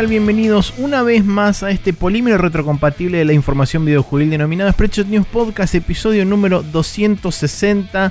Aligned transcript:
tal? 0.00 0.06
Bienvenidos 0.06 0.72
una 0.78 1.02
vez 1.02 1.26
más 1.26 1.62
a 1.62 1.70
este 1.70 1.92
polímero 1.92 2.38
retrocompatible 2.38 3.18
de 3.18 3.26
la 3.26 3.34
información 3.34 3.84
videojuegil 3.84 4.30
denominado 4.30 4.72
Spreadshot 4.72 5.08
News 5.08 5.26
Podcast, 5.26 5.74
episodio 5.74 6.24
número 6.24 6.62
260. 6.62 8.10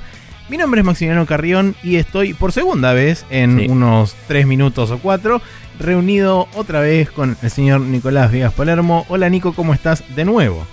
Mi 0.49 0.57
nombre 0.57 0.81
es 0.81 0.85
Maximiliano 0.85 1.25
Carrión 1.25 1.75
y 1.81 1.95
estoy 1.95 2.35
por 2.35 2.51
segunda 2.51 2.93
vez 2.93 3.25
en 3.31 3.57
Sí. 3.57 3.67
unos 3.69 4.15
3 4.27 4.45
minutos 4.45 4.91
o 4.91 4.99
4 4.99 5.41
reunido 5.79 6.47
otra 6.55 6.79
vez 6.81 7.09
con 7.09 7.35
el 7.41 7.49
señor 7.49 7.81
Nicolás 7.81 8.31
Viegas 8.31 8.53
Palermo. 8.53 9.07
Hola 9.09 9.27
Nico, 9.27 9.53
¿cómo 9.53 9.73
estás 9.73 10.03
de 10.15 10.25
nuevo? 10.25 10.67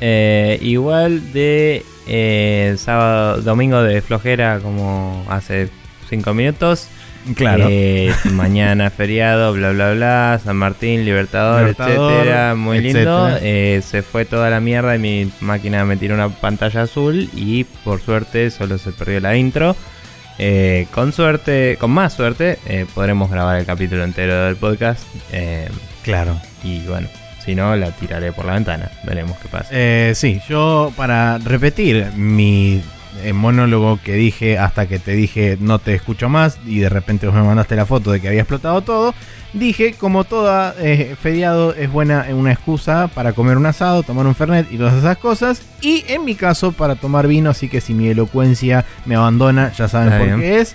Eh, 0.00 0.58
igual 0.62 1.34
de 1.34 1.84
eh, 2.06 2.76
sábado, 2.78 3.42
domingo 3.42 3.82
de 3.82 4.00
flojera 4.00 4.60
como 4.60 5.22
hace 5.28 5.68
5 6.08 6.32
minutos. 6.32 6.88
Eh, 7.68 8.12
mañana 8.32 8.90
feriado, 8.96 9.52
bla 9.52 9.70
bla 9.72 9.92
bla, 9.92 10.40
San 10.44 10.56
Martín, 10.56 11.04
Libertador, 11.04 11.60
Libertador, 11.62 12.12
etcétera, 12.12 12.54
muy 12.54 12.80
lindo. 12.80 13.28
Eh, 13.40 13.82
se 13.84 14.02
fue 14.02 14.24
toda 14.24 14.50
la 14.50 14.60
mierda 14.60 14.94
y 14.94 14.98
mi 14.98 15.30
máquina 15.40 15.84
me 15.84 15.96
tiró 15.96 16.14
una 16.14 16.28
pantalla 16.28 16.82
azul 16.82 17.28
y 17.34 17.64
por 17.64 18.00
suerte 18.00 18.50
solo 18.50 18.78
se 18.78 18.92
perdió 18.92 19.20
la 19.20 19.36
intro. 19.36 19.74
Eh, 20.38 20.86
con 20.92 21.12
suerte, 21.12 21.76
con 21.80 21.90
más 21.92 22.12
suerte, 22.12 22.58
eh, 22.66 22.84
podremos 22.94 23.30
grabar 23.30 23.58
el 23.58 23.64
capítulo 23.66 24.04
entero 24.04 24.44
del 24.44 24.56
podcast. 24.56 25.02
eh, 25.32 25.68
Claro. 26.02 26.38
y 26.62 26.80
bueno, 26.86 27.08
si 27.44 27.54
no, 27.54 27.74
la 27.74 27.90
tiraré 27.90 28.32
por 28.32 28.44
la 28.44 28.52
ventana. 28.54 28.90
Veremos 29.04 29.36
qué 29.38 29.48
pasa. 29.48 29.68
Eh, 29.72 30.12
sí, 30.14 30.40
yo 30.48 30.92
para 30.96 31.38
repetir 31.38 32.12
mi 32.16 32.82
monólogo 33.32 33.98
que 34.02 34.12
dije 34.14 34.58
hasta 34.58 34.86
que 34.86 34.98
te 34.98 35.12
dije 35.12 35.56
no 35.60 35.78
te 35.78 35.94
escucho 35.94 36.28
más 36.28 36.58
y 36.66 36.78
de 36.80 36.88
repente 36.88 37.26
vos 37.26 37.34
me 37.34 37.42
mandaste 37.42 37.76
la 37.76 37.86
foto 37.86 38.12
de 38.12 38.20
que 38.20 38.28
había 38.28 38.40
explotado 38.42 38.80
todo, 38.82 39.14
dije 39.52 39.94
como 39.94 40.24
toda 40.24 40.74
eh, 40.78 41.16
feriado 41.20 41.74
es 41.74 41.90
buena 41.90 42.26
una 42.30 42.52
excusa 42.52 43.08
para 43.08 43.32
comer 43.32 43.56
un 43.56 43.66
asado, 43.66 44.02
tomar 44.02 44.26
un 44.26 44.34
fernet 44.34 44.70
y 44.70 44.76
todas 44.78 44.94
esas 44.94 45.18
cosas 45.18 45.62
y 45.80 46.04
en 46.08 46.24
mi 46.24 46.34
caso 46.34 46.72
para 46.72 46.96
tomar 46.96 47.26
vino, 47.26 47.50
así 47.50 47.68
que 47.68 47.80
si 47.80 47.94
mi 47.94 48.08
elocuencia 48.08 48.84
me 49.04 49.14
abandona 49.16 49.72
ya 49.72 49.88
saben 49.88 50.08
Está 50.08 50.18
por 50.18 50.26
bien. 50.28 50.40
qué 50.40 50.60
es. 50.60 50.74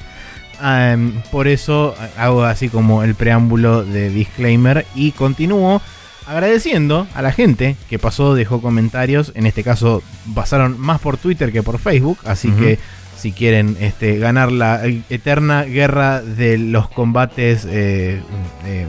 Am, 0.59 1.13
por 1.31 1.47
eso 1.47 1.95
hago 2.17 2.43
así 2.43 2.69
como 2.69 3.01
el 3.03 3.15
preámbulo 3.15 3.83
de 3.83 4.09
disclaimer 4.11 4.85
y 4.93 5.11
continúo 5.11 5.81
agradeciendo 6.25 7.07
a 7.13 7.21
la 7.21 7.31
gente 7.31 7.75
que 7.89 7.99
pasó, 7.99 8.35
dejó 8.35 8.61
comentarios. 8.61 9.31
En 9.35 9.45
este 9.45 9.63
caso 9.63 10.03
pasaron 10.33 10.79
más 10.79 10.99
por 10.99 11.17
Twitter 11.17 11.51
que 11.51 11.63
por 11.63 11.79
Facebook, 11.79 12.19
así 12.25 12.51
que 12.51 12.79
si 13.17 13.31
quieren 13.31 13.77
este, 13.79 14.17
ganar 14.17 14.51
la 14.51 14.81
eterna 15.09 15.63
guerra 15.63 16.21
de 16.21 16.57
los 16.57 16.89
combates 16.89 17.65
eh, 17.69 18.21
eh, 18.65 18.85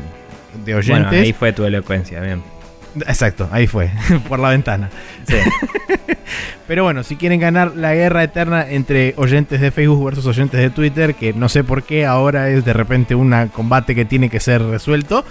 de 0.65 0.73
Bueno, 0.75 0.79
oyentes. 0.79 1.21
ahí 1.21 1.33
fue 1.33 1.53
tu 1.53 1.65
elocuencia, 1.65 2.21
bien. 2.21 2.43
Exacto, 3.07 3.49
ahí 3.53 3.67
fue, 3.67 3.91
por 4.29 4.39
la 4.39 4.51
ventana. 4.51 4.91
Sí. 5.27 5.37
Pero 6.67 6.85
bueno, 6.85 7.03
si 7.03 7.17
quieren 7.17 7.41
ganar 7.41 7.77
la 7.77 7.95
guerra 7.95 8.23
eterna 8.23 8.67
entre 8.69 9.15
oyentes 9.17 9.61
de 9.61 9.71
Facebook 9.71 10.05
versus 10.05 10.27
oyentes 10.27 10.61
de 10.61 10.71
Twitter, 10.71 11.15
que 11.15 11.33
no 11.33 11.49
sé 11.49 11.65
por 11.65 11.83
qué 11.83 12.07
ahora 12.07 12.49
es 12.49 12.65
de 12.65 12.73
repente 12.73 13.15
un 13.15 13.49
combate 13.49 13.95
que 13.95 14.05
tiene 14.05 14.31
que 14.31 14.41
ser 14.41 14.63
resuelto, 14.63 15.25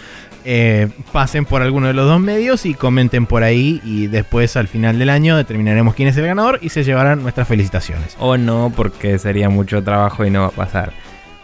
eh, 0.45 0.87
pasen 1.11 1.45
por 1.45 1.61
alguno 1.61 1.87
de 1.87 1.93
los 1.93 2.07
dos 2.07 2.19
medios 2.19 2.65
y 2.65 2.73
comenten 2.73 3.25
por 3.25 3.43
ahí 3.43 3.81
y 3.83 4.07
después 4.07 4.57
al 4.57 4.67
final 4.67 4.99
del 4.99 5.09
año 5.09 5.37
determinaremos 5.37 5.95
quién 5.95 6.07
es 6.07 6.17
el 6.17 6.25
ganador 6.25 6.59
y 6.61 6.69
se 6.69 6.83
llevarán 6.83 7.21
nuestras 7.21 7.47
felicitaciones. 7.47 8.15
O 8.19 8.37
no, 8.37 8.71
porque 8.75 9.19
sería 9.19 9.49
mucho 9.49 9.83
trabajo 9.83 10.25
y 10.25 10.29
no 10.29 10.41
va 10.41 10.47
a 10.47 10.51
pasar. 10.51 10.93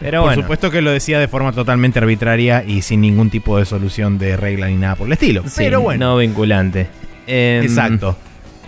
Pero 0.00 0.20
por 0.20 0.28
bueno, 0.28 0.42
supuesto 0.42 0.70
que 0.70 0.80
lo 0.80 0.90
decía 0.90 1.18
de 1.18 1.26
forma 1.28 1.52
totalmente 1.52 1.98
arbitraria 1.98 2.62
y 2.64 2.82
sin 2.82 3.00
ningún 3.00 3.30
tipo 3.30 3.58
de 3.58 3.64
solución 3.64 4.18
de 4.18 4.36
regla 4.36 4.68
ni 4.68 4.76
nada 4.76 4.94
por 4.94 5.06
el 5.06 5.12
estilo. 5.14 5.42
sí, 5.46 5.54
Pero 5.56 5.80
bueno, 5.80 6.10
no 6.10 6.16
vinculante. 6.18 6.88
Em, 7.26 7.64
exacto. 7.64 8.16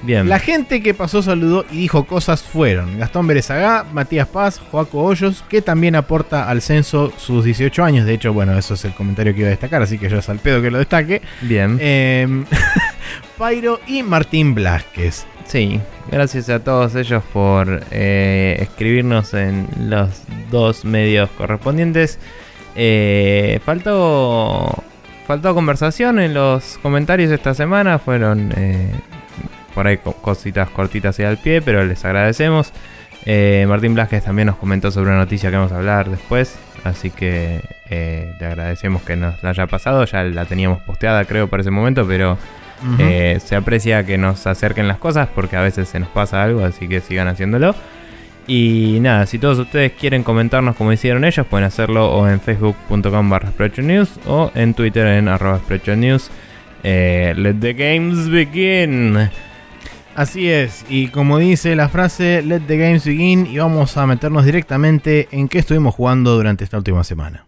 Bien. 0.03 0.29
La 0.29 0.39
gente 0.39 0.83
que 0.83 0.95
pasó 0.95 1.23
saludó 1.23 1.67
y 1.71 1.77
dijo 1.77 2.05
cosas 2.05 2.43
fueron 2.43 2.99
Gastón 2.99 3.27
Berezagá, 3.27 3.85
Matías 3.93 4.29
Paz, 4.29 4.61
Joaco 4.71 5.03
Hoyos, 5.03 5.45
que 5.49 5.61
también 5.63 5.95
aporta 5.95 6.49
al 6.49 6.63
censo 6.63 7.13
sus 7.17 7.45
18 7.45 7.85
años. 7.85 8.07
De 8.07 8.15
hecho, 8.15 8.33
bueno, 8.33 8.57
eso 8.57 8.75
es 8.75 8.85
el 8.85 8.95
comentario 8.95 9.35
que 9.35 9.41
iba 9.41 9.49
a 9.49 9.51
destacar, 9.51 9.83
así 9.83 9.99
que 9.99 10.09
yo 10.09 10.19
es 10.19 10.29
al 10.29 10.39
pedo 10.39 10.63
que 10.63 10.71
lo 10.71 10.79
destaque. 10.79 11.21
Bien. 11.43 11.77
Em, 11.81 12.45
Pairo 13.39 13.81
y 13.87 14.03
Martín 14.03 14.55
Blasquez. 14.55 15.27
Sí, 15.45 15.81
gracias 16.11 16.49
a 16.49 16.61
todos 16.61 16.95
ellos 16.95 17.25
por 17.33 17.83
eh, 17.91 18.59
escribirnos 18.61 19.35
en 19.35 19.67
los 19.89 20.23
dos 20.51 20.85
medios 20.85 21.29
correspondientes. 21.31 22.19
Eh, 22.77 23.59
faltó, 23.65 24.85
faltó 25.27 25.55
conversación 25.55 26.21
en 26.21 26.35
los 26.35 26.79
comentarios 26.83 27.33
esta 27.33 27.53
semana. 27.55 27.99
Fueron 27.99 28.53
eh, 28.57 28.93
por 29.81 29.87
ahí 29.87 29.97
co- 29.97 30.13
cositas 30.13 30.69
cortitas 30.69 31.19
y 31.21 31.23
al 31.23 31.39
pie, 31.39 31.63
pero 31.63 31.83
les 31.87 32.05
agradecemos. 32.05 32.71
Eh, 33.25 33.65
Martín 33.67 33.95
Blasquez 33.95 34.23
también 34.25 34.45
nos 34.49 34.57
comentó 34.57 34.91
sobre 34.91 35.09
una 35.09 35.21
noticia 35.21 35.49
que 35.51 35.57
vamos 35.57 35.73
a 35.73 35.79
hablar 35.79 36.11
después. 36.11 36.59
Así 36.85 37.09
que 37.09 37.63
eh, 37.89 38.35
le 38.39 38.47
agradecemos 38.47 39.01
que 39.01 39.17
nos 39.17 39.43
la 39.43 39.51
haya 39.51 39.67
pasado. 39.67 40.05
Ya 40.05 40.23
la 40.25 40.45
teníamos 40.45 40.83
posteada, 40.83 41.25
creo, 41.25 41.49
para 41.49 41.63
ese 41.63 41.71
momento, 41.71 42.07
pero 42.07 42.37
eh, 42.99 43.39
se 43.43 43.57
aprecia 43.57 44.05
que 44.05 44.19
nos 44.19 44.47
acerquen 44.47 44.87
las 44.87 44.99
cosas 44.99 45.29
porque 45.35 45.57
a 45.57 45.63
veces 45.63 45.89
se 45.89 45.99
nos 45.99 46.11
pasa 46.11 46.43
algo, 46.43 46.63
así 46.63 46.87
que 46.87 47.01
sigan 47.01 47.29
haciéndolo. 47.29 47.75
Y 48.47 48.99
nada, 49.01 49.25
si 49.25 49.39
todos 49.39 49.59
ustedes 49.59 49.93
quieren 49.93 50.23
comentarnos 50.25 50.77
como 50.77 50.93
hicieron 50.93 51.25
ellos, 51.25 51.47
pueden 51.47 51.65
hacerlo 51.67 52.11
o 52.13 52.29
en 52.29 52.39
facebook.com 52.39 53.31
barra 53.31 53.51
News 53.79 54.11
o 54.27 54.51
en 54.55 54.75
Twitter 54.75 55.07
en 55.07 55.29
arroba 55.29 55.59
News. 55.97 56.31
Eh, 56.83 57.33
let 57.35 57.55
the 57.61 57.73
games 57.73 58.29
begin. 58.31 59.31
Así 60.21 60.51
es, 60.51 60.85
y 60.91 61.09
como 61.09 61.39
dice 61.39 61.75
la 61.75 61.89
frase, 61.89 62.43
let 62.43 62.61
the 62.67 62.77
games 62.77 63.07
begin, 63.07 63.47
y 63.47 63.57
vamos 63.57 63.97
a 63.97 64.07
meternos 64.07 64.45
directamente 64.45 65.29
en 65.31 65.49
qué 65.49 65.61
estuvimos 65.61 65.95
jugando 65.95 66.37
durante 66.37 66.63
esta 66.63 66.77
última 66.77 67.05
semana. 67.05 67.47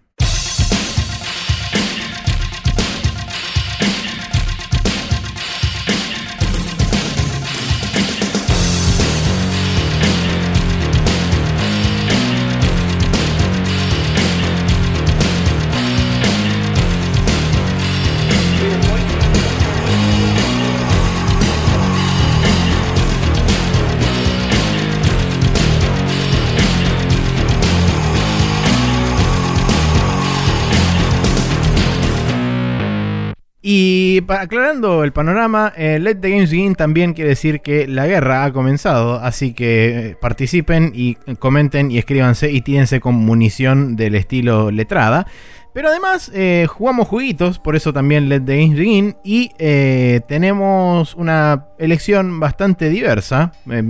Aclarando 34.40 35.04
el 35.04 35.12
panorama, 35.12 35.72
eh, 35.76 35.98
Let 36.00 36.16
the 36.16 36.30
Games 36.30 36.50
Begin 36.50 36.74
también 36.74 37.12
quiere 37.14 37.30
decir 37.30 37.60
que 37.60 37.86
la 37.86 38.06
guerra 38.06 38.44
ha 38.44 38.52
comenzado, 38.52 39.14
así 39.20 39.52
que 39.52 40.10
eh, 40.10 40.16
participen 40.20 40.92
y 40.94 41.18
eh, 41.26 41.36
comenten 41.38 41.90
y 41.90 41.98
escríbanse 41.98 42.50
y 42.50 42.60
tírense 42.62 43.00
con 43.00 43.14
munición 43.14 43.96
del 43.96 44.14
estilo 44.14 44.70
letrada. 44.70 45.26
Pero 45.74 45.88
además 45.88 46.30
eh, 46.34 46.66
jugamos 46.68 47.08
jueguitos, 47.08 47.58
por 47.58 47.76
eso 47.76 47.94
también 47.94 48.28
Let 48.28 48.40
the 48.42 48.58
Games 48.58 48.78
Begin, 48.78 49.16
y 49.24 49.52
eh, 49.58 50.20
tenemos 50.28 51.14
una 51.14 51.68
elección 51.78 52.38
bastante 52.40 52.90
diversa. 52.90 53.52
Eh, 53.70 53.82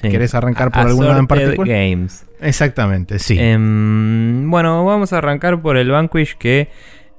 Sí. 0.00 0.08
¿Querés 0.08 0.34
arrancar 0.34 0.70
por 0.70 0.80
alguna 0.86 1.18
en 1.18 1.26
particular? 1.26 1.68
Games. 1.68 2.24
Exactamente, 2.40 3.18
sí. 3.18 3.36
Em, 3.38 4.50
bueno, 4.50 4.82
vamos 4.84 5.12
a 5.12 5.18
arrancar 5.18 5.60
por 5.60 5.76
el 5.76 5.90
Vanquish 5.90 6.36
que 6.38 6.70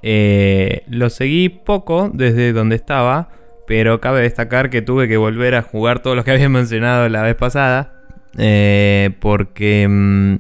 eh, 0.10 0.84
lo 0.88 1.10
seguí 1.10 1.50
poco 1.50 2.10
desde 2.14 2.54
donde 2.54 2.78
estaba, 2.78 3.28
pero 3.68 4.00
cabe 4.00 4.22
destacar 4.22 4.70
que 4.70 4.82
tuve 4.82 5.10
que 5.10 5.18
volver 5.18 5.54
a 5.54 5.62
jugar 5.62 6.00
todos 6.00 6.16
los 6.16 6.24
que 6.24 6.32
había 6.36 6.48
mencionado 6.48 7.10
la 7.10 7.24
vez 7.24 7.36
pasada, 7.36 7.92
eh, 8.38 9.10
porque 9.20 9.86
mm, 9.86 10.36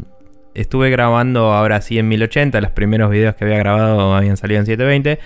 estuve 0.54 0.90
grabando 0.90 1.52
ahora 1.52 1.82
sí 1.82 2.00
en 2.00 2.08
1080, 2.08 2.62
los 2.62 2.72
primeros 2.72 3.12
videos 3.12 3.36
que 3.36 3.44
había 3.44 3.58
grabado 3.58 4.16
habían 4.16 4.38
salido 4.38 4.62
en 4.62 4.68
720. 4.68 5.20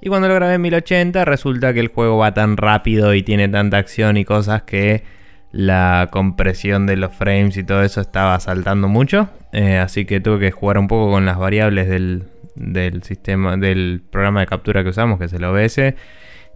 Y 0.00 0.08
cuando 0.08 0.26
lo 0.26 0.34
grabé 0.34 0.54
en 0.54 0.62
1080 0.62 1.24
resulta 1.24 1.72
que 1.72 1.78
el 1.78 1.86
juego 1.86 2.18
va 2.18 2.34
tan 2.34 2.56
rápido 2.56 3.14
y 3.14 3.22
tiene 3.22 3.48
tanta 3.48 3.76
acción 3.78 4.16
y 4.16 4.24
cosas 4.24 4.64
que 4.64 5.04
la 5.52 6.08
compresión 6.10 6.86
de 6.86 6.96
los 6.96 7.14
frames 7.14 7.56
y 7.56 7.62
todo 7.62 7.84
eso 7.84 8.00
estaba 8.00 8.40
saltando 8.40 8.88
mucho. 8.88 9.28
Eh, 9.52 9.78
así 9.78 10.04
que 10.04 10.18
tuve 10.18 10.40
que 10.40 10.50
jugar 10.50 10.78
un 10.78 10.88
poco 10.88 11.12
con 11.12 11.24
las 11.26 11.38
variables 11.38 11.88
del, 11.88 12.24
del 12.54 13.02
sistema, 13.02 13.56
del 13.56 14.02
programa 14.10 14.40
de 14.40 14.46
captura 14.46 14.82
que 14.82 14.90
usamos, 14.90 15.18
que 15.18 15.26
es 15.26 15.32
el 15.32 15.44
OBS. 15.44 15.94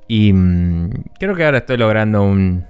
Y 0.06 0.32
mm, 0.32 0.90
creo 1.18 1.34
que 1.34 1.44
ahora 1.44 1.58
estoy 1.58 1.76
logrando 1.76 2.22
un- 2.22 2.64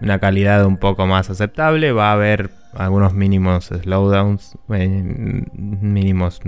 una 0.00 0.18
calidad 0.18 0.64
un 0.66 0.76
poco 0.78 1.06
más 1.06 1.30
aceptable. 1.30 1.92
Va 1.92 2.10
a 2.10 2.12
haber 2.14 2.50
algunos 2.74 3.14
mínimos 3.14 3.66
slowdowns. 3.66 4.56
eh, 4.72 5.42
mínimos. 5.54 6.40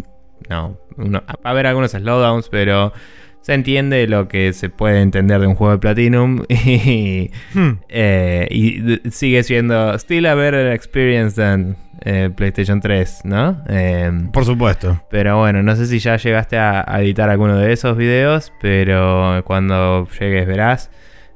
No, 0.49 0.79
uno- 0.97 1.23
va 1.27 1.35
a 1.45 1.51
haber 1.51 1.67
algunos 1.67 1.93
slowdowns, 1.93 2.49
pero 2.49 2.93
se 3.41 3.55
entiende 3.55 4.07
lo 4.09 4.29
que 4.29 4.53
se 4.53 4.69
puede 4.71 5.01
entender 5.03 5.41
de 5.41 5.47
un 5.47 5.55
juego 5.55 5.73
de 5.75 5.79
Platinum 5.79 6.43
y, 6.49 7.31
Hmm. 7.55 7.79
eh, 7.89 8.47
y 8.51 9.11
sigue 9.11 9.43
siendo 9.45 9.95
still 9.99 10.27
a 10.27 10.35
better 10.35 10.73
experience 10.73 11.41
than 11.41 11.77
eh, 12.01 12.31
PlayStation 12.35 12.81
3, 12.81 13.21
¿no? 13.25 13.63
Eh, 13.69 14.11
Por 14.33 14.45
supuesto. 14.45 15.01
pero 15.11 15.39
bueno, 15.39 15.63
no 15.63 15.75
sé 15.77 15.87
si 15.87 15.99
ya 15.99 16.17
llegaste 16.17 16.57
a, 16.59 16.85
a 16.87 17.01
editar 17.03 17.29
alguno 17.31 17.57
de 17.57 17.73
esos 17.73 17.97
videos, 17.97 18.53
pero 18.61 19.43
cuando 19.45 20.07
llegues 20.19 20.47
verás. 20.47 20.91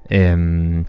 Em, 0.08 0.84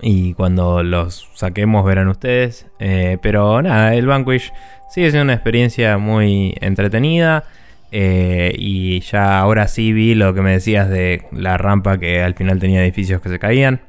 y 0.00 0.34
cuando 0.34 0.82
los 0.82 1.28
saquemos 1.34 1.84
verán 1.84 2.08
ustedes. 2.08 2.66
Eh, 2.78 3.18
pero 3.22 3.62
nada, 3.62 3.94
el 3.94 4.06
Vanquish 4.06 4.52
sigue 4.90 5.10
siendo 5.10 5.24
una 5.24 5.34
experiencia 5.34 5.98
muy 5.98 6.54
entretenida. 6.60 7.44
eh, 7.96 8.52
y 8.58 9.00
ya 9.00 9.38
ahora 9.38 9.68
sí 9.68 9.92
vi 9.92 10.16
lo 10.16 10.34
que 10.34 10.40
me 10.42 10.50
decías 10.50 10.88
de 10.90 11.22
la 11.30 11.56
rampa 11.58 11.96
que 11.98 12.22
al 12.24 12.34
final 12.34 12.58
tenía 12.58 12.82
edificios 12.82 13.20
que 13.20 13.28
se 13.28 13.38
caían. 13.38 13.82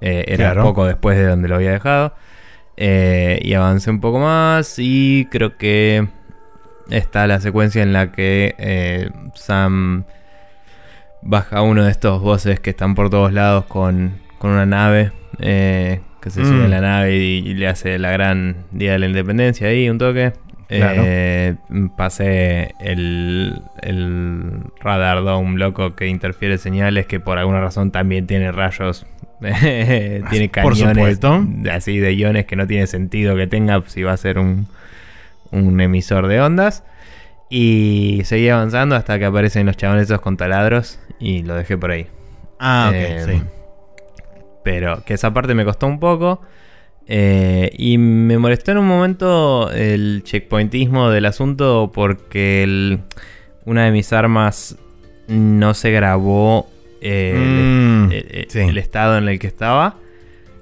Era 0.00 0.36
Claro. 0.36 0.62
poco 0.64 0.84
después 0.84 1.16
de 1.16 1.26
donde 1.26 1.46
lo 1.48 1.54
había 1.54 1.70
dejado. 1.70 2.12
Eh, 2.76 3.38
y 3.42 3.54
avancé 3.54 3.90
un 3.90 4.00
poco 4.00 4.18
más 4.18 4.76
y 4.78 5.26
creo 5.30 5.56
que 5.58 6.08
está 6.90 7.26
la 7.26 7.40
secuencia 7.40 7.82
en 7.82 7.92
la 7.92 8.12
que 8.12 8.54
eh, 8.58 9.10
Sam 9.34 10.04
baja 11.22 11.62
uno 11.62 11.84
de 11.84 11.90
estos 11.90 12.20
bosses 12.20 12.60
que 12.60 12.70
están 12.70 12.94
por 12.94 13.10
todos 13.10 13.32
lados 13.32 13.64
con, 13.66 14.18
con 14.38 14.50
una 14.52 14.66
nave. 14.66 15.12
eh, 15.38 16.00
que 16.20 16.30
se 16.30 16.40
Mm. 16.42 16.44
sube 16.44 16.64
a 16.66 16.68
la 16.68 16.80
nave 16.80 17.16
y, 17.16 17.38
y 17.38 17.54
le 17.54 17.66
hace 17.66 17.98
la 17.98 18.10
gran 18.12 18.56
Día 18.70 18.92
de 18.92 19.00
la 19.00 19.06
Independencia 19.06 19.66
ahí, 19.68 19.88
un 19.90 19.98
toque. 19.98 20.32
Claro. 20.68 21.02
Eh, 21.04 21.56
pasé 21.96 22.74
el, 22.80 23.60
el 23.82 24.62
radar 24.80 25.22
dome 25.24 25.58
loco 25.58 25.94
que 25.96 26.06
interfiere 26.06 26.58
señales 26.58 27.06
que 27.06 27.18
por 27.20 27.38
alguna 27.38 27.60
razón 27.60 27.90
también 27.90 28.26
tiene 28.26 28.52
rayos. 28.52 29.04
tiene 30.30 30.48
Por 30.48 30.74
cañones 30.74 30.78
supuesto. 31.18 31.46
así 31.72 31.98
de 31.98 32.12
iones 32.14 32.46
que 32.46 32.56
no 32.56 32.66
tiene 32.66 32.86
sentido 32.86 33.36
que 33.36 33.46
tenga 33.46 33.82
si 33.86 34.02
va 34.02 34.12
a 34.12 34.16
ser 34.16 34.38
un, 34.38 34.66
un 35.50 35.80
emisor 35.80 36.28
de 36.28 36.40
ondas. 36.40 36.84
Y 37.50 38.22
seguí 38.24 38.48
avanzando 38.48 38.96
hasta 38.96 39.18
que 39.18 39.26
aparecen 39.26 39.66
los 39.66 39.76
chabones 39.76 40.04
esos 40.04 40.20
con 40.20 40.36
taladros 40.38 40.98
y 41.20 41.42
lo 41.42 41.54
dejé 41.54 41.76
por 41.76 41.90
ahí. 41.90 42.06
Ah, 42.58 42.88
ok, 42.90 42.96
Eh, 42.96 43.24
sí. 43.26 43.42
Pero 44.64 45.04
que 45.04 45.14
esa 45.14 45.32
parte 45.34 45.54
me 45.54 45.64
costó 45.64 45.86
un 45.86 45.98
poco. 46.00 46.40
eh, 47.08 47.70
y 47.76 47.98
me 47.98 48.38
molestó 48.38 48.70
en 48.70 48.78
un 48.78 48.86
momento 48.86 49.70
el 49.72 50.22
checkpointismo 50.24 51.10
del 51.10 51.26
asunto 51.26 51.90
porque 51.92 52.62
el- 52.62 53.00
una 53.64 53.84
de 53.86 53.90
mis 53.90 54.12
armas 54.12 54.76
no 55.26 55.74
se 55.74 55.90
grabó 55.90 56.68
eh, 57.02 57.34
Mm, 57.36 58.12
el, 58.12 58.26
el- 58.30 58.46
sí. 58.48 58.60
el 58.60 58.78
estado 58.78 59.18
en 59.18 59.28
el 59.28 59.38
que 59.38 59.48
estaba. 59.48 59.96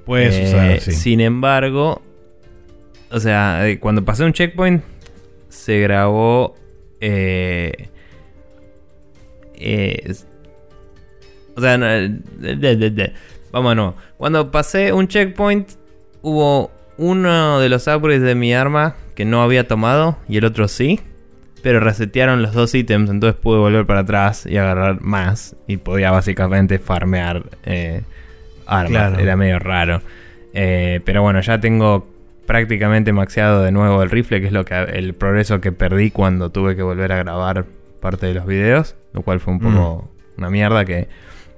Puede 0.04 0.26
Eh, 0.28 0.32
suceder, 0.46 0.80
sí. 0.80 0.92
Sin 0.92 1.20
embargo, 1.20 2.02
o 3.10 3.20
sea, 3.20 3.68
eh, 3.68 3.78
cuando 3.78 4.04
pasé 4.04 4.24
un 4.24 4.32
checkpoint, 4.32 4.82
se 5.48 5.78
grabó. 5.80 6.56
Eh, 7.00 7.88
o 11.56 11.60
sea, 11.60 11.76
no, 11.78 11.86
de- 11.86 12.56
de- 12.56 12.90
de- 12.90 13.12
vamos 13.52 13.76
no. 13.76 13.94
Cuando 14.16 14.50
pasé 14.50 14.92
un 14.92 15.06
checkpoint, 15.08 15.68
hubo 16.22 16.70
uno 16.96 17.60
de 17.60 17.68
los 17.68 17.86
upgrades 17.86 18.22
de 18.22 18.34
mi 18.34 18.54
arma 18.54 18.96
que 19.14 19.24
no 19.24 19.42
había 19.42 19.66
tomado 19.68 20.16
y 20.28 20.38
el 20.38 20.44
otro 20.44 20.68
sí. 20.68 21.00
Pero 21.62 21.80
resetearon 21.80 22.42
los 22.42 22.52
dos 22.52 22.74
ítems, 22.74 23.10
entonces 23.10 23.38
pude 23.40 23.58
volver 23.58 23.86
para 23.86 24.00
atrás 24.00 24.46
y 24.46 24.56
agarrar 24.56 25.00
más. 25.02 25.56
Y 25.66 25.76
podía 25.76 26.10
básicamente 26.10 26.78
farmear 26.78 27.44
eh, 27.64 28.02
armas. 28.66 28.90
Claro. 28.90 29.18
Era 29.18 29.36
medio 29.36 29.58
raro. 29.58 30.00
Eh, 30.52 31.00
pero 31.04 31.22
bueno, 31.22 31.40
ya 31.40 31.60
tengo 31.60 32.08
prácticamente 32.46 33.12
maxeado 33.12 33.62
de 33.62 33.72
nuevo 33.72 34.02
el 34.02 34.10
rifle, 34.10 34.40
que 34.40 34.48
es 34.48 34.52
lo 34.52 34.64
que 34.64 34.74
el 34.74 35.14
progreso 35.14 35.60
que 35.60 35.72
perdí 35.72 36.10
cuando 36.10 36.50
tuve 36.50 36.76
que 36.76 36.82
volver 36.82 37.12
a 37.12 37.16
grabar 37.18 37.66
parte 38.00 38.26
de 38.26 38.34
los 38.34 38.46
videos. 38.46 38.96
Lo 39.12 39.22
cual 39.22 39.40
fue 39.40 39.52
un 39.54 39.60
poco 39.60 40.10
una 40.36 40.50
mierda 40.50 40.84
que 40.84 41.08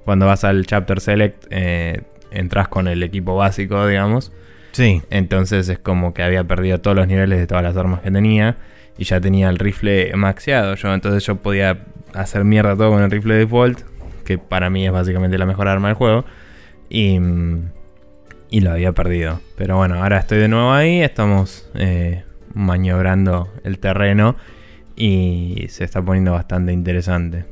cuando 0.05 0.25
vas 0.25 0.43
al 0.43 0.65
chapter 0.65 0.99
select 0.99 1.45
eh, 1.49 2.01
entras 2.31 2.67
con 2.67 2.87
el 2.87 3.01
equipo 3.03 3.35
básico, 3.35 3.87
digamos. 3.87 4.31
Sí. 4.73 5.01
Entonces 5.09 5.69
es 5.69 5.79
como 5.79 6.13
que 6.13 6.23
había 6.23 6.43
perdido 6.43 6.79
todos 6.81 6.97
los 6.97 7.07
niveles 7.07 7.39
de 7.39 7.47
todas 7.47 7.63
las 7.63 7.77
armas 7.77 8.01
que 8.01 8.11
tenía. 8.11 8.57
Y 8.97 9.05
ya 9.05 9.19
tenía 9.19 9.49
el 9.49 9.59
rifle 9.59 10.11
maxeado 10.15 10.75
yo. 10.75 10.93
Entonces 10.93 11.25
yo 11.25 11.35
podía 11.37 11.85
hacer 12.13 12.43
mierda 12.43 12.75
todo 12.75 12.91
con 12.91 13.01
el 13.01 13.11
rifle 13.11 13.35
default. 13.35 13.81
Que 14.23 14.37
para 14.37 14.69
mí 14.69 14.85
es 14.85 14.91
básicamente 14.91 15.37
la 15.37 15.45
mejor 15.45 15.67
arma 15.67 15.87
del 15.87 15.95
juego. 15.95 16.25
Y, 16.89 17.19
y 18.49 18.59
lo 18.61 18.71
había 18.71 18.91
perdido. 18.91 19.41
Pero 19.57 19.77
bueno, 19.77 20.01
ahora 20.01 20.19
estoy 20.19 20.37
de 20.37 20.47
nuevo 20.47 20.71
ahí. 20.71 21.01
Estamos 21.01 21.69
eh, 21.75 22.23
maniobrando 22.53 23.51
el 23.63 23.79
terreno. 23.79 24.35
Y 24.95 25.65
se 25.69 25.83
está 25.83 26.01
poniendo 26.01 26.33
bastante 26.33 26.71
interesante. 26.71 27.45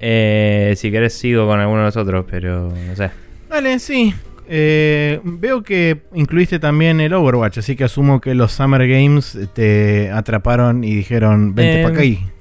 Eh, 0.00 0.74
si 0.76 0.90
querés 0.90 1.14
sigo 1.14 1.46
con 1.46 1.60
alguno 1.60 1.80
de 1.80 1.86
los 1.86 1.96
otros. 1.96 2.26
Pero 2.28 2.72
no 2.86 2.96
sé. 2.96 3.10
Dale, 3.48 3.78
sí. 3.78 4.12
Eh, 4.48 5.20
veo 5.24 5.62
que 5.62 6.02
incluiste 6.14 6.58
también 6.58 7.00
el 7.00 7.14
Overwatch, 7.14 7.58
así 7.58 7.76
que 7.76 7.84
asumo 7.84 8.20
que 8.20 8.34
los 8.34 8.52
Summer 8.52 8.86
Games 8.86 9.38
te 9.54 10.10
atraparon 10.10 10.84
y 10.84 10.94
dijeron, 10.94 11.54
vente 11.54 11.80
Eh, 11.80 11.84
para 11.84 11.94
acá. 11.94 12.32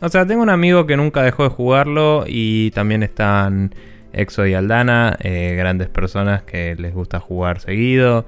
O 0.00 0.08
sea, 0.08 0.26
tengo 0.26 0.42
un 0.42 0.50
amigo 0.50 0.86
que 0.86 0.96
nunca 0.96 1.22
dejó 1.22 1.44
de 1.44 1.50
jugarlo 1.50 2.24
y 2.26 2.72
también 2.72 3.02
están 3.02 3.74
Exo 4.12 4.46
y 4.46 4.54
Aldana, 4.54 5.16
eh, 5.20 5.54
grandes 5.56 5.88
personas 5.88 6.42
que 6.42 6.74
les 6.76 6.92
gusta 6.92 7.20
jugar 7.20 7.60
seguido 7.60 8.26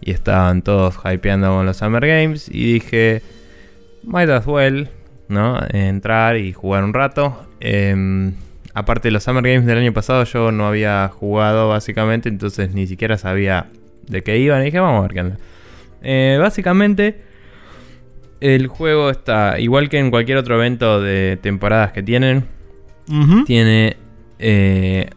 y 0.00 0.10
estaban 0.10 0.62
todos 0.62 0.98
hypeando 1.04 1.48
con 1.48 1.64
los 1.66 1.76
Summer 1.76 2.04
Games 2.04 2.48
y 2.48 2.74
dije, 2.74 3.22
might 4.02 4.28
as 4.28 4.46
well, 4.46 4.88
¿no? 5.28 5.60
Entrar 5.72 6.36
y 6.36 6.52
jugar 6.52 6.82
un 6.82 6.92
rato. 6.92 7.46
Aparte 8.74 9.08
de 9.08 9.12
los 9.12 9.22
Summer 9.22 9.42
Games 9.42 9.66
del 9.66 9.78
año 9.78 9.92
pasado 9.92 10.24
yo 10.24 10.52
no 10.52 10.66
había 10.66 11.08
jugado 11.08 11.68
básicamente, 11.68 12.28
entonces 12.28 12.72
ni 12.74 12.86
siquiera 12.86 13.18
sabía 13.18 13.70
de 14.08 14.22
qué 14.22 14.38
iban 14.38 14.62
y 14.62 14.66
dije, 14.66 14.80
vamos 14.80 14.98
a 14.98 15.02
ver 15.02 15.12
qué 15.12 15.20
onda. 15.20 15.36
Eh, 16.02 16.38
básicamente... 16.40 17.32
El 18.40 18.66
juego 18.66 19.08
está, 19.10 19.60
igual 19.60 19.88
que 19.88 20.00
en 20.00 20.10
cualquier 20.10 20.36
otro 20.36 20.56
evento 20.56 21.00
de 21.00 21.38
temporadas 21.40 21.92
que 21.92 22.02
tienen, 22.02 22.48
tiene 23.46 23.96
eh, 24.40 25.10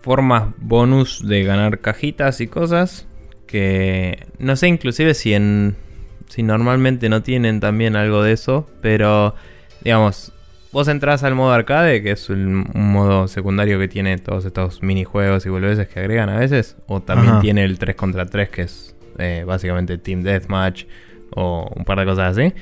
formas 0.00 0.48
bonus 0.58 1.24
de 1.24 1.44
ganar 1.44 1.78
cajitas 1.78 2.40
y 2.40 2.48
cosas 2.48 3.06
que 3.46 4.26
no 4.38 4.56
sé 4.56 4.66
inclusive 4.66 5.14
si 5.14 5.32
en 5.32 5.76
si 6.28 6.42
normalmente 6.42 7.08
no 7.08 7.22
tienen 7.22 7.60
también 7.60 7.94
algo 7.94 8.22
de 8.24 8.32
eso, 8.32 8.68
pero 8.80 9.36
digamos, 9.84 10.32
vos 10.72 10.88
entras 10.88 11.22
al 11.22 11.34
modo 11.34 11.52
arcade, 11.52 12.02
que 12.02 12.12
es 12.12 12.28
un 12.30 12.66
modo 12.74 13.28
secundario 13.28 13.78
que 13.78 13.88
tiene 13.88 14.16
todos 14.18 14.44
estos 14.44 14.82
minijuegos 14.82 15.46
y 15.46 15.50
boludeces 15.50 15.88
que 15.88 16.00
agregan 16.00 16.28
a 16.28 16.38
veces, 16.38 16.76
o 16.86 17.00
también 17.00 17.32
Ajá. 17.32 17.40
tiene 17.40 17.64
el 17.64 17.78
3 17.78 17.94
contra 17.94 18.26
3 18.26 18.48
que 18.48 18.62
es 18.62 18.96
eh, 19.18 19.44
básicamente 19.46 19.98
Team 19.98 20.22
Deathmatch 20.22 20.84
o 21.30 21.70
un 21.74 21.84
par 21.84 21.98
de 21.98 22.04
cosas 22.06 22.36
así. 22.38 22.52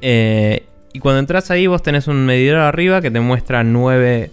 Eh, 0.00 0.62
y 0.92 1.00
cuando 1.00 1.20
entras 1.20 1.50
ahí 1.50 1.66
vos 1.66 1.82
tenés 1.82 2.06
un 2.08 2.24
medidor 2.24 2.60
arriba 2.60 3.00
que 3.00 3.10
te 3.10 3.20
muestra 3.20 3.64
9, 3.64 4.30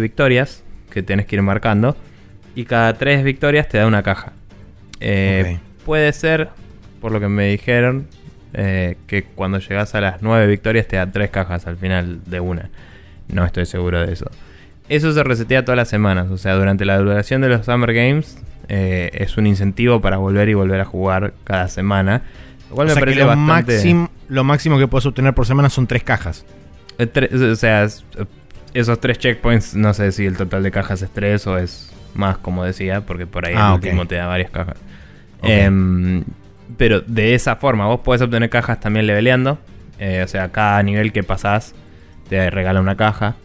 victorias 0.00 0.62
que 0.90 1.02
tenés 1.02 1.26
que 1.26 1.36
ir 1.36 1.42
marcando. 1.42 1.96
Y 2.54 2.64
cada 2.64 2.94
3 2.94 3.24
victorias 3.24 3.68
te 3.68 3.78
da 3.78 3.86
una 3.86 4.02
caja. 4.02 4.32
Eh, 5.00 5.58
Puede 5.84 6.12
ser, 6.12 6.48
por 7.00 7.12
lo 7.12 7.20
que 7.20 7.28
me 7.28 7.48
dijeron, 7.48 8.06
eh, 8.54 8.96
que 9.06 9.24
cuando 9.24 9.58
llegas 9.58 9.94
a 9.94 10.00
las 10.00 10.22
9 10.22 10.46
victorias 10.46 10.86
te 10.88 10.96
da 10.96 11.10
3 11.10 11.30
cajas 11.30 11.66
al 11.66 11.76
final 11.76 12.20
de 12.26 12.40
una. 12.40 12.70
No 13.28 13.44
estoy 13.44 13.66
seguro 13.66 14.04
de 14.06 14.12
eso. 14.12 14.30
Eso 14.88 15.12
se 15.12 15.22
resetea 15.22 15.64
todas 15.64 15.76
las 15.76 15.88
semanas. 15.88 16.28
O 16.30 16.36
sea, 16.38 16.54
durante 16.54 16.84
la 16.84 16.98
duración 16.98 17.40
de 17.40 17.48
los 17.48 17.64
Summer 17.66 17.92
Games 17.94 18.38
eh, 18.68 19.10
es 19.14 19.36
un 19.36 19.46
incentivo 19.46 20.00
para 20.00 20.16
volver 20.18 20.48
y 20.48 20.54
volver 20.54 20.80
a 20.80 20.84
jugar 20.84 21.34
cada 21.44 21.68
semana. 21.68 22.22
Lo 22.70 22.76
cual 22.76 22.86
O 22.86 22.88
me 22.90 22.94
sea 22.94 23.00
que 23.00 23.06
parece 23.06 23.20
lo, 23.20 23.26
bastante... 23.28 23.72
máximo, 23.72 24.10
lo 24.28 24.44
máximo 24.44 24.78
que 24.78 24.86
puedes 24.88 25.06
obtener 25.06 25.34
por 25.34 25.46
semana 25.46 25.70
son 25.70 25.86
tres 25.86 26.02
cajas. 26.04 26.44
Eh, 26.98 27.06
tre- 27.12 27.32
O 27.52 27.56
sea, 27.56 27.84
es- 27.84 28.04
esos 28.74 29.00
tres 29.00 29.18
checkpoints, 29.18 29.74
no 29.74 29.94
sé 29.94 30.12
si 30.12 30.26
el 30.26 30.36
total 30.36 30.62
de 30.62 30.70
cajas 30.70 31.00
es 31.02 31.10
tres 31.10 31.46
o 31.46 31.56
es 31.58 31.90
más, 32.14 32.38
como 32.38 32.64
decía, 32.64 33.00
porque 33.02 33.26
por 33.26 33.46
ahí 33.46 33.54
Ah, 33.56 33.68
el 33.70 33.74
último 33.74 34.06
te 34.06 34.16
da 34.16 34.26
varias 34.26 34.50
cajas. 34.50 34.76
Ok. 35.40 35.48
Pero 36.76 37.00
de 37.00 37.34
esa 37.34 37.56
forma, 37.56 37.86
vos 37.86 38.00
podés 38.00 38.22
obtener 38.22 38.50
cajas 38.50 38.80
también 38.80 39.06
leveleando. 39.06 39.58
Eh, 39.98 40.22
o 40.24 40.28
sea, 40.28 40.50
cada 40.50 40.82
nivel 40.82 41.12
que 41.12 41.22
pasás 41.22 41.74
te 42.28 42.50
regala 42.50 42.80
una 42.80 42.96
caja. 42.96 43.36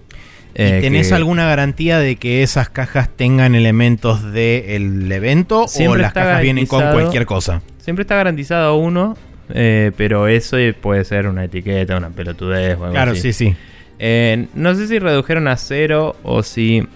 Eh, 0.55 0.77
¿Y 0.79 0.81
tenés 0.81 1.09
que 1.09 1.15
alguna 1.15 1.45
garantía 1.45 1.99
de 1.99 2.15
que 2.15 2.41
esas 2.41 2.69
cajas 2.69 3.09
tengan 3.15 3.53
elementos 3.53 4.31
del 4.33 5.11
evento 5.11 5.65
o 5.87 5.95
las 5.95 6.11
cajas 6.13 6.41
vienen 6.41 6.65
con 6.65 6.83
cualquier 6.91 7.25
cosa? 7.25 7.61
Siempre 7.77 8.01
está 8.01 8.15
garantizado 8.15 8.75
uno, 8.75 9.15
eh, 9.53 9.91
pero 9.95 10.27
eso 10.27 10.57
puede 10.81 11.05
ser 11.05 11.27
una 11.27 11.43
etiqueta, 11.45 11.97
una 11.97 12.09
pelotudez 12.09 12.77
o 12.77 12.83
algo 12.85 12.91
Claro, 12.93 13.11
así. 13.11 13.21
sí, 13.31 13.33
sí. 13.33 13.55
Eh, 13.99 14.47
no 14.55 14.73
sé 14.75 14.87
si 14.87 14.97
redujeron 14.97 15.47
a 15.47 15.57
cero 15.57 16.15
o 16.23 16.41
si 16.41 16.87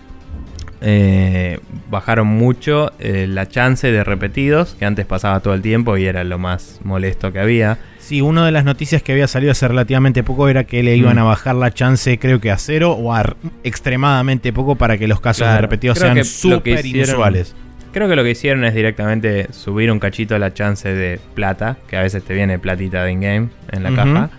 eh, 0.86 1.60
bajaron 1.90 2.28
mucho 2.28 2.92
eh, 3.00 3.26
la 3.30 3.48
chance 3.48 3.90
de 3.92 4.04
repetidos, 4.04 4.76
que 4.76 4.86
antes 4.86 5.06
pasaba 5.06 5.40
todo 5.40 5.54
el 5.54 5.62
tiempo 5.62 5.98
y 5.98 6.06
era 6.06 6.24
lo 6.24 6.38
más 6.38 6.82
molesto 6.84 7.32
que 7.32 7.40
había. 7.40 7.78
Sí, 8.00 8.20
una 8.22 8.46
de 8.46 8.52
las 8.52 8.66
noticias 8.66 9.02
que 9.02 9.14
había 9.14 9.28
salido 9.28 9.54
hace 9.54 9.66
relativamente 9.68 10.24
poco 10.24 10.50
era 10.50 10.66
que 10.66 10.84
le 10.84 10.98
iban 10.98 11.16
Mm. 11.16 11.20
a 11.20 11.24
bajar 11.24 11.56
la 11.56 11.74
chance, 11.74 12.20
creo 12.20 12.42
que 12.42 12.52
a 12.52 12.58
cero 12.58 12.92
o 12.92 13.14
a 13.14 13.24
extremadamente 13.64 14.52
poco 14.54 14.76
para 14.76 14.98
que 14.98 15.08
los 15.08 15.22
casos 15.22 15.44
Claro, 15.44 15.56
de 15.56 15.62
repetidos 15.62 16.00
sean 16.00 16.24
súper 16.26 16.86
inusuales. 16.86 17.56
Creo 17.94 18.10
que 18.10 18.16
lo 18.16 18.24
que 18.24 18.32
hicieron 18.32 18.66
es 18.66 18.74
directamente 18.74 19.48
subir 19.54 19.92
un 19.92 20.00
cachito 20.00 20.38
la 20.40 20.54
chance 20.54 20.92
de 20.94 21.20
plata, 21.36 21.78
que 21.88 21.96
a 21.96 22.02
veces 22.02 22.24
te 22.24 22.34
viene 22.34 22.58
platita 22.60 23.04
de 23.04 23.12
in-game 23.12 23.50
en 23.72 23.84
la 23.84 23.92
caja, 23.96 24.30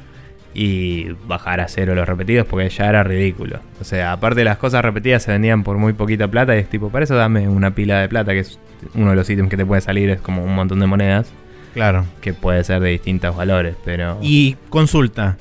y 0.55 1.09
bajar 1.27 1.61
a 1.61 1.67
cero 1.69 1.95
los 1.97 2.07
repetidos 2.09 2.47
porque 2.47 2.69
ya 2.71 2.89
era 2.89 3.03
ridículo. 3.03 3.59
O 3.81 3.85
sea, 3.85 4.13
aparte 4.13 4.41
de 4.41 4.45
las 4.45 4.57
cosas 4.59 4.85
repetidas 4.85 5.25
se 5.25 5.33
vendían 5.33 5.65
por 5.65 5.77
muy 5.79 5.93
poquita 5.95 6.29
plata 6.29 6.55
y 6.57 6.61
es 6.61 6.69
tipo, 6.71 6.91
para 6.91 7.05
eso 7.05 7.17
dame 7.17 7.49
una 7.49 7.75
pila 7.75 8.01
de 8.01 8.09
plata, 8.09 8.33
que 8.33 8.39
es 8.41 8.59
uno 8.95 9.11
de 9.11 9.17
los 9.17 9.29
ítems 9.29 9.51
que 9.51 9.57
te 9.57 9.67
puede 9.67 9.81
salir, 9.81 10.11
es 10.11 10.21
como 10.21 10.45
un 10.45 10.55
montón 10.55 10.79
de 10.81 10.87
monedas, 10.87 11.31
Claro. 11.75 12.05
que 12.21 12.33
puede 12.35 12.63
ser 12.63 12.81
de 12.81 12.91
distintos 12.91 13.35
valores, 13.37 13.75
pero... 13.85 14.19
Y 14.23 14.57
consulta, 14.69 15.37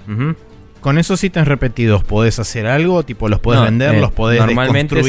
con 0.82 0.98
esos 0.98 1.24
ítems 1.24 1.48
repetidos, 1.48 2.04
¿podés 2.04 2.40
hacer 2.40 2.66
algo? 2.66 3.04
Tipo, 3.04 3.30
¿los 3.30 3.40
podés 3.40 3.60
No, 3.60 3.66
vender? 3.66 3.96
eh, 3.96 4.02
¿Los 4.02 4.12
podés 4.12 4.40
normalmente 4.40 5.02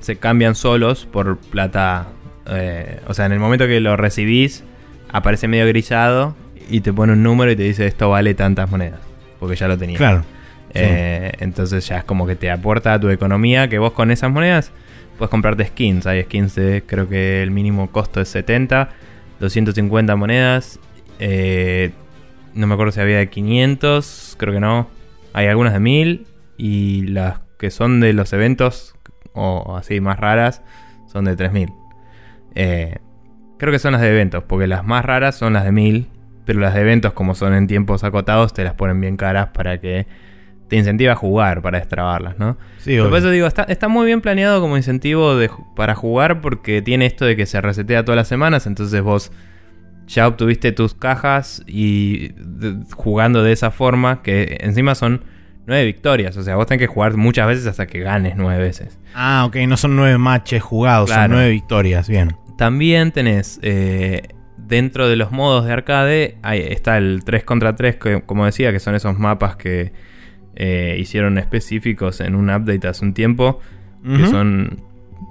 se 0.00 0.16
cambian 0.16 0.54
solos 0.54 1.08
por 1.10 1.38
plata. 1.38 2.06
eh, 2.46 3.00
o 3.08 3.14
sea, 3.14 3.26
en 3.26 3.32
el 3.32 3.40
momento 3.40 3.66
que 3.66 3.80
lo 3.80 3.96
recibís, 3.96 4.62
aparece 5.10 5.48
medio 5.48 5.66
grisado 5.66 6.36
y 6.70 6.80
te 6.82 6.92
pone 6.92 7.14
un 7.14 7.22
número 7.22 7.50
y 7.50 7.56
te 7.56 7.62
dice 7.64 7.86
esto 7.86 8.10
vale 8.10 8.34
tantas 8.34 8.70
monedas. 8.70 9.00
Porque 9.44 9.56
ya 9.56 9.68
lo 9.68 9.76
tenías. 9.76 9.98
Claro. 9.98 10.24
Eh, 10.72 11.32
Entonces 11.40 11.86
ya 11.86 11.98
es 11.98 12.04
como 12.04 12.26
que 12.26 12.34
te 12.34 12.50
aporta 12.50 12.94
a 12.94 12.98
tu 12.98 13.10
economía 13.10 13.68
que 13.68 13.78
vos 13.78 13.92
con 13.92 14.10
esas 14.10 14.30
monedas 14.30 14.72
puedes 15.18 15.30
comprarte 15.30 15.66
skins. 15.66 16.06
Hay 16.06 16.22
skins 16.22 16.54
de 16.54 16.82
creo 16.86 17.06
que 17.10 17.42
el 17.42 17.50
mínimo 17.50 17.90
costo 17.90 18.22
es 18.22 18.28
70, 18.28 18.88
250 19.38 20.16
monedas. 20.16 20.80
eh, 21.18 21.90
no 22.54 22.66
me 22.66 22.72
acuerdo 22.72 22.92
si 22.92 23.00
había 23.00 23.18
de 23.18 23.28
500, 23.28 24.36
creo 24.38 24.54
que 24.54 24.60
no. 24.60 24.88
Hay 25.34 25.46
algunas 25.48 25.74
de 25.74 25.80
1000 25.80 26.26
y 26.56 27.02
las 27.08 27.40
que 27.58 27.70
son 27.70 28.00
de 28.00 28.14
los 28.14 28.32
eventos 28.32 28.94
o 29.34 29.76
así 29.76 30.00
más 30.00 30.18
raras 30.18 30.62
son 31.12 31.26
de 31.26 31.36
3000. 31.36 31.68
Eh, 32.54 32.96
creo 33.58 33.70
que 33.72 33.78
son 33.78 33.92
las 33.92 34.00
de 34.00 34.08
eventos, 34.08 34.42
porque 34.44 34.66
las 34.66 34.84
más 34.84 35.04
raras 35.04 35.36
son 35.36 35.52
las 35.52 35.64
de 35.64 35.72
1000, 35.72 36.08
pero 36.44 36.60
las 36.60 36.74
de 36.74 36.80
eventos 36.82 37.12
como 37.12 37.34
son 37.34 37.54
en 37.54 37.66
tiempos 37.66 38.04
acotados 38.04 38.52
te 38.52 38.64
las 38.64 38.74
ponen 38.74 39.00
bien 39.00 39.16
caras 39.16 39.48
para 39.54 39.78
que 39.78 40.06
te 40.68 40.76
incentiva 40.76 41.12
a 41.12 41.16
jugar, 41.16 41.60
para 41.62 41.78
destrabarlas, 41.78 42.38
¿no? 42.38 42.56
Sí, 42.78 42.96
por 42.98 43.14
eso 43.18 43.30
digo, 43.30 43.46
está, 43.46 43.64
está 43.64 43.88
muy 43.88 44.06
bien 44.06 44.20
planeado 44.20 44.60
como 44.60 44.76
incentivo 44.76 45.36
de 45.36 45.50
para 45.76 45.94
jugar 45.94 46.40
porque 46.40 46.80
tiene 46.82 47.06
esto 47.06 47.24
de 47.26 47.36
que 47.36 47.46
se 47.46 47.60
resetea 47.60 48.04
todas 48.04 48.16
las 48.16 48.28
semanas, 48.28 48.66
entonces 48.66 49.00
vos 49.02 49.30
ya 50.06 50.26
obtuviste 50.26 50.72
tus 50.72 50.94
cajas 50.94 51.62
y 51.66 52.28
de- 52.36 52.76
jugando 52.94 53.42
de 53.42 53.52
esa 53.52 53.70
forma, 53.70 54.22
que 54.22 54.58
encima 54.60 54.94
son 54.94 55.22
nueve 55.66 55.84
victorias, 55.86 56.36
o 56.36 56.42
sea, 56.42 56.56
vos 56.56 56.66
tenés 56.66 56.80
que 56.80 56.86
jugar 56.92 57.16
muchas 57.16 57.46
veces 57.46 57.66
hasta 57.66 57.86
que 57.86 58.00
ganes 58.00 58.34
nueve 58.36 58.62
veces. 58.62 58.98
Ah, 59.14 59.44
ok, 59.46 59.56
no 59.68 59.76
son 59.78 59.96
nueve 59.96 60.18
matches 60.18 60.62
jugados, 60.62 61.08
son 61.10 61.30
nueve 61.30 61.50
victorias, 61.50 62.08
bien. 62.08 62.36
También 62.58 63.12
tenés 63.12 63.58
eh, 63.62 64.22
dentro 64.66 65.08
de 65.08 65.16
los 65.16 65.30
modos 65.32 65.64
de 65.64 65.72
arcade, 65.72 66.36
ahí 66.42 66.60
está 66.60 66.98
el 66.98 67.22
3 67.24 67.44
contra 67.44 67.76
3, 67.76 67.96
que, 67.96 68.22
como 68.22 68.46
decía, 68.46 68.72
que 68.72 68.80
son 68.80 68.94
esos 68.94 69.18
mapas 69.18 69.56
que 69.56 69.92
eh, 70.56 70.96
hicieron 70.98 71.38
específicos 71.38 72.20
en 72.20 72.34
un 72.34 72.50
update 72.50 72.86
hace 72.86 73.04
un 73.04 73.14
tiempo, 73.14 73.60
que 74.04 74.26
son 74.26 74.82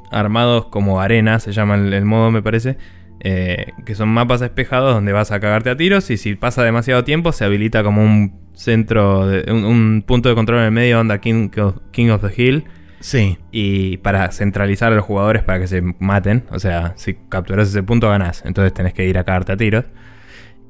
armados 0.10 0.66
como 0.66 1.00
arena, 1.00 1.40
se 1.40 1.52
llama 1.52 1.76
el, 1.76 1.94
el 1.94 2.06
modo 2.06 2.32
me 2.32 2.42
parece, 2.42 2.78
eh, 3.20 3.68
que 3.86 3.96
son 3.96 4.10
mapas 4.10 4.42
espejados 4.42 4.96
donde 4.96 5.14
vas 5.14 5.32
a 5.32 5.40
cagarte 5.40 5.70
a 5.70 5.78
tiros 5.78 6.10
y 6.10 6.18
si 6.18 6.36
pasa 6.36 6.64
demasiado 6.64 7.04
tiempo 7.04 7.32
se 7.32 7.46
habilita 7.46 7.84
como 7.84 8.04
un 8.04 8.34
centro, 8.54 9.28
de, 9.28 9.50
un, 9.52 9.64
un 9.64 10.04
punto 10.06 10.28
de 10.28 10.36
control 10.36 10.60
en 10.60 10.66
el 10.66 10.72
medio, 10.72 11.00
onda 11.00 11.20
King 11.20 11.50
of, 11.58 11.78
King 11.92 12.10
of 12.10 12.22
the 12.22 12.34
Hill, 12.36 12.66
Sí. 13.04 13.38
y 13.52 13.98
para 13.98 14.32
centralizar 14.32 14.94
a 14.94 14.96
los 14.96 15.04
jugadores 15.04 15.44
para 15.44 15.60
que 15.60 15.68
se 15.68 15.82
maten. 16.00 16.46
O 16.52 16.60
sea, 16.60 16.94
si 16.96 17.16
capturas 17.28 17.68
ese 17.68 17.84
punto 17.84 18.08
ganás. 18.10 18.44
Entonces 18.46 18.74
tenés 18.74 18.94
que 18.94 19.06
ir 19.06 19.18
a 19.18 19.26
cagarte 19.26 19.52
a 19.52 19.58
tiros. 19.58 19.84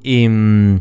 Y 0.02 0.28
mm, 0.28 0.80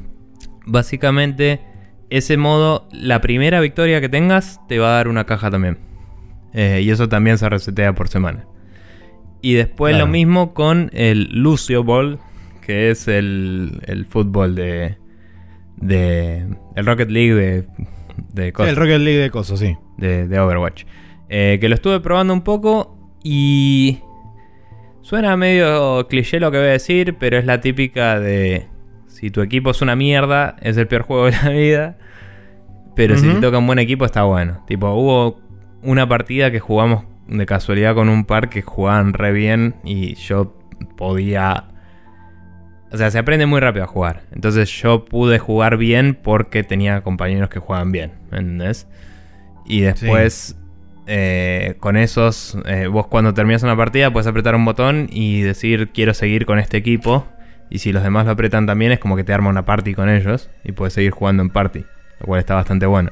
básicamente 0.65 1.61
ese 2.09 2.37
modo, 2.37 2.87
la 2.91 3.21
primera 3.21 3.59
victoria 3.59 4.01
que 4.01 4.09
tengas 4.09 4.59
te 4.67 4.79
va 4.79 4.89
a 4.89 4.95
dar 4.97 5.07
una 5.07 5.25
caja 5.25 5.51
también. 5.51 5.77
Eh, 6.53 6.81
y 6.83 6.89
eso 6.89 7.07
también 7.07 7.37
se 7.37 7.47
resetea 7.47 7.93
por 7.93 8.07
semana. 8.09 8.45
Y 9.41 9.53
después 9.53 9.91
Claro. 9.93 10.05
lo 10.07 10.11
mismo 10.11 10.53
con 10.55 10.89
el 10.93 11.29
Lucio 11.33 11.83
Ball, 11.83 12.19
que 12.65 12.89
es 12.89 13.07
el, 13.07 13.79
el 13.85 14.05
fútbol 14.05 14.55
de, 14.55 14.97
de... 15.77 16.47
El 16.75 16.85
Rocket 16.85 17.09
League 17.09 17.33
de... 17.35 17.65
de 18.33 18.45
Sí, 18.47 18.51
cosas 18.51 18.69
el 18.71 18.75
Rocket 18.75 18.99
League 19.01 19.19
de 19.19 19.29
cosas, 19.29 19.59
sí. 19.59 19.75
de, 19.97 20.27
de 20.27 20.39
Overwatch. 20.39 20.85
Eh, 21.29 21.57
que 21.59 21.69
lo 21.69 21.75
estuve 21.75 21.99
probando 21.99 22.33
un 22.33 22.41
poco 22.41 22.97
y 23.23 23.99
suena 25.01 25.35
medio 25.37 26.07
cliché 26.07 26.39
lo 26.39 26.51
que 26.51 26.57
voy 26.57 26.67
a 26.67 26.71
decir, 26.71 27.15
pero 27.19 27.37
es 27.37 27.45
la 27.45 27.61
típica 27.61 28.19
de 28.19 28.67
si 29.07 29.31
tu 29.31 29.41
equipo 29.41 29.71
es 29.71 29.81
una 29.81 29.95
mierda, 29.95 30.57
es 30.61 30.75
el 30.77 30.87
peor 30.87 31.03
juego 31.03 31.25
de 31.25 31.31
la 31.31 31.49
vida. 31.49 31.97
Pero 32.95 33.17
si 33.17 33.27
te 33.27 33.41
toca 33.41 33.57
un 33.57 33.65
buen 33.65 33.79
equipo 33.79 34.05
está 34.05 34.23
bueno. 34.23 34.63
Tipo, 34.67 34.91
hubo 34.91 35.39
una 35.81 36.07
partida 36.07 36.51
que 36.51 36.59
jugamos 36.59 37.05
de 37.27 37.45
casualidad 37.45 37.95
con 37.95 38.09
un 38.09 38.25
par 38.25 38.49
que 38.49 38.61
jugaban 38.61 39.13
re 39.13 39.31
bien 39.31 39.75
y 39.83 40.15
yo 40.15 40.55
podía... 40.97 41.65
O 42.91 42.97
sea, 42.97 43.09
se 43.09 43.17
aprende 43.17 43.47
muy 43.47 43.59
rápido 43.59 43.85
a 43.85 43.87
jugar. 43.87 44.23
Entonces 44.31 44.69
yo 44.69 45.05
pude 45.05 45.39
jugar 45.39 45.77
bien 45.77 46.19
porque 46.21 46.63
tenía 46.63 47.01
compañeros 47.01 47.49
que 47.49 47.59
jugaban 47.59 47.91
bien. 47.91 48.11
¿me 48.29 48.37
¿Entendés? 48.37 48.87
Y 49.65 49.81
después, 49.81 50.55
eh, 51.05 51.75
con 51.79 51.97
esos, 51.97 52.57
eh, 52.65 52.87
vos 52.87 53.07
cuando 53.07 53.33
terminas 53.33 53.63
una 53.63 53.75
partida 53.75 54.11
puedes 54.11 54.27
apretar 54.27 54.55
un 54.55 54.63
botón 54.63 55.07
y 55.11 55.41
decir 55.41 55.89
quiero 55.93 56.13
seguir 56.13 56.45
con 56.45 56.59
este 56.59 56.77
equipo. 56.77 57.27
Y 57.69 57.79
si 57.79 57.91
los 57.91 58.03
demás 58.03 58.25
lo 58.25 58.31
apretan 58.31 58.65
también 58.65 58.91
es 58.91 58.99
como 58.99 59.15
que 59.15 59.23
te 59.23 59.33
arma 59.33 59.49
una 59.49 59.65
party 59.65 59.95
con 59.95 60.09
ellos 60.09 60.49
y 60.63 60.73
puedes 60.73 60.93
seguir 60.93 61.11
jugando 61.11 61.41
en 61.43 61.49
party. 61.49 61.85
Lo 62.19 62.25
cual 62.25 62.39
está 62.39 62.55
bastante 62.55 62.85
bueno. 62.85 63.11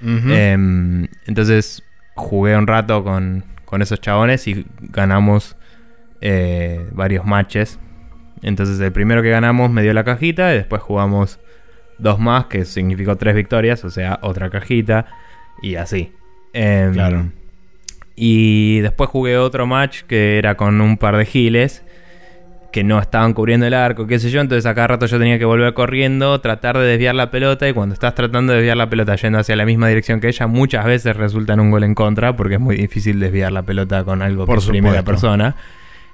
Em, 0.00 1.08
entonces 1.26 1.82
jugué 2.14 2.56
un 2.56 2.66
rato 2.66 3.02
con, 3.02 3.44
con 3.64 3.82
esos 3.82 4.00
chabones 4.00 4.46
y 4.46 4.64
ganamos 4.80 5.56
eh, 6.20 6.88
varios 6.92 7.24
matches. 7.24 7.78
Entonces 8.42 8.80
el 8.80 8.92
primero 8.92 9.22
que 9.22 9.30
ganamos 9.30 9.70
me 9.70 9.82
dio 9.82 9.92
la 9.92 10.04
cajita 10.04 10.54
y 10.54 10.56
después 10.56 10.80
jugamos 10.82 11.40
dos 11.98 12.18
más, 12.18 12.46
que 12.46 12.64
significó 12.64 13.16
tres 13.16 13.34
victorias, 13.34 13.84
o 13.84 13.90
sea, 13.90 14.18
otra 14.22 14.50
cajita 14.50 15.06
y 15.62 15.74
así. 15.74 16.12
Em, 16.58 16.92
Claro. 16.92 17.30
Y 18.16 18.80
después 18.80 19.08
jugué 19.10 19.38
otro 19.38 19.66
match 19.66 20.02
que 20.02 20.38
era 20.38 20.56
con 20.56 20.80
un 20.80 20.98
par 20.98 21.16
de 21.16 21.24
giles 21.24 21.84
que 22.72 22.82
no 22.82 22.98
estaban 22.98 23.32
cubriendo 23.32 23.64
el 23.64 23.74
arco, 23.74 24.08
qué 24.08 24.18
sé 24.18 24.28
yo. 24.30 24.40
Entonces 24.40 24.66
a 24.66 24.74
cada 24.74 24.88
rato 24.88 25.06
yo 25.06 25.18
tenía 25.18 25.38
que 25.38 25.44
volver 25.44 25.72
corriendo, 25.72 26.40
tratar 26.40 26.76
de 26.76 26.84
desviar 26.84 27.14
la 27.14 27.30
pelota. 27.30 27.68
Y 27.68 27.72
cuando 27.72 27.92
estás 27.92 28.14
tratando 28.16 28.52
de 28.52 28.58
desviar 28.58 28.76
la 28.76 28.90
pelota 28.90 29.14
yendo 29.14 29.38
hacia 29.38 29.54
la 29.54 29.64
misma 29.64 29.86
dirección 29.88 30.20
que 30.20 30.28
ella, 30.28 30.48
muchas 30.48 30.84
veces 30.84 31.16
resulta 31.16 31.52
en 31.52 31.60
un 31.60 31.70
gol 31.70 31.84
en 31.84 31.94
contra, 31.94 32.34
porque 32.34 32.54
es 32.54 32.60
muy 32.60 32.76
difícil 32.76 33.20
desviar 33.20 33.52
la 33.52 33.62
pelota 33.62 34.02
con 34.02 34.20
algo 34.20 34.44
Por 34.44 34.56
que 34.56 34.64
es 34.64 34.68
primera 34.68 35.04
persona. 35.04 35.54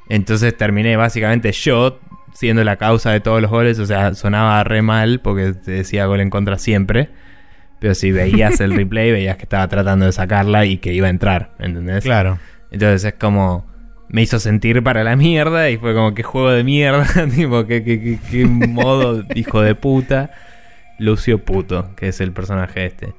Entonces 0.08 0.54
terminé 0.54 0.96
básicamente 0.96 1.52
yo 1.52 1.98
siendo 2.34 2.62
la 2.64 2.76
causa 2.76 3.12
de 3.12 3.20
todos 3.20 3.40
los 3.40 3.50
goles. 3.50 3.78
O 3.78 3.86
sea, 3.86 4.14
sonaba 4.14 4.62
re 4.62 4.82
mal 4.82 5.20
porque 5.20 5.54
te 5.54 5.70
decía 5.70 6.04
gol 6.04 6.20
en 6.20 6.28
contra 6.28 6.58
siempre. 6.58 7.08
Pero 7.80 7.94
si 7.94 8.12
veías 8.12 8.60
el 8.60 8.74
replay, 8.74 9.12
veías 9.12 9.36
que 9.36 9.42
estaba 9.42 9.68
tratando 9.68 10.06
de 10.06 10.12
sacarla 10.12 10.64
y 10.64 10.78
que 10.78 10.92
iba 10.92 11.06
a 11.06 11.10
entrar, 11.10 11.50
¿entendés? 11.58 12.04
Claro. 12.04 12.38
Entonces 12.70 13.04
es 13.04 13.14
como. 13.14 13.72
Me 14.08 14.22
hizo 14.22 14.38
sentir 14.38 14.82
para 14.82 15.02
la 15.02 15.16
mierda 15.16 15.70
y 15.70 15.76
fue 15.76 15.94
como 15.94 16.14
que 16.14 16.22
juego 16.22 16.50
de 16.50 16.62
mierda. 16.62 17.06
tipo, 17.34 17.66
que 17.66 18.46
modo 18.46 19.24
hijo 19.34 19.60
de 19.60 19.74
puta. 19.74 20.30
Lucio 20.98 21.44
Puto, 21.44 21.94
que 21.96 22.08
es 22.08 22.20
el 22.20 22.32
personaje 22.32 22.86
este. 22.86 23.14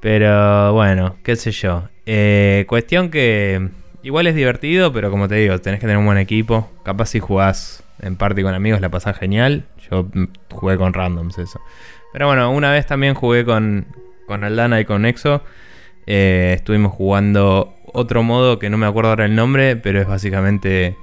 Pero 0.00 0.72
bueno, 0.74 1.16
qué 1.22 1.36
sé 1.36 1.50
yo. 1.50 1.88
Eh, 2.06 2.66
cuestión 2.68 3.10
que 3.10 3.70
igual 4.02 4.26
es 4.26 4.34
divertido, 4.34 4.92
pero 4.92 5.10
como 5.10 5.28
te 5.28 5.36
digo, 5.36 5.58
tenés 5.60 5.80
que 5.80 5.86
tener 5.86 5.96
un 5.96 6.06
buen 6.06 6.18
equipo. 6.18 6.70
Capaz 6.84 7.06
si 7.06 7.20
jugás 7.20 7.82
en 8.00 8.16
party 8.16 8.42
con 8.42 8.54
amigos 8.54 8.80
la 8.80 8.90
pasás 8.90 9.16
genial. 9.16 9.64
Yo 9.90 10.08
jugué 10.50 10.76
con 10.76 10.92
randoms 10.92 11.38
eso. 11.38 11.60
Pero 12.14 12.28
bueno, 12.28 12.52
una 12.52 12.70
vez 12.70 12.86
también 12.86 13.14
jugué 13.14 13.44
con, 13.44 13.86
con 14.28 14.44
Aldana 14.44 14.80
y 14.80 14.84
con 14.84 15.04
Exo. 15.04 15.42
Eh, 16.06 16.52
estuvimos 16.54 16.92
jugando 16.92 17.74
otro 17.92 18.22
modo 18.22 18.60
que 18.60 18.70
no 18.70 18.78
me 18.78 18.86
acuerdo 18.86 19.10
ahora 19.10 19.24
el 19.24 19.34
nombre, 19.34 19.74
pero 19.74 20.00
es 20.00 20.06
básicamente 20.06 20.96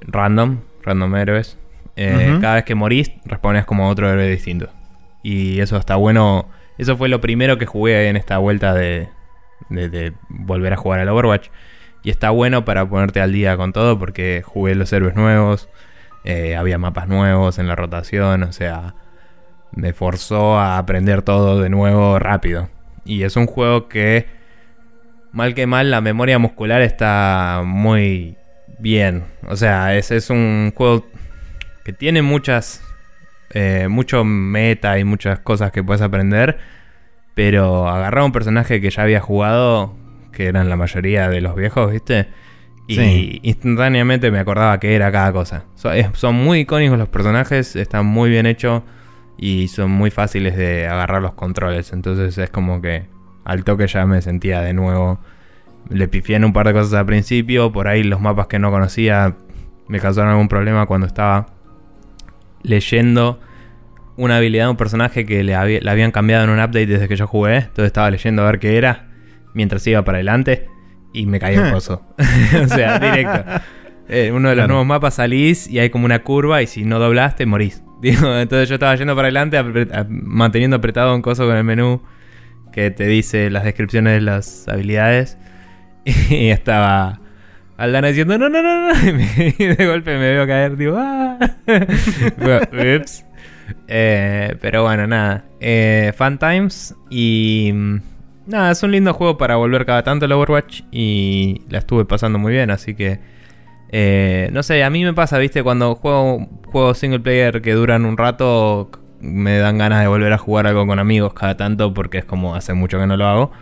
random, 0.00 0.60
random 0.82 1.14
héroes. 1.16 1.58
Eh. 1.96 2.38
Cada 2.40 2.54
vez 2.54 2.64
que 2.64 2.74
morís, 2.74 3.12
respones 3.26 3.66
como 3.66 3.90
otro 3.90 4.10
héroe 4.10 4.26
distinto. 4.30 4.70
Y 5.22 5.60
eso 5.60 5.76
está 5.76 5.96
bueno 5.96 6.48
Eso 6.78 6.96
fue 6.96 7.10
lo 7.10 7.20
primero 7.20 7.58
que 7.58 7.66
jugué 7.66 8.08
en 8.08 8.16
esta 8.16 8.38
vuelta 8.38 8.72
de, 8.72 9.10
de, 9.68 10.14
volver 10.30 10.72
a 10.72 10.76
jugar 10.76 11.00
al 11.00 11.08
Overwatch. 11.10 11.48
Y 12.02 12.08
está 12.08 12.30
bueno 12.30 12.64
para 12.64 12.88
ponerte 12.88 13.20
al 13.20 13.30
día 13.30 13.58
con 13.58 13.74
todo 13.74 13.98
porque 13.98 14.42
jugué 14.42 14.74
los 14.74 14.90
héroes 14.90 15.16
nuevos, 15.16 15.68
eh, 16.24 16.56
había 16.56 16.78
mapas 16.78 17.08
nuevos 17.08 17.58
en 17.58 17.68
la 17.68 17.76
rotación, 17.76 18.42
o 18.42 18.52
sea, 18.52 18.94
me 19.76 19.92
forzó 19.92 20.58
a 20.58 20.78
aprender 20.78 21.22
todo 21.22 21.60
de 21.60 21.70
nuevo 21.70 22.18
rápido. 22.18 22.68
Y 23.04 23.22
es 23.22 23.36
un 23.36 23.46
juego 23.46 23.88
que, 23.88 24.26
mal 25.32 25.54
que 25.54 25.66
mal, 25.66 25.90
la 25.90 26.00
memoria 26.00 26.38
muscular 26.38 26.82
está 26.82 27.62
muy 27.64 28.36
bien. 28.78 29.24
O 29.48 29.56
sea, 29.56 29.96
es, 29.96 30.10
es 30.10 30.30
un 30.30 30.72
juego 30.74 31.06
que 31.84 31.92
tiene 31.92 32.22
muchas. 32.22 32.82
Eh, 33.50 33.86
mucho 33.88 34.24
meta 34.24 34.98
y 34.98 35.04
muchas 35.04 35.38
cosas 35.38 35.70
que 35.70 35.84
puedes 35.84 36.02
aprender. 36.02 36.58
Pero 37.34 37.88
agarrar 37.88 38.24
un 38.24 38.32
personaje 38.32 38.80
que 38.80 38.90
ya 38.90 39.02
había 39.02 39.20
jugado, 39.20 39.96
que 40.32 40.46
eran 40.46 40.68
la 40.68 40.76
mayoría 40.76 41.28
de 41.28 41.40
los 41.40 41.54
viejos, 41.54 41.90
¿viste? 41.92 42.28
Y 42.86 43.40
instantáneamente 43.42 44.30
me 44.30 44.38
acordaba 44.38 44.78
que 44.78 44.94
era 44.94 45.10
cada 45.10 45.32
cosa. 45.32 45.64
son 46.14 46.34
muy 46.34 46.60
icónicos 46.60 46.98
los 46.98 47.08
personajes, 47.08 47.76
están 47.76 48.06
muy 48.06 48.30
bien 48.30 48.46
hechos 48.46 48.82
y 49.36 49.68
son 49.68 49.90
muy 49.90 50.10
fáciles 50.10 50.56
de 50.56 50.86
agarrar 50.86 51.22
los 51.22 51.34
controles. 51.34 51.92
Entonces 51.92 52.36
es 52.38 52.50
como 52.50 52.80
que 52.80 53.06
al 53.44 53.64
toque 53.64 53.86
ya 53.86 54.06
me 54.06 54.22
sentía 54.22 54.60
de 54.60 54.72
nuevo. 54.72 55.18
Le 55.90 56.08
pifié 56.08 56.36
en 56.36 56.44
un 56.44 56.52
par 56.52 56.66
de 56.66 56.72
cosas 56.72 56.94
al 56.94 57.06
principio, 57.06 57.72
por 57.72 57.88
ahí 57.88 58.02
los 58.02 58.20
mapas 58.20 58.46
que 58.46 58.58
no 58.58 58.70
conocía 58.70 59.36
me 59.86 60.00
causaron 60.00 60.30
algún 60.30 60.48
problema 60.48 60.86
cuando 60.86 61.06
estaba 61.06 61.46
leyendo 62.62 63.40
una 64.16 64.36
habilidad 64.36 64.64
de 64.64 64.70
un 64.70 64.76
personaje 64.76 65.26
que 65.26 65.42
le, 65.42 65.54
habían 65.54 66.10
cambiado 66.10 66.44
en 66.44 66.50
un 66.50 66.58
update 66.58 66.86
desde 66.86 67.08
que 67.08 67.16
yo 67.16 67.26
jugué. 67.26 67.56
Entonces 67.56 67.86
estaba 67.86 68.10
leyendo 68.10 68.42
a 68.42 68.46
ver 68.46 68.58
qué 68.58 68.76
era 68.76 69.08
mientras 69.52 69.86
iba 69.86 70.02
para 70.04 70.16
adelante 70.18 70.68
y 71.12 71.26
me 71.26 71.38
caí 71.38 71.56
un 71.56 71.70
pozo. 71.72 72.06
o 72.64 72.68
sea, 72.68 72.98
directo. 72.98 73.44
Eh, 74.08 74.32
uno 74.32 74.50
de 74.50 74.56
los 74.56 74.68
nuevos 74.68 74.86
mapas 74.86 75.14
salís 75.14 75.66
y 75.68 75.78
hay 75.78 75.90
como 75.90 76.04
una 76.04 76.22
curva 76.22 76.62
y 76.62 76.66
si 76.66 76.84
no 76.84 76.98
doblaste 76.98 77.46
morís. 77.46 77.82
entonces 78.40 78.68
yo 78.68 78.74
estaba 78.74 78.94
yendo 78.96 79.14
para 79.14 79.28
adelante 79.28 79.62
manteniendo 80.08 80.76
apretado 80.76 81.14
un 81.14 81.22
coso 81.22 81.46
con 81.46 81.56
el 81.56 81.64
menú 81.64 82.02
que 82.72 82.90
te 82.90 83.06
dice 83.06 83.50
las 83.50 83.64
descripciones 83.64 84.14
de 84.14 84.20
las 84.20 84.68
habilidades 84.68 85.38
y 86.04 86.48
estaba 86.48 87.20
Aldana 87.76 88.08
diciendo 88.08 88.38
no, 88.38 88.48
no, 88.48 88.62
no, 88.62 88.92
no. 88.92 88.94
Y 89.58 89.64
de 89.66 89.86
golpe 89.86 90.12
me 90.12 90.32
veo 90.32 90.46
caer, 90.46 90.76
digo, 90.76 90.96
ah. 90.98 91.38
Ups. 91.66 93.24
Eh, 93.88 94.56
pero 94.60 94.82
bueno, 94.82 95.06
nada. 95.06 95.44
Eh, 95.60 96.12
Fun 96.16 96.38
Times 96.38 96.94
y... 97.10 97.70
Mm, 97.74 98.00
nada, 98.46 98.70
es 98.72 98.82
un 98.82 98.92
lindo 98.92 99.12
juego 99.12 99.38
para 99.38 99.56
volver 99.56 99.86
cada 99.86 100.02
tanto 100.02 100.26
el 100.26 100.32
Overwatch 100.32 100.82
y 100.92 101.62
la 101.68 101.78
estuve 101.78 102.04
pasando 102.04 102.38
muy 102.38 102.52
bien, 102.52 102.70
así 102.70 102.94
que... 102.94 103.33
Eh, 103.90 104.48
no 104.52 104.62
sé, 104.62 104.82
a 104.82 104.90
mí 104.90 105.04
me 105.04 105.14
pasa, 105.14 105.38
viste, 105.38 105.62
cuando 105.62 105.94
juego 105.94 106.48
juegos 106.66 106.98
single 106.98 107.20
player 107.20 107.62
que 107.62 107.72
duran 107.72 108.04
un 108.04 108.16
rato, 108.16 108.90
me 109.20 109.58
dan 109.58 109.78
ganas 109.78 110.00
de 110.00 110.08
volver 110.08 110.32
a 110.32 110.38
jugar 110.38 110.66
algo 110.66 110.86
con 110.86 110.98
amigos 110.98 111.34
cada 111.34 111.56
tanto 111.56 111.94
porque 111.94 112.18
es 112.18 112.24
como 112.24 112.54
hace 112.54 112.74
mucho 112.74 112.98
que 112.98 113.06
no 113.06 113.16
lo 113.16 113.26
hago. 113.26 113.52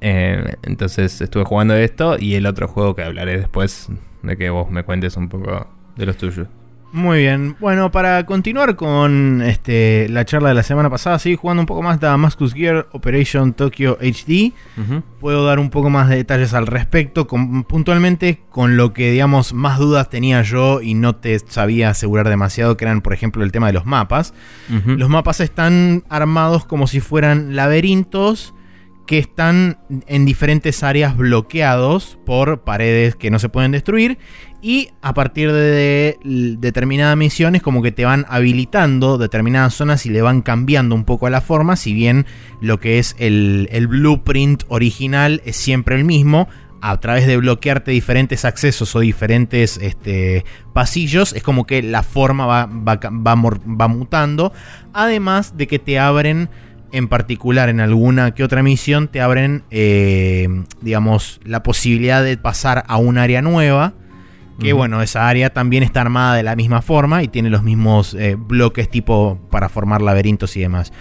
entonces 0.00 1.20
estuve 1.20 1.44
jugando 1.44 1.74
esto 1.74 2.16
y 2.18 2.34
el 2.34 2.46
otro 2.46 2.68
juego 2.68 2.94
que 2.94 3.02
hablaré 3.02 3.38
después 3.38 3.88
de 4.22 4.36
que 4.36 4.50
vos 4.50 4.70
me 4.70 4.84
cuentes 4.84 5.16
un 5.16 5.28
poco 5.28 5.66
de 5.96 6.06
los 6.06 6.16
tuyos. 6.16 6.48
Muy 6.92 7.20
bien. 7.20 7.56
Bueno, 7.58 7.90
para 7.90 8.26
continuar 8.26 8.76
con 8.76 9.40
este, 9.40 10.08
la 10.10 10.26
charla 10.26 10.50
de 10.50 10.54
la 10.54 10.62
semana 10.62 10.90
pasada, 10.90 11.18
seguí 11.18 11.36
jugando 11.36 11.62
un 11.62 11.66
poco 11.66 11.82
más 11.82 11.98
de 11.98 12.06
Damascus 12.06 12.52
Gear 12.52 12.86
Operation 12.92 13.54
Tokyo 13.54 13.96
HD. 13.98 14.52
Puedo 15.18 15.46
dar 15.46 15.58
un 15.58 15.70
poco 15.70 15.88
más 15.88 16.10
de 16.10 16.16
detalles 16.16 16.52
al 16.52 16.66
respecto, 16.66 17.26
puntualmente 17.26 18.42
con 18.50 18.76
lo 18.76 18.92
que, 18.92 19.10
digamos, 19.10 19.54
más 19.54 19.78
dudas 19.78 20.10
tenía 20.10 20.42
yo 20.42 20.82
y 20.82 20.92
no 20.92 21.16
te 21.16 21.38
sabía 21.38 21.88
asegurar 21.90 22.28
demasiado, 22.28 22.76
que 22.76 22.84
eran, 22.84 23.00
por 23.00 23.14
ejemplo, 23.14 23.42
el 23.42 23.52
tema 23.52 23.68
de 23.68 23.72
los 23.72 23.86
mapas. 23.86 24.34
Los 24.84 25.08
mapas 25.08 25.40
están 25.40 26.04
armados 26.10 26.66
como 26.66 26.86
si 26.86 27.00
fueran 27.00 27.56
laberintos 27.56 28.52
que 29.06 29.18
están 29.18 29.78
en 30.06 30.24
diferentes 30.24 30.82
áreas 30.82 31.16
bloqueados 31.16 32.18
por 32.24 32.62
paredes 32.62 33.16
que 33.16 33.30
no 33.30 33.38
se 33.38 33.48
pueden 33.48 33.72
destruir 33.72 34.18
y 34.62 34.90
a 35.02 35.12
partir 35.12 35.52
de 35.52 36.16
determinadas 36.22 37.16
misiones 37.16 37.62
como 37.62 37.82
que 37.82 37.90
te 37.90 38.04
van 38.04 38.24
habilitando 38.28 39.18
determinadas 39.18 39.74
zonas 39.74 40.06
y 40.06 40.10
le 40.10 40.22
van 40.22 40.40
cambiando 40.40 40.94
un 40.94 41.04
poco 41.04 41.28
la 41.28 41.40
forma, 41.40 41.74
si 41.74 41.92
bien 41.92 42.26
lo 42.60 42.78
que 42.78 43.00
es 43.00 43.16
el, 43.18 43.68
blueprint 43.88 44.62
original 44.68 45.42
es 45.44 45.56
siempre 45.56 45.96
el 45.96 46.04
mismo, 46.04 46.48
a 46.80 46.98
través 46.98 47.26
de 47.26 47.36
bloquearte 47.36 47.90
diferentes 47.90 48.44
accesos 48.44 48.94
o 48.94 49.00
diferentes 49.00 49.78
este, 49.78 50.44
pasillos, 50.72 51.32
es 51.32 51.42
como 51.42 51.66
que 51.66 51.82
la 51.82 52.02
forma 52.04 52.46
va, 52.46 52.66
va, 52.66 53.88
mutando, 53.88 54.52
además 54.92 55.56
de 55.56 55.66
que 55.66 55.78
te 55.78 55.98
abren 55.98 56.50
en 56.92 57.08
particular 57.08 57.68
en 57.68 57.80
alguna 57.80 58.32
que 58.32 58.44
otra 58.44 58.62
misión 58.62 59.08
te 59.08 59.20
abren, 59.20 59.64
eh, 59.70 60.48
digamos, 60.80 61.40
la 61.44 61.62
posibilidad 61.62 62.22
de 62.22 62.36
pasar 62.36 62.84
a 62.86 62.98
un 62.98 63.18
área 63.18 63.42
nueva 63.42 63.94
que 64.62 64.72
bueno, 64.72 65.02
esa 65.02 65.28
área 65.28 65.50
también 65.50 65.82
está 65.82 66.02
armada 66.02 66.36
de 66.36 66.42
la 66.42 66.56
misma 66.56 66.82
forma 66.82 67.22
y 67.22 67.28
tiene 67.28 67.50
los 67.50 67.62
mismos 67.62 68.14
eh, 68.14 68.36
bloques 68.38 68.88
tipo 68.88 69.40
para 69.50 69.68
formar 69.68 70.02
laberintos 70.02 70.56
y 70.56 70.60
demás. 70.60 70.92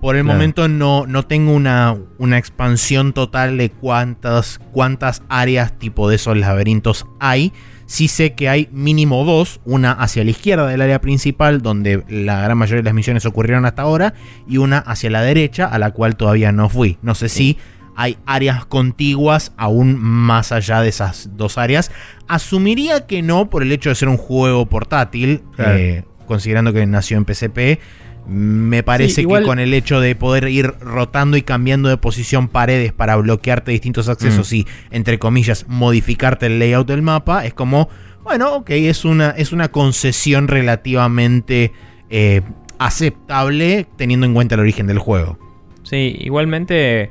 Por 0.00 0.16
el 0.16 0.24
momento 0.24 0.66
no, 0.66 1.06
no 1.06 1.24
tengo 1.26 1.52
una, 1.52 1.96
una, 2.18 2.36
expansión 2.36 3.12
total 3.12 3.56
de 3.56 3.70
cuántas, 3.70 4.58
cuántas 4.72 5.22
áreas 5.28 5.78
tipo 5.78 6.08
de 6.08 6.16
esos 6.16 6.36
laberintos 6.36 7.06
hay. 7.20 7.52
Sí 7.92 8.08
sé 8.08 8.32
que 8.32 8.48
hay 8.48 8.70
mínimo 8.72 9.22
dos, 9.26 9.60
una 9.66 9.92
hacia 9.92 10.24
la 10.24 10.30
izquierda 10.30 10.66
del 10.66 10.80
área 10.80 11.02
principal, 11.02 11.60
donde 11.60 12.02
la 12.08 12.40
gran 12.40 12.56
mayoría 12.56 12.80
de 12.80 12.86
las 12.86 12.94
misiones 12.94 13.26
ocurrieron 13.26 13.66
hasta 13.66 13.82
ahora, 13.82 14.14
y 14.48 14.56
una 14.56 14.78
hacia 14.78 15.10
la 15.10 15.20
derecha, 15.20 15.66
a 15.66 15.78
la 15.78 15.90
cual 15.90 16.16
todavía 16.16 16.52
no 16.52 16.70
fui. 16.70 16.96
No 17.02 17.14
sé 17.14 17.28
si 17.28 17.58
hay 17.94 18.16
áreas 18.24 18.64
contiguas 18.64 19.52
aún 19.58 19.98
más 20.00 20.52
allá 20.52 20.80
de 20.80 20.88
esas 20.88 21.36
dos 21.36 21.58
áreas. 21.58 21.90
Asumiría 22.28 23.06
que 23.06 23.20
no 23.20 23.50
por 23.50 23.62
el 23.62 23.70
hecho 23.70 23.90
de 23.90 23.94
ser 23.94 24.08
un 24.08 24.16
juego 24.16 24.64
portátil, 24.64 25.42
eh, 25.58 26.04
considerando 26.26 26.72
que 26.72 26.86
nació 26.86 27.18
en 27.18 27.26
PCP. 27.26 27.78
Me 28.26 28.82
parece 28.82 29.26
que 29.26 29.42
con 29.42 29.58
el 29.58 29.74
hecho 29.74 30.00
de 30.00 30.14
poder 30.14 30.48
ir 30.48 30.74
rotando 30.80 31.36
y 31.36 31.42
cambiando 31.42 31.88
de 31.88 31.96
posición 31.96 32.48
paredes 32.48 32.92
para 32.92 33.16
bloquearte 33.16 33.72
distintos 33.72 34.08
accesos 34.08 34.52
mm. 34.52 34.54
y, 34.54 34.66
entre 34.90 35.18
comillas, 35.18 35.66
modificarte 35.68 36.46
el 36.46 36.58
layout 36.58 36.86
del 36.86 37.02
mapa, 37.02 37.44
es 37.44 37.52
como, 37.52 37.88
bueno, 38.22 38.54
ok, 38.54 38.70
es 38.70 39.04
una, 39.04 39.30
es 39.30 39.52
una 39.52 39.68
concesión 39.68 40.46
relativamente 40.46 41.72
eh, 42.10 42.42
aceptable 42.78 43.86
teniendo 43.96 44.26
en 44.26 44.34
cuenta 44.34 44.54
el 44.54 44.60
origen 44.60 44.86
del 44.86 44.98
juego. 44.98 45.38
Sí, 45.82 46.16
igualmente 46.20 47.10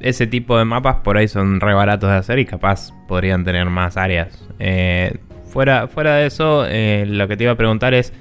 ese 0.00 0.26
tipo 0.26 0.58
de 0.58 0.64
mapas 0.64 0.96
por 0.96 1.16
ahí 1.16 1.28
son 1.28 1.60
re 1.60 1.74
baratos 1.74 2.10
de 2.10 2.16
hacer 2.16 2.38
y 2.38 2.44
capaz 2.44 2.92
podrían 3.06 3.44
tener 3.44 3.66
más 3.66 3.96
áreas. 3.96 4.46
Eh, 4.58 5.16
fuera, 5.48 5.86
fuera 5.86 6.16
de 6.16 6.26
eso, 6.26 6.64
eh, 6.66 7.04
lo 7.06 7.28
que 7.28 7.36
te 7.36 7.44
iba 7.44 7.52
a 7.52 7.56
preguntar 7.56 7.94
es, 7.94 8.12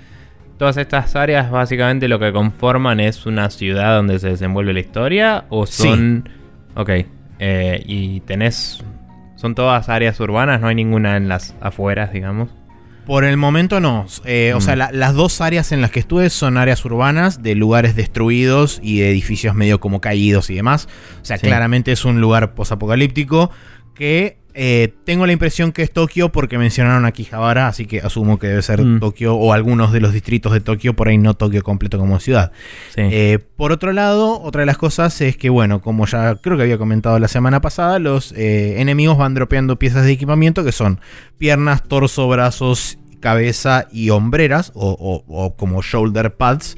todas 0.62 0.78
estas 0.78 1.15
áreas 1.15 1.50
básicamente 1.50 2.08
lo 2.08 2.19
que 2.19 2.32
conforman 2.32 3.00
es 3.00 3.26
una 3.26 3.50
ciudad 3.50 3.95
donde 3.95 4.19
se 4.19 4.30
desenvuelve 4.30 4.74
la 4.74 4.80
historia 4.80 5.45
o 5.50 5.65
son... 5.65 6.24
Sí. 6.28 6.32
Ok, 6.76 6.89
eh, 7.39 7.84
y 7.84 8.19
tenés... 8.19 8.84
Son 9.38 9.56
todas 9.56 9.89
áreas 9.89 10.19
urbanas, 10.19 10.62
no 10.62 10.67
hay 10.67 10.76
ninguna 10.76 11.17
en 11.17 11.30
las 11.30 11.56
afueras, 11.62 12.13
digamos. 12.13 12.52
Por 13.08 13.24
el 13.24 13.38
momento 13.38 13.80
no. 13.80 14.06
Eh, 14.24 14.54
o 14.56 14.62
sea, 14.62 14.76
mm. 14.76 14.93
las 14.93 15.15
dos 15.15 15.41
áreas 15.41 15.71
en 15.71 15.82
las 15.82 15.89
que 15.89 16.00
estuve 16.00 16.30
son 16.30 16.60
áreas 16.60 16.86
urbanas 16.86 17.41
de 17.41 17.56
lugares 17.56 17.95
destruidos 17.95 18.80
y 18.84 19.00
de 19.00 19.10
edificios 19.10 19.56
medio 19.56 19.80
como 19.80 20.00
caídos 20.00 20.52
y 20.52 20.54
demás. 20.54 20.88
O 21.24 21.26
sea, 21.26 21.39
claramente 21.39 21.91
es 21.91 22.06
un 22.06 22.21
lugar 22.21 22.54
posapocalíptico 22.54 23.50
que 23.95 24.38
eh, 24.53 24.93
tengo 25.05 25.25
la 25.25 25.31
impresión 25.31 25.71
que 25.71 25.81
es 25.81 25.91
Tokio 25.91 26.31
porque 26.31 26.57
mencionaron 26.57 27.05
aquí 27.05 27.23
Javara, 27.23 27.67
así 27.67 27.85
que 27.85 27.99
asumo 27.99 28.39
que 28.39 28.47
debe 28.47 28.61
ser 28.61 28.81
mm. 28.81 28.99
Tokio 28.99 29.35
o 29.35 29.53
algunos 29.53 29.91
de 29.91 30.01
los 30.01 30.13
distritos 30.13 30.51
de 30.51 30.59
Tokio, 30.59 30.95
por 30.95 31.07
ahí 31.07 31.17
no 31.17 31.33
Tokio 31.33 31.63
completo 31.63 31.97
como 31.97 32.19
ciudad. 32.19 32.51
Eh, 32.95 33.39
por 33.55 33.71
otro 33.71 33.93
lado, 33.93 34.41
otra 34.41 34.61
de 34.61 34.65
las 34.65 34.77
cosas 34.77 35.19
es 35.21 35.37
que, 35.37 35.49
bueno, 35.49 35.81
como 35.81 36.05
ya 36.05 36.35
creo 36.35 36.57
que 36.57 36.63
había 36.63 36.77
comentado 36.77 37.17
la 37.19 37.27
semana 37.27 37.61
pasada, 37.61 37.99
los 37.99 38.33
eh, 38.33 38.81
enemigos 38.81 39.17
van 39.17 39.33
dropeando 39.33 39.77
piezas 39.79 40.05
de 40.05 40.11
equipamiento 40.11 40.63
que 40.63 40.71
son 40.71 40.99
piernas, 41.37 41.83
torso, 41.83 42.27
brazos, 42.27 42.97
cabeza 43.19 43.87
y 43.91 44.09
hombreras 44.09 44.71
o 44.75 45.53
como 45.57 45.81
shoulder 45.81 46.33
pads. 46.35 46.77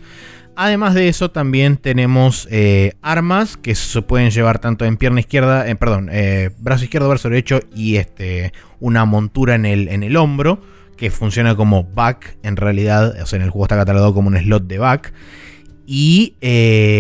Además 0.56 0.94
de 0.94 1.08
eso, 1.08 1.32
también 1.32 1.78
tenemos 1.78 2.48
eh, 2.52 2.94
armas 3.02 3.58
que 3.58 3.74
se 3.74 4.02
pueden 4.04 4.30
llevar 4.30 4.60
tanto 4.60 4.86
en 4.86 4.98
pierna 4.98 5.20
izquierda, 5.20 5.68
eh, 5.68 5.76
perdón, 5.76 6.10
eh, 6.12 6.52
brazo 6.60 6.84
izquierdo, 6.84 7.10
brazo 7.10 7.30
derecho 7.30 7.60
y 7.74 7.96
este, 7.96 8.54
una 8.80 9.06
montura 9.06 9.56
en 9.56 9.66
el, 9.66 9.88
en 9.88 10.04
el 10.04 10.16
hombro 10.16 10.62
que 10.96 11.10
funciona 11.10 11.56
como 11.56 11.84
back 11.84 12.38
en 12.44 12.56
realidad, 12.56 13.20
o 13.20 13.26
sea, 13.26 13.38
en 13.38 13.44
el 13.44 13.50
juego 13.50 13.66
está 13.66 13.78
catalogado 13.78 14.14
como 14.14 14.28
un 14.28 14.38
slot 14.38 14.68
de 14.68 14.78
back. 14.78 15.14
Y 15.86 16.36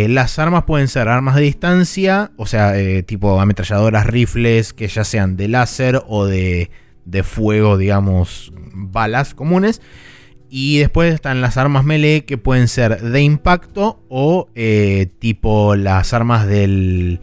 las 0.09 0.39
armas 0.39 0.63
pueden 0.63 0.89
ser 0.89 1.07
armas 1.07 1.35
de 1.35 1.43
distancia, 1.43 2.31
o 2.35 2.45
sea, 2.45 2.73
tipo 3.05 3.39
ametralladoras, 3.39 4.05
rifles, 4.07 4.73
que 4.73 4.89
ya 4.89 5.05
sean 5.05 5.37
de 5.37 5.47
láser 5.47 6.01
o 6.05 6.25
de, 6.25 6.69
de 7.05 7.23
fuego, 7.23 7.77
digamos, 7.77 8.51
balas 8.73 9.33
comunes. 9.35 9.79
Y 10.55 10.77
después 10.77 11.11
están 11.15 11.41
las 11.41 11.57
armas 11.57 11.83
melee 11.83 12.25
que 12.25 12.37
pueden 12.37 12.67
ser 12.67 13.01
de 13.01 13.21
impacto 13.23 14.03
o 14.07 14.49
eh, 14.53 15.07
tipo 15.17 15.75
las 15.75 16.13
armas 16.13 16.45
del... 16.45 17.21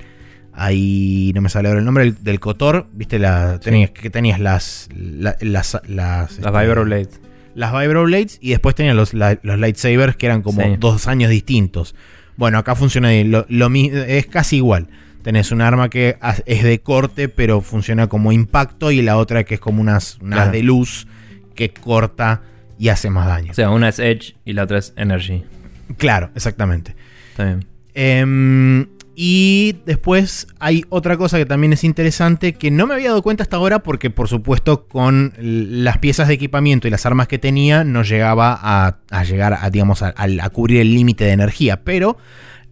Ahí 0.53 1.31
no 1.35 1.41
me 1.41 1.49
sale 1.49 1.69
ahora 1.69 1.79
el 1.79 1.85
nombre, 1.87 2.03
del, 2.07 2.25
del 2.25 2.41
Cotor, 2.41 2.89
¿viste? 2.93 3.21
La, 3.21 3.61
tenías, 3.61 3.93
que 3.93 4.11
tenías 4.11 4.41
las... 4.41 4.89
la- 4.97 5.37
las, 5.41 5.75
las, 5.87 5.89
Las 5.89 6.33
este, 6.33 6.51
Vibroblades. 6.51 7.21
las 7.55 7.73
Vibroblades 7.73 8.39
y 8.41 8.51
después 8.51 8.75
tenían 8.75 8.97
los, 8.97 9.15
la- 9.15 9.39
los 9.45 9.61
lightsabers 9.61 10.17
que 10.17 10.27
eran 10.27 10.43
como 10.43 10.63
Sí. 10.63 10.75
dos 10.81 11.07
años 11.07 11.31
distintos. 11.31 11.95
Bueno, 12.37 12.59
acá 12.59 12.75
funciona 12.75 13.11
lo, 13.23 13.47
lo 13.49 13.71
es 13.73 14.27
casi 14.27 14.57
igual. 14.57 14.89
Tenés 15.23 15.53
un 15.53 15.61
arma 15.61 15.89
que 15.89 16.17
es 16.47 16.65
de 16.65 16.81
corte 16.81 17.29
pero 17.29 17.61
funciona 17.61 18.09
como 18.09 18.33
impacto 18.33 18.91
y 18.91 19.03
la 19.03 19.19
otra 19.19 19.45
que 19.45 19.55
es 19.55 19.61
como 19.61 19.81
unas, 19.81 20.19
unas 20.21 20.37
Claro. 20.41 20.51
de 20.53 20.63
luz 20.65 21.07
que 21.55 21.69
corta 21.73 22.43
y 22.81 22.89
hace 22.89 23.11
más 23.11 23.27
daño. 23.27 23.53
O 23.53 23.55
sea, 23.55 23.71
una 23.71 23.89
es 23.91 23.99
Edge 23.99 24.35
y 24.45 24.55
la 24.55 24.65
otra 24.65 24.79
es 24.79 24.93
Energy. 24.97 25.45
Claro, 25.99 26.31
exactamente. 26.35 26.97
Está 27.33 27.45
bien. 27.45 27.67
Em, 27.95 28.87
y 29.15 29.77
después 29.85 30.47
hay 30.61 30.85
otra 30.89 31.19
cosa 31.19 31.37
que 31.37 31.45
también 31.45 31.75
es 31.75 31.85
interesante 31.85 32.55
que 32.55 32.71
no 32.71 32.87
me 32.87 32.95
había 32.95 33.09
dado 33.11 33.23
cuenta 33.23 33.43
hasta 33.43 33.57
ahora 33.59 33.81
porque 33.83 34.09
por 34.09 34.29
supuesto 34.29 34.87
con 34.89 35.35
las 35.39 35.99
piezas 35.99 36.29
de 36.29 36.35
equipamiento 36.35 36.89
y 36.89 36.91
las 36.91 37.05
armas 37.05 37.29
que 37.29 37.39
tenía 37.39 37.85
no 37.85 38.03
llegaba 38.03 38.59
a, 38.59 38.97
a 39.11 39.25
llegar 39.25 39.59
a, 39.61 39.69
digamos, 39.69 40.03
a, 40.03 40.15
a- 40.17 40.27
a 40.45 40.49
cubrir 40.51 40.81
el 40.81 40.95
límite 40.95 41.25
de 41.25 41.33
energía, 41.33 41.83
pero 41.85 42.17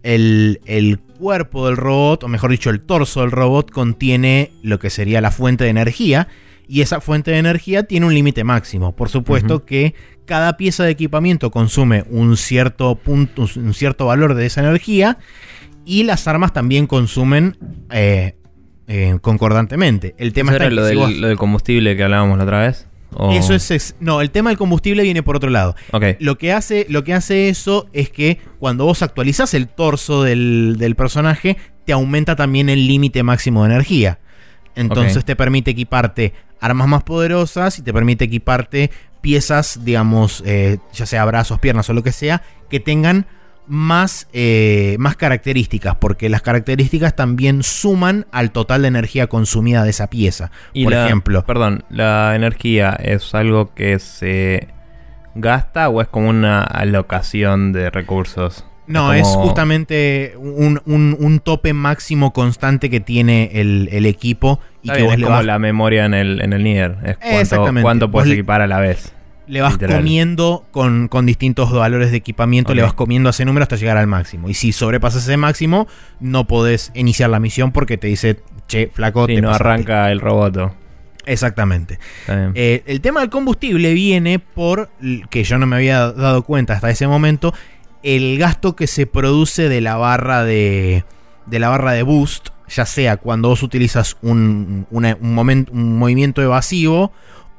el, 0.01 0.59
el 0.65 0.97
cuerpo 0.99 1.67
del 1.67 1.77
robot, 1.77 2.23
o 2.23 2.27
mejor 2.27 2.49
dicho 2.49 2.69
el 2.71 2.79
torso 2.81 3.21
del 3.21 3.31
robot 3.31 3.69
contiene 3.69 4.51
lo 4.63 4.79
que 4.79 4.89
sería 4.89 5.21
la 5.21 5.29
fuente 5.31 5.65
de 5.65 5.69
energía 5.69 6.29
y 6.69 6.81
esa 6.81 7.01
fuente 7.01 7.31
de 7.31 7.39
energía 7.39 7.83
tiene 7.83 8.05
un 8.05 8.13
límite 8.13 8.43
máximo. 8.43 8.95
Por 8.95 9.09
supuesto 9.09 9.65
que 9.65 9.95
cada 10.25 10.55
pieza 10.55 10.83
de 10.83 10.91
equipamiento 10.91 11.49
consume 11.49 12.05
un 12.09 12.37
cierto 12.37 12.93
punto, 12.95 13.47
un 13.55 13.73
cierto 13.73 14.05
valor 14.05 14.35
de 14.35 14.45
esa 14.45 14.61
energía 14.61 15.17
y 15.83 16.03
las 16.03 16.27
armas 16.27 16.53
también 16.53 16.85
consumen 16.85 17.57
eh, 17.91 18.35
eh, 18.87 19.17
concordantemente. 19.21 20.13
El 20.19 20.31
tema 20.33 20.51
¿Eso 20.51 20.57
era 20.63 20.69
lo 20.69 20.83
si 20.83 20.89
del, 20.89 20.97
vos- 20.99 21.11
lo 21.13 21.27
del 21.27 21.37
combustible 21.37 21.97
que 21.97 22.03
hablábamos 22.03 22.37
la 22.37 22.43
otra 22.43 22.59
vez? 22.59 22.85
¿O- 23.15 23.31
eso 23.33 23.55
es, 23.55 23.71
ex- 23.71 23.95
no, 23.99 24.21
el 24.21 24.29
tema 24.29 24.51
del 24.51 24.59
combustible 24.59 25.01
viene 25.01 25.23
por 25.23 25.35
otro 25.35 25.49
lado. 25.49 25.75
Lo 26.19 26.37
que 26.37 26.53
hace, 26.53 26.85
lo 26.89 27.03
que 27.03 27.15
hace 27.15 27.49
eso 27.49 27.89
es 27.91 28.11
que 28.11 28.37
cuando 28.59 28.85
vos 28.85 29.01
actualizás 29.01 29.55
el 29.55 29.67
torso 29.67 30.21
del, 30.21 30.75
del 30.77 30.95
personaje, 30.95 31.57
te 31.85 31.93
aumenta 31.93 32.35
también 32.35 32.69
el 32.69 32.85
límite 32.85 33.23
máximo 33.23 33.63
de 33.63 33.71
energía. 33.71 34.19
Entonces 34.75 35.25
te 35.25 35.35
permite 35.35 35.71
equiparte 35.71 36.33
armas 36.59 36.87
más 36.87 37.03
poderosas 37.03 37.79
y 37.79 37.81
te 37.81 37.93
permite 37.93 38.25
equiparte 38.25 38.91
piezas, 39.21 39.79
digamos, 39.83 40.43
eh, 40.45 40.77
ya 40.93 41.05
sea 41.05 41.25
brazos, 41.25 41.59
piernas 41.59 41.89
o 41.89 41.93
lo 41.93 42.03
que 42.03 42.11
sea, 42.11 42.41
que 42.69 42.79
tengan 42.79 43.25
más, 43.67 44.27
eh, 44.33 44.95
más 44.97 45.15
características, 45.15 45.95
porque 45.95 46.27
las 46.29 46.41
características 46.41 47.15
también 47.15 47.61
suman 47.61 48.25
al 48.31 48.51
total 48.51 48.81
de 48.81 48.87
energía 48.87 49.27
consumida 49.27 49.83
de 49.83 49.91
esa 49.91 50.09
pieza. 50.09 50.51
Y 50.73 50.85
Por 50.85 50.93
la- 50.93 51.05
ejemplo, 51.05 51.45
Perdón, 51.45 51.83
¿la 51.89 52.35
energía 52.35 52.97
es 52.99 53.35
algo 53.35 53.73
que 53.75 53.99
se 53.99 54.69
gasta 55.35 55.87
o 55.89 56.01
es 56.01 56.07
como 56.07 56.29
una 56.29 56.63
alocación 56.63 57.71
de 57.71 57.89
recursos? 57.91 58.65
No, 58.89 59.13
es 59.13 59.27
justamente 59.27 60.33
un, 60.37 60.81
un- 60.85 61.15
un 61.19 61.39
tope 61.39 61.73
máximo 61.73 62.33
constante 62.33 62.89
que 62.89 62.99
tiene 62.99 63.51
el, 63.53 63.87
el 63.91 64.05
equipo 64.05 64.59
y 64.81 64.89
que 64.91 65.03
vos 65.03 65.13
es 65.13 65.19
le 65.19 65.25
como 65.25 65.37
vas, 65.37 65.45
la 65.45 65.59
memoria 65.59 66.05
en 66.05 66.13
el, 66.13 66.41
en 66.41 66.53
el 66.53 66.63
Nier. 66.63 66.97
Es 67.03 67.17
cuánto, 67.17 67.39
Exactamente. 67.39 67.81
cuánto 67.83 68.11
puedes 68.11 68.27
Vos- 68.29 68.33
equipar 68.33 68.61
a 68.61 68.67
la 68.67 68.79
vez. 68.79 69.13
le 69.47 69.61
vas 69.61 69.73
literal. 69.73 69.97
comiendo 69.97 70.65
con, 70.71 71.07
con 71.07 71.25
distintos 71.25 71.71
valores 71.71 72.11
de 72.11 72.17
equipamiento, 72.17 72.73
le 72.73 72.81
vas 72.81 72.93
comiendo 72.93 73.29
a 73.29 73.31
ese 73.31 73.45
número 73.45 73.63
hasta 73.63 73.75
llegar 73.75 73.97
al 73.97 74.07
máximo. 74.07 74.49
Y 74.49 74.53
si 74.55 74.71
sobrepasas 74.71 75.23
ese 75.23 75.37
máximo, 75.37 75.87
no 76.19 76.45
podés 76.47 76.91
iniciar 76.95 77.29
la 77.29 77.39
misión 77.39 77.71
porque 77.71 77.97
te 77.97 78.07
dice, 78.07 78.39
che, 78.67 78.89
flaco, 78.93 79.27
te 79.27 79.39
no 79.41 79.49
pasaste". 79.49 79.63
arranca 79.69 80.11
el 80.11 80.19
roboto. 80.19 80.73
Exactamente. 81.25 81.99
Eh, 82.55 82.81
el 82.87 83.01
tema 83.01 83.19
del 83.21 83.29
combustible 83.29 83.93
viene 83.93 84.39
por, 84.39 84.89
que 85.29 85.43
yo 85.43 85.57
no 85.59 85.67
me 85.67 85.75
había 85.75 86.11
dado 86.11 86.41
cuenta 86.43 86.73
hasta 86.73 86.89
ese 86.89 87.05
momento, 87.07 87.53
el 88.03 88.37
gasto 88.37 88.75
que 88.75 88.87
se 88.87 89.05
produce 89.07 89.69
de 89.69 89.81
la 89.81 89.95
barra 89.97 90.43
de, 90.43 91.03
de 91.45 91.59
la 91.59 91.69
barra 91.69 91.91
de 91.93 92.03
boost, 92.03 92.49
ya 92.67 92.85
sea 92.85 93.17
cuando 93.17 93.49
vos 93.49 93.63
utilizas 93.63 94.17
un, 94.21 94.85
una- 94.91 95.17
un, 95.19 95.67
un 95.71 95.97
movimiento 95.97 96.41
evasivo 96.41 97.11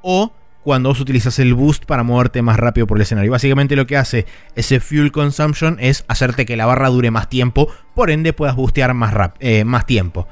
o 0.02 0.32
cuando 0.62 0.90
vos 0.90 1.00
utilizas 1.00 1.38
el 1.38 1.54
boost 1.54 1.84
para 1.86 2.02
moverte 2.02 2.42
más 2.42 2.58
rápido 2.58 2.86
por 2.86 2.98
el 2.98 3.02
escenario. 3.02 3.30
Básicamente 3.32 3.76
lo 3.76 3.86
que 3.86 3.96
hace 3.96 4.26
ese 4.54 4.78
fuel 4.80 5.10
consumption 5.10 5.78
es 5.80 6.04
hacerte 6.06 6.44
que 6.46 6.56
la 6.56 6.66
barra 6.66 6.88
dure 6.90 7.10
más 7.10 7.28
tiempo, 7.28 7.68
por 7.94 8.10
ende 8.10 8.32
puedas 8.32 8.56
boostear 8.56 8.92
más, 8.94 9.12
rap- 9.14 9.36
eh, 9.40 9.64
más 9.64 9.86
tiempo. 9.86 10.28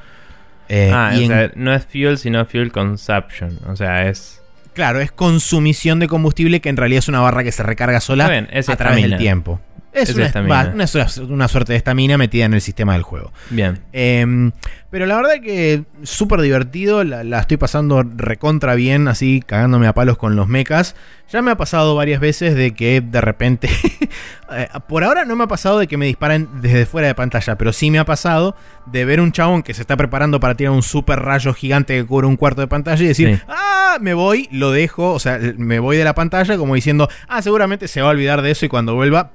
Eh, 0.68 0.92
ah, 0.94 1.12
y 1.14 1.20
o 1.20 1.22
en- 1.22 1.28
sea, 1.28 1.50
no 1.56 1.74
es 1.74 1.86
fuel, 1.86 2.18
sino 2.18 2.44
fuel 2.44 2.70
consumption. 2.72 3.58
O 3.68 3.74
sea, 3.76 4.06
es. 4.08 4.42
Claro, 4.74 5.00
es 5.00 5.10
consumición 5.10 5.98
de 5.98 6.08
combustible 6.08 6.60
que 6.60 6.68
en 6.68 6.76
realidad 6.76 6.98
es 6.98 7.08
una 7.08 7.20
barra 7.20 7.42
que 7.42 7.50
se 7.50 7.62
recarga 7.62 7.98
sola 8.00 8.28
bien, 8.28 8.48
a 8.52 8.76
través 8.76 8.96
del 9.02 9.18
tiempo. 9.18 9.60
Es 10.02 10.10
Es 10.10 10.16
una, 10.16 10.26
estamina. 10.26 10.70
una 10.74 10.86
su- 10.86 11.24
una 11.24 11.48
suerte 11.48 11.72
de 11.72 11.76
estamina 11.78 12.16
metida 12.18 12.44
en 12.44 12.54
el 12.54 12.60
sistema 12.60 12.92
del 12.94 13.02
juego. 13.02 13.32
Bien. 13.50 13.80
Em, 13.92 14.52
pero 14.90 15.04
la 15.06 15.16
verdad 15.16 15.40
que 15.42 15.84
súper 16.02 16.40
divertido, 16.40 17.04
la, 17.04 17.22
la 17.24 17.40
estoy 17.40 17.56
pasando 17.58 18.02
recontra 18.02 18.74
bien, 18.74 19.06
así 19.08 19.42
cagándome 19.44 19.86
a 19.86 19.92
palos 19.94 20.16
con 20.16 20.34
los 20.36 20.48
mechas. 20.48 20.94
Ya 21.30 21.42
me 21.42 21.50
ha 21.50 21.56
pasado 21.56 21.94
varias 21.94 22.20
veces 22.20 22.54
de 22.54 22.72
que 22.72 23.02
de 23.02 23.20
repente, 23.20 23.68
eh, 24.52 24.68
por 24.88 25.04
ahora 25.04 25.24
no 25.26 25.36
me 25.36 25.44
ha 25.44 25.48
pasado 25.48 25.78
de 25.78 25.86
que 25.86 25.98
me 25.98 26.06
disparen 26.06 26.48
desde 26.62 26.86
fuera 26.86 27.06
de 27.08 27.14
pantalla, 27.14 27.56
pero 27.58 27.72
sí 27.74 27.90
me 27.90 27.98
ha 27.98 28.06
pasado 28.06 28.56
de 28.86 29.04
ver 29.04 29.20
un 29.20 29.30
chabón 29.32 29.62
que 29.62 29.74
se 29.74 29.82
está 29.82 29.96
preparando 29.98 30.40
para 30.40 30.54
tirar 30.54 30.72
un 30.72 30.82
super 30.82 31.20
rayo 31.20 31.52
gigante 31.52 31.94
que 31.96 32.06
cubre 32.06 32.26
un 32.26 32.36
cuarto 32.36 32.62
de 32.62 32.66
pantalla 32.68 33.02
y 33.04 33.08
decir, 33.08 33.36
Sí. 33.36 33.42
ah, 33.48 33.98
me 34.00 34.14
voy, 34.14 34.48
lo 34.50 34.70
dejo, 34.70 35.12
o 35.12 35.18
sea, 35.18 35.38
me 35.58 35.78
voy 35.80 35.98
de 35.98 36.04
la 36.04 36.14
pantalla 36.14 36.56
como 36.56 36.74
diciendo, 36.74 37.10
ah, 37.28 37.42
seguramente 37.42 37.88
se 37.88 38.00
va 38.00 38.08
a 38.08 38.12
olvidar 38.12 38.40
de 38.40 38.50
eso 38.52 38.64
y 38.64 38.68
cuando 38.70 38.94
vuelva, 38.94 39.32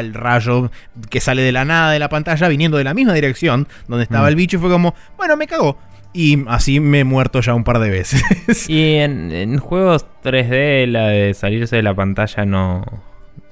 el 0.00 0.12
rayo 0.14 0.70
que 1.10 1.20
sale 1.20 1.42
de 1.42 1.52
la 1.52 1.64
nada 1.64 1.92
de 1.92 1.98
la 1.98 2.08
pantalla 2.08 2.48
viniendo 2.48 2.76
de 2.78 2.84
la 2.84 2.94
misma 2.94 3.12
dirección 3.14 3.68
donde 3.86 4.04
estaba 4.04 4.24
Mm. 4.26 4.28
el 4.28 4.36
bicho 4.36 4.56
y 4.56 4.60
fue 4.60 4.70
como, 4.70 4.94
bueno, 5.16 5.36
me 5.36 5.46
cagó. 5.46 5.78
Y 6.12 6.42
así 6.48 6.80
me 6.80 7.00
he 7.00 7.04
muerto 7.04 7.40
ya 7.40 7.54
un 7.54 7.62
par 7.62 7.78
de 7.78 7.88
veces. 7.90 8.22
Y 8.68 8.96
en, 8.96 9.30
en 9.30 9.58
juegos 9.58 10.06
3D, 10.24 10.86
la 10.88 11.06
de 11.06 11.34
salirse 11.34 11.76
de 11.76 11.82
la 11.84 11.94
pantalla 11.94 12.44
no, 12.44 12.84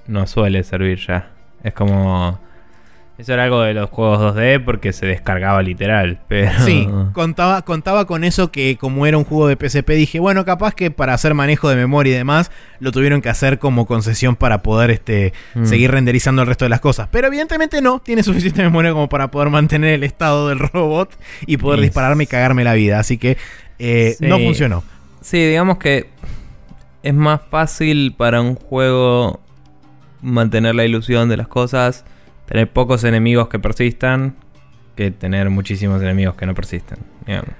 no 0.08 0.26
suele 0.26 0.64
servir 0.64 0.98
ya. 1.06 1.30
Es 1.62 1.72
como. 1.74 2.40
Eso 3.18 3.32
era 3.34 3.42
algo 3.44 3.62
de 3.62 3.74
los 3.74 3.90
juegos 3.90 4.20
2D 4.36 4.64
porque 4.64 4.92
se 4.92 5.04
descargaba 5.04 5.60
literal. 5.60 6.20
Pero. 6.28 6.52
Sí, 6.64 6.88
contaba, 7.12 7.62
contaba 7.62 8.06
con 8.06 8.22
eso 8.22 8.52
que 8.52 8.76
como 8.78 9.06
era 9.06 9.18
un 9.18 9.24
juego 9.24 9.48
de 9.48 9.56
PSP 9.56 9.90
dije, 9.94 10.20
bueno, 10.20 10.44
capaz 10.44 10.72
que 10.74 10.92
para 10.92 11.14
hacer 11.14 11.34
manejo 11.34 11.68
de 11.68 11.74
memoria 11.74 12.14
y 12.14 12.16
demás, 12.16 12.52
lo 12.78 12.92
tuvieron 12.92 13.20
que 13.20 13.28
hacer 13.28 13.58
como 13.58 13.86
concesión 13.86 14.36
para 14.36 14.62
poder 14.62 14.90
este, 14.92 15.32
Mm. 15.54 15.64
seguir 15.66 15.90
renderizando 15.90 16.42
el 16.42 16.48
resto 16.48 16.64
de 16.64 16.68
las 16.68 16.80
cosas. 16.80 17.08
Pero 17.10 17.26
evidentemente 17.26 17.82
no, 17.82 17.98
tiene 17.98 18.22
suficiente 18.22 18.62
memoria 18.62 18.92
como 18.92 19.08
para 19.08 19.30
poder 19.32 19.50
mantener 19.50 19.94
el 19.94 20.04
estado 20.04 20.48
del 20.48 20.60
robot 20.60 21.10
y 21.46 21.56
poder 21.56 21.80
dispararme 21.80 22.24
y 22.24 22.26
cagarme 22.28 22.62
la 22.62 22.74
vida. 22.74 23.00
Así 23.00 23.18
que 23.18 23.36
eh, 23.80 24.14
Sí. 24.18 24.26
no 24.26 24.38
funcionó. 24.38 24.84
Sí, 25.20 25.44
digamos 25.44 25.78
que 25.78 26.08
es 27.02 27.14
más 27.14 27.40
fácil 27.50 28.14
para 28.16 28.40
un 28.40 28.54
juego 28.54 29.40
mantener 30.22 30.74
la 30.76 30.84
ilusión 30.84 31.28
de 31.28 31.36
las 31.36 31.48
cosas, 31.48 32.04
tener 32.48 32.68
pocos 32.70 33.04
enemigos 33.04 33.48
que 33.48 33.58
persistan, 33.58 34.34
que 34.96 35.10
tener 35.10 35.48
muchísimos 35.50 36.02
enemigos 36.02 36.34
que 36.34 36.46
no 36.46 36.54
persistan. 36.54 36.98
digamos. 37.26 37.50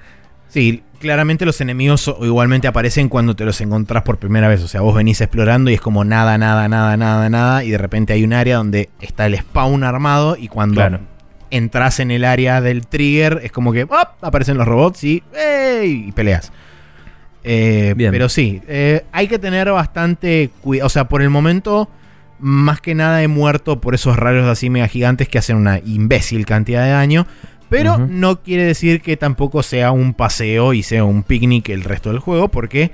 Sí, 0.49 0.81
claramente 0.99 1.45
los 1.45 1.61
enemigos 1.61 2.11
igualmente 2.21 2.67
aparecen 2.67 3.07
cuando 3.07 3.35
te 3.35 3.45
los 3.45 3.61
encontrás 3.61 4.01
por 4.01 4.17
primera 4.17 4.47
vez. 4.47 4.63
O 4.63 4.67
sea, 4.67 4.81
vos 4.81 4.95
venís 4.95 5.21
explorando 5.21 5.69
y 5.69 5.75
es 5.75 5.81
como 5.81 6.03
nada, 6.03 6.37
nada, 6.39 6.67
nada, 6.67 6.97
nada, 6.97 7.29
nada. 7.29 7.63
Y 7.63 7.69
de 7.69 7.77
repente 7.77 8.13
hay 8.13 8.23
un 8.23 8.33
área 8.33 8.57
donde 8.57 8.89
está 8.99 9.27
el 9.27 9.37
spawn 9.37 9.83
armado. 9.83 10.35
Y 10.39 10.47
cuando 10.47 10.75
Claro. 10.81 11.01
entras 11.51 11.99
en 11.99 12.09
el 12.09 12.25
área 12.25 12.61
del 12.61 12.87
trigger, 12.87 13.41
es 13.43 13.51
como 13.51 13.71
que 13.71 13.83
¡op! 13.83 13.93
aparecen 14.21 14.57
los 14.57 14.67
robots 14.67 15.03
y, 15.03 15.21
¡ey! 15.35 16.05
y 16.07 16.11
peleas. 16.13 16.51
Eh, 17.43 17.93
pero 18.11 18.27
sí, 18.27 18.61
eh, 18.67 19.05
hay 19.11 19.27
que 19.27 19.39
tener 19.39 19.71
bastante 19.71 20.49
cuidado. 20.61 20.87
O 20.87 20.89
sea, 20.89 21.05
por 21.07 21.21
el 21.21 21.29
momento, 21.29 21.89
más 22.39 22.81
que 22.81 22.95
nada 22.95 23.21
he 23.21 23.27
muerto 23.27 23.81
por 23.81 23.95
esos 23.95 24.17
rayos 24.17 24.47
así 24.47 24.69
mega 24.69 24.87
gigantes 24.87 25.27
que 25.27 25.37
hacen 25.37 25.57
una 25.57 25.79
imbécil 25.79 26.45
cantidad 26.45 26.83
de 26.83 26.91
daño. 26.91 27.27
Pero 27.69 27.97
no 27.99 28.41
quiere 28.41 28.63
decir 28.63 29.01
que 29.01 29.15
tampoco 29.15 29.61
sea 29.61 29.91
un 29.91 30.13
paseo 30.13 30.73
y 30.73 30.81
sea 30.81 31.03
un 31.03 31.23
picnic 31.23 31.69
el 31.69 31.83
resto 31.83 32.09
del 32.09 32.19
juego, 32.19 32.49
porque 32.49 32.91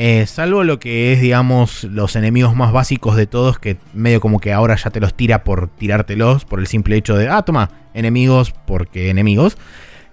Eh, 0.00 0.26
salvo 0.26 0.62
lo 0.62 0.78
que 0.78 1.12
es, 1.12 1.20
digamos, 1.20 1.82
los 1.82 2.14
enemigos 2.14 2.54
más 2.54 2.70
básicos 2.70 3.16
de 3.16 3.26
todos, 3.26 3.58
que 3.58 3.78
medio 3.94 4.20
como 4.20 4.38
que 4.38 4.52
ahora 4.52 4.76
ya 4.76 4.90
te 4.90 5.00
los 5.00 5.12
tira 5.12 5.42
por 5.42 5.66
tirártelos, 5.66 6.44
por 6.44 6.60
el 6.60 6.68
simple 6.68 6.94
hecho 6.94 7.16
de, 7.16 7.28
ah, 7.28 7.42
toma, 7.42 7.70
enemigos, 7.94 8.54
porque 8.64 9.10
enemigos. 9.10 9.58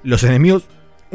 Los 0.02 0.24
enemigos 0.24 0.64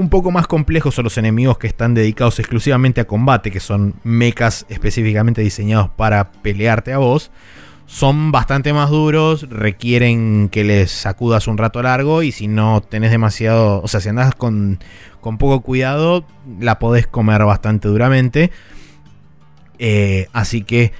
un 0.00 0.08
poco 0.08 0.30
más 0.30 0.46
complejos 0.46 0.94
son 0.94 1.04
los 1.04 1.18
enemigos 1.18 1.58
que 1.58 1.66
están 1.66 1.92
dedicados 1.92 2.38
exclusivamente 2.38 3.02
a 3.02 3.06
combate, 3.06 3.50
que 3.50 3.60
son 3.60 3.94
mechas 4.02 4.64
específicamente 4.70 5.42
diseñados 5.42 5.90
para 5.90 6.32
pelearte 6.32 6.92
a 6.94 6.98
vos. 6.98 7.30
Son 7.84 8.32
bastante 8.32 8.72
más 8.72 8.88
duros, 8.88 9.46
requieren 9.50 10.48
que 10.48 10.64
les 10.64 10.90
sacudas 10.90 11.48
un 11.48 11.58
rato 11.58 11.82
largo 11.82 12.22
y 12.22 12.32
si 12.32 12.48
no 12.48 12.80
tenés 12.80 13.10
demasiado, 13.10 13.82
o 13.82 13.88
sea, 13.88 14.00
si 14.00 14.08
andás 14.08 14.34
con, 14.34 14.78
con 15.20 15.38
poco 15.38 15.60
cuidado, 15.60 16.24
la 16.60 16.78
podés 16.78 17.06
comer 17.06 17.44
bastante 17.44 17.88
duramente. 17.88 18.52
Eh, 19.78 20.28
así 20.32 20.62
que 20.62 20.92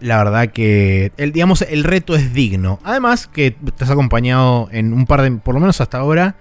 la 0.00 0.18
verdad 0.18 0.48
que 0.48 1.12
el, 1.16 1.32
digamos, 1.32 1.62
el 1.62 1.84
reto 1.84 2.14
es 2.16 2.34
digno. 2.34 2.80
Además 2.84 3.28
que 3.28 3.56
estás 3.64 3.88
acompañado 3.88 4.68
en 4.72 4.92
un 4.92 5.06
par 5.06 5.22
de, 5.22 5.30
por 5.30 5.54
lo 5.54 5.60
menos 5.60 5.80
hasta 5.80 5.98
ahora, 5.98 6.34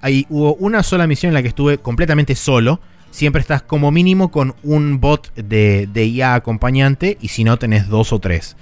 ahí 0.00 0.26
hubo 0.28 0.54
una 0.54 0.82
sola 0.82 1.06
misión 1.06 1.30
en 1.30 1.34
la 1.34 1.42
que 1.42 1.48
estuve 1.48 1.78
completamente 1.78 2.34
solo. 2.34 2.80
Siempre 3.10 3.40
estás 3.40 3.62
como 3.62 3.90
mínimo 3.90 4.30
con 4.30 4.54
un 4.62 5.00
bot 5.00 5.34
de, 5.34 5.88
de 5.92 6.04
IA 6.06 6.34
acompañante 6.34 7.16
y 7.20 7.28
si 7.28 7.44
no 7.44 7.58
tenés 7.58 7.88
dos 7.88 8.12
o 8.12 8.18
tres. 8.18 8.56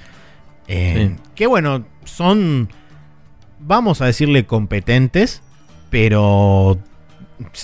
Eh, 0.69 1.17
Que 1.35 1.47
bueno, 1.47 1.85
son, 2.05 2.69
vamos 3.59 4.01
a 4.01 4.07
decirle 4.07 4.47
competentes, 4.47 5.43
pero 5.91 6.79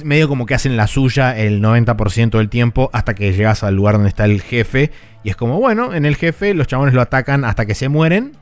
medio 0.05 0.29
como 0.29 0.47
que 0.47 0.55
hacen 0.55 0.77
la 0.77 0.87
suya 0.87 1.39
el 1.39 1.63
90% 1.63 2.31
del 2.39 2.49
tiempo 2.49 2.91
hasta 2.93 3.15
que 3.15 3.33
llegas 3.33 3.63
al 3.63 3.77
lugar 3.77 3.95
donde 3.95 4.09
está 4.09 4.25
el 4.25 4.43
jefe. 4.43 4.91
Y 5.23 5.31
es 5.31 5.37
como, 5.37 5.61
bueno, 5.61 5.95
en 5.95 6.05
el 6.07 6.17
jefe 6.17 6.55
los 6.55 6.67
chabones 6.67 6.95
lo 6.95 7.03
atacan 7.03 7.45
hasta 7.45 7.67
que 7.67 7.75
se 7.75 7.89
mueren. 7.89 8.33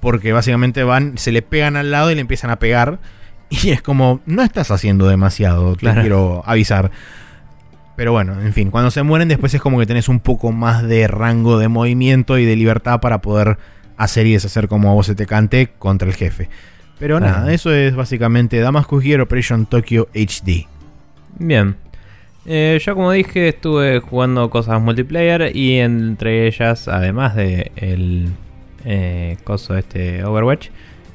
Porque 0.00 0.32
básicamente 0.32 0.84
van, 0.84 1.16
se 1.16 1.32
le 1.32 1.40
pegan 1.40 1.76
al 1.76 1.90
lado 1.90 2.10
y 2.10 2.14
le 2.14 2.20
empiezan 2.20 2.50
a 2.50 2.58
pegar. 2.58 2.98
Y 3.62 3.70
es 3.70 3.82
como, 3.82 4.20
no 4.26 4.42
estás 4.42 4.70
haciendo 4.70 5.06
demasiado, 5.06 5.76
te 5.76 5.92
quiero 5.92 6.42
avisar. 6.46 6.90
Pero 7.96 8.12
bueno, 8.12 8.40
en 8.40 8.52
fin, 8.52 8.70
cuando 8.70 8.90
se 8.90 9.02
mueren 9.02 9.28
después 9.28 9.54
es 9.54 9.60
como 9.60 9.78
que 9.78 9.86
tenés 9.86 10.08
un 10.08 10.18
poco 10.18 10.50
más 10.50 10.82
de 10.82 11.06
rango 11.06 11.58
de 11.58 11.68
movimiento 11.68 12.38
y 12.38 12.44
de 12.44 12.56
libertad 12.56 13.00
para 13.00 13.20
poder 13.20 13.58
hacer 13.96 14.26
y 14.26 14.32
deshacer 14.32 14.66
como 14.66 14.90
a 14.90 14.94
vos 14.94 15.06
se 15.06 15.14
te 15.14 15.26
cante 15.26 15.70
contra 15.78 16.08
el 16.08 16.14
jefe. 16.14 16.48
Pero 16.98 17.20
nada, 17.20 17.52
eso 17.52 17.72
es 17.72 17.94
básicamente 17.94 18.58
Damascus 18.60 19.02
Gear 19.02 19.20
Operation 19.20 19.66
Tokyo 19.66 20.08
HD. 20.14 20.66
Bien. 21.38 21.76
Eh, 22.46 22.78
yo 22.84 22.94
como 22.94 23.10
dije 23.10 23.48
estuve 23.48 24.00
jugando 24.00 24.50
cosas 24.50 24.80
multiplayer 24.80 25.56
y 25.56 25.78
entre 25.78 26.46
ellas, 26.46 26.88
además 26.88 27.34
de 27.34 27.72
el 27.76 28.28
eh, 28.84 29.38
coso 29.44 29.76
este 29.76 30.24
Overwatch, 30.24 30.68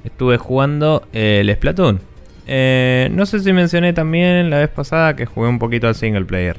estuve 0.04 0.38
jugando 0.38 1.08
el 1.14 1.54
Splatoon. 1.54 2.09
Eh, 2.52 3.10
no 3.12 3.28
sé 3.28 3.42
si 3.42 3.54
mencioné 3.54 3.94
también 3.94 4.50
la 4.50 4.58
vez 4.58 4.70
pasada 4.70 5.16
que 5.16 5.28
jugué 5.28 5.48
un 5.48 5.60
poquito 5.60 5.88
al 5.88 5.94
single 5.94 6.26
player. 6.26 6.58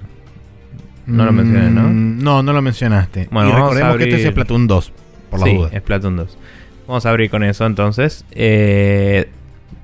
No 1.05 1.25
lo 1.25 1.33
mencioné, 1.33 1.69
¿no? 1.69 1.89
Mm, 1.89 2.23
no, 2.23 2.45
no 2.45 2.53
lo 2.53 2.63
mencionaste. 2.63 3.27
Bueno, 3.33 3.51
y 3.51 3.53
recordemos 3.53 3.97
que 3.97 4.05
este 4.05 4.23
es 4.23 4.31
Splatoon 4.31 4.69
2, 4.69 4.93
por 5.31 5.41
la 5.41 5.47
sí, 5.47 5.57
duda. 5.57 5.71
Splatoon 5.77 6.17
2. 6.17 6.39
Vamos 6.87 7.07
a 7.07 7.11
abrir 7.11 7.29
con 7.29 7.43
eso 7.43 7.67
entonces. 7.67 8.25
Eh, 8.31 9.31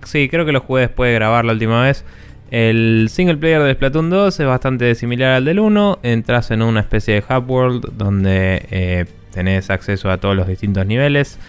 sí, 0.04 0.28
creo 0.28 0.46
que 0.46 0.52
lo 0.52 0.60
jugué 0.60 0.82
después 0.82 1.08
de 1.08 1.14
grabar 1.14 1.44
la 1.44 1.54
última 1.54 1.82
vez. 1.82 2.04
El 2.52 3.08
single 3.10 3.38
player 3.38 3.64
de 3.64 3.74
Splatoon 3.74 4.08
2 4.08 4.38
es 4.38 4.46
bastante 4.46 4.94
similar 4.94 5.32
al 5.32 5.44
del 5.44 5.58
1. 5.58 5.98
Entras 6.04 6.52
en 6.52 6.62
una 6.62 6.78
especie 6.78 7.14
de 7.14 7.24
hub 7.28 7.50
world 7.50 7.84
donde 7.96 8.64
eh, 8.70 9.06
tenés 9.32 9.70
acceso 9.70 10.08
a 10.08 10.18
todos 10.18 10.36
los 10.36 10.46
distintos 10.46 10.86
niveles. 10.86 11.40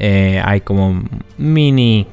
hay 0.00 0.62
como 0.62 1.04
mini 1.38 2.08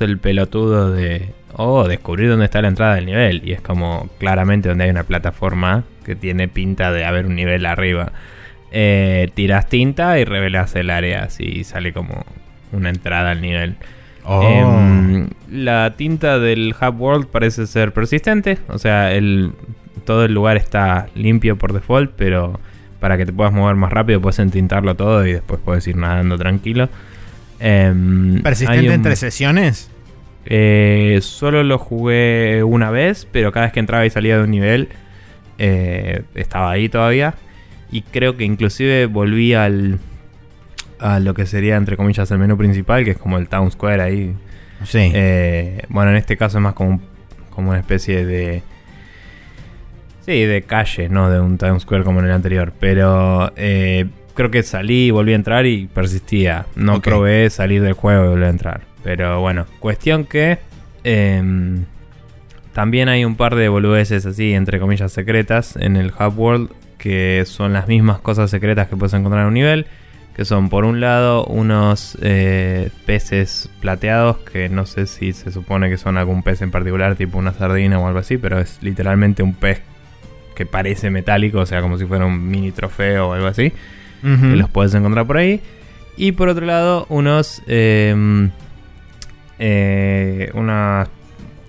el 0.00 0.18
pelotudo 0.18 0.90
de, 0.90 1.30
oh, 1.54 1.88
descubrir 1.88 2.30
dónde 2.30 2.44
está 2.44 2.62
la 2.62 2.68
entrada 2.68 2.94
del 2.94 3.06
nivel. 3.06 3.42
Y 3.44 3.52
es 3.52 3.60
como 3.60 4.08
claramente 4.18 4.68
donde 4.68 4.84
hay 4.84 4.90
una 4.90 5.04
plataforma 5.04 5.84
que 6.04 6.14
tiene 6.14 6.48
pinta 6.48 6.92
de 6.92 7.04
haber 7.04 7.26
un 7.26 7.34
nivel 7.34 7.66
arriba. 7.66 8.12
Eh, 8.70 9.30
tiras 9.34 9.68
tinta 9.68 10.18
y 10.18 10.24
revelas 10.24 10.74
el 10.76 10.90
área, 10.90 11.24
así 11.24 11.64
sale 11.64 11.92
como 11.92 12.24
una 12.72 12.88
entrada 12.88 13.32
al 13.32 13.40
nivel. 13.40 13.76
Oh. 14.24 14.42
Em, 14.42 15.28
la 15.50 15.94
tinta 15.96 16.38
del 16.38 16.74
Hub 16.80 17.00
World 17.00 17.26
parece 17.26 17.66
ser 17.66 17.92
persistente, 17.92 18.58
o 18.68 18.78
sea, 18.78 19.12
el, 19.12 19.52
todo 20.04 20.24
el 20.24 20.32
lugar 20.32 20.56
está 20.56 21.08
limpio 21.14 21.58
por 21.58 21.72
default, 21.72 22.12
pero 22.16 22.60
para 23.00 23.18
que 23.18 23.26
te 23.26 23.32
puedas 23.32 23.52
mover 23.52 23.74
más 23.74 23.92
rápido 23.92 24.20
puedes 24.20 24.38
entintarlo 24.38 24.94
todo 24.94 25.26
y 25.26 25.32
después 25.32 25.60
puedes 25.62 25.86
ir 25.88 25.96
nadando 25.96 26.38
tranquilo. 26.38 26.88
Em, 27.64 28.42
¿Persistente 28.42 28.92
entre 28.92 29.14
sesiones? 29.14 29.88
Eh, 30.46 31.20
solo 31.22 31.62
lo 31.62 31.78
jugué 31.78 32.64
una 32.64 32.90
vez, 32.90 33.28
pero 33.30 33.52
cada 33.52 33.66
vez 33.66 33.72
que 33.72 33.78
entraba 33.78 34.04
y 34.04 34.10
salía 34.10 34.36
de 34.36 34.42
un 34.42 34.50
nivel 34.50 34.88
eh, 35.58 36.22
estaba 36.34 36.72
ahí 36.72 36.88
todavía. 36.88 37.34
Y 37.92 38.02
creo 38.02 38.36
que 38.36 38.42
inclusive 38.42 39.06
volví 39.06 39.54
al 39.54 40.00
a 40.98 41.20
lo 41.20 41.34
que 41.34 41.46
sería 41.46 41.76
entre 41.76 41.96
comillas 41.96 42.30
el 42.32 42.38
menú 42.38 42.56
principal, 42.56 43.04
que 43.04 43.12
es 43.12 43.18
como 43.18 43.38
el 43.38 43.48
Town 43.48 43.70
Square 43.70 44.02
ahí. 44.02 44.34
Sí. 44.84 45.12
Eh, 45.14 45.82
bueno, 45.88 46.10
en 46.10 46.16
este 46.16 46.36
caso 46.36 46.58
es 46.58 46.62
más 46.62 46.74
como, 46.74 47.00
como 47.50 47.70
una 47.70 47.78
especie 47.78 48.26
de... 48.26 48.62
Sí, 50.26 50.44
de 50.44 50.62
calle, 50.62 51.08
no 51.08 51.30
de 51.30 51.40
un 51.40 51.58
Town 51.58 51.78
Square 51.80 52.04
como 52.04 52.20
en 52.20 52.26
el 52.26 52.32
anterior. 52.32 52.72
Pero 52.78 53.52
creo 54.34 54.50
que 54.50 54.62
salí, 54.62 55.10
volví 55.10 55.32
a 55.32 55.36
entrar 55.36 55.66
y 55.66 55.86
persistía. 55.86 56.66
No 56.74 57.00
probé 57.00 57.50
salir 57.50 57.82
del 57.82 57.94
juego 57.94 58.24
y 58.24 58.28
volver 58.28 58.46
a 58.46 58.50
entrar. 58.50 58.80
Pero 59.02 59.40
bueno, 59.40 59.66
cuestión 59.80 60.24
que 60.24 60.58
em, 61.04 61.84
también 62.72 63.08
hay 63.08 63.24
un 63.24 63.36
par 63.36 63.54
de 63.54 63.68
boludeces 63.68 64.24
así, 64.26 64.52
entre 64.52 64.78
comillas, 64.78 65.12
secretas 65.12 65.76
en 65.76 65.96
el 65.96 66.12
Hub 66.12 66.38
World 66.38 66.70
que 66.98 67.42
son 67.46 67.72
las 67.72 67.88
mismas 67.88 68.20
cosas 68.20 68.48
secretas 68.48 68.86
que 68.86 68.96
puedes 68.96 69.12
encontrar 69.14 69.42
en 69.42 69.48
un 69.48 69.54
nivel. 69.54 69.86
Que 70.36 70.46
son 70.46 70.70
por 70.70 70.86
un 70.86 71.00
lado 71.00 71.44
unos 71.44 72.16
eh, 72.22 72.88
peces 73.04 73.68
plateados 73.80 74.38
que 74.38 74.70
no 74.70 74.86
sé 74.86 75.06
si 75.06 75.34
se 75.34 75.50
supone 75.50 75.90
que 75.90 75.98
son 75.98 76.16
algún 76.16 76.42
pez 76.42 76.62
en 76.62 76.70
particular, 76.70 77.16
tipo 77.16 77.36
una 77.36 77.52
sardina 77.52 77.98
o 77.98 78.06
algo 78.06 78.20
así, 78.20 78.38
pero 78.38 78.58
es 78.58 78.78
literalmente 78.80 79.42
un 79.42 79.52
pez 79.52 79.82
que 80.54 80.64
parece 80.64 81.10
metálico, 81.10 81.58
o 81.58 81.66
sea, 81.66 81.82
como 81.82 81.98
si 81.98 82.06
fuera 82.06 82.24
un 82.24 82.48
mini 82.48 82.72
trofeo 82.72 83.28
o 83.28 83.32
algo 83.34 83.46
así 83.48 83.74
que 84.22 84.56
los 84.56 84.70
puedes 84.70 84.94
encontrar 84.94 85.26
por 85.26 85.36
ahí. 85.36 85.60
Y 86.16 86.32
por 86.32 86.48
otro 86.48 86.66
lado, 86.66 87.06
unos. 87.08 87.62
Em, 87.66 88.50
eh, 89.58 90.50
unas 90.54 91.08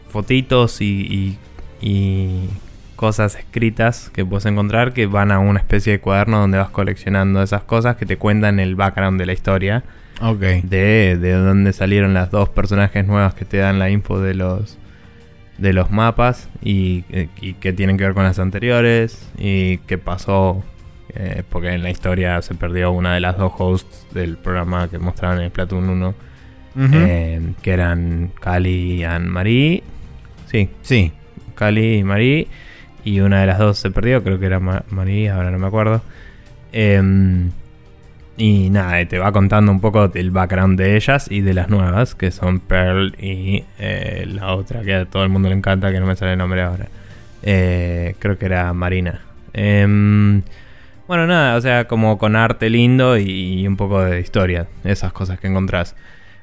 fotitos 0.10 0.82
y, 0.82 1.38
y, 1.82 2.50
cosas 2.96 3.36
escritas 3.36 4.10
que 4.14 4.24
puedes 4.24 4.46
encontrar 4.46 4.94
que 4.94 5.08
van 5.08 5.32
a 5.32 5.40
una 5.40 5.60
especie 5.60 5.94
de 5.94 6.00
cuaderno 6.00 6.40
donde 6.40 6.58
vas 6.58 6.70
coleccionando 6.70 7.44
esas 7.44 7.64
cosas 7.64 7.98
que 7.98 8.06
te 8.06 8.18
cuentan 8.18 8.60
el 8.60 8.76
background 8.76 9.20
de 9.20 9.26
la 9.26 9.34
historia. 9.34 9.84
Ok. 10.22 10.40
De, 10.40 11.18
de 11.20 11.34
dónde 11.34 11.74
salieron 11.74 12.14
las 12.14 12.32
dos 12.32 12.50
personajes 12.50 13.06
nuevas 13.06 13.34
que 13.34 13.46
te 13.46 13.58
dan 13.58 13.78
la 13.78 13.90
info 13.90 14.20
de 14.20 14.36
los 14.36 14.78
de 15.58 15.74
los 15.74 15.92
mapas 15.92 16.50
y, 16.64 17.04
y 17.42 17.54
que 17.56 17.74
tienen 17.74 17.98
que 17.98 18.06
ver 18.06 18.14
con 18.14 18.24
las 18.24 18.40
anteriores 18.40 19.30
y 19.38 19.78
qué 19.80 19.98
pasó 19.98 20.64
eh, 21.16 21.44
porque 21.48 21.70
en 21.70 21.84
la 21.84 21.92
historia 21.92 22.42
se 22.42 22.56
perdió 22.56 22.92
una 22.92 23.14
de 23.14 23.20
las 23.20 23.38
dos 23.38 23.54
hosts 23.58 24.08
del 24.12 24.38
programa 24.38 24.90
que 24.90 24.98
mostraban 24.98 25.42
en 25.42 25.50
Splatoon 25.50 25.90
1, 25.90 26.16
eh, 26.92 27.54
que 27.62 27.72
eran 27.72 28.32
Cali 28.40 28.94
y 28.94 29.04
Anne-Marie. 29.04 29.84
Sí, 30.48 30.70
sí. 30.82 31.12
Cali 31.54 31.98
y 31.98 32.04
Marie. 32.04 32.48
Y 33.04 33.20
una 33.20 33.42
de 33.42 33.48
las 33.48 33.60
dos 33.60 33.78
se 33.78 33.92
perdió, 33.92 34.24
creo 34.24 34.40
que 34.40 34.48
era 34.48 34.60
Marie, 34.60 35.30
ahora 35.30 35.52
no 35.52 35.60
me 35.60 35.68
acuerdo. 35.68 36.02
Em, 36.72 37.52
y 38.36 38.72
nada, 38.72 39.06
te 39.06 39.20
va 39.20 39.32
contando 39.32 39.72
un 39.72 39.82
poco 39.82 40.08
del 40.08 40.32
background 40.32 40.80
de 40.80 40.96
ellas 40.96 41.28
y 41.30 41.42
de 41.42 41.54
las 41.54 41.70
nuevas, 41.70 42.16
que 42.16 42.32
son 42.32 42.60
Pearl 42.60 43.16
y 43.20 43.66
eh, 43.78 44.26
la 44.28 44.56
otra 44.56 44.82
que 44.82 44.96
a 44.96 45.06
todo 45.06 45.24
el 45.24 45.30
mundo 45.30 45.50
le 45.50 45.56
encanta, 45.56 45.92
que 45.92 46.00
no 46.00 46.08
me 46.08 46.16
sale 46.16 46.32
el 46.32 46.40
nombre 46.40 46.64
ahora. 46.64 46.88
creo 47.44 48.38
que 48.40 48.46
era 48.46 48.74
Marina. 48.74 49.22
Bueno, 51.08 51.28
nada, 51.28 51.58
o 51.58 51.62
sea, 51.62 51.86
como 51.88 52.18
con 52.18 52.36
arte 52.36 52.70
lindo 52.70 53.18
y 53.18 53.68
un 53.68 53.76
poco 53.76 54.02
de 54.04 54.20
historia, 54.22 54.68
esas 54.84 55.12
cosas 55.12 55.40
que 55.40 55.48
encontrás. 55.48 55.96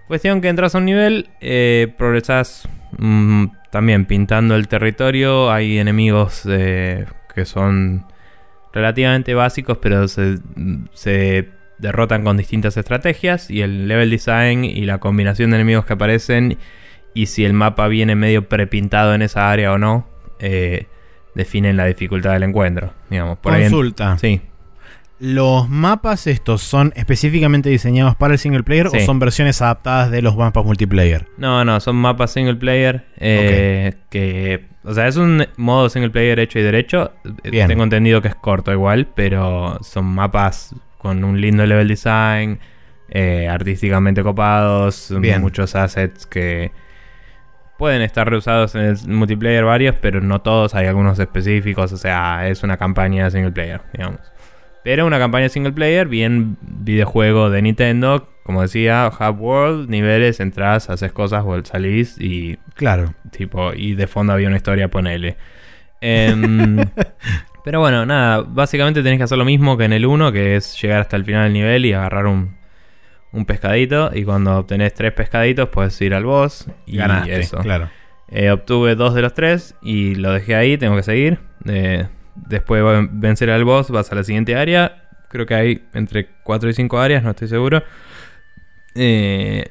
Cuestión 0.06 0.40
que 0.40 0.48
entras 0.48 0.74
a 0.74 0.78
un 0.78 0.84
nivel, 0.84 1.30
eh, 1.40 1.92
progresás 1.96 2.68
mm, 2.98 3.46
también 3.70 4.04
pintando 4.04 4.56
el 4.56 4.68
territorio, 4.68 5.50
hay 5.50 5.78
enemigos 5.78 6.42
eh, 6.48 7.06
que 7.34 7.44
son 7.46 8.04
relativamente 8.72 9.34
básicos, 9.34 9.78
pero 9.78 10.08
se, 10.08 10.38
se 10.92 11.48
derrotan 11.78 12.22
con 12.24 12.36
distintas 12.36 12.76
estrategias 12.76 13.50
y 13.50 13.62
el 13.62 13.88
level 13.88 14.10
design 14.10 14.64
y 14.64 14.84
la 14.84 14.98
combinación 14.98 15.50
de 15.50 15.56
enemigos 15.56 15.86
que 15.86 15.94
aparecen 15.94 16.58
y 17.14 17.26
si 17.26 17.44
el 17.44 17.54
mapa 17.54 17.88
viene 17.88 18.14
medio 18.14 18.48
prepintado 18.48 19.14
en 19.14 19.22
esa 19.22 19.50
área 19.50 19.72
o 19.72 19.78
no, 19.78 20.06
eh, 20.38 20.86
definen 21.34 21.76
la 21.76 21.86
dificultad 21.86 22.32
del 22.34 22.42
encuentro. 22.42 22.92
Digamos, 23.08 23.38
por 23.38 23.54
ahí 23.54 23.62
en- 23.62 23.70
Consulta. 23.70 24.18
sí. 24.18 24.42
¿Los 25.20 25.68
mapas 25.68 26.26
estos 26.26 26.62
son 26.62 26.92
específicamente 26.96 27.68
diseñados 27.68 28.16
para 28.16 28.32
el 28.32 28.38
single 28.38 28.62
player 28.62 28.88
Sí. 28.88 28.96
o 28.96 29.00
son 29.00 29.18
versiones 29.18 29.60
adaptadas 29.60 30.10
de 30.10 30.22
los 30.22 30.34
mapas 30.36 30.64
multiplayer? 30.64 31.26
No, 31.36 31.62
no, 31.64 31.78
son 31.80 31.96
mapas 31.96 32.32
single 32.32 32.56
player. 32.56 33.04
eh, 33.18 33.94
Que. 34.08 34.66
O 34.82 34.94
sea, 34.94 35.06
es 35.08 35.16
un 35.16 35.46
modo 35.58 35.90
single 35.90 36.08
player 36.10 36.38
hecho 36.40 36.58
y 36.58 36.62
derecho. 36.62 37.12
Eh, 37.44 37.50
Bien. 37.50 37.68
Tengo 37.68 37.84
entendido 37.84 38.22
que 38.22 38.28
es 38.28 38.34
corto 38.34 38.72
igual, 38.72 39.08
pero 39.14 39.78
son 39.82 40.06
mapas 40.06 40.74
con 40.96 41.22
un 41.22 41.38
lindo 41.40 41.64
level 41.66 41.86
design. 41.88 42.58
eh, 43.12 43.48
artísticamente 43.48 44.22
copados. 44.22 45.12
Bien. 45.20 45.40
Muchos 45.42 45.74
assets 45.76 46.26
que. 46.26 46.70
Pueden 47.76 48.02
estar 48.02 48.28
reusados 48.28 48.74
en 48.74 48.82
el 48.82 48.96
multiplayer 49.08 49.64
varios, 49.64 49.96
pero 50.00 50.20
no 50.20 50.40
todos. 50.42 50.74
Hay 50.74 50.86
algunos 50.86 51.18
específicos. 51.18 51.92
O 51.92 51.96
sea, 51.96 52.46
es 52.48 52.62
una 52.62 52.76
campaña 52.76 53.28
single 53.30 53.52
player, 53.52 53.80
digamos. 53.92 54.20
Pero 54.84 55.06
una 55.06 55.18
campaña 55.18 55.48
single 55.48 55.72
player, 55.72 56.08
bien 56.08 56.56
videojuego 56.62 57.50
de 57.50 57.62
Nintendo. 57.62 58.28
Como 58.42 58.62
decía, 58.62 59.10
Hub 59.12 59.40
World, 59.40 59.88
niveles, 59.90 60.40
entras, 60.40 60.88
haces 60.90 61.12
cosas, 61.12 61.44
salís 61.64 62.16
y 62.18 62.56
Claro. 62.74 63.14
tipo, 63.30 63.72
y 63.74 63.94
de 63.94 64.06
fondo 64.06 64.32
había 64.32 64.48
una 64.48 64.56
historia, 64.56 64.88
ponele. 64.88 65.36
Em, 66.00 66.78
pero 67.64 67.80
bueno, 67.80 68.06
nada, 68.06 68.42
básicamente 68.46 69.02
tenés 69.02 69.18
que 69.18 69.24
hacer 69.24 69.38
lo 69.38 69.44
mismo 69.44 69.76
que 69.76 69.84
en 69.84 69.92
el 69.92 70.06
1, 70.06 70.32
que 70.32 70.56
es 70.56 70.80
llegar 70.80 71.00
hasta 71.02 71.16
el 71.16 71.24
final 71.24 71.44
del 71.44 71.52
nivel 71.52 71.84
y 71.84 71.92
agarrar 71.92 72.26
un, 72.26 72.56
un 73.32 73.44
pescadito. 73.44 74.10
Y 74.14 74.24
cuando 74.24 74.56
obtenés 74.58 74.94
tres 74.94 75.12
pescaditos, 75.12 75.68
puedes 75.68 76.00
ir 76.00 76.14
al 76.14 76.24
boss. 76.24 76.66
Y 76.86 76.96
Ganaste, 76.96 77.38
eso. 77.40 77.58
claro. 77.58 77.90
Eh, 78.32 78.50
obtuve 78.50 78.94
dos 78.94 79.14
de 79.14 79.22
los 79.22 79.34
tres 79.34 79.74
y 79.82 80.14
lo 80.14 80.32
dejé 80.32 80.54
ahí, 80.54 80.78
tengo 80.78 80.96
que 80.96 81.02
seguir. 81.02 81.38
Eh, 81.66 82.06
después 82.46 82.82
de 82.82 83.08
vencer 83.12 83.50
al 83.50 83.64
boss, 83.64 83.90
vas 83.90 84.10
a 84.12 84.14
la 84.14 84.24
siguiente 84.24 84.56
área. 84.56 85.04
Creo 85.28 85.46
que 85.46 85.54
hay 85.54 85.84
entre 85.94 86.28
4 86.42 86.70
y 86.70 86.72
5 86.74 86.98
áreas, 86.98 87.22
no 87.22 87.30
estoy 87.30 87.48
seguro. 87.48 87.82
Eh, 88.94 89.70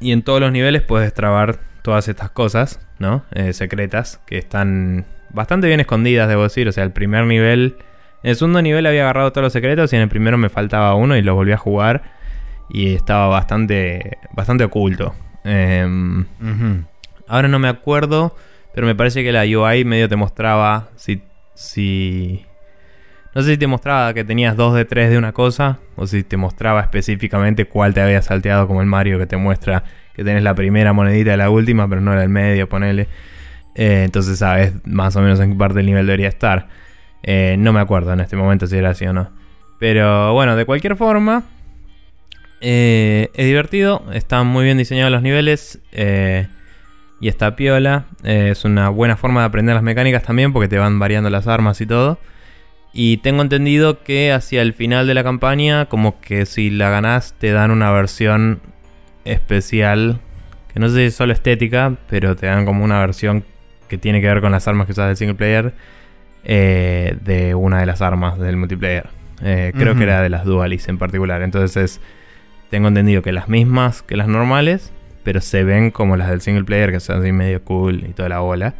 y 0.00 0.12
en 0.12 0.22
todos 0.22 0.40
los 0.40 0.52
niveles 0.52 0.82
puedes 0.82 1.12
trabar 1.14 1.58
todas 1.82 2.08
estas 2.08 2.30
cosas, 2.30 2.80
¿no? 2.98 3.24
Eh, 3.32 3.52
secretas, 3.52 4.20
que 4.26 4.38
están 4.38 5.06
bastante 5.30 5.66
bien 5.66 5.80
escondidas, 5.80 6.28
debo 6.28 6.42
decir. 6.42 6.68
O 6.68 6.72
sea, 6.72 6.84
el 6.84 6.92
primer 6.92 7.24
nivel... 7.24 7.76
En 8.22 8.30
el 8.30 8.36
segundo 8.36 8.60
nivel 8.60 8.84
había 8.84 9.02
agarrado 9.02 9.32
todos 9.32 9.44
los 9.44 9.52
secretos 9.52 9.92
y 9.92 9.96
en 9.96 10.02
el 10.02 10.08
primero 10.10 10.36
me 10.36 10.50
faltaba 10.50 10.94
uno 10.94 11.16
y 11.16 11.22
lo 11.22 11.34
volví 11.34 11.52
a 11.52 11.56
jugar. 11.56 12.02
Y 12.68 12.94
estaba 12.94 13.28
bastante, 13.28 14.18
bastante 14.32 14.64
oculto. 14.64 15.14
Em. 15.44 16.26
Ahora 17.26 17.48
no 17.48 17.58
me 17.58 17.68
acuerdo, 17.68 18.36
pero 18.74 18.86
me 18.86 18.94
parece 18.94 19.24
que 19.24 19.32
la 19.32 19.42
UI 19.42 19.84
medio 19.84 20.08
te 20.08 20.16
mostraba 20.16 20.90
si... 20.96 21.22
si... 21.60 22.44
No 23.34 23.42
sé 23.42 23.52
si 23.52 23.58
te 23.58 23.66
mostraba 23.68 24.12
que 24.12 24.24
tenías 24.24 24.56
dos 24.56 24.74
de 24.74 24.84
tres 24.84 25.10
de 25.10 25.18
una 25.18 25.32
cosa, 25.32 25.78
o 25.94 26.06
si 26.06 26.24
te 26.24 26.36
mostraba 26.36 26.80
específicamente 26.80 27.66
cuál 27.66 27.94
te 27.94 28.00
había 28.00 28.22
salteado, 28.22 28.66
como 28.66 28.80
el 28.80 28.86
Mario 28.86 29.18
que 29.18 29.26
te 29.26 29.36
muestra 29.36 29.84
que 30.14 30.24
tenés 30.24 30.42
la 30.42 30.54
primera 30.54 30.92
monedita 30.92 31.30
de 31.30 31.36
la 31.36 31.50
última, 31.50 31.88
pero 31.88 32.00
no 32.00 32.14
la 32.14 32.22
del 32.22 32.28
medio, 32.28 32.68
ponele. 32.68 33.06
Eh, 33.76 34.02
entonces 34.04 34.38
sabes 34.38 34.72
más 34.84 35.14
o 35.14 35.20
menos 35.20 35.38
en 35.38 35.52
qué 35.52 35.58
parte 35.58 35.76
del 35.76 35.86
nivel 35.86 36.06
debería 36.06 36.28
estar. 36.28 36.68
Eh, 37.22 37.54
no 37.58 37.72
me 37.72 37.80
acuerdo 37.80 38.12
en 38.12 38.20
este 38.20 38.34
momento 38.34 38.66
si 38.66 38.76
era 38.76 38.90
así 38.90 39.06
o 39.06 39.12
no. 39.12 39.30
Pero 39.78 40.32
bueno, 40.32 40.56
de 40.56 40.64
cualquier 40.64 40.96
forma, 40.96 41.44
eh, 42.60 43.30
es 43.34 43.46
divertido, 43.46 44.04
están 44.12 44.48
muy 44.48 44.64
bien 44.64 44.78
diseñados 44.78 45.12
los 45.12 45.22
niveles. 45.22 45.78
eh, 45.92 46.48
y 47.20 47.28
está 47.28 47.54
piola. 47.56 48.06
eh, 48.24 48.48
es 48.52 48.64
una 48.64 48.88
buena 48.88 49.16
forma 49.16 49.40
de 49.40 49.46
aprender 49.46 49.74
las 49.74 49.84
mecánicas 49.84 50.22
también 50.22 50.52
porque 50.52 50.68
te 50.68 50.78
van 50.78 50.98
variando 50.98 51.30
las 51.30 51.46
armas 51.46 51.80
y 51.80 51.86
todo. 51.86 52.18
Y 52.92 53.18
tengo 53.18 53.42
entendido 53.42 54.02
que 54.02 54.32
hacia 54.32 54.62
el 54.62 54.72
final 54.72 55.06
de 55.06 55.14
la 55.14 55.22
campaña, 55.22 55.86
como 55.86 56.20
que 56.20 56.44
si 56.46 56.70
la 56.70 56.90
ganás, 56.90 57.34
te 57.38 57.52
dan 57.52 57.70
una 57.70 57.90
versión 57.92 58.60
especial. 59.24 60.20
Que 60.72 60.80
no 60.80 60.88
sé 60.88 60.94
si 60.96 61.02
es 61.02 61.14
solo 61.14 61.32
estética, 61.32 61.96
pero 62.08 62.36
te 62.36 62.46
dan 62.46 62.64
como 62.64 62.84
una 62.84 62.98
versión 63.00 63.44
que 63.88 63.98
tiene 63.98 64.20
que 64.20 64.26
ver 64.28 64.40
con 64.40 64.52
las 64.52 64.66
armas 64.68 64.86
que 64.86 64.92
usas 64.92 65.08
del 65.08 65.16
single 65.16 65.34
player. 65.36 65.72
eh, 66.44 67.16
de 67.22 67.54
una 67.54 67.80
de 67.80 67.86
las 67.86 68.00
armas 68.02 68.38
del 68.38 68.56
multiplayer. 68.56 69.08
Eh, 69.42 69.72
creo 69.76 69.94
que 69.94 70.04
era 70.04 70.22
de 70.22 70.28
las 70.30 70.44
dualis 70.44 70.88
en 70.88 70.96
particular. 70.98 71.42
Entonces, 71.42 72.00
tengo 72.70 72.88
entendido 72.88 73.22
que 73.22 73.32
las 73.32 73.48
mismas 73.48 74.02
que 74.02 74.16
las 74.16 74.26
normales, 74.28 74.92
pero 75.30 75.40
se 75.40 75.62
ven 75.62 75.92
como 75.92 76.16
las 76.16 76.28
del 76.28 76.40
single 76.40 76.64
player, 76.64 76.90
que 76.90 76.98
son 76.98 77.20
así 77.20 77.30
medio 77.30 77.62
cool 77.62 78.02
y 78.04 78.12
toda 78.14 78.28
la 78.28 78.40
bola. 78.40 78.74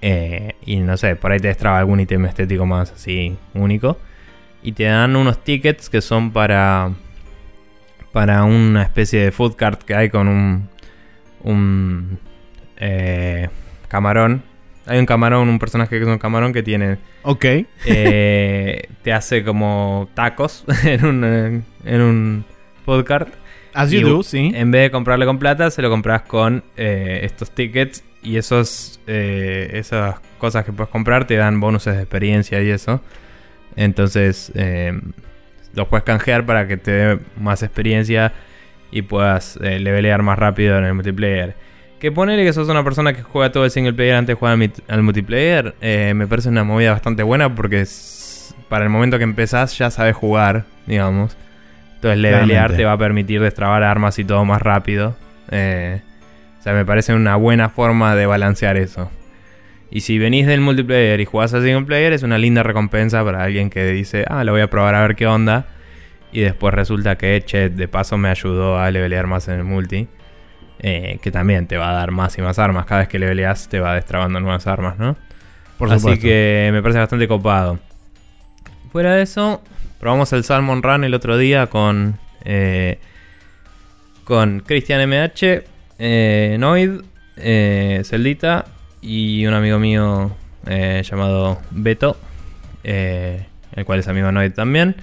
Eh, 0.00 0.54
y 0.64 0.76
no 0.76 0.96
sé, 0.96 1.16
por 1.16 1.32
ahí 1.32 1.38
te 1.38 1.48
destraba 1.48 1.78
algún 1.78 2.00
ítem 2.00 2.24
estético 2.24 2.64
más 2.64 2.92
así 2.92 3.36
único. 3.52 3.98
Y 4.62 4.72
te 4.72 4.84
dan 4.84 5.14
unos 5.16 5.44
tickets 5.44 5.90
que 5.90 6.00
son 6.00 6.32
para. 6.32 6.92
Para 8.10 8.44
una 8.44 8.84
especie 8.84 9.20
de 9.20 9.32
food 9.32 9.54
cart 9.54 9.82
que 9.82 9.94
hay 9.94 10.08
con 10.08 10.28
un. 10.28 10.70
Un. 11.42 12.18
eh, 12.78 13.50
camarón. 13.88 14.42
Hay 14.86 14.98
un 14.98 15.04
camarón, 15.04 15.46
un 15.46 15.58
personaje 15.58 15.98
que 15.98 16.04
es 16.04 16.08
un 16.08 16.16
camarón 16.16 16.54
que 16.54 16.62
tiene. 16.62 16.96
Ok. 17.20 17.44
eh, 17.84 18.88
te 19.02 19.12
hace 19.12 19.44
como 19.44 20.08
tacos 20.14 20.64
en 20.84 21.04
un. 21.04 21.64
En 21.84 22.00
un 22.00 22.44
food 22.86 23.04
cart. 23.04 23.28
As 23.76 23.92
Y 23.92 24.00
you 24.00 24.08
do, 24.08 24.18
u- 24.18 24.22
sí. 24.22 24.52
En 24.54 24.70
vez 24.70 24.82
de 24.84 24.90
comprarle 24.90 25.26
con 25.26 25.38
plata, 25.38 25.70
se 25.70 25.82
lo 25.82 25.90
compras 25.90 26.22
con 26.22 26.64
eh, 26.76 27.20
estos 27.22 27.50
tickets. 27.52 28.02
Y 28.22 28.38
esos, 28.38 28.98
eh, 29.06 29.70
esas 29.74 30.16
cosas 30.38 30.64
que 30.64 30.72
puedes 30.72 30.90
comprar 30.90 31.26
te 31.28 31.36
dan 31.36 31.60
bonuses 31.60 31.94
de 31.94 32.00
experiencia 32.02 32.60
y 32.60 32.70
eso. 32.70 33.00
Entonces, 33.76 34.50
eh, 34.54 34.98
los 35.74 35.86
puedes 35.88 36.04
canjear 36.04 36.44
para 36.46 36.66
que 36.66 36.76
te 36.76 36.90
dé 36.90 37.18
más 37.40 37.62
experiencia 37.62 38.32
y 38.90 39.02
puedas 39.02 39.58
eh, 39.62 39.78
levelear 39.78 40.22
más 40.22 40.38
rápido 40.38 40.76
en 40.78 40.84
el 40.84 40.94
multiplayer. 40.94 41.54
Que 42.00 42.10
ponele 42.12 42.44
que 42.44 42.52
sos 42.52 42.68
una 42.68 42.82
persona 42.84 43.12
que 43.12 43.22
juega 43.22 43.52
todo 43.52 43.64
el 43.64 43.70
single 43.70 43.92
player 43.92 44.14
antes 44.16 44.34
de 44.34 44.38
jugar 44.38 44.58
al, 44.88 45.02
multiplayer. 45.02 45.74
eh, 45.80 46.12
me 46.14 46.26
parece 46.26 46.48
una 46.48 46.64
movida 46.64 46.92
bastante 46.92 47.22
buena 47.22 47.54
porque 47.54 47.80
es- 47.82 48.54
para 48.68 48.84
el 48.84 48.90
momento 48.90 49.18
que 49.18 49.24
empezás 49.24 49.76
ya 49.78 49.90
sabes 49.90 50.16
jugar, 50.16 50.64
digamos. 50.86 51.36
Entonces 51.96 52.18
levelear 52.18 52.46
Claramente. 52.46 52.76
te 52.76 52.84
va 52.84 52.92
a 52.92 52.98
permitir 52.98 53.40
destrabar 53.40 53.82
armas 53.82 54.18
y 54.18 54.24
todo 54.24 54.44
más 54.44 54.62
rápido. 54.62 55.16
Eh, 55.50 56.00
o 56.58 56.62
sea, 56.62 56.72
me 56.72 56.84
parece 56.84 57.14
una 57.14 57.36
buena 57.36 57.68
forma 57.68 58.14
de 58.14 58.26
balancear 58.26 58.76
eso. 58.76 59.10
Y 59.90 60.00
si 60.00 60.18
venís 60.18 60.46
del 60.46 60.60
multiplayer 60.60 61.20
y 61.20 61.24
jugás 61.24 61.54
al 61.54 61.62
single 61.62 61.84
player, 61.86 62.12
es 62.12 62.22
una 62.22 62.38
linda 62.38 62.62
recompensa 62.62 63.24
para 63.24 63.44
alguien 63.44 63.70
que 63.70 63.86
dice, 63.92 64.24
ah, 64.28 64.42
lo 64.44 64.52
voy 64.52 64.60
a 64.60 64.68
probar 64.68 64.94
a 64.94 65.00
ver 65.02 65.14
qué 65.16 65.26
onda. 65.26 65.66
Y 66.32 66.40
después 66.40 66.74
resulta 66.74 67.16
que, 67.16 67.42
che, 67.44 67.68
de 67.70 67.88
paso 67.88 68.18
me 68.18 68.28
ayudó 68.28 68.78
a 68.78 68.90
levelear 68.90 69.26
más 69.26 69.48
en 69.48 69.54
el 69.54 69.64
multi. 69.64 70.08
Eh, 70.80 71.18
que 71.22 71.30
también 71.30 71.66
te 71.66 71.78
va 71.78 71.90
a 71.90 71.92
dar 71.94 72.10
más 72.10 72.36
y 72.36 72.42
más 72.42 72.58
armas. 72.58 72.84
Cada 72.84 73.00
vez 73.02 73.08
que 73.08 73.18
leveleas 73.18 73.68
te 73.68 73.80
va 73.80 73.94
destrabando 73.94 74.40
nuevas 74.40 74.66
armas, 74.66 74.98
¿no? 74.98 75.16
Por 75.78 75.88
Así 75.88 76.00
supuesto. 76.00 76.22
que 76.22 76.68
me 76.72 76.82
parece 76.82 76.98
bastante 76.98 77.26
copado. 77.28 77.78
Fuera 78.92 79.14
de 79.14 79.22
eso, 79.22 79.62
probamos 80.00 80.32
el 80.32 80.44
Salmon 80.44 80.82
Run 80.82 81.04
el 81.04 81.14
otro 81.14 81.38
día 81.38 81.66
con. 81.68 82.18
eh, 82.44 82.98
con 84.24 84.58
Christian 84.66 85.08
MH, 85.08 85.62
eh, 86.00 86.56
Noid, 86.58 87.00
eh, 87.36 88.02
Celdita 88.04 88.64
y 89.00 89.46
un 89.46 89.54
amigo 89.54 89.78
mío 89.78 90.32
eh, 90.66 91.00
llamado 91.08 91.60
Beto, 91.70 92.16
eh, 92.82 93.46
el 93.76 93.84
cual 93.84 94.00
es 94.00 94.08
amigo 94.08 94.26
de 94.26 94.32
Noid 94.32 94.52
también. 94.52 94.96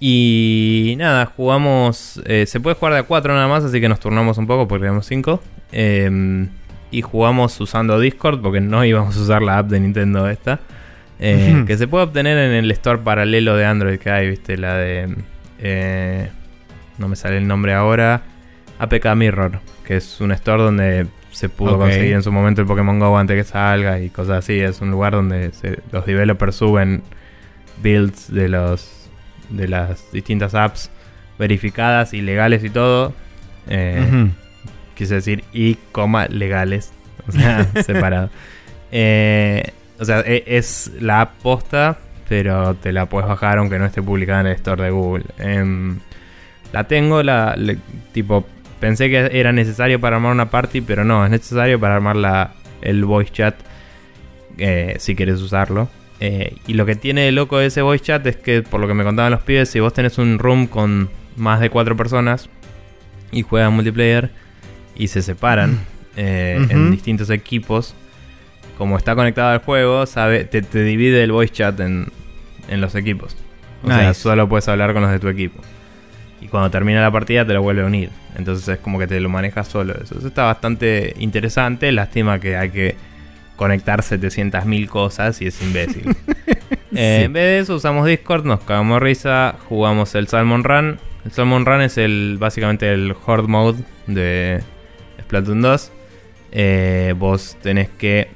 Y 0.00 0.94
nada, 0.96 1.26
jugamos. 1.26 2.22
eh, 2.24 2.46
se 2.46 2.58
puede 2.58 2.74
jugar 2.74 2.94
de 2.94 3.00
a 3.00 3.02
4 3.02 3.34
nada 3.34 3.48
más, 3.48 3.64
así 3.64 3.82
que 3.82 3.88
nos 3.90 4.00
turnamos 4.00 4.38
un 4.38 4.46
poco 4.46 4.66
porque 4.66 4.84
tenemos 4.84 5.04
5. 5.06 5.42
y 6.90 7.02
jugamos 7.02 7.60
usando 7.60 8.00
Discord 8.00 8.40
porque 8.40 8.60
no 8.62 8.82
íbamos 8.82 9.14
a 9.16 9.20
usar 9.20 9.42
la 9.42 9.58
app 9.58 9.68
de 9.68 9.78
Nintendo 9.78 10.26
esta. 10.28 10.60
Eh, 11.24 11.64
que 11.66 11.76
se 11.78 11.86
puede 11.88 12.04
obtener 12.04 12.36
en 12.36 12.52
el 12.52 12.70
store 12.72 12.98
paralelo 12.98 13.56
de 13.56 13.64
Android 13.64 13.98
que 13.98 14.10
hay, 14.10 14.28
viste, 14.28 14.56
la 14.56 14.76
de. 14.76 15.14
eh, 15.60 16.28
no 16.98 17.08
me 17.08 17.16
sale 17.16 17.38
el 17.38 17.46
nombre 17.46 17.72
ahora. 17.74 18.22
APK 18.78 19.14
Mirror, 19.14 19.60
que 19.84 19.96
es 19.96 20.20
un 20.20 20.32
store 20.32 20.62
donde 20.62 21.06
se 21.30 21.48
pudo 21.48 21.78
conseguir 21.78 22.12
en 22.14 22.22
su 22.22 22.32
momento 22.32 22.60
el 22.60 22.66
Pokémon 22.66 22.98
Go 22.98 23.16
antes 23.16 23.36
que 23.36 23.44
salga 23.50 24.00
y 24.00 24.10
cosas 24.10 24.38
así. 24.38 24.58
Es 24.58 24.80
un 24.80 24.90
lugar 24.90 25.12
donde 25.12 25.52
se- 25.52 25.78
los 25.92 26.04
developers 26.04 26.56
suben 26.56 27.02
builds 27.82 28.32
de 28.32 28.48
los 28.48 29.08
de 29.48 29.68
las 29.68 30.10
distintas 30.12 30.54
apps 30.54 30.90
verificadas 31.38 32.12
y 32.14 32.20
legales 32.22 32.64
y 32.64 32.70
todo. 32.70 33.12
Eh. 33.68 34.28
Quise 34.96 35.14
decir 35.14 35.44
y 35.52 35.76
coma 35.92 36.26
legales. 36.26 36.92
O 37.28 37.32
sea, 37.32 37.64
separado. 37.84 38.30
Eh, 38.90 39.62
o 40.02 40.04
sea, 40.04 40.20
e- 40.26 40.44
es 40.46 40.90
la 41.00 41.22
app 41.22 41.34
posta, 41.42 41.98
pero 42.28 42.74
te 42.74 42.92
la 42.92 43.06
puedes 43.06 43.28
bajar 43.28 43.58
aunque 43.58 43.78
no 43.78 43.86
esté 43.86 44.02
publicada 44.02 44.40
en 44.40 44.46
el 44.48 44.52
store 44.54 44.84
de 44.84 44.90
Google. 44.90 45.24
Em, 45.38 45.98
la 46.72 46.84
tengo, 46.84 47.22
la 47.22 47.54
le- 47.56 47.78
tipo, 48.12 48.44
pensé 48.80 49.08
que 49.08 49.30
era 49.32 49.52
necesario 49.52 50.00
para 50.00 50.16
armar 50.16 50.32
una 50.32 50.50
party, 50.50 50.80
pero 50.80 51.04
no, 51.04 51.24
es 51.24 51.30
necesario 51.30 51.78
para 51.80 51.94
armar 51.94 52.16
la, 52.16 52.52
el 52.82 53.04
voice 53.04 53.32
chat. 53.32 53.54
eh, 54.58 54.96
si 54.98 55.14
quieres 55.14 55.40
usarlo. 55.40 55.88
Eh, 56.20 56.56
y 56.66 56.74
lo 56.74 56.84
que 56.86 56.94
tiene 56.94 57.22
de 57.22 57.32
loco 57.32 57.58
ese 57.60 57.80
voice 57.82 58.04
chat 58.04 58.26
es 58.26 58.36
que, 58.36 58.62
por 58.62 58.80
lo 58.80 58.86
que 58.86 58.94
me 58.94 59.02
contaban 59.02 59.32
los 59.32 59.42
pibes, 59.42 59.70
si 59.70 59.80
vos 59.80 59.92
tenés 59.94 60.18
un 60.18 60.38
room 60.38 60.66
con 60.66 61.08
más 61.36 61.58
de 61.60 61.70
cuatro 61.70 61.96
personas 61.96 62.48
y 63.32 63.42
juegan 63.42 63.72
multiplayer 63.72 64.30
y 64.94 65.08
se 65.08 65.22
separan 65.22 65.80
eh, 66.16 66.64
en 66.68 66.90
distintos 66.90 67.30
equipos, 67.30 67.94
como 68.78 68.96
está 68.96 69.14
conectado 69.14 69.50
al 69.50 69.58
juego, 69.58 70.06
sabe, 70.06 70.44
te, 70.44 70.62
divide 70.62 71.22
el 71.22 71.32
voice 71.32 71.52
chat 71.52 71.78
en, 71.80 72.10
los 72.68 72.94
equipos. 72.94 73.36
O 73.82 73.88
sea, 73.88 74.14
solo 74.14 74.48
puedes 74.48 74.68
hablar 74.68 74.92
con 74.92 75.02
los 75.02 75.10
de 75.10 75.18
tu 75.18 75.28
equipo. 75.28 75.60
Y 76.40 76.48
cuando 76.48 76.70
termina 76.70 77.00
la 77.00 77.10
partida 77.10 77.46
te 77.46 77.52
lo 77.52 77.62
vuelve 77.62 77.82
a 77.82 77.86
unir. 77.86 78.10
Entonces 78.36 78.66
es 78.68 78.78
como 78.78 78.98
que 78.98 79.06
te 79.06 79.20
lo 79.20 79.28
manejas 79.28 79.68
solo. 79.68 79.94
Eso, 79.94 80.18
eso 80.18 80.26
está 80.26 80.44
bastante 80.44 81.14
interesante. 81.18 81.92
Lástima 81.92 82.40
que 82.40 82.56
hay 82.56 82.70
que 82.70 82.96
conectar 83.56 84.00
700.000 84.00 84.88
cosas 84.88 85.40
y 85.40 85.46
es 85.46 85.62
imbécil. 85.62 86.16
Eh, 86.94 87.22
en 87.24 87.32
vez 87.32 87.44
de 87.44 87.58
eso 87.60 87.76
usamos 87.76 88.06
Discord, 88.06 88.44
nos 88.44 88.60
cagamos 88.64 89.00
risa, 89.00 89.56
jugamos 89.66 90.14
el 90.14 90.28
Salmon 90.28 90.62
Run. 90.62 90.98
El 91.24 91.32
Salmon 91.32 91.64
Run 91.64 91.80
es 91.80 91.96
el 91.96 92.36
básicamente 92.38 92.92
el 92.92 93.14
Horde 93.24 93.48
Mode 93.48 93.82
de 94.06 94.62
Splatoon 95.22 95.62
2. 95.62 95.92
Eh, 96.52 97.14
vos 97.16 97.56
tenés 97.62 97.88
que 97.88 98.28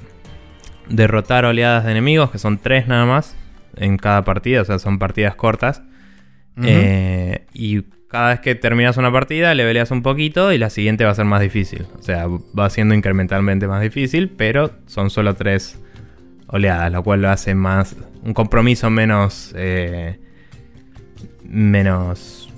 derrotar 0.88 1.44
oleadas 1.44 1.84
de 1.84 1.92
enemigos, 1.92 2.30
que 2.30 2.38
son 2.38 2.58
tres 2.58 2.86
nada 2.86 3.04
más 3.06 3.36
en 3.76 3.96
cada 3.96 4.24
partida, 4.24 4.62
o 4.62 4.64
sea, 4.64 4.78
son 4.78 4.98
partidas 4.98 5.34
cortas. 5.34 5.82
Eh, 6.62 7.44
y 7.52 7.82
cada 8.08 8.30
vez 8.30 8.40
que 8.40 8.54
terminas 8.54 8.96
una 8.96 9.12
partida, 9.12 9.54
le 9.54 9.64
peleas 9.64 9.90
un 9.90 10.02
poquito 10.02 10.52
y 10.52 10.58
la 10.58 10.70
siguiente 10.70 11.04
va 11.04 11.10
a 11.10 11.14
ser 11.14 11.26
más 11.26 11.40
difícil. 11.40 11.86
O 11.98 12.02
sea, 12.02 12.26
va 12.58 12.70
siendo 12.70 12.94
incrementalmente 12.94 13.66
más 13.66 13.82
difícil, 13.82 14.30
pero 14.30 14.70
son 14.86 15.10
solo 15.10 15.34
tres 15.34 15.78
oleadas, 16.46 16.90
lo 16.92 17.02
cual 17.02 17.22
lo 17.22 17.28
hace 17.28 17.54
más. 17.54 17.96
un 18.22 18.32
compromiso 18.32 18.88
menos. 18.90 19.52
Eh, 19.56 20.18
menos. 21.44 22.48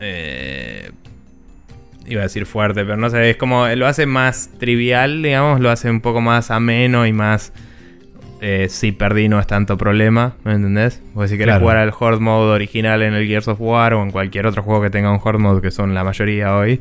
Eh, 0.00 0.90
iba 2.12 2.20
a 2.20 2.24
decir 2.24 2.46
fuerte, 2.46 2.84
pero 2.84 2.96
no 2.96 3.10
sé, 3.10 3.30
es 3.30 3.36
como. 3.36 3.66
lo 3.68 3.86
hace 3.86 4.06
más 4.06 4.50
trivial, 4.58 5.22
digamos, 5.22 5.60
lo 5.60 5.70
hace 5.70 5.90
un 5.90 6.00
poco 6.00 6.20
más 6.20 6.50
ameno 6.50 7.06
y 7.06 7.12
más 7.12 7.52
eh, 8.40 8.66
si 8.68 8.92
perdí 8.92 9.28
no 9.28 9.40
es 9.40 9.46
tanto 9.46 9.78
problema, 9.78 10.34
¿me 10.44 10.52
entendés? 10.52 11.00
Porque 11.14 11.28
si 11.28 11.38
querés 11.38 11.58
jugar 11.58 11.76
al 11.76 11.92
Horde 11.96 12.20
Mode 12.20 12.52
original 12.52 13.02
en 13.02 13.14
el 13.14 13.26
Gears 13.26 13.48
of 13.48 13.60
War 13.60 13.94
o 13.94 14.02
en 14.02 14.10
cualquier 14.10 14.46
otro 14.46 14.62
juego 14.62 14.82
que 14.82 14.90
tenga 14.90 15.10
un 15.10 15.20
Horde 15.22 15.38
Mode, 15.38 15.62
que 15.62 15.70
son 15.70 15.94
la 15.94 16.04
mayoría 16.04 16.56
hoy, 16.56 16.80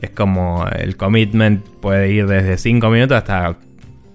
es 0.00 0.10
como 0.10 0.66
el 0.68 0.96
commitment 0.96 1.64
puede 1.80 2.10
ir 2.10 2.26
desde 2.26 2.58
5 2.58 2.90
minutos 2.90 3.16
hasta 3.16 3.56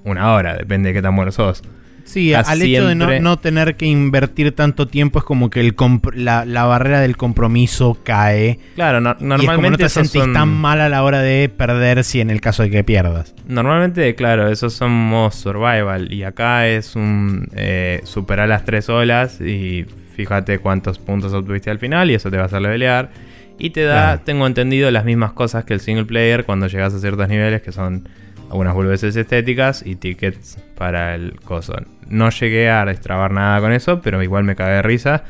una 0.03 0.33
hora, 0.33 0.55
depende 0.55 0.89
de 0.89 0.95
qué 0.95 1.01
tan 1.01 1.15
bueno 1.15 1.31
sos. 1.31 1.63
Sí, 2.03 2.33
al 2.33 2.61
hecho 2.61 2.87
de 2.87 2.95
no, 2.95 3.39
tener 3.39 3.75
que 3.75 3.85
invertir 3.85 4.51
tanto 4.51 4.87
tiempo 4.87 5.19
es 5.19 5.25
como 5.25 5.49
que 5.49 5.59
el 5.61 5.75
la, 6.15 6.65
barrera 6.65 6.99
del 6.99 7.17
compromiso 7.17 7.97
cae. 8.03 8.59
Claro, 8.75 8.99
normalmente. 9.01 9.45
Y 9.45 9.55
como 9.55 9.69
no 9.69 9.77
te 9.77 9.89
sentís 9.89 10.21
tan 10.33 10.49
mal 10.49 10.81
a 10.81 10.89
la 10.89 11.03
hora 11.03 11.21
de 11.21 11.49
perder 11.49 12.03
si 12.03 12.21
en 12.21 12.29
el 12.29 12.41
caso 12.41 12.63
de 12.63 12.69
que 12.69 12.83
pierdas. 12.83 13.33
Normalmente, 13.47 14.13
claro, 14.15 14.49
esos 14.49 14.73
son 14.73 14.91
modos 14.91 15.35
survival. 15.35 16.11
Y 16.11 16.23
acá 16.23 16.67
es 16.67 16.95
un 16.95 17.47
eh, 17.55 18.01
superar 18.03 18.49
las 18.49 18.65
tres 18.65 18.89
olas 18.89 19.39
y 19.41 19.85
fíjate 20.15 20.59
cuántos 20.59 20.99
puntos 20.99 21.33
obtuviste 21.33 21.71
al 21.71 21.79
final 21.79 22.11
y 22.11 22.15
eso 22.15 22.29
te 22.29 22.37
va 22.37 22.43
a 22.43 22.45
hacer 22.47 22.61
levelear. 22.61 23.09
Y 23.57 23.69
te 23.69 23.83
da, 23.83 24.17
tengo 24.17 24.47
entendido, 24.47 24.89
las 24.91 25.05
mismas 25.05 25.31
cosas 25.33 25.63
que 25.63 25.73
el 25.73 25.79
single 25.79 26.05
player 26.05 26.43
cuando 26.43 26.67
llegas 26.67 26.93
a 26.93 26.99
ciertos 26.99 27.27
niveles 27.29 27.61
que 27.61 27.71
son 27.71 28.09
algunas 28.53 28.75
boludeces 28.75 29.15
estéticas 29.15 29.83
y 29.83 29.95
tickets 29.95 30.59
para 30.77 31.15
el 31.15 31.39
coso. 31.41 31.73
No 32.07 32.29
llegué 32.29 32.69
a 32.69 32.85
destrabar 32.85 33.31
nada 33.31 33.59
con 33.59 33.73
eso, 33.73 33.99
pero 34.01 34.21
igual 34.21 34.43
me 34.43 34.55
cagué 34.55 34.73
de 34.73 34.81
risa. 34.83 35.23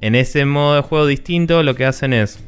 En 0.00 0.16
ese 0.16 0.44
modo 0.44 0.74
de 0.74 0.82
juego 0.82 1.06
distinto, 1.06 1.62
lo 1.62 1.76
que 1.76 1.84
hacen 1.86 2.12
es. 2.12 2.40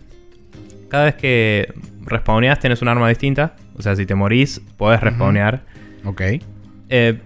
Cada 0.89 1.05
vez 1.05 1.14
que 1.14 1.72
respawneas, 2.03 2.59
tienes 2.59 2.83
un 2.83 2.89
arma 2.89 3.09
distinta. 3.09 3.55
O 3.79 3.83
sea, 3.83 3.95
si 3.95 4.05
te 4.05 4.16
morís, 4.16 4.61
podés 4.77 5.01
respawnear. 5.01 5.62
Ok. 6.05 6.22
Eh, 6.89 7.20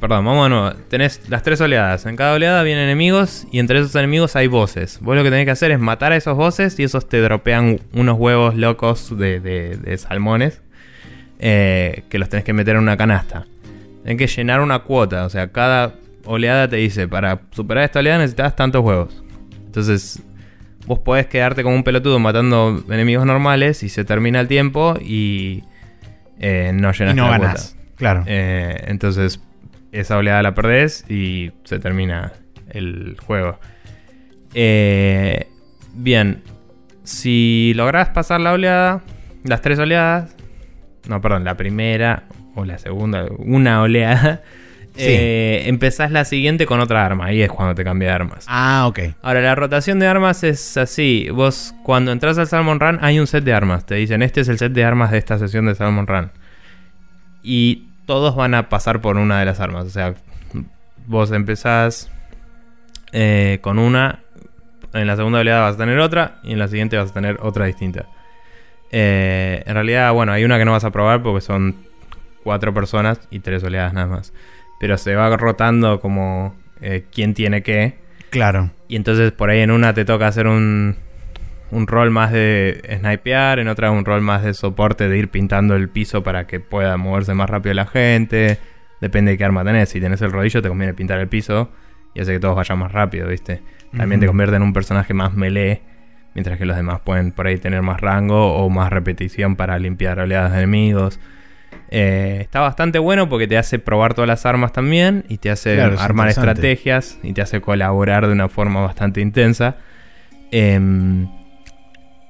perdón, 0.00 0.24
vamos 0.24 0.46
de 0.46 0.50
nuevo. 0.50 0.72
Tenés 0.88 1.30
las 1.30 1.44
tres 1.44 1.60
oleadas. 1.60 2.04
En 2.06 2.16
cada 2.16 2.34
oleada 2.34 2.64
vienen 2.64 2.82
enemigos 2.82 3.46
y 3.52 3.60
entre 3.60 3.78
esos 3.78 3.94
enemigos 3.94 4.34
hay 4.34 4.48
voces. 4.48 4.98
Vos 5.00 5.14
lo 5.14 5.22
que 5.22 5.30
tenés 5.30 5.44
que 5.44 5.52
hacer 5.52 5.70
es 5.70 5.78
matar 5.78 6.10
a 6.10 6.16
esos 6.16 6.36
voces 6.36 6.76
y 6.80 6.82
esos 6.82 7.08
te 7.08 7.20
dropean 7.20 7.78
unos 7.92 8.18
huevos 8.18 8.56
locos 8.56 9.16
de, 9.16 9.38
de 9.38 9.98
salmones 9.98 10.62
eh, 11.42 12.02
que 12.10 12.18
los 12.18 12.28
tenés 12.28 12.44
que 12.44 12.52
meter 12.52 12.76
en 12.76 12.82
una 12.82 12.98
canasta. 12.98 13.46
Tenés 14.04 14.18
que 14.18 14.26
llenar 14.26 14.60
una 14.60 14.80
cuota, 14.80 15.24
o 15.24 15.30
sea, 15.30 15.50
cada 15.50 15.94
oleada 16.26 16.68
te 16.68 16.76
dice, 16.76 17.08
para 17.08 17.40
superar 17.50 17.84
esta 17.84 18.00
oleada 18.00 18.18
necesitas 18.18 18.54
tantos 18.54 18.84
huevos. 18.84 19.22
Entonces, 19.64 20.22
vos 20.86 20.98
podés 20.98 21.28
quedarte 21.28 21.62
como 21.62 21.74
un 21.74 21.82
pelotudo 21.82 22.18
matando 22.18 22.84
enemigos 22.90 23.24
normales 23.24 23.82
y 23.82 23.88
se 23.88 24.04
termina 24.04 24.38
el 24.40 24.48
tiempo 24.48 24.98
y 25.00 25.64
eh, 26.38 26.72
no 26.74 26.92
llenas 26.92 27.14
no 27.14 27.30
la 27.30 27.56
Claro. 27.96 28.24
Eh, 28.26 28.84
entonces, 28.88 29.40
esa 29.92 30.18
oleada 30.18 30.42
la 30.42 30.54
perdés 30.54 31.06
y 31.08 31.52
se 31.64 31.78
termina 31.78 32.34
el 32.68 33.16
juego. 33.18 33.58
bien, 35.94 36.42
si 37.02 37.72
lográs 37.76 38.10
pasar 38.10 38.42
la 38.42 38.52
oleada, 38.52 39.00
las 39.44 39.62
tres 39.62 39.78
oleadas, 39.78 40.36
no, 41.08 41.20
perdón, 41.20 41.44
la 41.44 41.56
primera 41.56 42.24
o 42.54 42.64
la 42.64 42.78
segunda, 42.78 43.26
una 43.38 43.82
oleada. 43.82 44.42
Eh, 44.96 45.62
empezás 45.66 46.10
la 46.10 46.24
siguiente 46.24 46.66
con 46.66 46.80
otra 46.80 47.04
arma. 47.04 47.26
Ahí 47.26 47.42
es 47.42 47.48
cuando 47.48 47.74
te 47.74 47.84
cambia 47.84 48.08
de 48.08 48.14
armas. 48.14 48.44
Ah, 48.48 48.86
ok. 48.88 48.98
Ahora, 49.22 49.40
la 49.40 49.54
rotación 49.54 49.98
de 49.98 50.06
armas 50.06 50.44
es 50.44 50.76
así. 50.76 51.28
Vos, 51.32 51.74
cuando 51.84 52.12
entras 52.12 52.38
al 52.38 52.46
Salmon 52.46 52.80
Run, 52.80 52.98
hay 53.00 53.18
un 53.18 53.26
set 53.26 53.44
de 53.44 53.52
armas. 53.52 53.86
Te 53.86 53.94
dicen, 53.94 54.22
este 54.22 54.40
es 54.40 54.48
el 54.48 54.58
set 54.58 54.72
de 54.72 54.84
armas 54.84 55.10
de 55.10 55.18
esta 55.18 55.38
sesión 55.38 55.66
de 55.66 55.74
Salmon 55.74 56.06
Run. 56.06 56.32
Y 57.42 57.88
todos 58.06 58.34
van 58.36 58.54
a 58.54 58.68
pasar 58.68 59.00
por 59.00 59.16
una 59.16 59.38
de 59.38 59.46
las 59.46 59.60
armas. 59.60 59.86
O 59.86 59.90
sea, 59.90 60.14
vos 61.06 61.30
empezás 61.32 62.10
eh, 63.12 63.58
con 63.62 63.78
una. 63.78 64.20
En 64.92 65.06
la 65.06 65.14
segunda 65.14 65.38
oleada 65.38 65.62
vas 65.62 65.76
a 65.76 65.78
tener 65.78 65.98
otra. 66.00 66.40
Y 66.42 66.52
en 66.52 66.58
la 66.58 66.68
siguiente 66.68 66.96
vas 66.96 67.10
a 67.10 67.14
tener 67.14 67.38
otra 67.40 67.66
distinta. 67.66 68.06
Eh, 68.90 69.62
en 69.66 69.74
realidad, 69.74 70.12
bueno, 70.12 70.32
hay 70.32 70.44
una 70.44 70.58
que 70.58 70.64
no 70.64 70.72
vas 70.72 70.84
a 70.84 70.90
probar 70.90 71.22
porque 71.22 71.40
son 71.40 71.76
cuatro 72.42 72.74
personas 72.74 73.20
y 73.30 73.40
tres 73.40 73.62
oleadas 73.62 73.92
nada 73.92 74.06
más. 74.06 74.32
Pero 74.78 74.96
se 74.98 75.14
va 75.14 75.36
rotando 75.36 76.00
como 76.00 76.54
eh, 76.80 77.04
quién 77.12 77.34
tiene 77.34 77.62
qué. 77.62 77.98
Claro. 78.30 78.70
Y 78.88 78.96
entonces 78.96 79.32
por 79.32 79.50
ahí 79.50 79.60
en 79.60 79.70
una 79.70 79.94
te 79.94 80.04
toca 80.04 80.26
hacer 80.26 80.46
un, 80.46 80.96
un 81.70 81.86
rol 81.86 82.10
más 82.10 82.32
de 82.32 82.80
snipear, 82.98 83.58
en 83.58 83.68
otra 83.68 83.90
un 83.90 84.04
rol 84.04 84.20
más 84.20 84.42
de 84.42 84.54
soporte, 84.54 85.08
de 85.08 85.18
ir 85.18 85.28
pintando 85.28 85.76
el 85.76 85.88
piso 85.88 86.22
para 86.22 86.46
que 86.46 86.60
pueda 86.60 86.96
moverse 86.96 87.34
más 87.34 87.50
rápido 87.50 87.74
la 87.74 87.86
gente. 87.86 88.58
Depende 89.00 89.32
de 89.32 89.38
qué 89.38 89.44
arma 89.44 89.64
tenés. 89.64 89.88
Si 89.88 90.00
tenés 90.00 90.20
el 90.22 90.32
rodillo, 90.32 90.62
te 90.62 90.68
conviene 90.68 90.94
pintar 90.94 91.18
el 91.20 91.28
piso 91.28 91.70
y 92.14 92.20
hace 92.20 92.32
que 92.32 92.40
todos 92.40 92.56
vayan 92.56 92.78
más 92.78 92.92
rápido, 92.92 93.28
¿viste? 93.28 93.62
También 93.96 94.20
te 94.20 94.26
convierte 94.26 94.56
en 94.56 94.62
un 94.62 94.72
personaje 94.72 95.14
más 95.14 95.34
melee 95.34 95.82
mientras 96.34 96.58
que 96.58 96.64
los 96.64 96.76
demás 96.76 97.00
pueden 97.00 97.32
por 97.32 97.46
ahí 97.46 97.58
tener 97.58 97.82
más 97.82 98.00
rango 98.00 98.54
o 98.54 98.68
más 98.70 98.90
repetición 98.90 99.56
para 99.56 99.78
limpiar 99.78 100.18
oleadas 100.20 100.52
de 100.52 100.58
enemigos. 100.58 101.20
Eh, 101.92 102.38
está 102.40 102.60
bastante 102.60 102.98
bueno 103.00 103.28
porque 103.28 103.48
te 103.48 103.58
hace 103.58 103.78
probar 103.80 104.14
todas 104.14 104.28
las 104.28 104.46
armas 104.46 104.72
también 104.72 105.24
y 105.28 105.38
te 105.38 105.50
hace 105.50 105.80
armar 105.80 106.28
estrategias 106.28 107.18
y 107.22 107.32
te 107.32 107.42
hace 107.42 107.60
colaborar 107.60 108.26
de 108.26 108.32
una 108.32 108.48
forma 108.48 108.80
bastante 108.80 109.20
intensa. 109.20 109.76
Em, 110.52 111.28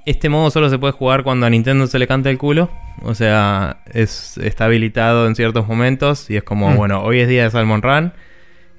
este 0.06 0.28
modo 0.28 0.50
solo 0.50 0.70
se 0.70 0.78
puede 0.78 0.92
jugar 0.92 1.22
cuando 1.22 1.46
a 1.46 1.50
Nintendo 1.50 1.86
se 1.86 1.98
le 1.98 2.06
canta 2.06 2.30
el 2.30 2.38
culo. 2.38 2.70
O 3.02 3.14
sea, 3.14 3.82
es, 3.92 4.38
está 4.38 4.64
habilitado 4.64 5.26
en 5.26 5.34
ciertos 5.34 5.68
momentos 5.68 6.30
y 6.30 6.36
es 6.36 6.42
como, 6.42 6.70
mm. 6.70 6.76
bueno, 6.76 7.02
hoy 7.02 7.20
es 7.20 7.28
día 7.28 7.44
de 7.44 7.50
Salmon 7.50 7.82
Run 7.82 8.12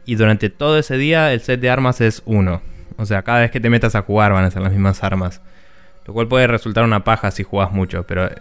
y 0.05 0.15
durante 0.15 0.49
todo 0.49 0.77
ese 0.77 0.97
día 0.97 1.31
el 1.31 1.41
set 1.41 1.59
de 1.59 1.69
armas 1.69 2.01
es 2.01 2.23
uno. 2.25 2.61
O 3.01 3.05
sea, 3.07 3.23
cada 3.23 3.39
vez 3.39 3.49
que 3.49 3.59
te 3.59 3.69
metas 3.71 3.95
a 3.95 4.03
jugar 4.03 4.31
van 4.31 4.45
a 4.45 4.51
ser 4.51 4.61
las 4.61 4.71
mismas 4.71 5.03
armas. 5.03 5.41
Lo 6.05 6.13
cual 6.13 6.27
puede 6.27 6.45
resultar 6.45 6.83
una 6.83 7.03
paja 7.03 7.31
si 7.31 7.41
jugas 7.41 7.71
mucho, 7.71 8.05
pero 8.05 8.27
eh, 8.27 8.35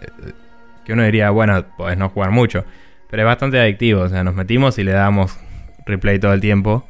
que 0.85 0.93
uno 0.93 1.03
diría, 1.03 1.31
bueno, 1.31 1.65
puedes 1.77 1.97
no 1.97 2.09
jugar 2.09 2.29
mucho. 2.29 2.63
Pero 3.09 3.23
es 3.23 3.25
bastante 3.25 3.59
adictivo, 3.59 4.01
o 4.01 4.09
sea, 4.09 4.23
nos 4.23 4.35
metimos 4.35 4.77
y 4.77 4.83
le 4.83 4.91
damos 4.91 5.35
replay 5.87 6.19
todo 6.19 6.33
el 6.33 6.41
tiempo. 6.41 6.87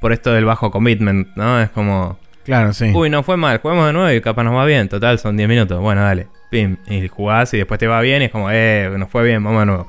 Por 0.00 0.12
esto 0.12 0.32
del 0.32 0.44
bajo 0.44 0.72
commitment, 0.72 1.28
¿no? 1.36 1.60
Es 1.60 1.70
como... 1.70 2.18
Claro, 2.44 2.72
sí. 2.72 2.90
Uy, 2.92 3.08
no 3.08 3.22
fue 3.22 3.36
mal, 3.36 3.58
juguemos 3.58 3.86
de 3.86 3.92
nuevo 3.92 4.10
y 4.10 4.20
capaz 4.20 4.42
nos 4.42 4.56
va 4.56 4.64
bien. 4.64 4.88
Total, 4.88 5.16
son 5.20 5.36
10 5.36 5.48
minutos. 5.48 5.80
Bueno, 5.80 6.02
dale. 6.02 6.26
Pim. 6.50 6.76
Y 6.88 7.06
jugás 7.06 7.54
y 7.54 7.58
después 7.58 7.78
te 7.78 7.86
va 7.86 8.00
bien 8.00 8.20
y 8.22 8.24
es 8.24 8.30
como, 8.32 8.50
eh, 8.50 8.90
nos 8.98 9.08
fue 9.08 9.22
bien, 9.22 9.44
vamos 9.44 9.60
de 9.60 9.66
nuevo. 9.66 9.86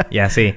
y 0.10 0.18
así. 0.18 0.56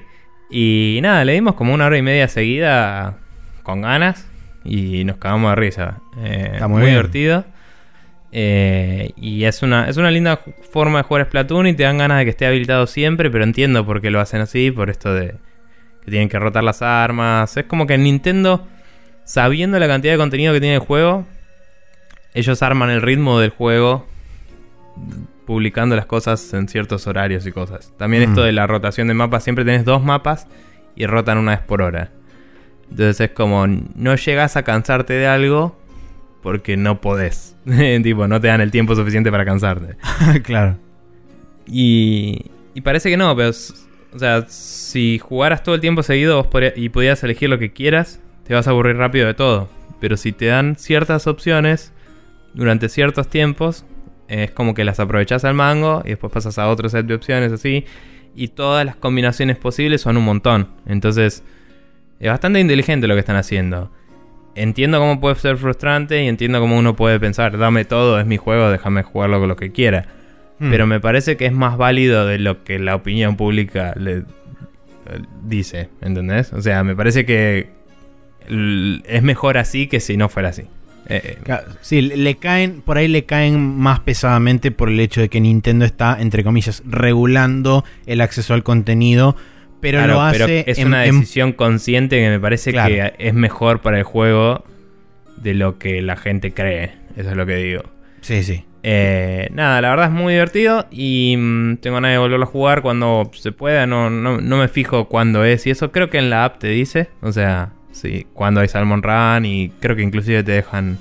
Y 0.49 0.99
nada, 1.03 1.23
le 1.23 1.33
dimos 1.33 1.53
como 1.53 1.71
una 1.71 1.85
hora 1.85 1.97
y 1.99 2.01
media 2.01 2.27
seguida 2.27 3.17
con 3.61 3.81
ganas 3.81 4.28
y 4.69 5.03
nos 5.03 5.17
cagamos 5.17 5.51
de 5.51 5.55
risa. 5.55 5.97
Eh, 6.19 6.51
Está 6.53 6.67
muy, 6.67 6.85
divertido. 6.85 7.43
Eh, 8.31 9.11
y 9.17 9.45
es 9.45 9.63
una, 9.63 9.89
es 9.89 9.97
una 9.97 10.11
linda 10.11 10.39
forma 10.71 10.99
de 10.99 11.03
jugar 11.03 11.25
Splatoon 11.25 11.65
y 11.67 11.73
te 11.73 11.81
dan 11.83 11.97
ganas 11.97 12.19
de 12.19 12.25
que 12.25 12.29
esté 12.29 12.45
habilitado 12.45 12.85
siempre, 12.85 13.31
pero 13.31 13.43
entiendo 13.43 13.83
por 13.85 14.01
qué 14.01 14.11
lo 14.11 14.19
hacen 14.19 14.41
así, 14.41 14.69
por 14.69 14.91
esto 14.91 15.11
de 15.13 15.33
que 16.05 16.11
tienen 16.11 16.29
que 16.29 16.37
rotar 16.37 16.63
las 16.63 16.83
armas. 16.83 17.57
Es 17.57 17.65
como 17.65 17.87
que 17.87 17.97
Nintendo, 17.97 18.67
sabiendo 19.23 19.79
la 19.79 19.87
cantidad 19.87 20.13
de 20.13 20.19
contenido 20.19 20.53
que 20.53 20.59
tiene 20.59 20.75
el 20.75 20.81
juego, 20.81 21.25
ellos 22.35 22.61
arman 22.61 22.91
el 22.91 23.01
ritmo 23.01 23.39
del 23.39 23.49
juego 23.49 24.05
publicando 25.47 25.95
las 25.95 26.05
cosas 26.05 26.53
en 26.53 26.67
ciertos 26.67 27.07
horarios 27.07 27.47
y 27.47 27.51
cosas. 27.51 27.91
También 27.97 28.21
esto 28.21 28.41
Mm. 28.41 28.43
de 28.45 28.51
la 28.51 28.67
rotación 28.67 29.07
de 29.07 29.15
mapas, 29.15 29.43
siempre 29.43 29.65
tenés 29.65 29.83
dos 29.83 30.03
mapas 30.03 30.47
y 30.95 31.07
rotan 31.07 31.39
una 31.39 31.51
vez 31.55 31.61
por 31.61 31.81
hora. 31.81 32.11
Entonces 32.89 33.19
es 33.21 33.31
como, 33.31 33.67
no 33.67 34.15
llegas 34.15 34.57
a 34.57 34.63
cansarte 34.63 35.13
de 35.13 35.27
algo 35.27 35.77
porque 36.41 36.77
no 36.77 37.01
podés. 37.01 37.55
tipo, 38.03 38.27
no 38.27 38.39
te 38.41 38.47
dan 38.47 38.61
el 38.61 38.71
tiempo 38.71 38.95
suficiente 38.95 39.31
para 39.31 39.45
cansarte. 39.45 39.95
claro. 40.43 40.77
Y, 41.67 42.45
y 42.73 42.81
parece 42.81 43.09
que 43.09 43.17
no, 43.17 43.35
pero, 43.35 43.49
o 43.49 44.19
sea, 44.19 44.45
si 44.47 45.19
jugaras 45.19 45.63
todo 45.63 45.75
el 45.75 45.81
tiempo 45.81 46.03
seguido 46.03 46.43
vos 46.43 46.63
y 46.75 46.89
pudieras 46.89 47.23
elegir 47.23 47.49
lo 47.49 47.59
que 47.59 47.71
quieras, 47.71 48.19
te 48.45 48.53
vas 48.53 48.67
a 48.67 48.71
aburrir 48.71 48.97
rápido 48.97 49.27
de 49.27 49.33
todo. 49.33 49.69
Pero 49.99 50.17
si 50.17 50.31
te 50.31 50.45
dan 50.45 50.75
ciertas 50.77 51.27
opciones 51.27 51.93
durante 52.53 52.89
ciertos 52.89 53.27
tiempos, 53.27 53.85
es 54.27 54.51
como 54.51 54.73
que 54.73 54.83
las 54.83 54.99
aprovechás 54.99 55.43
al 55.45 55.55
mango 55.55 56.01
y 56.05 56.09
después 56.09 56.31
pasas 56.31 56.57
a 56.57 56.69
otro 56.69 56.89
set 56.89 57.05
de 57.05 57.15
opciones 57.15 57.51
así. 57.51 57.85
Y 58.35 58.49
todas 58.49 58.85
las 58.85 58.95
combinaciones 58.95 59.57
posibles 59.57 60.01
son 60.01 60.17
un 60.17 60.23
montón. 60.23 60.69
Entonces, 60.85 61.43
es 62.19 62.29
bastante 62.29 62.59
inteligente 62.59 63.07
lo 63.07 63.13
que 63.13 63.21
están 63.21 63.35
haciendo. 63.35 63.91
Entiendo 64.55 64.99
cómo 64.99 65.19
puede 65.19 65.35
ser 65.35 65.57
frustrante 65.57 66.23
y 66.23 66.27
entiendo 66.27 66.59
cómo 66.59 66.77
uno 66.77 66.95
puede 66.95 67.19
pensar, 67.19 67.57
dame 67.57 67.85
todo, 67.85 68.19
es 68.19 68.25
mi 68.25 68.37
juego, 68.37 68.69
déjame 68.69 69.03
jugarlo 69.03 69.39
con 69.39 69.47
lo 69.47 69.55
que 69.55 69.71
quiera. 69.71 70.07
Mm. 70.59 70.69
Pero 70.71 70.87
me 70.87 70.99
parece 70.99 71.37
que 71.37 71.45
es 71.45 71.53
más 71.53 71.77
válido 71.77 72.25
de 72.25 72.39
lo 72.39 72.63
que 72.63 72.79
la 72.79 72.95
opinión 72.95 73.37
pública 73.37 73.93
le 73.95 74.17
eh, 74.17 74.23
dice, 75.43 75.89
¿entendés? 76.01 76.51
O 76.53 76.61
sea, 76.61 76.83
me 76.83 76.95
parece 76.95 77.25
que 77.25 77.69
es 78.49 79.23
mejor 79.23 79.57
así 79.57 79.87
que 79.87 79.99
si 79.99 80.17
no 80.17 80.27
fuera 80.27 80.49
así. 80.49 80.63
Eh, 81.07 81.37
eh, 81.45 81.57
Sí, 81.81 82.01
le 82.01 82.35
caen, 82.35 82.81
por 82.81 82.97
ahí 82.97 83.07
le 83.07 83.25
caen 83.25 83.77
más 83.77 83.99
pesadamente 83.99 84.71
por 84.71 84.89
el 84.89 84.99
hecho 84.99 85.21
de 85.21 85.29
que 85.29 85.39
Nintendo 85.39 85.85
está, 85.85 86.17
entre 86.19 86.43
comillas, 86.43 86.83
regulando 86.85 87.83
el 88.05 88.21
acceso 88.21 88.53
al 88.53 88.63
contenido, 88.63 89.35
pero 89.81 89.99
claro, 89.99 90.13
lo 90.13 90.21
hace 90.21 90.37
pero 90.39 90.71
es 90.71 90.77
en- 90.79 90.87
una 90.87 91.05
en- 91.05 91.15
decisión 91.19 91.53
consciente 91.53 92.17
que 92.19 92.29
me 92.29 92.39
parece 92.39 92.71
Claro. 92.71 92.93
que 92.93 93.13
es 93.17 93.33
mejor 93.33 93.81
para 93.81 93.97
el 93.97 94.03
juego 94.03 94.63
de 95.37 95.53
lo 95.53 95.77
que 95.77 96.01
la 96.01 96.15
gente 96.17 96.53
cree. 96.53 96.91
Eso 97.15 97.31
es 97.31 97.35
lo 97.37 97.45
que 97.45 97.55
digo. 97.55 97.83
Sí, 98.21 98.43
sí. 98.43 98.65
Eh, 98.83 99.49
nada, 99.51 99.81
la 99.81 99.89
verdad 99.89 100.05
es 100.05 100.11
muy 100.11 100.33
divertido 100.33 100.85
y 100.89 101.35
mm, 101.37 101.77
tengo 101.77 101.95
ganas 101.95 102.11
de 102.11 102.17
volverlo 102.17 102.45
a 102.45 102.47
jugar 102.47 102.81
cuando 102.81 103.29
se 103.33 103.51
pueda. 103.51 103.85
No, 103.87 104.09
no, 104.09 104.39
no 104.39 104.57
me 104.57 104.67
fijo 104.69 105.09
cuándo 105.09 105.43
es 105.43 105.67
y 105.67 105.69
eso 105.71 105.91
creo 105.91 106.09
que 106.09 106.17
en 106.17 106.29
la 106.29 106.45
app 106.45 106.59
te 106.59 106.67
dice. 106.67 107.09
O 107.21 107.31
sea, 107.33 107.71
sí, 107.91 108.25
cuando 108.33 108.61
hay 108.61 108.67
Salmon 108.69 109.03
Run 109.03 109.45
y 109.45 109.69
creo 109.81 109.95
que 109.95 110.01
inclusive 110.01 110.43
te 110.43 110.53
dejan 110.53 110.97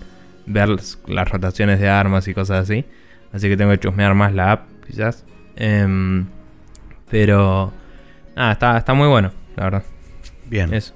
ver 0.46 0.68
las, 0.68 0.98
las 1.06 1.28
rotaciones 1.30 1.78
de 1.78 1.88
armas 1.88 2.26
y 2.26 2.34
cosas 2.34 2.62
así. 2.64 2.84
Así 3.32 3.48
que 3.48 3.56
tengo 3.56 3.70
que 3.72 3.78
chusmear 3.78 4.14
más 4.14 4.32
la 4.34 4.52
app, 4.52 4.62
quizás. 4.86 5.24
Em, 5.56 6.26
pero 7.10 7.72
nada, 8.38 8.52
está, 8.52 8.78
está 8.78 8.94
muy 8.94 9.08
bueno, 9.08 9.32
la 9.56 9.64
verdad. 9.64 9.82
Bien. 10.48 10.72
Eso. 10.72 10.94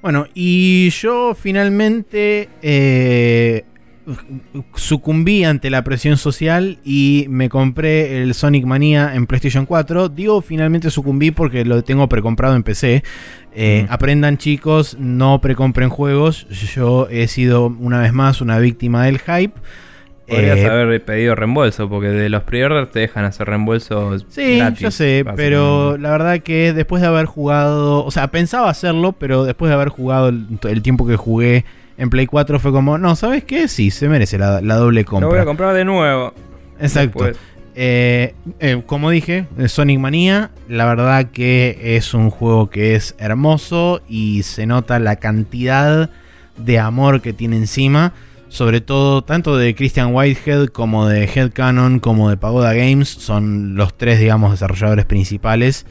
Bueno, 0.00 0.26
y 0.34 0.88
yo 0.90 1.34
finalmente 1.34 2.48
eh, 2.62 3.64
sucumbí 4.74 5.44
ante 5.44 5.68
la 5.68 5.82
presión 5.82 6.16
social 6.16 6.78
y 6.84 7.26
me 7.28 7.48
compré 7.48 8.22
el 8.22 8.34
Sonic 8.34 8.64
Mania 8.64 9.14
en 9.14 9.26
PlayStation 9.26 9.66
4. 9.66 10.08
Digo 10.08 10.42
finalmente 10.42 10.90
sucumbí 10.90 11.32
porque 11.32 11.64
lo 11.64 11.82
tengo 11.82 12.08
precomprado 12.08 12.54
en 12.54 12.62
PC. 12.62 13.02
Eh, 13.52 13.86
Mm. 13.88 13.92
Aprendan 13.92 14.36
chicos, 14.38 14.96
no 14.98 15.40
precompren 15.40 15.88
juegos. 15.88 16.46
Yo 16.50 17.08
he 17.10 17.26
sido 17.26 17.66
una 17.66 18.00
vez 18.00 18.12
más 18.12 18.40
una 18.40 18.58
víctima 18.58 19.04
del 19.04 19.18
hype. 19.18 19.54
Podrías 20.28 20.58
Eh, 20.58 20.66
haber 20.66 21.04
pedido 21.04 21.34
reembolso 21.34 21.88
porque 21.88 22.08
de 22.08 22.28
los 22.28 22.42
pre-orders 22.42 22.90
te 22.90 23.00
dejan 23.00 23.24
hacer 23.24 23.46
reembolsos. 23.48 24.26
Sí, 24.28 24.58
gratis, 24.58 24.80
yo 24.80 24.90
sé, 24.90 25.24
pero 25.36 25.96
la 25.98 26.10
verdad 26.10 26.40
que 26.40 26.72
después 26.72 27.00
de 27.02 27.08
haber 27.08 27.26
jugado, 27.26 28.04
o 28.04 28.10
sea, 28.10 28.28
pensaba 28.28 28.68
hacerlo, 28.70 29.12
pero 29.12 29.44
después 29.44 29.68
de 29.68 29.74
haber 29.74 29.88
jugado 29.88 30.28
el, 30.30 30.46
el 30.68 30.82
tiempo 30.82 31.06
que 31.06 31.16
jugué 31.16 31.64
en 31.98 32.10
Play 32.10 32.26
4 32.26 32.58
fue 32.58 32.72
como, 32.72 32.98
no, 32.98 33.14
¿sabes 33.16 33.44
qué? 33.44 33.68
Sí, 33.68 33.90
se 33.90 34.08
merece 34.08 34.36
la, 34.36 34.60
la 34.60 34.74
doble 34.76 35.02
Lo 35.02 35.10
voy 35.10 35.18
a 35.18 35.20
compra. 35.26 35.44
comprar 35.44 35.74
de 35.74 35.84
nuevo. 35.84 36.34
Exacto. 36.80 37.26
Eh, 37.78 38.34
eh, 38.58 38.82
como 38.86 39.10
dije, 39.10 39.46
eh, 39.58 39.68
Sonic 39.68 39.98
Mania, 40.00 40.50
la 40.68 40.86
verdad 40.86 41.26
que 41.30 41.78
es 41.96 42.14
un 42.14 42.30
juego 42.30 42.70
que 42.70 42.94
es 42.94 43.14
hermoso 43.18 44.00
y 44.08 44.42
se 44.44 44.66
nota 44.66 44.98
la 44.98 45.16
cantidad 45.16 46.08
de 46.56 46.78
amor 46.78 47.20
que 47.20 47.32
tiene 47.34 47.56
encima. 47.56 48.12
Sobre 48.48 48.80
todo, 48.80 49.22
tanto 49.22 49.56
de 49.56 49.74
Christian 49.74 50.14
Whitehead 50.14 50.68
como 50.68 51.06
de 51.06 51.24
Headcanon 51.24 51.98
como 51.98 52.30
de 52.30 52.36
Pagoda 52.36 52.72
Games. 52.72 53.08
Son 53.08 53.74
los 53.74 53.96
tres, 53.96 54.20
digamos, 54.20 54.52
desarrolladores 54.52 55.04
principales 55.04 55.86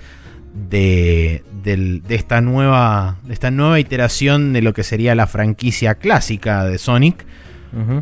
de, 0.53 1.43
de 1.63 2.01
esta 2.09 2.41
nueva, 2.41 3.17
de 3.23 3.33
esta 3.33 3.51
nueva 3.51 3.79
iteración 3.79 4.53
de 4.53 4.61
lo 4.61 4.73
que 4.73 4.83
sería 4.83 5.15
la 5.15 5.27
franquicia 5.27 5.95
clásica 5.95 6.65
de 6.65 6.77
Sonic 6.77 7.25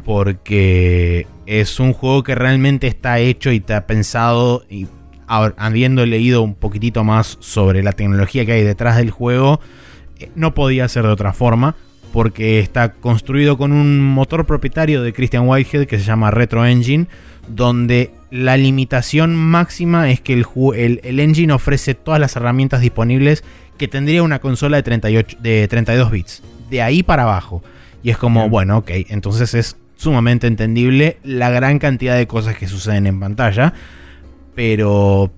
porque 0.05 1.25
es 1.45 1.79
un 1.79 1.93
juego 1.93 2.23
que 2.23 2.35
realmente 2.35 2.87
está 2.87 3.19
hecho 3.19 3.51
y 3.51 3.57
está 3.57 3.87
pensado 3.87 4.65
y 4.69 4.87
habiendo 5.25 6.05
leído 6.05 6.43
un 6.43 6.53
poquitito 6.53 7.03
más 7.03 7.37
sobre 7.39 7.81
la 7.81 7.93
tecnología 7.93 8.45
que 8.45 8.51
hay 8.51 8.63
detrás 8.63 8.97
del 8.97 9.09
juego, 9.09 9.59
eh, 10.19 10.29
no 10.35 10.53
podía 10.53 10.87
ser 10.87 11.03
de 11.03 11.09
otra 11.09 11.33
forma 11.33 11.75
porque 12.13 12.59
está 12.59 12.93
construido 12.93 13.57
con 13.57 13.71
un 13.73 13.99
motor 13.99 14.45
propietario 14.45 15.01
de 15.01 15.13
Christian 15.13 15.47
Whitehead 15.49 15.87
que 15.87 15.97
se 15.97 16.05
llama 16.05 16.29
Retro 16.29 16.63
Engine, 16.65 17.07
donde 17.47 18.11
la 18.29 18.55
limitación 18.55 19.35
máxima 19.35 20.09
es 20.11 20.21
que 20.21 20.33
el, 20.33 20.45
ju- 20.45 20.75
el- 20.75 21.01
el 21.03 21.19
engine 21.19 21.51
ofrece 21.51 21.95
todas 21.95 22.19
las 22.19 22.35
herramientas 22.35 22.81
disponibles 22.81 23.43
que 23.79 23.87
tendría 23.87 24.21
una 24.21 24.37
consola 24.37 24.77
de, 24.77 24.83
38, 24.83 25.37
de 25.41 25.67
32 25.67 26.11
bits. 26.11 26.43
De 26.69 26.83
ahí 26.83 27.01
para 27.01 27.23
abajo. 27.23 27.63
Y 28.03 28.11
es 28.11 28.17
como, 28.17 28.47
bueno, 28.47 28.77
ok, 28.77 28.91
entonces 29.09 29.55
es 29.55 29.75
sumamente 29.95 30.45
entendible 30.45 31.17
la 31.23 31.49
gran 31.49 31.79
cantidad 31.79 32.15
de 32.15 32.27
cosas 32.27 32.55
que 32.57 32.67
suceden 32.67 33.07
en 33.07 33.19
pantalla. 33.19 33.73
Pero 34.53 35.31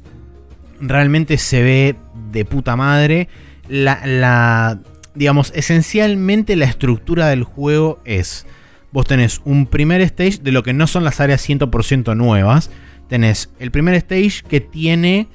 realmente 0.82 1.38
se 1.38 1.64
ve 1.64 1.96
de 2.32 2.44
puta 2.44 2.76
madre. 2.76 3.30
La, 3.70 4.02
la- 4.06 4.78
digamos, 5.16 5.52
esencialmente 5.56 6.56
la 6.56 6.66
estructura 6.66 7.28
del 7.28 7.44
juego 7.44 8.00
es, 8.06 8.46
vos 8.92 9.06
tenés 9.06 9.42
un 9.46 9.66
primer 9.66 10.02
stage 10.02 10.40
de 10.42 10.52
lo 10.52 10.64
que 10.64 10.74
no 10.74 10.88
son 10.88 11.04
las 11.04 11.20
áreas 11.20 11.48
100% 11.48 12.16
nuevas. 12.16 12.70
Tenés 13.10 13.50
el 13.60 13.72
primer 13.72 13.96
stage 13.96 14.44
que 14.48 14.62
tiene, 14.62 15.28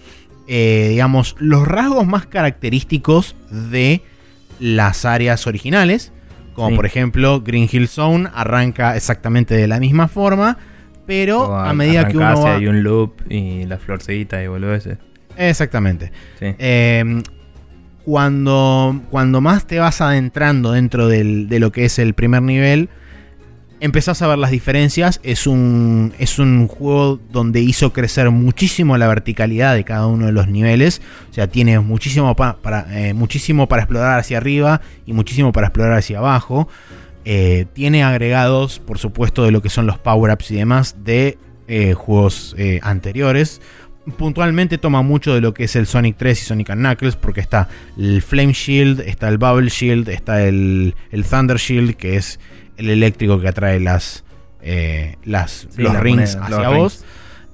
eh, 0.49 0.89
digamos, 0.91 1.37
los 1.39 1.67
rasgos 1.67 2.07
más 2.07 2.27
característicos 2.27 3.37
de 3.51 4.03
las 4.59 5.05
áreas 5.05 5.47
originales. 5.47 6.13
Como 6.55 6.71
Sí. 6.71 6.77
por 6.77 6.87
ejemplo, 6.87 7.41
Green 7.41 7.69
Hill 7.71 7.89
Zone 7.89 8.29
arranca 8.35 8.97
exactamente 8.97 9.55
de 9.55 9.67
la 9.67 9.81
misma 9.81 10.09
forma. 10.09 10.59
Pero 11.07 11.49
O 11.49 11.55
a 11.57 11.73
medida 11.75 12.07
que 12.07 12.17
uno 12.17 12.43
va... 12.43 12.57
hay 12.57 12.67
un 12.69 12.83
loop 12.83 13.15
y 13.29 13.65
la 13.65 13.79
florcita 13.79 14.43
y 14.43 14.47
ese. 14.75 14.99
Exactamente. 15.37 16.13
Sí. 16.39 16.55
Eh, 16.59 17.23
cuando, 18.05 19.01
cuando 19.11 19.41
más 19.41 19.67
te 19.67 19.79
vas 19.79 20.01
adentrando 20.01 20.73
dentro 20.73 21.09
de 21.09 21.59
lo 21.61 21.73
que 21.73 21.85
es 21.85 21.99
el 21.99 22.15
primer 22.15 22.43
nivel, 22.43 22.89
empezás 23.81 24.21
a 24.23 24.27
ver 24.29 24.39
las 24.39 24.51
diferencias. 24.51 25.21
Es 25.23 25.47
un, 25.47 26.13
es 26.19 26.39
un 26.39 26.67
juego 26.69 27.19
donde 27.33 27.61
hizo 27.61 27.93
crecer 27.93 28.31
muchísimo 28.31 28.99
la 28.99 29.09
verticalidad 29.09 29.75
de 29.75 29.85
cada 29.85 30.07
uno 30.07 30.27
de 30.27 30.33
los 30.33 30.49
niveles. 30.49 31.01
O 31.31 31.35
sea, 31.35 31.47
tiene 31.47 31.79
muchísimo, 31.81 32.35
pa- 32.37 32.57
para, 32.61 32.87
eh, 32.99 33.15
muchísimo 33.15 33.69
para 33.69 33.83
explorar 33.83 34.19
hacia 34.19 34.37
arriba 34.39 34.81
y 35.07 35.13
muchísimo 35.13 35.53
para 35.53 35.69
explorar 35.69 35.99
hacia 35.99 36.19
abajo. 36.19 36.69
Eh, 37.25 37.67
tiene 37.75 38.03
agregados, 38.03 38.79
por 38.81 38.99
supuesto, 38.99 39.45
de 39.45 39.51
lo 39.51 39.63
que 39.63 39.69
son 39.69 39.87
los 39.87 39.99
power-ups 39.99 40.51
y 40.51 40.57
demás 40.57 40.97
de 41.05 41.39
eh, 41.69 41.95
juegos 41.95 42.57
anteriores. 42.83 43.61
Puntualmente 44.11 44.79
toma 44.79 45.03
mucho 45.03 45.35
de 45.35 45.41
lo 45.41 45.55
que 45.55 45.65
es 45.65 45.77
el 45.77 45.87
Sonic 45.87 46.17
3 46.17 46.43
y 46.43 46.45
Sonic 46.45 46.71
and 46.71 46.81
Knuckles, 46.81 47.17
porque 47.17 47.41
está 47.41 47.69
el 47.99 48.23
Flame 48.23 48.53
Shield, 48.53 49.01
está 49.01 49.29
el 49.29 49.39
Bubble 49.39 49.69
Shield, 49.69 50.09
está 50.09 50.43
el, 50.45 50.95
el 51.11 51.25
Thunder 51.25 51.57
Shield, 51.57 51.97
que 51.97 52.17
es 52.17 52.39
el 52.77 52.91
eléctrico 52.91 53.41
que 53.41 53.49
atrae 53.49 53.81
las, 53.81 54.25
eh, 54.63 55.17
las 55.25 55.69
Sí, 55.71 55.83
los 55.83 55.99
rings 55.99 56.35
los 56.35 56.45
hacia 56.45 56.69
rings. 56.71 56.79
vos. 56.79 57.05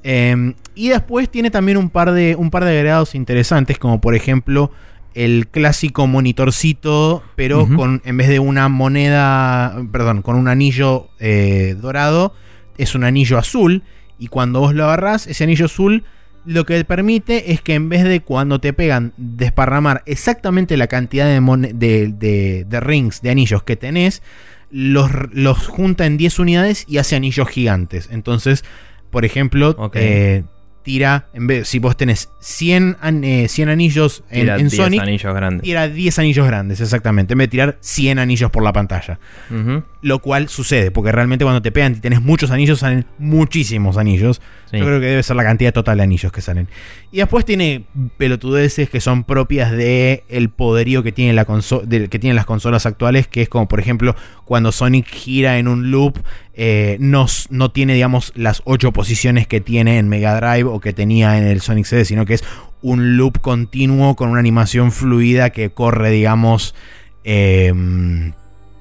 Eh, 0.05 0.55
y 0.77 0.89
después 0.89 1.29
tiene 1.29 1.51
también 1.51 1.79
un 1.79 1.91
par 1.91 2.13
de 2.13 2.37
un 2.37 2.51
par 2.51 2.65
de 2.65 2.71
agregados 2.71 3.15
interesantes, 3.15 3.79
como 3.79 4.01
por 4.01 4.15
ejemplo 4.15 4.71
el 5.15 5.49
clásico 5.49 6.07
monitorcito, 6.07 7.23
pero 7.37 7.67
con 7.75 8.03
en 8.05 8.17
vez 8.19 8.29
de 8.29 8.39
una 8.39 8.69
moneda, 8.69 9.75
perdón, 9.91 10.21
con 10.21 10.37
un 10.37 10.47
anillo 10.47 11.09
eh, 11.19 11.75
dorado, 11.81 12.35
es 12.77 12.95
un 12.95 13.03
anillo 13.03 13.39
azul. 13.39 13.83
Y 14.19 14.29
cuando 14.29 14.61
vos 14.61 14.75
lo 14.75 14.85
agarrás, 14.85 15.27
ese 15.27 15.45
anillo 15.45 15.65
azul 15.65 16.05
lo 16.47 16.65
que 16.65 16.85
permite 16.85 17.53
es 17.53 17.61
que 17.61 17.75
en 17.75 17.89
vez 17.89 18.05
de 18.05 18.21
cuando 18.21 18.61
te 18.61 18.73
pegan 18.73 19.13
desparramar 19.17 20.03
exactamente 20.07 20.77
la 20.77 20.87
cantidad 20.87 21.27
de, 21.27 21.41
de, 21.75 22.09
de- 22.09 22.65
de 22.69 22.81
rings, 22.81 23.21
de 23.23 23.31
anillos 23.31 23.63
que 23.65 23.77
tenés, 23.77 24.23
los, 24.71 25.11
los 25.33 25.67
junta 25.67 26.07
en 26.07 26.17
10 26.17 26.39
unidades 26.39 26.85
y 26.89 26.99
hace 26.99 27.17
anillos 27.17 27.49
gigantes. 27.49 28.09
Entonces, 28.11 28.65
por 29.11 29.25
ejemplo, 29.25 29.75
eh, 30.03 30.43
tira, 30.83 31.27
en 31.35 31.47
vez, 31.49 31.69
si 31.69 31.79
vos 31.81 31.97
tenés 31.97 32.29
100, 32.41 32.97
an- 33.01 33.25
eh, 33.25 33.49
100 33.49 33.69
anillos 33.69 34.23
en, 34.31 34.41
Tira 34.43 34.55
en 34.57 34.69
10 34.69 34.77
Sonic, 34.77 35.01
anillos 35.01 35.35
grandes. 35.35 35.63
tira 35.63 35.89
10 35.89 36.19
anillos 36.21 36.47
grandes, 36.47 36.81
exactamente, 36.81 37.33
en 37.35 37.39
vez 37.39 37.47
de 37.47 37.51
tirar 37.51 37.77
100 37.81 38.19
anillos 38.21 38.51
por 38.53 38.63
la 38.63 38.73
pantalla. 38.73 39.19
Ujú, 39.51 39.83
Lo 40.07 40.21
cual 40.21 40.49
sucede, 40.49 40.93
porque 40.93 41.11
realmente 41.11 41.45
cuando 41.45 41.63
te 41.63 41.73
pegan 41.73 41.95
y 41.97 42.01
tenés 42.01 42.23
muchos 42.23 42.53
anillos, 42.53 42.79
salen 42.79 43.07
muchísimos 43.19 43.97
anillos. 43.97 44.41
sí. 44.71 44.79
Yo 44.79 44.85
creo 44.85 45.01
que 45.01 45.07
debe 45.07 45.23
ser 45.25 45.35
la 45.35 45.43
cantidad 45.43 45.73
total 45.73 45.97
de 45.97 46.05
anillos 46.05 46.31
que 46.31 46.41
salen. 46.41 46.69
Y 47.11 47.17
después 47.17 47.45
tiene 47.45 47.87
pelotudeces 48.17 48.89
que 48.89 49.01
son 49.01 49.25
propias 49.25 49.73
de 49.73 50.23
el 50.29 50.49
poderío 50.51 51.03
que, 51.03 51.11
tiene 51.11 51.33
la 51.33 51.45
de- 51.85 52.09
que 52.09 52.19
tienen 52.21 52.37
las 52.37 52.47
consolas 52.47 52.87
actuales, 52.87 53.27
que 53.27 53.43
es 53.43 53.49
como 53.49 53.67
por 53.67 53.81
ejemplo 53.81 54.15
cuando 54.45 54.71
Sonic 54.71 55.07
gira 55.09 55.59
en 55.59 55.67
un 55.67 55.91
loop, 55.91 56.19
eh, 56.55 56.99
no, 57.01 57.27
no 57.51 57.73
tiene 57.73 57.95
digamos 57.95 58.33
las 58.37 58.63
ocho 58.65 58.93
posiciones 58.93 59.49
que 59.49 59.61
tiene 59.61 59.99
en 59.99 60.09
Mega 60.09 60.37
Drive 60.41 60.69
o 60.71 60.79
que 60.79 60.93
tenía 60.93 61.37
en 61.37 61.45
el 61.49 61.61
Sonic 61.63 61.85
CD, 61.87 62.05
sino 62.05 62.27
que 62.27 62.35
es 62.35 62.45
un 62.81 63.17
loop 63.17 63.41
continuo 63.41 64.15
con 64.15 64.29
una 64.31 64.39
animación 64.39 64.93
fluida 64.93 65.51
que 65.51 65.71
corre 65.71 66.11
digamos... 66.11 66.77
em, 67.25 68.33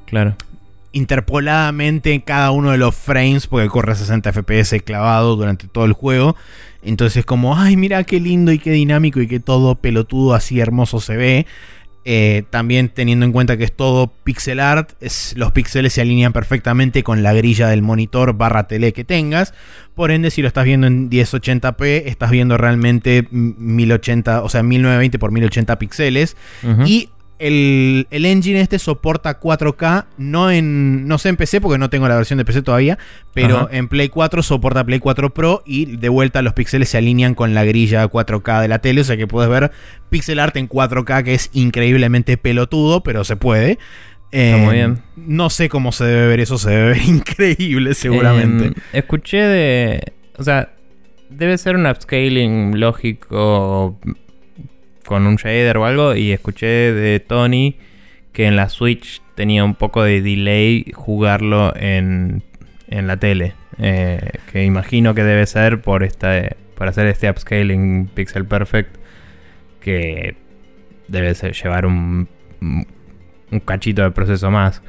Claro. 0.05 0.35
Interpoladamente 0.95 2.13
en 2.13 2.21
cada 2.21 2.51
uno 2.51 2.71
de 2.71 2.77
los 2.77 2.95
frames, 2.95 3.47
porque 3.47 3.67
corre 3.67 3.91
a 3.93 3.95
60 3.95 4.31
FPS 4.31 4.81
clavado 4.83 5.35
durante 5.35 5.67
todo 5.67 5.85
el 5.85 5.93
juego. 5.93 6.35
Entonces 6.83 7.17
es 7.17 7.25
como, 7.25 7.57
ay, 7.57 7.77
mira 7.77 8.03
qué 8.03 8.19
lindo 8.19 8.51
y 8.51 8.59
qué 8.59 8.71
dinámico 8.71 9.19
y 9.19 9.27
qué 9.27 9.39
todo 9.39 9.75
pelotudo 9.75 10.33
así 10.33 10.59
hermoso 10.59 10.99
se 10.99 11.17
ve. 11.17 11.45
Eh, 12.07 12.43
también 12.51 12.89
teniendo 12.89 13.25
en 13.25 13.31
cuenta 13.31 13.57
que 13.57 13.63
es 13.63 13.75
todo 13.75 14.13
pixel 14.23 14.59
art, 14.59 14.91
es- 15.01 15.33
los 15.37 15.51
píxeles 15.53 15.91
se 15.93 16.01
alinean 16.01 16.33
perfectamente 16.33 17.01
con 17.01 17.23
la 17.23 17.33
grilla 17.33 17.67
del 17.67 17.81
monitor 17.81 18.33
barra 18.37 18.67
tele 18.67 18.93
que 18.93 19.03
tengas. 19.03 19.55
Por 19.95 20.11
ende, 20.11 20.29
si 20.29 20.43
lo 20.43 20.47
estás 20.47 20.65
viendo 20.65 20.85
en 20.85 21.09
1080p, 21.09 22.03
estás 22.05 22.29
viendo 22.29 22.57
realmente 22.59 23.27
mm, 23.31 23.53
1080, 23.57 24.43
o 24.43 24.49
sea, 24.49 24.61
1920 24.61 25.17
por 25.17 25.31
1080 25.31 25.79
píxeles. 25.79 26.37
Y 26.85 27.09
el, 27.39 28.07
el 28.11 28.25
engine 28.25 28.61
este 28.61 28.79
soporta 28.79 29.39
4K, 29.39 30.05
no 30.17 30.51
en 30.51 31.07
no 31.07 31.17
sé 31.17 31.29
en 31.29 31.37
PC 31.37 31.61
porque 31.61 31.77
no 31.77 31.89
tengo 31.89 32.07
la 32.07 32.15
versión 32.15 32.37
de 32.37 32.45
PC 32.45 32.61
todavía, 32.61 32.97
pero 33.33 33.57
Ajá. 33.57 33.67
en 33.71 33.87
Play 33.87 34.09
4 34.09 34.41
soporta 34.43 34.83
Play 34.83 34.99
4 34.99 35.33
Pro 35.33 35.63
y 35.65 35.97
de 35.97 36.09
vuelta 36.09 36.41
los 36.41 36.53
píxeles 36.53 36.89
se 36.89 36.97
alinean 36.97 37.35
con 37.35 37.53
la 37.53 37.65
grilla 37.65 38.05
4K 38.09 38.61
de 38.61 38.67
la 38.67 38.79
tele, 38.79 39.01
o 39.01 39.03
sea 39.03 39.17
que 39.17 39.27
puedes 39.27 39.49
ver 39.49 39.71
pixel 40.09 40.39
art 40.39 40.55
en 40.57 40.69
4K 40.69 41.23
que 41.23 41.33
es 41.33 41.49
increíblemente 41.53 42.37
pelotudo, 42.37 43.03
pero 43.03 43.23
se 43.23 43.35
puede. 43.35 43.79
Eh, 44.31 44.57
muy 44.57 44.75
bien. 44.75 45.01
No 45.15 45.49
sé 45.49 45.69
cómo 45.69 45.91
se 45.91 46.05
debe 46.05 46.27
ver 46.27 46.39
eso, 46.41 46.57
se 46.57 46.69
debe 46.69 46.89
ver 46.89 47.01
increíble 47.07 47.93
seguramente. 47.93 48.65
Em, 48.67 48.73
escuché 48.93 49.37
de. 49.37 50.13
O 50.37 50.43
sea, 50.43 50.73
debe 51.29 51.57
ser 51.57 51.75
un 51.75 51.85
upscaling 51.85 52.79
lógico 52.79 53.99
con 55.05 55.27
un 55.27 55.35
shader 55.35 55.77
o 55.77 55.85
algo. 55.85 56.15
Y 56.15 56.31
escuché 56.31 56.93
de 56.93 57.19
Tony 57.19 57.77
que 58.33 58.47
en 58.47 58.55
la 58.55 58.69
Switch 58.69 59.21
tenía 59.35 59.63
un 59.63 59.75
poco 59.75 60.03
de 60.03 60.21
delay 60.21 60.91
jugarlo 60.93 61.73
en, 61.75 62.43
en 62.87 63.07
la 63.07 63.17
tele. 63.17 63.53
Eh, 63.77 64.19
que 64.51 64.63
imagino 64.63 65.13
que 65.13 65.23
debe 65.23 65.45
ser 65.45 65.81
por 65.81 66.03
esta, 66.03 66.55
para 66.77 66.91
hacer 66.91 67.07
este 67.07 67.29
upscaling 67.29 68.09
pixel 68.13 68.45
perfect. 68.45 68.97
Que 69.79 70.35
debe 71.07 71.33
ser 71.35 71.53
llevar 71.53 71.85
un, 71.85 72.27
un 72.61 73.59
cachito 73.59 74.03
de 74.03 74.11
proceso 74.11 74.51
más. 74.51 74.81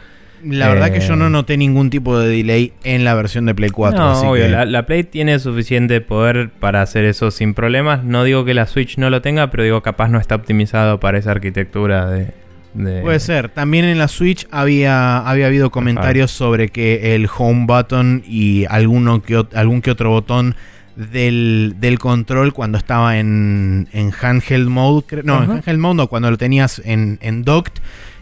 La 0.49 0.69
verdad 0.69 0.93
que 0.93 1.01
yo 1.01 1.15
Eh, 1.15 1.17
no 1.17 1.31
noté 1.31 1.57
ningún 1.57 1.91
tipo 1.91 2.19
de 2.19 2.29
delay 2.29 2.73
en 2.85 3.05
la 3.05 3.15
versión 3.15 3.47
de 3.47 3.55
Play 3.55 3.71
4. 3.71 3.99
No, 3.99 4.11
así 4.13 4.27
obvio, 4.27 4.45
que- 4.45 4.51
la, 4.51 4.65
la 4.65 4.87
Play 4.87 5.05
tiene 5.05 5.39
suficiente 5.39 6.01
poder 6.01 6.51
para 6.51 6.83
hacer 6.83 7.05
eso 7.05 7.31
sin 7.31 7.55
problemas. 7.55 8.05
No 8.05 8.25
digo 8.25 8.45
que 8.45 8.55
la 8.55 8.67
Switch 8.67 8.99
no 8.99 9.11
lo 9.11 9.23
tenga, 9.23 9.51
pero 9.51 9.63
digo 9.65 9.83
capaz 9.83 10.09
no 10.09 10.19
está 10.19 10.35
optimizado 10.35 11.01
para 11.01 11.19
esa 11.19 11.31
arquitectura 11.33 12.11
de... 12.11 12.29
de- 12.75 13.01
Puede 13.03 13.21
ser. 13.21 13.49
También 13.49 13.85
en 13.87 13.99
la 13.99 14.09
Switch 14.09 14.47
había, 14.51 15.19
había 15.19 15.47
habido 15.47 15.71
comentarios 15.71 16.31
sobre 16.31 16.69
que 16.69 17.15
el 17.15 17.29
home 17.37 17.67
button 17.67 18.23
y 18.27 18.65
alguno 18.69 19.23
que, 19.23 19.45
algún 19.55 19.81
que 19.83 19.91
otro 19.91 20.11
botón 20.11 20.55
del, 20.95 21.75
del 21.79 21.99
control 21.99 22.53
cuando 22.55 22.79
estaba 22.79 23.19
en, 23.19 23.89
en 23.93 24.13
handheld 24.19 24.69
mode, 24.69 25.23
no, 25.25 25.43
en 25.43 25.51
handheld 25.51 25.79
mode 25.79 25.95
no, 25.97 26.07
cuando 26.09 26.31
lo 26.31 26.39
tenías 26.39 26.81
en, 26.85 27.19
en 27.21 27.43
docked, 27.43 27.73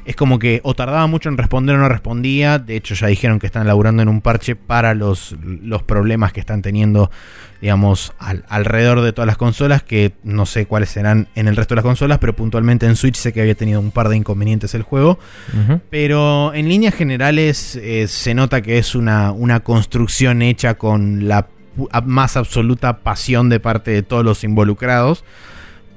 es 0.05 0.17
como 0.17 0.39
que 0.39 0.61
o 0.65 0.75
tardaba 0.75 1.07
mucho 1.07 1.29
en 1.29 1.37
responder 1.39 1.77
o 1.77 1.79
no 1.79 1.89
respondía. 1.89 2.59
De 2.59 2.77
hecho, 2.77 2.95
ya 2.95 3.07
dijeron 3.07 3.39
que 3.39 3.47
están 3.47 3.67
laburando 3.67 4.03
en 4.03 4.09
un 4.09 4.21
parche 4.21 4.55
para 4.57 4.95
los, 4.95 5.35
los 5.43 5.83
problemas 5.83 6.33
que 6.33 6.41
están 6.41 6.61
teniendo, 6.63 7.11
digamos, 7.61 8.13
al- 8.19 8.45
alrededor 8.49 9.01
de 9.01 9.13
todas 9.13 9.27
las 9.27 9.37
consolas, 9.37 9.83
que 9.83 10.13
no 10.25 10.45
sé 10.47 10.67
cuáles 10.67 10.91
serán 10.91 11.29
en 11.35 11.49
el 11.49 11.57
resto 11.57 11.75
de 11.75 11.77
las 11.77 11.85
consolas, 11.85 12.19
pero 12.19 12.35
puntualmente 12.37 12.87
en 12.87 12.97
Switch 12.97 13.17
sé 13.17 13.33
que 13.33 13.41
había 13.41 13.55
tenido 13.55 13.81
un 13.81 13.91
par 13.91 14.09
de 14.09 14.17
inconvenientes 14.17 14.75
el 14.75 14.83
juego. 14.83 15.19
Pero 15.91 16.53
en 16.55 16.69
líneas 16.69 16.95
generales 16.95 17.77
eh, 17.77 18.07
se 18.09 18.35
nota 18.35 18.61
que 18.63 18.79
es 18.79 18.95
una, 18.95 19.33
una 19.33 19.61
construcción 19.61 20.43
hecha 20.43 20.75
con 20.75 21.29
la 21.29 21.49
más 22.05 22.37
absoluta 22.37 22.99
pasión 22.99 23.49
de 23.49 23.59
parte 23.59 23.91
de 23.91 24.03
todos 24.03 24.25
los 24.25 24.45
involucrados. 24.45 25.25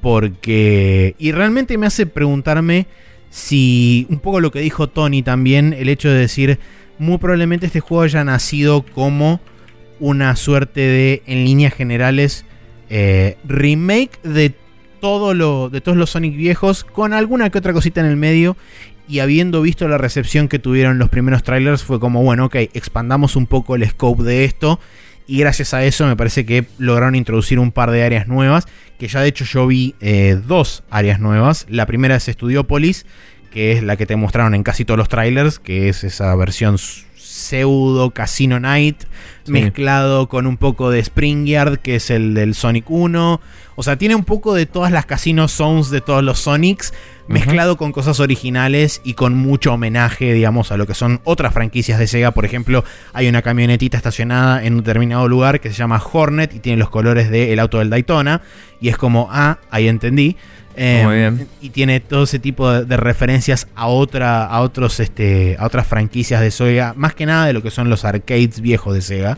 Porque... 0.02 1.16
Y 1.18 1.32
realmente 1.32 1.78
me 1.78 1.88
hace 1.88 2.06
preguntarme 2.06 2.88
si 3.30 4.08
un 4.10 4.20
poco 4.20 4.40
lo 4.40 4.52
que 4.52 4.60
dijo 4.60 4.88
Tony 4.88 5.24
también, 5.24 5.74
el 5.74 5.90
hecho 5.90 6.10
de 6.10 6.20
decir, 6.20 6.60
muy 7.00 7.18
probablemente 7.18 7.66
este 7.66 7.80
juego 7.80 8.04
haya 8.04 8.24
nacido 8.24 8.84
como 8.84 9.40
una 10.00 10.36
suerte 10.36 10.82
de, 10.82 11.24
en 11.26 11.44
líneas 11.44 11.74
generales, 11.74 12.46
eh, 12.90 13.38
remake 13.46 14.22
de 14.24 14.54
todo 15.00 15.34
lo 15.34 15.70
de 15.70 15.82
todos 15.82 15.98
los 15.98 16.12
Sonic 16.12 16.36
viejos 16.36 16.84
con 16.84 17.14
alguna 17.14 17.50
que 17.50 17.58
otra 17.58 17.74
cosita 17.74 18.00
en 18.02 18.08
el 18.08 18.18
medio 18.18 18.58
y 19.08 19.20
habiendo 19.20 19.62
visto 19.62 19.88
la 19.88 19.98
recepción 19.98 20.48
que 20.48 20.58
tuvieron 20.58 20.98
los 20.98 21.10
primeros 21.10 21.44
trailers 21.44 21.84
fue 21.84 22.00
como 22.00 22.24
bueno 22.24 22.46
ok 22.46 22.56
expandamos 22.74 23.36
un 23.36 23.46
poco 23.46 23.76
el 23.76 23.88
scope 23.88 24.24
de 24.24 24.46
esto 24.46 24.80
y 25.28 25.40
gracias 25.40 25.74
a 25.74 25.84
eso 25.84 26.08
me 26.08 26.16
parece 26.16 26.46
que 26.46 26.66
lograron 26.78 27.14
introducir 27.14 27.60
un 27.60 27.72
par 27.72 27.92
de 27.92 28.04
áreas 28.04 28.28
nuevas 28.28 28.66
que 28.98 29.08
ya 29.08 29.22
de 29.22 29.28
hecho 29.28 29.46
yo 29.46 29.68
vi 29.68 29.94
eh, 30.00 30.40
dos 30.48 30.84
áreas 30.90 31.20
nuevas. 31.20 31.68
La 31.70 31.86
primera 31.86 32.16
es 32.16 32.24
Studiopolis 32.24 33.06
que 33.52 33.74
es 33.74 33.84
la 33.84 33.98
que 33.98 34.06
te 34.06 34.16
mostraron 34.16 34.56
en 34.56 34.64
casi 34.64 34.86
todos 34.86 34.98
los 34.98 35.10
trailers 35.10 35.60
que 35.60 35.90
es 35.90 36.04
esa 36.04 36.34
versión 36.36 36.78
pseudo 37.38 38.12
Casino 38.12 38.60
Night 38.60 39.04
Sí. 39.48 39.54
mezclado 39.54 40.28
con 40.28 40.46
un 40.46 40.58
poco 40.58 40.90
de 40.90 41.00
Spring 41.00 41.46
Yard, 41.46 41.80
que 41.80 41.96
es 41.96 42.10
el 42.10 42.34
del 42.34 42.54
Sonic 42.54 42.90
1. 42.90 43.40
O 43.78 43.84
sea, 43.84 43.98
tiene 43.98 44.14
un 44.16 44.26
poco 44.26 44.54
de 44.54 44.66
todas 44.66 44.92
las 44.92 45.06
Casino 45.06 45.48
Zones 45.48 45.90
de 45.90 46.02
todos 46.02 46.22
los 46.22 46.40
Sonics, 46.40 46.94
mezclado 47.30 47.78
con 47.78 47.94
cosas 47.94 48.20
originales 48.20 49.00
y 49.06 49.14
con 49.14 49.38
mucho 49.38 49.72
homenaje, 49.72 50.34
digamos, 50.34 50.74
a 50.74 50.78
lo 50.78 50.86
que 50.86 50.96
son 50.96 51.22
otras 51.24 51.54
franquicias 51.54 51.98
de 51.98 52.08
Sega. 52.08 52.32
Por 52.32 52.44
ejemplo, 52.44 52.84
hay 53.14 53.30
una 53.30 53.42
camionetita 53.42 53.96
estacionada 53.96 54.66
en 54.66 54.74
un 54.74 54.80
determinado 54.80 55.30
lugar 55.30 55.62
que 55.62 55.70
se 55.70 55.76
llama 55.76 56.02
Hornet 56.12 56.54
y 56.54 56.60
tiene 56.60 56.78
los 56.78 56.90
colores 56.90 57.30
del 57.30 57.60
auto 57.60 57.80
del 57.80 57.90
Daytona. 57.90 58.42
Y 58.82 58.90
es 58.90 58.98
como, 58.98 59.30
ah, 59.32 59.60
ahí 59.72 59.88
entendí. 59.88 60.36
Eh, 60.78 61.02
Muy 61.04 61.16
bien. 61.16 61.48
Y 61.60 61.72
tiene 61.72 62.00
todo 62.00 62.24
ese 62.24 62.38
tipo 62.38 62.72
de, 62.72 62.86
de 62.86 62.98
referencias 62.98 63.68
a 63.76 63.88
otra, 63.88 64.46
a 64.46 64.62
otros, 64.62 65.00
este, 65.00 65.58
a 65.60 65.66
otras 65.66 65.88
franquicias 65.88 66.40
de 66.40 66.52
Sega, 66.52 66.94
más 66.96 67.16
que 67.16 67.26
nada 67.26 67.48
de 67.48 67.54
lo 67.54 67.64
que 67.64 67.72
son 67.72 67.90
los 67.90 68.06
arcades 68.06 68.62
viejos 68.62 68.94
de 68.94 69.02
Sega. 69.02 69.38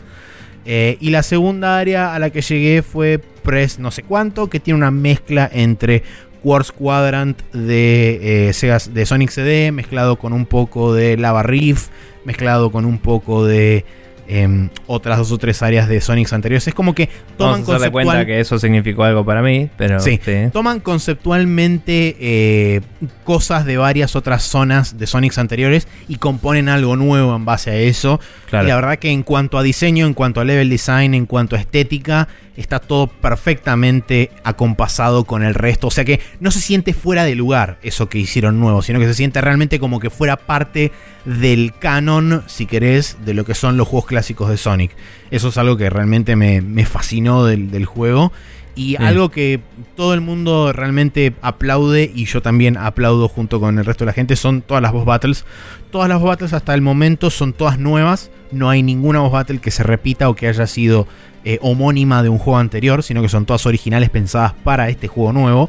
Eh, 0.66 0.98
y 1.00 1.10
la 1.10 1.22
segunda 1.22 1.78
área 1.78 2.14
a 2.14 2.18
la 2.18 2.30
que 2.30 2.42
llegué 2.42 2.82
fue 2.82 3.18
Press 3.18 3.78
no 3.78 3.90
sé 3.90 4.02
cuánto, 4.02 4.50
que 4.50 4.60
tiene 4.60 4.76
una 4.76 4.90
mezcla 4.90 5.48
entre 5.50 6.02
Quartz 6.42 6.72
Quadrant 6.72 7.40
de, 7.52 8.48
eh, 8.48 8.52
Sega, 8.52 8.78
de 8.92 9.06
Sonic 9.06 9.30
CD, 9.30 9.72
mezclado 9.72 10.16
con 10.16 10.34
un 10.34 10.44
poco 10.44 10.92
de 10.92 11.16
Lava 11.16 11.42
Reef, 11.42 11.88
mezclado 12.26 12.70
con 12.70 12.84
un 12.84 12.98
poco 12.98 13.46
de 13.46 13.86
em, 14.32 14.68
otras 14.86 15.18
dos 15.18 15.32
o 15.32 15.38
tres 15.38 15.60
áreas 15.62 15.88
de 15.88 16.00
Sonics 16.00 16.32
anteriores. 16.32 16.66
Es 16.68 16.74
como 16.74 16.94
que 16.94 17.08
toman 17.36 17.62
Vamos 17.62 17.68
a 17.70 17.76
hacer 17.76 17.90
cuenta 17.90 18.12
conceptual- 18.12 18.26
que 18.26 18.40
eso 18.40 18.58
significó 18.60 19.02
algo 19.04 19.24
para 19.24 19.42
mí, 19.42 19.68
pero 19.76 19.98
Sí. 19.98 20.20
sí. 20.24 20.32
toman 20.52 20.78
conceptualmente 20.80 22.16
eh, 22.20 22.80
cosas 23.24 23.64
de 23.64 23.76
varias 23.76 24.14
otras 24.16 24.42
zonas 24.44 24.98
de 24.98 25.06
Sonics 25.06 25.38
anteriores 25.38 25.88
y 26.08 26.16
componen 26.16 26.68
algo 26.68 26.96
nuevo 26.96 27.34
en 27.34 27.44
base 27.44 27.70
a 27.70 27.76
eso. 27.76 28.20
Claro. 28.48 28.66
Y 28.66 28.68
la 28.68 28.76
verdad 28.76 28.98
que 28.98 29.10
en 29.10 29.22
cuanto 29.22 29.58
a 29.58 29.62
diseño, 29.62 30.06
en 30.06 30.14
cuanto 30.14 30.40
a 30.40 30.44
level 30.44 30.68
design, 30.70 31.14
en 31.14 31.26
cuanto 31.26 31.56
a 31.56 31.58
estética, 31.58 32.28
está 32.56 32.78
todo 32.78 33.06
perfectamente 33.06 34.30
acompasado 34.44 35.24
con 35.24 35.42
el 35.42 35.54
resto. 35.54 35.86
O 35.86 35.90
sea 35.90 36.04
que 36.04 36.20
no 36.40 36.50
se 36.50 36.60
siente 36.60 36.92
fuera 36.92 37.24
de 37.24 37.34
lugar 37.34 37.78
eso 37.82 38.08
que 38.08 38.18
hicieron 38.18 38.60
nuevo, 38.60 38.82
sino 38.82 38.98
que 38.98 39.06
se 39.06 39.14
siente 39.14 39.40
realmente 39.40 39.78
como 39.80 39.98
que 39.98 40.10
fuera 40.10 40.36
parte 40.36 40.92
del 41.24 41.72
canon, 41.78 42.42
si 42.46 42.66
querés, 42.66 43.16
de 43.24 43.34
lo 43.34 43.44
que 43.44 43.54
son 43.54 43.76
los 43.76 43.88
juegos 43.88 44.06
clásicos 44.06 44.19
de 44.48 44.56
Sonic. 44.56 44.92
Eso 45.30 45.48
es 45.48 45.58
algo 45.58 45.76
que 45.76 45.90
realmente 45.90 46.36
me, 46.36 46.60
me 46.60 46.86
fascinó 46.86 47.44
del, 47.44 47.70
del 47.70 47.86
juego. 47.86 48.32
Y 48.76 48.96
algo 48.96 49.30
que 49.30 49.60
todo 49.96 50.14
el 50.14 50.20
mundo 50.20 50.72
realmente 50.72 51.34
aplaude 51.42 52.10
y 52.14 52.24
yo 52.24 52.40
también 52.40 52.78
aplaudo 52.78 53.28
junto 53.28 53.60
con 53.60 53.78
el 53.78 53.84
resto 53.84 54.04
de 54.04 54.06
la 54.06 54.12
gente 54.12 54.36
son 54.36 54.62
todas 54.62 54.82
las 54.82 54.92
boss 54.92 55.04
battles. 55.04 55.44
Todas 55.90 56.08
las 56.08 56.18
boss 56.18 56.28
battles 56.28 56.52
hasta 56.54 56.72
el 56.72 56.80
momento 56.80 57.30
son 57.30 57.52
todas 57.52 57.78
nuevas. 57.78 58.30
No 58.52 58.70
hay 58.70 58.82
ninguna 58.82 59.20
boss 59.20 59.32
battle 59.32 59.58
que 59.58 59.70
se 59.70 59.82
repita 59.82 60.30
o 60.30 60.34
que 60.34 60.46
haya 60.46 60.66
sido 60.66 61.06
eh, 61.44 61.58
homónima 61.60 62.22
de 62.22 62.28
un 62.28 62.38
juego 62.38 62.58
anterior, 62.58 63.02
sino 63.02 63.20
que 63.22 63.28
son 63.28 63.44
todas 63.44 63.66
originales 63.66 64.08
pensadas 64.08 64.54
para 64.64 64.88
este 64.88 65.08
juego 65.08 65.32
nuevo. 65.32 65.68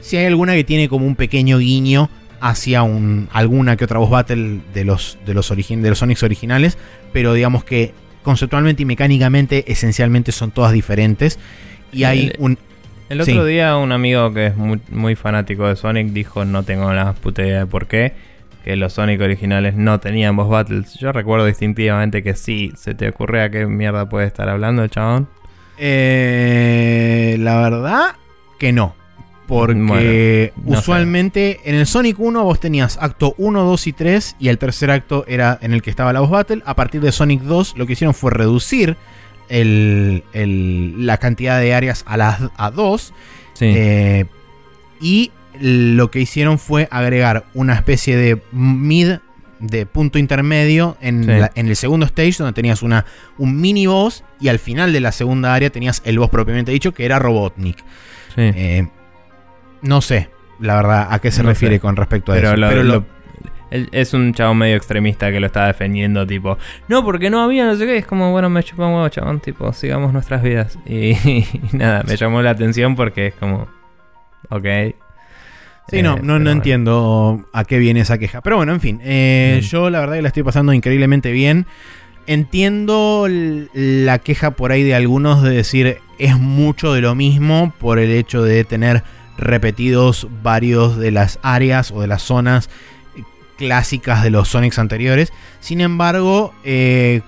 Si 0.00 0.16
hay 0.16 0.26
alguna 0.26 0.54
que 0.54 0.64
tiene 0.64 0.88
como 0.88 1.06
un 1.06 1.14
pequeño 1.14 1.58
guiño 1.58 2.10
hacia 2.40 2.82
un, 2.82 3.28
alguna 3.32 3.76
que 3.76 3.84
otra 3.84 3.98
boss 3.98 4.10
battle 4.10 4.60
de 4.72 4.84
los, 4.84 5.18
de 5.26 5.34
los, 5.34 5.48
de 5.48 5.88
los 5.88 5.98
Sonics 5.98 6.22
originales, 6.22 6.78
pero 7.12 7.34
digamos 7.34 7.64
que 7.64 7.92
conceptualmente 8.22 8.82
y 8.82 8.86
mecánicamente 8.86 9.70
esencialmente 9.70 10.32
son 10.32 10.50
todas 10.50 10.72
diferentes. 10.72 11.38
Y 11.92 12.04
hay 12.04 12.26
el, 12.26 12.36
un... 12.38 12.58
El 13.08 13.20
otro 13.20 13.44
día 13.44 13.76
un 13.76 13.90
amigo 13.90 14.32
que 14.32 14.46
es 14.46 14.56
muy, 14.56 14.80
muy, 14.90 15.16
fanático 15.16 15.66
de 15.66 15.74
Sonic 15.74 16.08
dijo, 16.08 16.44
no 16.44 16.62
tengo 16.62 16.92
la 16.92 17.12
puta 17.14 17.42
idea 17.42 17.60
de 17.60 17.66
por 17.66 17.88
qué, 17.88 18.12
que 18.64 18.76
los 18.76 18.92
Sonic 18.92 19.20
originales 19.20 19.74
no 19.74 19.98
tenían 19.98 20.36
boss 20.36 20.48
battles. 20.48 20.94
Yo 20.94 21.10
recuerdo 21.10 21.46
distintivamente 21.46 22.22
que 22.22 22.36
sí. 22.36 22.72
¿Se 22.76 22.94
te 22.94 23.08
ocurre 23.08 23.42
a 23.42 23.50
qué 23.50 23.66
mierda 23.66 24.08
puede 24.08 24.26
estar 24.26 24.48
hablando 24.48 24.84
el 24.84 24.90
chabón? 24.90 25.28
Eh, 25.78 27.36
la 27.40 27.60
verdad 27.62 28.16
que 28.58 28.72
no. 28.72 28.94
Porque 29.50 30.52
bueno, 30.56 30.72
no 30.72 30.78
usualmente 30.78 31.60
sé. 31.62 31.70
en 31.70 31.76
el 31.76 31.86
Sonic 31.86 32.18
1 32.18 32.42
vos 32.44 32.60
tenías 32.60 32.96
acto 33.00 33.34
1, 33.38 33.64
2 33.64 33.86
y 33.86 33.92
3 33.92 34.36
y 34.38 34.48
el 34.48 34.58
tercer 34.58 34.90
acto 34.90 35.24
era 35.28 35.58
en 35.60 35.72
el 35.72 35.82
que 35.82 35.90
estaba 35.90 36.12
la 36.12 36.20
boss 36.20 36.30
battle. 36.30 36.62
A 36.64 36.74
partir 36.74 37.00
de 37.00 37.12
Sonic 37.12 37.42
2 37.42 37.74
lo 37.76 37.86
que 37.86 37.92
hicieron 37.94 38.14
fue 38.14 38.30
reducir 38.30 38.96
el, 39.48 40.22
el, 40.32 41.04
la 41.06 41.16
cantidad 41.18 41.58
de 41.60 41.74
áreas 41.74 42.04
a 42.06 42.16
las 42.16 42.40
a 42.56 42.70
2. 42.70 43.12
Sí. 43.54 43.64
Eh, 43.76 44.24
y 45.00 45.32
lo 45.60 46.10
que 46.10 46.20
hicieron 46.20 46.58
fue 46.58 46.88
agregar 46.90 47.44
una 47.54 47.74
especie 47.74 48.16
de 48.16 48.40
mid 48.52 49.16
de 49.58 49.84
punto 49.84 50.18
intermedio 50.18 50.96
en, 51.02 51.24
Sí. 51.24 51.30
la- 51.32 51.50
en 51.54 51.66
el 51.68 51.76
segundo 51.76 52.06
stage 52.06 52.36
donde 52.38 52.54
tenías 52.54 52.82
una, 52.82 53.04
un 53.36 53.60
mini 53.60 53.86
boss 53.86 54.24
y 54.40 54.48
al 54.48 54.58
final 54.58 54.92
de 54.92 55.00
la 55.00 55.12
segunda 55.12 55.52
área 55.52 55.68
tenías 55.70 56.00
el 56.06 56.18
boss 56.18 56.30
propiamente 56.30 56.72
dicho 56.72 56.94
que 56.94 57.04
era 57.04 57.18
Robotnik. 57.18 57.76
Sí. 58.34 58.40
Eh, 58.54 58.88
no 59.82 60.00
sé, 60.00 60.30
la 60.58 60.76
verdad, 60.76 61.08
a 61.10 61.18
qué 61.18 61.30
se 61.30 61.42
No 61.42 61.48
refiere 61.50 61.76
sé. 61.76 61.80
con 61.80 61.96
respecto 61.96 62.32
a 62.32 62.34
Pero, 62.36 62.48
eso. 62.48 62.56
lo- 62.56 62.68
Pero 62.68 62.82
lo- 62.84 63.20
es 63.70 64.14
un 64.14 64.34
chabón 64.34 64.58
medio 64.58 64.74
extremista 64.76 65.30
que 65.30 65.38
lo 65.38 65.46
está 65.46 65.66
defendiendo, 65.66 66.26
tipo, 66.26 66.58
no, 66.88 67.04
porque 67.04 67.30
no 67.30 67.40
había, 67.40 67.64
no 67.64 67.76
sé 67.76 67.86
qué. 67.86 67.96
Es 67.98 68.06
como, 68.06 68.32
bueno, 68.32 68.50
me 68.50 68.62
chupa 68.64 68.86
un 68.86 68.94
huevo, 68.94 69.08
chabón, 69.10 69.38
tipo, 69.40 69.72
sigamos 69.72 70.12
nuestras 70.12 70.42
vidas. 70.42 70.76
Y, 70.86 71.10
y 71.24 71.48
nada, 71.72 72.02
me 72.06 72.16
llamó 72.16 72.42
la 72.42 72.50
atención 72.50 72.96
porque 72.96 73.28
es 73.28 73.34
como, 73.34 73.68
ok. 74.48 74.64
Sí, 75.88 75.98
Eh, 75.98 76.02
no, 76.02 76.10
no, 76.10 76.14
pero 76.16 76.22
no 76.26 76.32
bueno. 76.34 76.50
entiendo 76.50 77.44
a 77.52 77.64
qué 77.64 77.78
viene 77.78 78.00
esa 78.00 78.18
queja. 78.18 78.40
Pero 78.42 78.56
bueno, 78.56 78.72
en 78.72 78.80
fin, 78.80 79.00
eh, 79.04 79.60
Mm. 79.62 79.64
yo 79.66 79.88
la 79.90 80.00
verdad 80.00 80.16
que 80.16 80.22
la 80.22 80.28
estoy 80.28 80.42
pasando 80.42 80.72
increíblemente 80.72 81.30
bien. 81.32 81.66
Entiendo 82.26 83.26
la 83.28 84.18
queja 84.20 84.52
por 84.52 84.70
ahí 84.72 84.82
de 84.84 84.94
algunos 84.94 85.42
de 85.42 85.50
decir 85.50 85.98
es 86.18 86.38
mucho 86.38 86.92
de 86.92 87.00
lo 87.00 87.14
mismo 87.14 87.72
por 87.80 87.98
el 87.98 88.10
hecho 88.12 88.42
de 88.42 88.62
tener 88.64 89.02
repetidos 89.40 90.28
varios 90.42 90.96
de 90.96 91.10
las 91.10 91.38
áreas 91.42 91.90
o 91.90 92.00
de 92.00 92.06
las 92.06 92.22
zonas 92.22 92.70
clásicas 93.56 94.22
de 94.22 94.30
los 94.30 94.48
Sonics 94.48 94.78
anteriores. 94.78 95.32
Sin 95.60 95.80
embargo, 95.80 96.54
eh, 96.64 97.22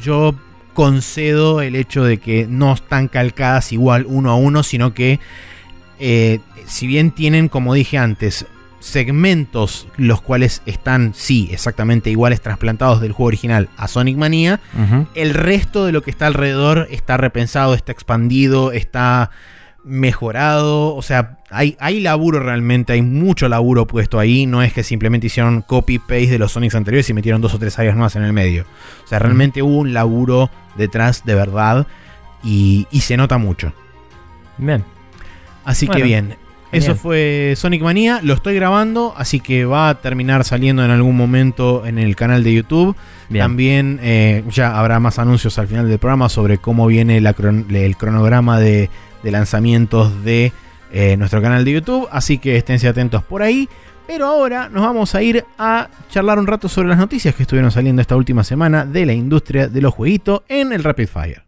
yo 0.00 0.34
concedo 0.72 1.60
el 1.60 1.76
hecho 1.76 2.04
de 2.04 2.18
que 2.18 2.46
no 2.48 2.72
están 2.72 3.08
calcadas 3.08 3.72
igual 3.72 4.06
uno 4.08 4.30
a 4.30 4.36
uno, 4.36 4.62
sino 4.62 4.94
que 4.94 5.20
eh, 5.98 6.40
si 6.66 6.86
bien 6.86 7.10
tienen, 7.10 7.48
como 7.48 7.74
dije 7.74 7.98
antes, 7.98 8.46
segmentos 8.80 9.88
los 9.96 10.20
cuales 10.20 10.62
están, 10.66 11.12
sí, 11.14 11.48
exactamente 11.50 12.10
iguales 12.10 12.40
trasplantados 12.40 13.00
del 13.00 13.12
juego 13.12 13.28
original 13.28 13.68
a 13.76 13.88
Sonic 13.88 14.16
Mania, 14.16 14.60
el 15.14 15.34
resto 15.34 15.84
de 15.84 15.92
lo 15.92 16.02
que 16.02 16.10
está 16.10 16.26
alrededor 16.26 16.86
está 16.90 17.16
repensado, 17.16 17.74
está 17.74 17.92
expandido, 17.92 18.72
está 18.72 19.30
mejorado. 19.86 20.94
O 20.94 21.02
sea, 21.02 21.38
hay, 21.50 21.76
hay 21.80 22.00
laburo 22.00 22.40
realmente, 22.40 22.92
hay 22.92 23.02
mucho 23.02 23.48
laburo 23.48 23.86
puesto 23.86 24.18
ahí. 24.18 24.44
No 24.46 24.62
es 24.62 24.72
que 24.72 24.82
simplemente 24.82 25.28
hicieron 25.28 25.62
copy-paste 25.62 26.26
de 26.26 26.38
los 26.38 26.52
Sonics 26.52 26.74
anteriores 26.74 27.08
y 27.08 27.14
metieron 27.14 27.40
dos 27.40 27.54
o 27.54 27.58
tres 27.58 27.78
áreas 27.78 27.94
nuevas 27.94 28.16
en 28.16 28.24
el 28.24 28.32
medio. 28.32 28.64
O 29.04 29.08
sea, 29.08 29.18
realmente 29.18 29.62
hubo 29.62 29.78
un 29.78 29.94
laburo 29.94 30.50
detrás 30.76 31.24
de 31.24 31.34
verdad 31.34 31.86
y, 32.44 32.86
y 32.90 33.00
se 33.00 33.16
nota 33.16 33.38
mucho. 33.38 33.72
Bien. 34.58 34.84
Así 35.64 35.88
que 35.88 36.02
bien. 36.02 36.36
Eso 36.72 36.94
fue 36.94 37.54
Sonic 37.56 37.80
Manía, 37.80 38.20
lo 38.22 38.34
estoy 38.34 38.54
grabando, 38.54 39.14
así 39.16 39.40
que 39.40 39.64
va 39.64 39.88
a 39.88 39.94
terminar 40.02 40.44
saliendo 40.44 40.84
en 40.84 40.90
algún 40.90 41.16
momento 41.16 41.86
en 41.86 41.98
el 41.98 42.16
canal 42.16 42.44
de 42.44 42.52
YouTube. 42.52 42.94
Bien. 43.30 43.42
También 43.42 44.00
eh, 44.02 44.44
ya 44.50 44.78
habrá 44.78 45.00
más 45.00 45.18
anuncios 45.18 45.58
al 45.58 45.68
final 45.68 45.88
del 45.88 45.98
programa 45.98 46.28
sobre 46.28 46.58
cómo 46.58 46.86
viene 46.86 47.20
la 47.22 47.34
cron- 47.34 47.74
el 47.74 47.96
cronograma 47.96 48.60
de, 48.60 48.90
de 49.26 49.32
lanzamientos 49.32 50.22
de 50.22 50.52
eh, 50.92 51.16
nuestro 51.16 51.42
canal 51.42 51.64
de 51.64 51.72
YouTube. 51.72 52.06
Así 52.12 52.38
que 52.38 52.56
esténse 52.56 52.86
atentos 52.86 53.24
por 53.24 53.42
ahí. 53.42 53.68
Pero 54.06 54.26
ahora 54.26 54.68
nos 54.68 54.84
vamos 54.84 55.16
a 55.16 55.22
ir 55.22 55.44
a 55.58 55.88
charlar 56.08 56.38
un 56.38 56.46
rato 56.46 56.68
sobre 56.68 56.86
las 56.86 56.98
noticias 56.98 57.34
que 57.34 57.42
estuvieron 57.42 57.72
saliendo 57.72 58.00
esta 58.00 58.14
última 58.14 58.44
semana 58.44 58.86
de 58.86 59.04
la 59.04 59.12
industria 59.12 59.66
de 59.66 59.80
los 59.80 59.92
jueguitos 59.92 60.42
en 60.48 60.72
el 60.72 60.84
Rapid 60.84 61.08
Fire. 61.08 61.42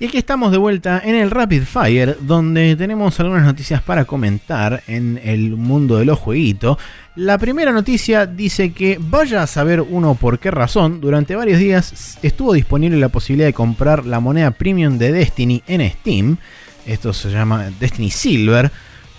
Y 0.00 0.06
aquí 0.06 0.16
estamos 0.16 0.52
de 0.52 0.58
vuelta 0.58 1.02
en 1.04 1.16
el 1.16 1.28
Rapid 1.28 1.64
Fire, 1.64 2.16
donde 2.20 2.76
tenemos 2.76 3.18
algunas 3.18 3.44
noticias 3.44 3.82
para 3.82 4.04
comentar 4.04 4.84
en 4.86 5.20
el 5.24 5.56
mundo 5.56 5.96
de 5.96 6.04
los 6.04 6.20
jueguitos. 6.20 6.78
La 7.16 7.36
primera 7.36 7.72
noticia 7.72 8.24
dice 8.24 8.72
que 8.72 8.98
vaya 9.00 9.42
a 9.42 9.48
saber 9.48 9.80
uno 9.80 10.14
por 10.14 10.38
qué 10.38 10.52
razón, 10.52 11.00
durante 11.00 11.34
varios 11.34 11.58
días 11.58 12.16
estuvo 12.22 12.52
disponible 12.52 12.96
la 12.96 13.08
posibilidad 13.08 13.48
de 13.48 13.54
comprar 13.54 14.06
la 14.06 14.20
moneda 14.20 14.52
premium 14.52 14.98
de 14.98 15.10
Destiny 15.10 15.64
en 15.66 15.90
Steam. 15.90 16.36
Esto 16.86 17.12
se 17.12 17.30
llama 17.30 17.68
Destiny 17.80 18.12
Silver. 18.12 18.70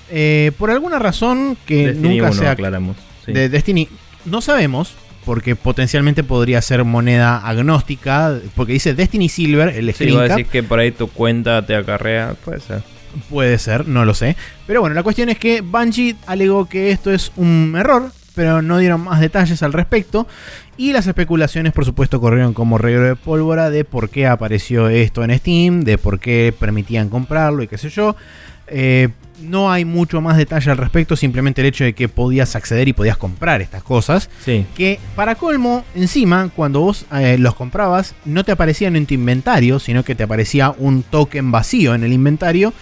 Eh, 0.09 0.53
por 0.57 0.71
alguna 0.71 0.97
razón 0.97 1.57
que 1.65 1.87
Destiny 1.87 2.19
nunca 2.19 2.29
1, 2.29 2.33
se 2.39 2.47
ha 2.47 2.51
aclaramos. 2.51 2.95
Sí. 3.25 3.33
de 3.33 3.49
Destiny 3.49 3.89
no 4.23 4.39
sabemos 4.39 4.95
porque 5.29 5.55
potencialmente 5.55 6.23
podría 6.23 6.59
ser 6.59 6.83
moneda 6.85 7.37
agnóstica 7.47 8.33
porque 8.55 8.73
dice 8.73 8.95
Destiny 8.95 9.29
Silver 9.29 9.69
el 9.69 9.85
Sí, 9.89 9.93
screen 9.93 10.13
vos 10.15 10.27
cap. 10.27 10.37
decís 10.37 10.51
que 10.51 10.63
por 10.63 10.79
ahí 10.79 10.91
tu 10.91 11.07
cuenta 11.07 11.63
te 11.67 11.75
acarrea, 11.75 12.33
puede 12.43 12.59
ser. 12.61 12.81
puede 13.29 13.59
ser 13.59 13.87
no 13.87 14.05
lo 14.05 14.15
sé. 14.15 14.35
Pero 14.65 14.81
bueno 14.81 14.95
la 14.95 15.03
cuestión 15.03 15.29
es 15.29 15.37
que 15.37 15.61
Bungie 15.61 16.15
alegó 16.25 16.67
que 16.67 16.89
esto 16.89 17.11
es 17.11 17.31
un 17.35 17.75
error 17.77 18.11
pero 18.33 18.63
no 18.63 18.79
dieron 18.79 19.01
más 19.01 19.19
detalles 19.19 19.61
al 19.61 19.71
respecto. 19.73 20.25
Y 20.77 20.93
las 20.93 21.05
especulaciones 21.05 21.73
por 21.73 21.85
supuesto 21.85 22.19
corrieron 22.19 22.55
como 22.55 22.79
reguero 22.79 23.03
de 23.05 23.15
pólvora 23.15 23.69
de 23.69 23.85
por 23.85 24.09
qué 24.09 24.25
apareció 24.25 24.89
esto 24.89 25.23
en 25.23 25.37
Steam 25.37 25.81
de 25.81 25.99
por 25.99 26.19
qué 26.19 26.51
permitían 26.59 27.09
comprarlo 27.09 27.61
y 27.61 27.67
qué 27.67 27.77
sé 27.77 27.89
yo 27.91 28.15
Eh, 28.71 29.09
no 29.41 29.71
hay 29.71 29.85
mucho 29.85 30.19
más 30.19 30.35
detalle 30.35 30.69
al 30.69 30.75
respecto 30.77 31.15
simplemente 31.15 31.61
el 31.61 31.67
hecho 31.67 31.85
de 31.85 31.93
que 31.93 32.09
podías 32.09 32.57
acceder 32.57 32.89
y 32.89 32.93
podías 32.93 33.15
comprar 33.15 33.61
estas 33.61 33.81
cosas 33.83 34.29
Sí. 34.43 34.65
que 34.75 34.99
para 35.15 35.35
colmo, 35.35 35.85
encima, 35.95 36.49
cuando 36.53 36.81
vos 36.81 37.05
eh, 37.13 37.37
los 37.39 37.55
comprabas, 37.55 38.15
no 38.25 38.43
te 38.43 38.51
aparecían 38.51 38.97
en 38.97 39.05
tu 39.05 39.13
inventario, 39.13 39.79
sino 39.79 40.03
que 40.03 40.13
te 40.13 40.23
aparecía 40.23 40.71
un 40.77 41.03
token 41.03 41.51
vacío 41.51 41.95
en 41.95 42.03
el 42.03 42.11
inventario 42.11 42.73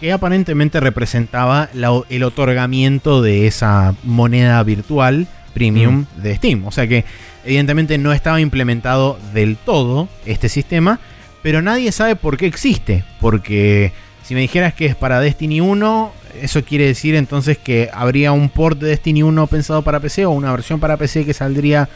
que 0.00 0.12
aparentemente 0.12 0.78
representaba 0.78 1.68
la- 1.74 2.02
el 2.08 2.22
otorgamiento 2.22 3.20
de 3.20 3.48
esa 3.48 3.94
moneda 4.04 4.62
virtual 4.62 5.26
premium 5.52 6.04
de 6.22 6.36
Steam. 6.36 6.64
O 6.66 6.70
sea 6.70 6.86
que 6.86 7.04
evidentemente 7.44 7.98
no 7.98 8.12
estaba 8.12 8.40
implementado 8.40 9.18
del 9.32 9.56
todo 9.56 10.08
este 10.26 10.48
sistema, 10.48 11.00
pero 11.42 11.60
nadie 11.60 11.90
sabe 11.90 12.14
por 12.16 12.36
qué 12.36 12.46
existe, 12.46 13.04
porque 13.20 13.92
si 14.24 14.34
me 14.34 14.40
dijeras 14.40 14.74
que 14.74 14.86
es 14.86 14.96
para 14.96 15.20
Destiny 15.20 15.60
1, 15.60 16.12
eso 16.40 16.64
quiere 16.64 16.86
decir 16.86 17.14
entonces 17.14 17.58
que 17.58 17.90
habría 17.92 18.32
un 18.32 18.48
port 18.48 18.78
de 18.80 18.88
Destiny 18.88 19.22
1 19.22 19.46
pensado 19.46 19.82
para 19.82 20.00
PC 20.00 20.26
o 20.26 20.30
una 20.30 20.50
versión 20.50 20.80
para 20.80 20.96
PC 20.96 21.24
que 21.24 21.34
saldría 21.34 21.88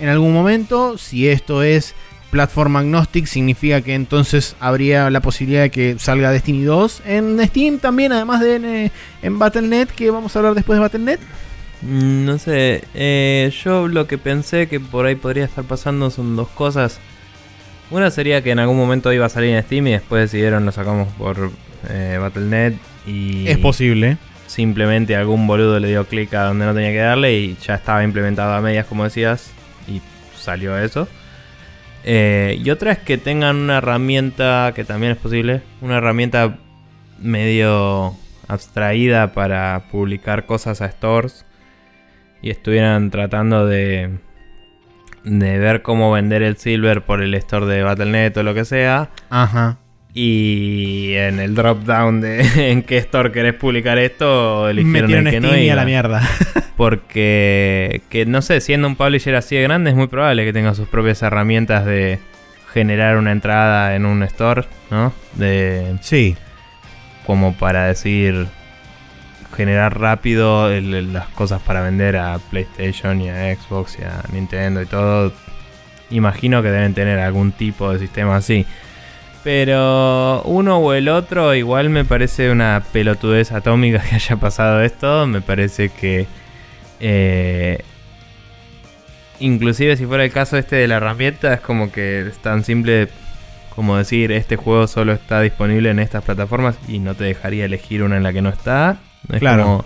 en 0.00 0.08
algún 0.08 0.32
momento. 0.34 0.98
Si 0.98 1.28
esto 1.28 1.62
es 1.62 1.94
plataforma 2.30 2.80
agnostic, 2.80 3.26
significa 3.26 3.80
que 3.80 3.94
entonces 3.94 4.56
habría 4.60 5.10
la 5.10 5.20
posibilidad 5.20 5.62
de 5.62 5.70
que 5.70 5.96
salga 5.98 6.30
Destiny 6.32 6.64
2 6.64 7.02
en 7.06 7.46
Steam 7.46 7.78
también, 7.78 8.12
además 8.12 8.40
de 8.40 8.56
en, 8.56 8.92
en 9.22 9.38
Battle.net, 9.38 9.88
que 9.88 10.10
vamos 10.10 10.34
a 10.34 10.40
hablar 10.40 10.54
después 10.54 10.76
de 10.76 10.80
Battle.net. 10.80 11.20
Mm, 11.82 12.24
No 12.24 12.38
sé, 12.38 12.84
eh, 12.94 13.52
yo 13.64 13.86
lo 13.88 14.06
que 14.06 14.18
pensé 14.18 14.66
que 14.66 14.80
por 14.80 15.06
ahí 15.06 15.14
podría 15.14 15.44
estar 15.44 15.64
pasando 15.64 16.10
son 16.10 16.36
dos 16.36 16.48
cosas. 16.48 16.98
Una 17.90 18.10
sería 18.10 18.42
que 18.42 18.50
en 18.50 18.58
algún 18.58 18.76
momento 18.76 19.12
iba 19.12 19.26
a 19.26 19.28
salir 19.28 19.50
en 19.54 19.62
Steam 19.62 19.86
y 19.86 19.92
después 19.92 20.22
decidieron 20.22 20.64
lo 20.66 20.72
sacamos 20.72 21.08
por 21.14 21.50
eh, 21.88 22.18
Battle.net 22.20 22.74
y 23.06 23.46
Es 23.48 23.58
posible. 23.58 24.16
simplemente 24.48 25.14
algún 25.14 25.46
boludo 25.46 25.78
le 25.78 25.88
dio 25.88 26.04
clic 26.06 26.34
a 26.34 26.44
donde 26.44 26.66
no 26.66 26.74
tenía 26.74 26.90
que 26.90 26.98
darle 26.98 27.38
y 27.38 27.56
ya 27.64 27.74
estaba 27.76 28.02
implementado 28.02 28.52
a 28.54 28.60
medias 28.60 28.86
como 28.86 29.04
decías 29.04 29.52
y 29.86 30.00
salió 30.36 30.76
eso. 30.78 31.06
Eh, 32.04 32.60
y 32.62 32.70
otra 32.70 32.92
es 32.92 32.98
que 32.98 33.18
tengan 33.18 33.56
una 33.56 33.78
herramienta 33.78 34.72
que 34.74 34.84
también 34.84 35.12
es 35.12 35.18
posible, 35.18 35.62
una 35.80 35.98
herramienta 35.98 36.56
medio 37.20 38.14
abstraída 38.48 39.32
para 39.32 39.84
publicar 39.90 40.46
cosas 40.46 40.80
a 40.82 40.90
stores 40.90 41.44
y 42.42 42.50
estuvieran 42.50 43.10
tratando 43.10 43.66
de 43.66 44.18
de 45.26 45.58
ver 45.58 45.82
cómo 45.82 46.12
vender 46.12 46.42
el 46.42 46.56
silver 46.56 47.02
por 47.02 47.20
el 47.20 47.34
store 47.34 47.66
de 47.66 47.82
Battle.net 47.82 48.36
o 48.36 48.42
lo 48.44 48.54
que 48.54 48.64
sea 48.64 49.10
Ajá. 49.28 49.76
y 50.14 51.14
en 51.14 51.40
el 51.40 51.56
drop 51.56 51.82
down 51.82 52.20
de 52.20 52.42
en 52.70 52.82
qué 52.82 52.98
store 52.98 53.32
querés 53.32 53.54
publicar 53.54 53.98
esto 53.98 54.68
eligieron 54.68 55.10
el 55.10 55.24
que 55.24 55.38
Steam 55.38 55.42
no 55.42 55.58
y 55.58 55.68
a 55.68 55.74
la 55.76 55.84
mierda. 55.84 56.22
Porque, 56.76 58.02
que 58.10 58.26
no 58.26 58.42
sé, 58.42 58.60
siendo 58.60 58.86
un 58.86 58.96
publisher 58.96 59.34
así 59.34 59.56
de 59.56 59.62
grande 59.62 59.90
es 59.90 59.96
muy 59.96 60.08
probable 60.08 60.44
que 60.44 60.52
tenga 60.52 60.74
sus 60.74 60.86
propias 60.86 61.22
herramientas 61.22 61.86
de 61.86 62.20
generar 62.72 63.16
una 63.16 63.32
entrada 63.32 63.96
en 63.96 64.04
un 64.04 64.22
store, 64.22 64.64
¿no? 64.90 65.12
De 65.34 65.96
sí. 66.02 66.36
como 67.26 67.54
para 67.54 67.86
decir 67.86 68.46
generar 69.56 69.98
rápido 69.98 70.68
las 70.80 71.28
cosas 71.28 71.60
para 71.62 71.80
vender 71.82 72.16
a 72.16 72.38
PlayStation 72.50 73.20
y 73.20 73.30
a 73.30 73.54
Xbox 73.56 73.98
y 73.98 74.04
a 74.04 74.22
Nintendo 74.32 74.82
y 74.82 74.86
todo. 74.86 75.32
Imagino 76.10 76.62
que 76.62 76.70
deben 76.70 76.94
tener 76.94 77.18
algún 77.18 77.52
tipo 77.52 77.92
de 77.92 77.98
sistema 77.98 78.36
así. 78.36 78.66
Pero 79.42 80.42
uno 80.42 80.78
o 80.78 80.92
el 80.92 81.08
otro 81.08 81.54
igual 81.54 81.88
me 81.88 82.04
parece 82.04 82.50
una 82.50 82.82
pelotudez 82.92 83.52
atómica 83.52 84.00
que 84.08 84.16
haya 84.16 84.36
pasado 84.36 84.82
esto. 84.82 85.26
Me 85.26 85.40
parece 85.40 85.88
que... 85.88 86.26
eh, 87.00 87.82
inclusive 89.38 89.96
si 89.96 90.06
fuera 90.06 90.24
el 90.24 90.32
caso 90.32 90.56
este 90.56 90.76
de 90.76 90.88
la 90.88 90.96
herramienta 90.96 91.54
es 91.54 91.60
como 91.60 91.92
que 91.92 92.20
es 92.28 92.38
tan 92.38 92.64
simple 92.64 93.08
como 93.74 93.96
decir 93.98 94.32
este 94.32 94.56
juego 94.56 94.86
solo 94.86 95.12
está 95.12 95.42
disponible 95.42 95.90
en 95.90 95.98
estas 95.98 96.24
plataformas 96.24 96.78
y 96.88 96.98
no 96.98 97.14
te 97.14 97.24
dejaría 97.24 97.66
elegir 97.66 98.02
una 98.02 98.16
en 98.16 98.22
la 98.22 98.32
que 98.32 98.42
no 98.42 98.48
está. 98.48 98.96
Es 99.32 99.38
Claro. 99.40 99.62
como- 99.64 99.84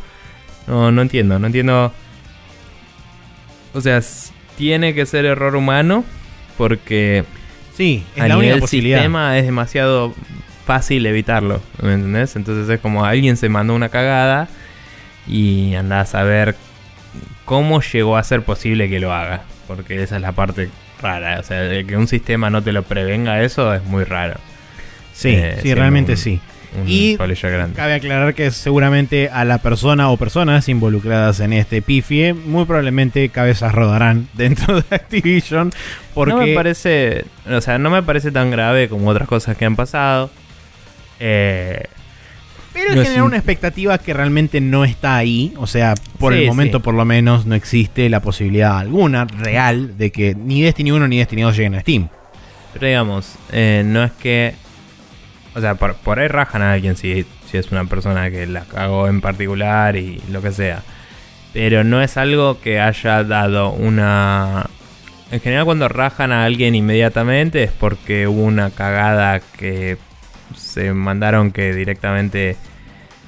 no, 0.67 0.93
no 0.93 1.03
entiendo, 1.03 1.39
no 1.39 1.47
entiendo. 1.47 1.93
O 3.73 3.81
sea, 3.81 4.01
tiene 4.57 4.95
que 4.95 5.07
ser 5.07 5.25
error 5.25 5.57
humano 5.57 6.05
porque 6.59 7.25
Sí, 7.75 8.05
es 8.17 8.23
a 8.23 8.29
la 8.29 8.37
única 8.37 8.47
nivel 8.49 8.61
posibilidad. 8.61 8.99
sistema 8.99 9.39
es 9.39 9.45
demasiado 9.47 10.15
fácil 10.67 11.07
evitarlo, 11.07 11.61
¿me 11.83 11.95
entendés? 11.95 12.37
Entonces 12.37 12.69
es 12.69 12.81
como 12.81 13.05
alguien 13.05 13.37
se 13.37 13.49
mandó 13.49 13.75
una 13.75 13.89
cagada 13.89 14.49
y 15.27 15.75
anda 15.75 16.01
a 16.01 16.07
saber 16.07 16.57
cómo 17.45 17.81
llegó 17.81 18.17
a 18.17 18.23
ser 18.23 18.43
posible 18.43 18.89
que 18.89 19.01
lo 19.01 19.13
haga, 19.13 19.43
porque 19.67 20.03
esa 20.03 20.17
es 20.17 20.23
la 20.23 20.33
parte 20.33 20.69
rara, 21.01 21.41
o 21.41 21.43
sea, 21.43 21.69
que 21.85 21.97
un 21.97 22.07
sistema 22.07 22.51
no 22.51 22.63
te 22.63 22.73
lo 22.73 22.83
prevenga 22.83 23.43
eso 23.43 23.73
es 23.75 23.83
muy 23.85 24.05
raro. 24.05 24.35
Sí, 25.15 25.31
Eh, 25.31 25.59
sí, 25.63 25.75
realmente 25.75 26.13
un- 26.13 26.19
sí. 26.19 26.41
Un 26.81 26.89
Y 26.89 27.17
grande. 27.17 27.75
Cabe 27.75 27.95
aclarar 27.95 28.35
que 28.35 28.51
seguramente 28.53 29.29
a 29.29 29.45
la 29.45 29.59
persona 29.59 30.09
o 30.11 30.17
personas 30.17 30.69
involucradas 30.69 31.41
en 31.41 31.53
este 31.53 31.83
pifie, 31.83 32.33
muy 32.33 32.65
probablemente 32.65 33.29
cabezas 33.31 33.73
rodarán 33.75 34.29
dentro 34.35 34.81
de 34.81 34.95
Activision. 34.95 35.73
Porque 36.15 36.33
No 36.35 36.41
me 36.41 36.55
parece, 36.55 37.25
o 37.49 37.61
sea, 37.61 37.79
no 37.79 37.91
me 37.91 38.03
parece 38.03 38.31
tan 38.31 38.51
grave 38.51 38.89
como 38.89 39.09
otras 39.09 39.27
cosas 39.29 39.57
que 39.57 39.65
han 39.65 39.75
pasado. 39.77 40.31
Eh, 41.19 41.83
Pero 42.73 42.95
No 42.95 43.03
genera 43.03 43.23
un- 43.25 43.29
una 43.31 43.37
expectativa 43.37 43.99
que 43.99 44.15
realmente 44.15 44.61
no 44.61 44.85
está 44.85 45.17
ahí. 45.17 45.53
O 45.57 45.67
sea, 45.67 45.95
por 46.19 46.33
Sí, 46.33 46.41
el 46.43 46.47
momento 46.47 46.79
sí. 46.79 46.83
por 46.85 46.95
lo 46.95 47.05
menos 47.05 47.47
no 47.47 47.55
existe 47.57 48.09
la 48.09 48.21
posibilidad 48.21 48.79
alguna 48.79 49.25
real 49.25 49.99
de 49.99 50.13
que 50.13 50.35
ni 50.37 50.63
Destiny 50.63 50.93
1 50.93 51.09
ni 51.09 51.19
Destiny 51.19 51.43
2 51.43 51.57
lleguen 51.57 51.75
a 51.75 51.81
Steam. 51.81 52.09
Pero 52.73 52.87
digamos, 52.87 53.35
eh, 53.53 53.83
no 53.85 54.05
es 54.05 54.13
que. 54.13 54.55
O 55.55 55.61
sea, 55.61 55.75
por, 55.75 55.95
por 55.97 56.19
ahí 56.21 56.29
rajan 56.29 56.63
a 56.63 56.73
alguien 56.73 56.97
si, 56.97 57.27
si 57.47 57.59
es 57.59 57.73
una 57.73 57.85
persona 57.85 58.31
que 58.31 58.47
la 58.47 58.63
cagó 58.63 59.09
en 59.09 59.21
particular 59.21 59.97
y 59.97 60.23
lo 60.31 60.41
que 60.43 60.53
sea. 60.53 60.83
Pero 61.53 61.83
no 61.83 62.01
es 62.01 62.17
algo 62.17 62.61
que 62.61 62.81
haya 62.81 63.25
dado 63.25 63.71
una. 63.73 64.67
En 65.33 65.41
general, 65.41 65.65
cuando 65.65 65.89
rajan 65.89 66.31
a 66.33 66.45
alguien 66.45 66.75
inmediatamente 66.75 67.65
es 67.65 67.73
porque 67.73 68.29
hubo 68.29 68.43
una 68.43 68.71
cagada 68.71 69.41
que 69.59 69.97
se 70.57 70.93
mandaron 70.93 71.51
que 71.53 71.73
directamente 71.75 72.57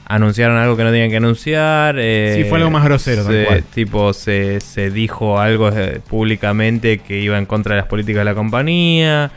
anunciaron 0.07 0.57
algo 0.59 0.77
que 0.77 0.85
no 0.85 0.91
tenían 0.91 1.11
que 1.11 1.17
anunciar. 1.17 1.97
eh, 1.99 2.35
Sí, 2.43 2.49
fue 2.49 2.59
algo 2.59 2.71
más 2.71 2.85
grosero, 2.85 3.25
tal 3.25 3.33
se- 3.33 3.45
cual. 3.45 3.65
Tipo, 3.75 4.13
se, 4.13 4.61
se 4.61 4.91
dijo 4.91 5.41
algo 5.41 5.71
eh, 5.71 6.01
públicamente 6.09 6.99
que 6.99 7.19
iba 7.19 7.39
en 7.39 7.47
contra 7.47 7.75
de 7.75 7.81
las 7.83 7.89
políticas 7.89 8.21
de 8.21 8.25
la 8.25 8.35
compañía. 8.35 9.31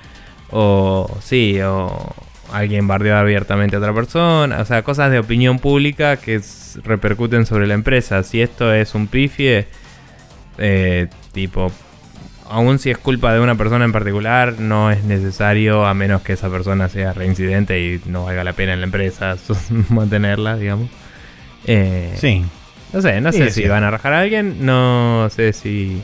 O 0.51 1.09
sí, 1.21 1.59
o 1.61 2.13
alguien 2.51 2.87
bardeó 2.87 3.15
abiertamente 3.17 3.75
a 3.75 3.79
otra 3.79 3.93
persona. 3.93 4.59
O 4.61 4.65
sea, 4.65 4.83
cosas 4.83 5.11
de 5.11 5.19
opinión 5.19 5.59
pública 5.59 6.17
que 6.17 6.41
repercuten 6.83 7.45
sobre 7.45 7.67
la 7.67 7.73
empresa. 7.73 8.21
Si 8.23 8.41
esto 8.41 8.73
es 8.73 8.95
un 8.95 9.07
pifie, 9.07 9.67
eh, 10.57 11.07
tipo, 11.33 11.71
aun 12.49 12.79
si 12.79 12.89
es 12.91 12.97
culpa 12.97 13.33
de 13.33 13.39
una 13.39 13.55
persona 13.55 13.85
en 13.85 13.91
particular, 13.91 14.59
no 14.59 14.91
es 14.91 15.03
necesario, 15.03 15.85
a 15.85 15.93
menos 15.93 16.21
que 16.21 16.33
esa 16.33 16.49
persona 16.49 16.89
sea 16.89 17.13
reincidente 17.13 17.79
y 17.81 18.01
no 18.05 18.25
valga 18.25 18.43
la 18.43 18.53
pena 18.53 18.73
en 18.73 18.79
la 18.81 18.85
empresa 18.85 19.35
mantenerla, 19.89 20.55
digamos. 20.57 20.89
Eh, 21.67 22.13
Sí. 22.17 22.45
no 22.93 23.01
sé, 23.01 23.19
no 23.21 23.31
Sí, 23.31 23.39
sé 23.39 23.45
si 23.47 23.51
cierto. 23.53 23.73
van 23.73 23.83
a 23.83 23.91
rajar 23.91 24.13
a 24.13 24.19
alguien, 24.19 24.65
no 24.65 25.27
sé 25.31 25.53
si 25.53 26.01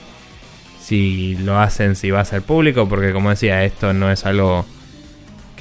si 0.81 1.35
lo 1.37 1.57
hacen, 1.59 1.95
si 1.95 2.11
va 2.11 2.19
a 2.19 2.25
ser 2.25 2.41
público, 2.41 2.89
porque 2.89 3.13
como 3.13 3.29
decía, 3.29 3.63
esto 3.63 3.93
no 3.93 4.11
es 4.11 4.25
algo 4.25 4.65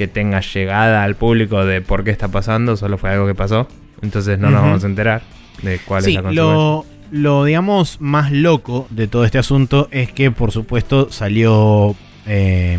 que 0.01 0.09
tenga 0.09 0.41
llegada 0.41 1.05
al 1.05 1.15
público 1.15 1.65
de 1.67 1.83
por 1.83 2.05
qué 2.05 2.11
está 2.11 2.29
pasando, 2.29 2.77
solo 2.79 2.97
fue 2.97 3.11
algo 3.11 3.27
que 3.27 3.35
pasó. 3.35 3.69
Entonces 4.01 4.39
no 4.39 4.49
nos 4.51 4.63
vamos 4.63 4.83
a 4.83 4.87
enterar 4.87 5.21
de 5.63 5.79
cuál 5.81 6.03
Sí, 6.03 6.13
es 6.13 6.17
la 6.17 6.23
consecuencia. 6.23 6.43
lo, 6.55 6.87
lo, 7.11 7.45
digamos, 7.45 8.01
más 8.01 8.33
loco 8.33 8.87
de 8.89 9.09
todo 9.09 9.27
este 9.27 9.37
asunto 9.39 9.89
es 9.91 10.11
que, 10.11 10.31
por 10.31 10.53
supuesto, 10.53 11.13
salió. 11.13 11.95
eh, 12.27 12.79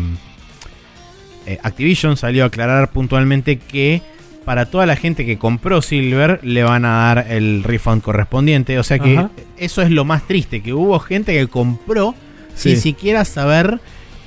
eh, 1.46 1.58
Activision 1.62 2.16
salió 2.16 2.42
a 2.44 2.46
aclarar 2.48 2.90
puntualmente 2.90 3.58
que 3.58 4.02
para 4.44 4.66
toda 4.66 4.86
la 4.86 4.96
gente 4.96 5.24
que 5.24 5.38
compró 5.38 5.80
Silver 5.80 6.40
le 6.42 6.64
van 6.64 6.84
a 6.84 7.14
dar 7.14 7.26
el 7.30 7.62
refund 7.62 8.02
correspondiente. 8.02 8.78
O 8.80 8.82
sea 8.82 8.98
que 8.98 9.16
Ajá. 9.18 9.30
eso 9.58 9.80
es 9.82 9.90
lo 9.90 10.04
más 10.04 10.26
triste, 10.26 10.60
que 10.60 10.72
hubo 10.72 10.98
gente 10.98 11.32
que 11.32 11.46
compró 11.46 12.14
sin 12.56 12.74
Sí. 12.76 12.82
siquiera 12.82 13.24
saber 13.24 13.78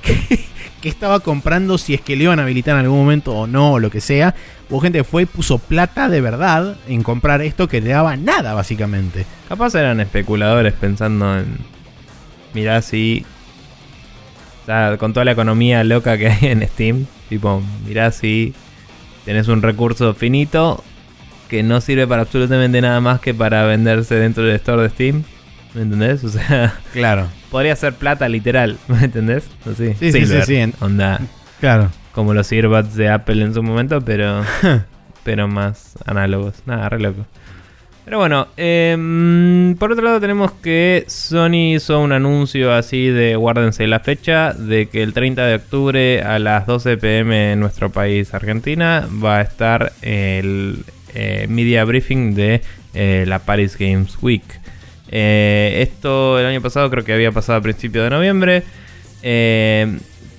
que, 0.02 0.40
que 0.86 0.90
estaba 0.90 1.18
comprando, 1.18 1.78
si 1.78 1.94
es 1.94 2.00
que 2.00 2.14
le 2.14 2.22
iban 2.22 2.38
a 2.38 2.44
habilitar 2.44 2.76
en 2.76 2.82
algún 2.82 3.00
momento 3.00 3.34
o 3.34 3.48
no, 3.48 3.72
o 3.72 3.78
lo 3.80 3.90
que 3.90 4.00
sea. 4.00 4.36
Hubo 4.70 4.78
gente 4.78 4.98
que 4.98 5.04
fue 5.04 5.22
y 5.22 5.26
puso 5.26 5.58
plata 5.58 6.08
de 6.08 6.20
verdad 6.20 6.76
en 6.86 7.02
comprar 7.02 7.42
esto 7.42 7.66
que 7.66 7.80
le 7.80 7.90
daba 7.90 8.16
nada, 8.16 8.54
básicamente. 8.54 9.26
Capaz 9.48 9.74
eran 9.74 9.98
especuladores 9.98 10.74
pensando 10.74 11.40
en. 11.40 11.58
Mirá 12.54 12.82
si. 12.82 13.26
O 14.62 14.66
sea, 14.66 14.96
con 14.96 15.12
toda 15.12 15.24
la 15.24 15.32
economía 15.32 15.82
loca 15.82 16.16
que 16.18 16.28
hay 16.28 16.38
en 16.42 16.62
Steam. 16.68 17.06
Tipo, 17.28 17.60
mirá 17.84 18.12
si 18.12 18.54
tenés 19.24 19.48
un 19.48 19.62
recurso 19.62 20.14
finito 20.14 20.84
que 21.48 21.64
no 21.64 21.80
sirve 21.80 22.06
para 22.06 22.22
absolutamente 22.22 22.80
nada 22.80 23.00
más 23.00 23.18
que 23.18 23.34
para 23.34 23.64
venderse 23.64 24.14
dentro 24.14 24.44
del 24.44 24.54
store 24.54 24.82
de 24.82 24.90
Steam. 24.90 25.24
¿Me 25.74 25.82
entendés? 25.82 26.22
O 26.22 26.28
sea, 26.28 26.78
Claro, 26.92 27.26
podría 27.56 27.74
ser 27.74 27.94
plata 27.94 28.28
literal. 28.28 28.76
¿Me 28.88 28.98
entendés? 28.98 29.48
Así. 29.64 29.94
Sí, 29.94 30.12
sí, 30.12 30.26
sí, 30.26 30.42
sí, 30.44 30.72
Onda. 30.80 31.18
claro. 31.58 31.90
Como 32.12 32.34
los 32.34 32.52
earbuds 32.52 32.94
de 32.96 33.08
Apple 33.08 33.42
en 33.42 33.54
su 33.54 33.62
momento, 33.62 34.02
pero. 34.02 34.44
pero 35.24 35.48
más 35.48 35.94
análogos. 36.04 36.56
Nada, 36.66 36.90
re 36.90 37.00
loco. 37.00 37.24
Pero 38.04 38.18
bueno, 38.18 38.48
em, 38.58 39.74
por 39.76 39.90
otro 39.90 40.04
lado 40.04 40.20
tenemos 40.20 40.52
que 40.52 41.04
Sony 41.08 41.76
hizo 41.76 41.98
un 41.98 42.12
anuncio 42.12 42.74
así 42.74 43.06
de 43.08 43.36
guárdense 43.36 43.86
la 43.86 44.00
fecha 44.00 44.52
de 44.52 44.86
que 44.90 45.02
el 45.02 45.14
30 45.14 45.46
de 45.46 45.54
octubre 45.54 46.22
a 46.22 46.38
las 46.38 46.66
12 46.66 46.98
pm 46.98 47.52
en 47.52 47.60
nuestro 47.60 47.90
país 47.90 48.34
Argentina 48.34 49.08
va 49.24 49.38
a 49.38 49.40
estar 49.40 49.92
el, 50.02 50.84
eh, 51.14 51.46
media 51.48 51.84
briefing 51.84 52.34
de 52.34 52.60
eh, 52.92 53.24
la 53.26 53.38
Paris 53.38 53.78
Games 53.78 54.18
Week. 54.20 54.44
Eh, 55.10 55.78
esto 55.82 56.38
el 56.38 56.46
año 56.46 56.60
pasado 56.60 56.90
creo 56.90 57.04
que 57.04 57.12
había 57.12 57.32
pasado 57.32 57.58
a 57.58 57.62
principios 57.62 58.04
de 58.04 58.10
noviembre. 58.10 58.62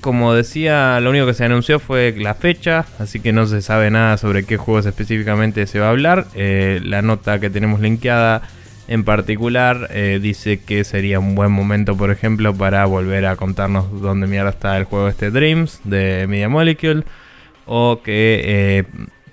como 0.01 0.33
decía, 0.33 0.99
lo 1.01 1.09
único 1.09 1.25
que 1.25 1.33
se 1.33 1.43
anunció 1.43 1.79
fue 1.79 2.15
la 2.17 2.33
fecha, 2.33 2.85
así 2.99 3.19
que 3.19 3.33
no 3.33 3.45
se 3.47 3.61
sabe 3.61 3.91
nada 3.91 4.17
sobre 4.17 4.45
qué 4.45 4.57
juegos 4.57 4.85
específicamente 4.85 5.67
se 5.67 5.79
va 5.79 5.87
a 5.87 5.89
hablar. 5.89 6.27
la 6.35 7.01
nota 7.01 7.39
que 7.39 7.49
tenemos 7.49 7.81
linkeada 7.81 8.43
en 8.87 9.03
particular 9.03 9.89
dice 10.21 10.59
que 10.59 10.83
sería 10.83 11.19
un 11.19 11.35
buen 11.35 11.51
momento, 11.51 11.97
por 11.97 12.11
ejemplo, 12.11 12.53
para 12.53 12.85
volver 12.85 13.25
a 13.25 13.35
contarnos 13.35 14.01
dónde 14.01 14.27
mierda 14.27 14.51
está 14.51 14.77
el 14.77 14.85
juego 14.85 15.09
este 15.09 15.31
Dreams 15.31 15.81
de 15.83 16.25
Media 16.27 16.47
Molecule 16.47 17.03
o 17.67 18.01
que 18.03 18.41
eh, 18.43 18.83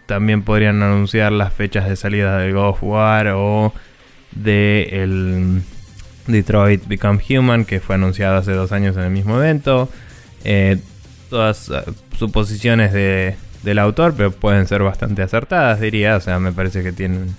también 0.06 0.42
podrían 0.42 0.82
anunciar 0.82 1.32
las 1.32 1.52
fechas 1.54 1.88
de 1.88 1.96
salida 1.96 2.38
de 2.38 2.52
God 2.52 2.70
of 2.70 2.82
War 2.82 3.28
o 3.28 3.72
de 4.34 4.88
el 5.02 5.62
Detroit 6.26 6.86
Become 6.86 7.20
Human 7.28 7.64
que 7.64 7.80
fue 7.80 7.96
anunciado 7.96 8.36
hace 8.36 8.52
dos 8.52 8.72
años 8.72 8.96
en 8.96 9.02
el 9.04 9.10
mismo 9.10 9.36
evento. 9.36 9.88
Eh, 10.44 10.78
todas 11.30 11.70
eh, 11.70 11.82
suposiciones 12.18 12.92
de, 12.92 13.36
del 13.62 13.78
autor, 13.78 14.14
pero 14.16 14.30
pueden 14.30 14.66
ser 14.66 14.82
bastante 14.82 15.22
acertadas, 15.22 15.80
diría. 15.80 16.16
O 16.16 16.20
sea, 16.20 16.38
me 16.38 16.52
parece 16.52 16.82
que 16.82 16.92
tienen 16.92 17.34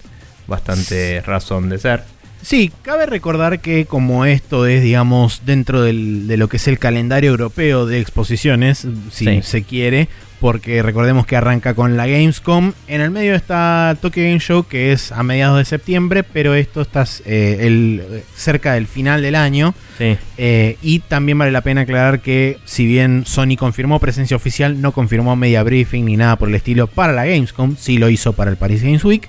bastante 0.48 1.22
razón 1.22 1.70
de 1.70 1.78
ser. 1.78 2.04
Sí, 2.41 2.72
cabe 2.84 3.08
recordar 3.08 3.60
que 3.60 3.86
como 3.86 4.26
esto 4.26 4.68
es, 4.68 4.84
digamos, 4.84 5.41
dentro 5.46 5.82
de 5.82 5.93
lo 5.93 6.48
que 6.48 6.58
es 6.58 6.68
el 6.68 6.78
calendario 6.78 7.32
europeo 7.32 7.88
de 7.88 8.00
exposiciones, 8.00 8.88
si 9.10 9.41
se 9.41 9.64
quiere, 9.64 10.10
porque 10.46 10.84
recordemos 10.84 11.26
que 11.26 11.36
arranca 11.36 11.74
con 11.74 11.98
la 11.98 12.06
Gamescom. 12.06 12.74
En 12.88 13.02
el 13.02 13.10
medio 13.10 13.34
está 13.34 13.98
Tokyo 14.00 14.22
Game 14.22 14.38
Show, 14.38 14.68
que 14.68 14.91
es 14.91 15.12
a 15.12 15.24
mediados 15.24 15.58
de 15.58 15.66
septiembre, 15.66 16.22
pero 16.22 16.54
esto 16.54 16.82
está 16.82 17.04
eh, 17.26 17.58
el, 17.62 18.22
cerca 18.36 18.74
del 18.74 18.86
final 18.86 19.24
del 19.24 19.34
año. 19.34 19.74
Eh, 20.00 20.78
y 20.84 21.00
también 21.00 21.39
vale 21.39 21.52
la 21.52 21.62
pena 21.62 21.82
aclarar 21.82 22.20
que, 22.20 22.60
si 22.64 22.86
bien 22.86 23.24
Sony 23.26 23.56
confirmó 23.58 24.00
presencia 24.00 24.38
oficial, 24.38 24.82
no 24.82 24.91
confirmó 24.91 25.36
media 25.36 25.64
briefing 25.64 26.06
ni 26.06 26.16
nada 26.16 26.36
por 26.36 26.50
el 26.50 26.54
estilo 26.54 26.86
para 26.86 27.12
la 27.12 27.26
Gamescom, 27.26 27.76
sí 27.76 27.98
lo 27.98 28.10
hizo 28.10 28.34
para 28.34 28.52
el 28.52 28.58
Paris 28.58 28.84
Games 28.84 29.04
Week 29.04 29.28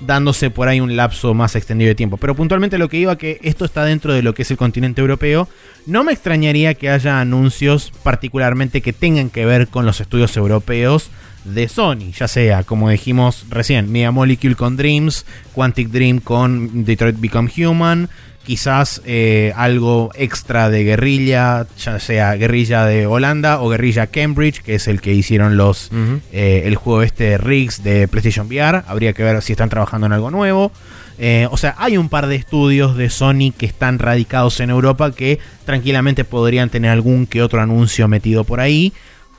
dándose 0.00 0.50
por 0.50 0.68
ahí 0.68 0.80
un 0.80 0.96
lapso 0.96 1.34
más 1.34 1.56
extendido 1.56 1.88
de 1.88 1.94
tiempo. 1.94 2.16
Pero 2.16 2.34
puntualmente 2.34 2.78
lo 2.78 2.88
que 2.88 2.98
iba 2.98 3.18
que 3.18 3.38
esto 3.42 3.64
está 3.64 3.84
dentro 3.84 4.12
de 4.12 4.22
lo 4.22 4.34
que 4.34 4.42
es 4.42 4.50
el 4.50 4.56
continente 4.56 5.00
europeo. 5.00 5.48
No 5.86 6.04
me 6.04 6.12
extrañaría 6.12 6.74
que 6.74 6.90
haya 6.90 7.20
anuncios 7.20 7.92
particularmente 8.02 8.80
que 8.80 8.92
tengan 8.92 9.30
que 9.30 9.46
ver 9.46 9.68
con 9.68 9.86
los 9.86 10.00
estudios 10.00 10.36
europeos 10.36 11.10
de 11.44 11.68
Sony, 11.68 12.12
ya 12.16 12.28
sea, 12.28 12.62
como 12.62 12.90
dijimos 12.90 13.46
recién, 13.48 13.90
Media 13.90 14.10
Molecule 14.10 14.54
con 14.54 14.76
Dreams, 14.76 15.24
Quantic 15.54 15.88
Dream 15.88 16.20
con 16.20 16.84
Detroit 16.84 17.18
Become 17.18 17.50
Human, 17.56 18.08
quizás 18.48 19.02
eh, 19.04 19.52
algo 19.56 20.10
extra 20.14 20.70
de 20.70 20.82
guerrilla, 20.82 21.66
ya 21.78 22.00
sea 22.00 22.34
guerrilla 22.34 22.86
de 22.86 23.06
Holanda 23.06 23.60
o 23.60 23.68
guerrilla 23.68 24.06
Cambridge, 24.06 24.62
que 24.62 24.76
es 24.76 24.88
el 24.88 25.02
que 25.02 25.12
hicieron 25.12 25.58
los 25.58 25.90
eh, 26.32 26.62
el 26.64 26.76
juego 26.76 27.02
este 27.02 27.36
Riggs 27.36 27.82
de 27.82 28.08
PlayStation 28.08 28.46
VR. 28.46 28.84
Habría 28.86 29.12
que 29.12 29.22
ver 29.22 29.42
si 29.42 29.52
están 29.52 29.68
trabajando 29.68 30.06
en 30.06 30.14
algo 30.14 30.30
nuevo. 30.30 30.72
Eh, 31.18 31.46
o 31.50 31.58
sea, 31.58 31.74
hay 31.76 31.98
un 31.98 32.08
par 32.08 32.26
de 32.26 32.36
estudios 32.36 32.96
de 32.96 33.10
Sony 33.10 33.52
que 33.56 33.66
están 33.66 33.98
radicados 33.98 34.60
en 34.60 34.70
Europa 34.70 35.12
que 35.12 35.40
tranquilamente 35.66 36.24
podrían 36.24 36.70
tener 36.70 36.90
algún 36.90 37.26
que 37.26 37.42
otro 37.42 37.60
anuncio 37.60 38.08
metido 38.08 38.44
por 38.44 38.60
ahí. 38.60 38.94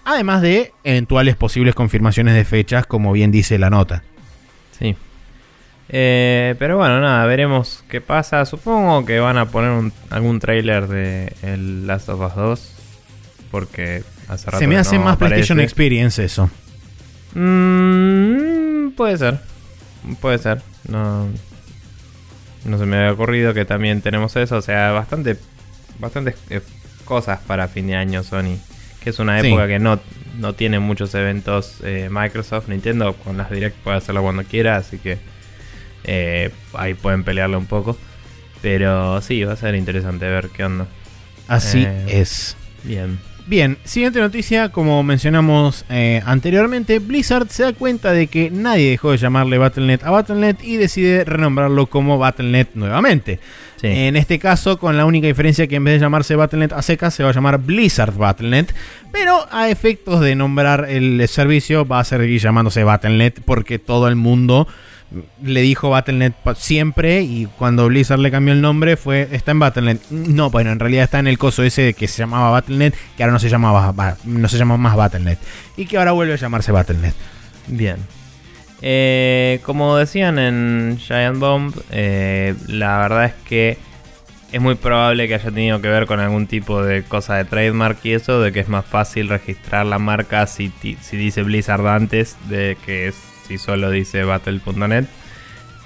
Además 0.10 0.42
de 0.42 0.74
eventuales 0.84 1.36
posibles 1.36 1.76
confirmaciones 1.76 2.34
de 2.34 2.44
fechas, 2.44 2.88
como 2.88 3.12
bien 3.12 3.30
dice 3.30 3.60
la 3.60 3.70
nota. 3.70 4.02
Sí. 4.72 4.96
Eh, 5.88 6.56
pero 6.58 6.78
bueno, 6.78 7.00
nada, 7.00 7.24
veremos 7.28 7.84
qué 7.88 8.02
pasa. 8.02 8.44
Supongo 8.48 9.06
que 9.06 9.20
van 9.20 9.38
a 9.38 9.50
poner 9.50 9.92
algún 10.10 10.40
trailer 10.40 10.88
de 10.88 11.32
el 11.44 11.86
Last 11.86 12.10
of 12.10 12.22
Us 12.22 12.36
2. 12.36 12.76
Porque 13.52 14.02
hace 14.28 14.48
rato 14.48 14.58
Se 14.58 14.66
me 14.66 14.78
hace 14.78 14.98
más 14.98 15.16
PlayStation 15.18 15.60
Experience 15.60 16.24
eso. 16.24 16.50
Mm, 17.36 18.90
puede 18.98 19.16
ser. 19.16 19.40
Puede 20.20 20.40
ser. 20.40 20.64
No, 20.88 21.28
no 22.66 22.80
se 22.80 22.86
me 22.88 22.98
había 22.98 23.12
ocurrido 23.12 23.54
que 23.54 23.64
también 23.64 24.02
tenemos 24.02 24.36
eso. 24.38 24.58
O 24.58 24.64
sea, 24.64 24.90
bastante, 24.90 25.38
bastantes 26.00 26.34
eh, 26.50 26.62
cosas 27.06 27.42
para 27.46 27.68
fin 27.68 27.86
de 27.86 27.96
año 27.96 28.24
Sony. 28.24 28.58
Que 29.04 29.12
es 29.12 29.20
una 29.20 29.40
época 29.40 29.68
que 29.68 29.80
no, 29.80 30.00
no 30.40 30.54
tiene 30.54 30.80
muchos 30.80 31.14
eventos 31.16 31.78
eh, 31.84 32.10
Microsoft. 32.12 32.68
Nintendo 32.68 33.14
con 33.14 33.38
las 33.38 33.50
Direct 33.50 33.78
puede 33.78 33.98
hacerlo 33.98 34.22
cuando 34.22 34.44
quiera. 34.44 34.76
Así 34.76 34.98
que 34.98 35.18
eh, 36.04 36.52
ahí 36.74 36.94
pueden 36.94 37.24
pelearlo 37.24 37.58
un 37.58 37.66
poco. 37.66 37.98
Pero 38.62 39.22
sí, 39.22 39.44
va 39.44 39.54
a 39.54 39.58
ser 39.58 39.76
interesante 39.76 40.28
ver 40.28 40.50
qué 40.50 40.66
onda. 40.66 40.88
Así 41.48 41.84
eh, 41.86 42.06
es. 42.22 42.58
Bien. 42.84 43.20
Bien, 43.50 43.80
siguiente 43.84 44.20
noticia, 44.20 44.70
como 44.70 45.02
mencionamos 45.02 45.84
eh, 45.90 46.22
anteriormente, 46.24 47.00
Blizzard 47.00 47.48
se 47.50 47.64
da 47.64 47.74
cuenta 47.74 48.12
de 48.12 48.28
que 48.28 48.52
nadie 48.52 48.92
dejó 48.92 49.10
de 49.10 49.18
llamarle 49.18 49.58
Battle.net 49.58 50.02
a 50.04 50.12
Battle.net 50.12 50.58
y 50.62 50.78
decide 50.78 51.26
renombrarlo 51.26 51.88
como 51.88 52.20
Battle.net 52.20 52.68
nuevamente. 52.76 53.40
En 53.82 54.18
este 54.18 54.38
caso, 54.38 54.78
con 54.78 54.98
la 54.98 55.06
única 55.06 55.26
diferencia 55.26 55.66
que 55.66 55.78
en 55.78 55.84
vez 55.84 55.96
de 55.96 56.02
llamarse 56.02 56.36
Battle.net 56.36 56.74
a 56.74 56.84
seca, 56.84 57.10
se 57.10 57.24
va 57.24 57.30
a 57.30 57.34
llamar 57.34 57.58
Blizzard 57.58 58.16
Battle.net, 58.16 58.68
pero 59.12 59.48
a 59.52 59.68
efectos 59.70 60.22
de 60.22 60.36
nombrar 60.36 60.86
el 60.88 61.28
servicio 61.28 61.88
va 61.88 62.02
a 62.02 62.04
seguir 62.04 62.40
llamándose 62.40 62.84
Battle.net 62.84 63.34
porque 63.46 63.80
todo 63.80 64.08
el 64.10 64.16
mundo 64.16 64.68
le 65.42 65.62
dijo 65.62 65.90
Battle.net 65.90 66.34
siempre 66.56 67.22
y 67.22 67.48
cuando 67.58 67.88
Blizzard 67.88 68.20
le 68.20 68.30
cambió 68.30 68.54
el 68.54 68.62
nombre 68.62 68.96
fue 68.96 69.28
está 69.32 69.52
en 69.52 69.60
Battle.net. 69.60 70.00
No, 70.12 70.50
bueno, 70.50 70.72
en 70.72 70.80
realidad 70.80 71.06
está 71.06 71.20
en 71.20 71.28
el 71.28 71.38
coso 71.38 71.64
ese 71.64 71.94
que 71.94 72.08
se 72.08 72.20
llamaba 72.20 72.52
Battle.net, 72.52 72.94
que 73.18 73.24
ahora 73.24 73.34
no 73.34 73.40
se 73.40 73.50
llamaba 73.50 74.16
no 74.24 74.48
se 74.48 74.58
llama 74.58 74.78
más 74.78 74.96
Battle.net 74.96 75.38
y 75.78 75.86
que 75.86 75.98
ahora 75.98 76.12
vuelve 76.12 76.34
a 76.34 76.38
llamarse 76.38 76.72
Battle.net. 76.72 77.14
Bien. 77.68 77.98
Eh, 78.82 79.60
como 79.64 79.98
decían 79.98 80.40
en 80.40 81.00
Giant 81.00 81.40
Bomb, 81.40 81.76
eh, 81.92 82.56
la 82.68 83.00
verdad 83.00 83.26
es 83.26 83.34
que 83.46 83.78
es 84.52 84.62
muy 84.62 84.76
probable 84.76 85.28
que 85.28 85.36
haya 85.36 85.52
tenido 85.52 85.82
que 85.82 85.90
ver 85.90 86.06
con 86.06 86.20
algún 86.20 86.48
tipo 86.48 86.82
de 86.82 87.04
cosa 87.04 87.36
de 87.36 87.46
trademark 87.46 88.00
y 88.04 88.14
eso, 88.14 88.42
de 88.42 88.52
que 88.52 88.62
es 88.62 88.70
más 88.70 88.86
fácil 88.86 89.28
registrar 89.28 89.86
la 89.86 90.00
marca 90.00 90.48
si, 90.48 90.72
si 91.02 91.18
dice 91.18 91.44
Blizzard 91.44 91.86
antes 91.88 92.38
de 92.48 92.78
que 92.86 93.10
es 93.10 93.29
si 93.50 93.58
solo 93.58 93.90
dice 93.90 94.24
battle.net. 94.24 95.06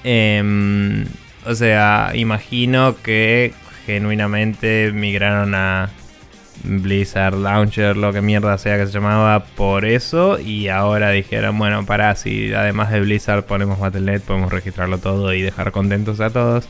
Em, 0.03 1.05
o 1.45 1.55
sea, 1.55 2.11
imagino 2.13 2.97
que 3.01 3.53
genuinamente 3.85 4.91
migraron 4.93 5.55
a 5.55 5.89
Blizzard 6.63 7.35
Launcher, 7.35 7.95
lo 7.95 8.11
que 8.11 8.21
mierda 8.21 8.57
sea 8.57 8.77
que 8.77 8.85
se 8.85 8.91
llamaba, 8.91 9.45
por 9.45 9.85
eso. 9.85 10.39
Y 10.39 10.67
ahora 10.67 11.11
dijeron, 11.11 11.57
bueno, 11.57 11.85
para 11.85 12.15
si 12.15 12.53
además 12.53 12.91
de 12.91 12.99
Blizzard 12.99 13.45
ponemos 13.45 13.79
Battle.net, 13.79 14.21
podemos 14.21 14.51
registrarlo 14.51 14.97
todo 14.97 15.33
y 15.33 15.41
dejar 15.41 15.71
contentos 15.71 16.19
a 16.19 16.29
todos. 16.31 16.67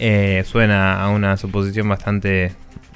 Eh, 0.00 0.42
suena 0.44 1.00
a 1.00 1.08
una 1.08 1.36
suposición 1.36 1.88
bastante 1.88 2.52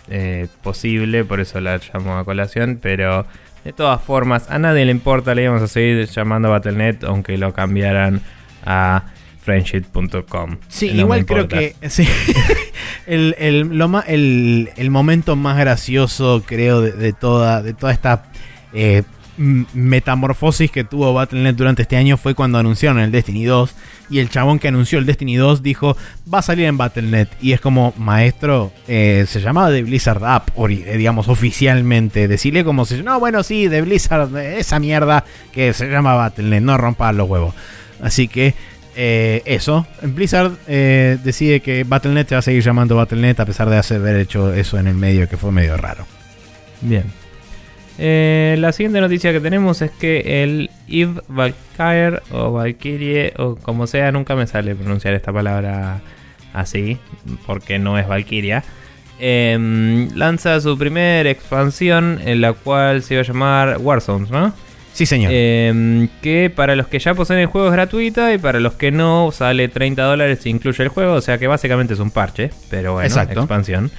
eh, 0.08 0.48
posible, 0.62 1.24
por 1.24 1.38
eso 1.38 1.60
la 1.60 1.78
llamo 1.78 2.18
a 2.18 2.24
colación, 2.24 2.80
pero 2.82 3.24
de 3.64 3.72
todas 3.72 4.02
formas, 4.02 4.50
a 4.50 4.58
nadie 4.58 4.84
le 4.84 4.90
importa, 4.90 5.34
le 5.34 5.44
íbamos 5.44 5.62
a 5.62 5.68
seguir 5.68 6.06
llamando 6.06 6.50
Battle.net 6.50 7.04
aunque 7.04 7.36
lo 7.36 7.52
cambiaran 7.52 8.20
a 8.64 9.04
friendship.com. 9.42 10.58
Sí, 10.68 10.88
igual 10.88 11.24
creo 11.26 11.48
que 11.48 11.74
el, 13.06 13.34
el, 13.38 14.90
momento 14.90 15.36
más 15.36 15.58
gracioso, 15.58 16.42
creo, 16.46 16.80
de, 16.82 17.12
toda, 17.12 17.62
de 17.62 17.74
toda 17.74 17.92
esta 17.92 18.24
eh, 18.72 19.02
metamorfosis 19.40 20.70
que 20.70 20.84
tuvo 20.84 21.14
Battle.net 21.14 21.54
durante 21.54 21.82
este 21.82 21.96
año 21.96 22.18
fue 22.18 22.34
cuando 22.34 22.58
anunciaron 22.58 23.00
el 23.00 23.10
Destiny 23.10 23.44
2 23.44 23.74
y 24.10 24.18
el 24.18 24.28
chabón 24.28 24.58
que 24.58 24.68
anunció 24.68 24.98
el 24.98 25.06
Destiny 25.06 25.36
2 25.36 25.62
dijo 25.62 25.96
va 26.32 26.40
a 26.40 26.42
salir 26.42 26.66
en 26.66 26.76
Battle.net 26.76 27.28
y 27.40 27.52
es 27.52 27.60
como 27.60 27.94
maestro 27.96 28.70
eh, 28.86 29.24
se 29.26 29.40
llamaba 29.40 29.70
de 29.70 29.82
Blizzard 29.82 30.22
App 30.24 30.50
eh, 30.58 30.96
digamos 30.98 31.28
oficialmente. 31.28 32.28
Decirle 32.28 32.64
como 32.64 32.84
si 32.84 33.02
no 33.02 33.18
bueno 33.18 33.42
sí 33.42 33.66
de 33.68 33.80
Blizzard 33.80 34.36
esa 34.36 34.78
mierda 34.78 35.24
que 35.52 35.72
se 35.72 35.88
llama 35.88 36.14
Battle.net 36.14 36.60
no 36.60 36.76
rompa 36.76 37.10
los 37.12 37.28
huevos 37.28 37.54
así 38.02 38.28
que 38.28 38.54
eh, 38.94 39.40
eso 39.46 39.86
Blizzard 40.02 40.52
decide 40.66 41.60
que 41.60 41.84
Battle.net 41.84 42.28
se 42.28 42.34
va 42.34 42.40
a 42.40 42.42
seguir 42.42 42.62
llamando 42.62 42.94
Battle.net 42.94 43.40
a 43.40 43.46
pesar 43.46 43.70
de 43.70 43.78
haber 43.78 44.16
hecho 44.16 44.52
eso 44.52 44.78
en 44.78 44.86
el 44.86 44.96
medio 44.96 45.26
que 45.30 45.38
fue 45.38 45.50
medio 45.50 45.78
raro. 45.78 46.04
Bien 46.82 47.19
eh, 48.02 48.56
la 48.58 48.72
siguiente 48.72 48.98
noticia 48.98 49.30
que 49.30 49.40
tenemos 49.40 49.82
es 49.82 49.90
que 49.90 50.42
el 50.42 50.70
Eve 50.88 51.20
Valkyrie 51.28 52.20
o 52.32 52.50
Valkyrie 52.50 53.34
o 53.36 53.56
como 53.56 53.86
sea, 53.86 54.10
nunca 54.10 54.34
me 54.34 54.46
sale 54.46 54.74
pronunciar 54.74 55.12
esta 55.12 55.32
palabra 55.34 56.00
así, 56.54 56.96
porque 57.46 57.78
no 57.78 57.98
es 57.98 58.08
Valkyria. 58.08 58.64
Em, 59.18 60.08
lanza 60.16 60.58
su 60.62 60.78
primera 60.78 61.28
expansión 61.28 62.20
en 62.24 62.40
la 62.40 62.54
cual 62.54 63.02
se 63.02 63.14
iba 63.14 63.20
a 63.20 63.26
llamar 63.26 63.76
Warzones, 63.78 64.30
¿no? 64.30 64.54
Sí, 64.94 65.04
señor. 65.04 65.30
Eh, 65.34 66.08
que 66.22 66.50
para 66.50 66.74
los 66.76 66.86
que 66.86 66.98
ya 66.98 67.12
poseen 67.12 67.40
el 67.40 67.46
juego 67.46 67.68
es 67.68 67.72
gratuita 67.74 68.32
y 68.32 68.38
para 68.38 68.60
los 68.60 68.74
que 68.74 68.90
no 68.90 69.30
sale 69.30 69.68
30 69.68 70.02
dólares 70.02 70.46
e 70.46 70.48
incluye 70.48 70.82
el 70.82 70.88
juego. 70.88 71.12
O 71.12 71.20
sea 71.20 71.36
que 71.36 71.46
básicamente 71.46 71.92
es 71.92 72.00
un 72.00 72.10
parche, 72.10 72.50
pero 72.70 72.94
bueno, 72.94 73.06
Exacto. 73.06 73.40
expansión. 73.40 73.90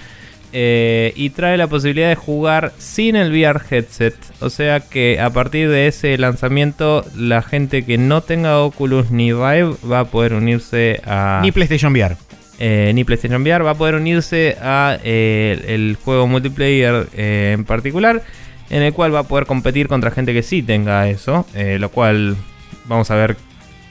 Eh, 0.54 1.14
y 1.16 1.30
trae 1.30 1.56
la 1.58 1.68
posibilidad 1.68 2.10
de 2.10 2.16
jugar 2.16 2.74
sin 2.78 3.16
el 3.16 3.32
VR 3.32 3.62
headset. 3.70 4.16
O 4.42 4.50
sea 4.50 4.82
que 4.82 5.20
a 5.20 5.30
partir 5.30 5.70
de 5.70 5.88
ese 5.88 6.18
lanzamiento, 6.18 7.06
la 7.16 7.42
gente 7.42 7.86
que 7.86 7.98
no 7.98 8.22
tenga 8.22 8.60
Oculus 8.60 9.12
ni 9.12 9.32
Vive 9.32 9.76
va 9.90 10.00
a 10.02 10.06
poder 10.06 10.34
unirse 10.34 11.02
a. 11.06 11.40
Ni 11.42 11.52
PlayStation 11.52 11.94
VR. 11.94 12.18
eh, 12.60 12.92
ni 12.94 13.04
PlayStation 13.04 13.42
VR 13.42 13.64
va 13.64 13.72
a 13.72 13.76
poder 13.76 13.96
unirse 13.96 14.58
a 14.62 14.98
eh, 15.04 15.64
el 15.68 15.98
juego 16.04 16.28
multiplayer 16.28 17.08
en 17.16 17.64
particular, 17.64 18.22
en 18.70 18.84
el 18.84 18.94
cual 18.94 19.16
va 19.16 19.20
a 19.20 19.24
poder 19.24 19.46
competir 19.46 19.88
contra 19.88 20.12
gente 20.12 20.34
que 20.34 20.44
sí 20.44 20.62
tenga 20.62 21.08
eso, 21.08 21.46
lo 21.56 21.90
cual 21.90 22.36
vamos 22.86 23.10
a 23.10 23.16
ver 23.16 23.38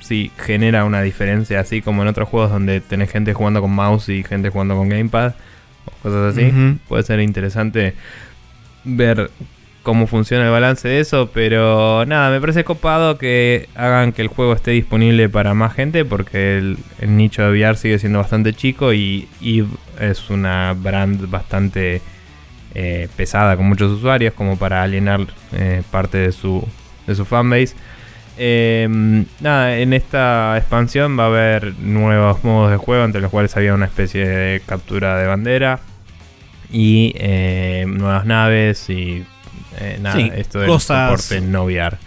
si 0.01 0.31
genera 0.37 0.85
una 0.85 1.03
diferencia, 1.03 1.61
así 1.61 1.83
como 1.83 2.03
en 2.03 2.09
otros 2.09 2.29
juegos 2.29 2.51
donde 2.51 2.81
tenés 2.81 3.11
gente 3.11 3.33
jugando 3.33 3.61
con 3.61 3.71
mouse 3.71 4.09
y 4.09 4.23
gente 4.23 4.51
jugando 4.51 4.77
con 4.77 4.89
gamepad 4.89 5.35
o 5.87 6.03
cosas 6.03 6.37
así. 6.37 6.53
Puede 6.89 7.03
ser 7.03 7.21
interesante 7.21 7.95
ver 8.85 9.31
cómo 9.83 10.07
funciona 10.07 10.45
el 10.45 10.51
balance 10.51 10.87
de 10.89 11.01
eso, 11.01 11.31
pero 11.33 12.05
nada, 12.07 12.31
me 12.31 12.41
parece 12.41 12.65
copado 12.65 13.17
que 13.17 13.69
hagan 13.75 14.13
que 14.13 14.23
el 14.23 14.29
juego 14.29 14.53
esté 14.53 14.73
disponible 14.73 15.29
para 15.29 15.55
más 15.55 15.75
gente 15.75 16.05
porque 16.05 16.59
el, 16.59 16.79
el 17.01 17.17
nicho 17.17 17.43
de 17.43 17.51
VR 17.51 17.77
sigue 17.77 17.99
siendo 17.99 18.19
bastante 18.19 18.53
chico 18.53 18.93
y 18.93 19.29
Eve 19.41 19.69
es 20.01 20.29
una 20.31 20.75
brand 20.75 21.31
bastante 21.31 22.03
eh, 22.75 23.09
pesada 23.17 23.57
con 23.57 23.67
muchos 23.67 23.91
usuarios 23.91 24.33
como 24.35 24.57
para 24.57 24.85
alienar 24.85 25.27
eh, 25.53 25.83
parte 25.91 26.19
de 26.19 26.33
su, 26.33 26.67
de 27.07 27.15
su 27.15 27.25
fanbase. 27.25 27.75
Eh, 28.43 28.89
nada, 29.41 29.77
en 29.77 29.93
esta 29.93 30.57
expansión 30.57 31.19
va 31.19 31.25
a 31.25 31.27
haber 31.27 31.75
nuevos 31.79 32.43
modos 32.43 32.71
de 32.71 32.79
juego 32.79 33.05
entre 33.05 33.21
los 33.21 33.31
cuales 33.31 33.55
había 33.55 33.75
una 33.75 33.85
especie 33.85 34.27
de 34.27 34.63
captura 34.65 35.19
de 35.19 35.27
bandera 35.27 35.81
y 36.73 37.13
eh, 37.17 37.85
nuevas 37.87 38.25
naves 38.25 38.89
y 38.89 39.25
eh, 39.79 39.99
nada, 40.01 40.17
Sí, 40.17 40.31
esto 40.35 40.59
del 40.61 40.69
cosas- 40.69 41.21
soporte 41.23 41.47
no 41.47 41.65
VR. 41.65 41.99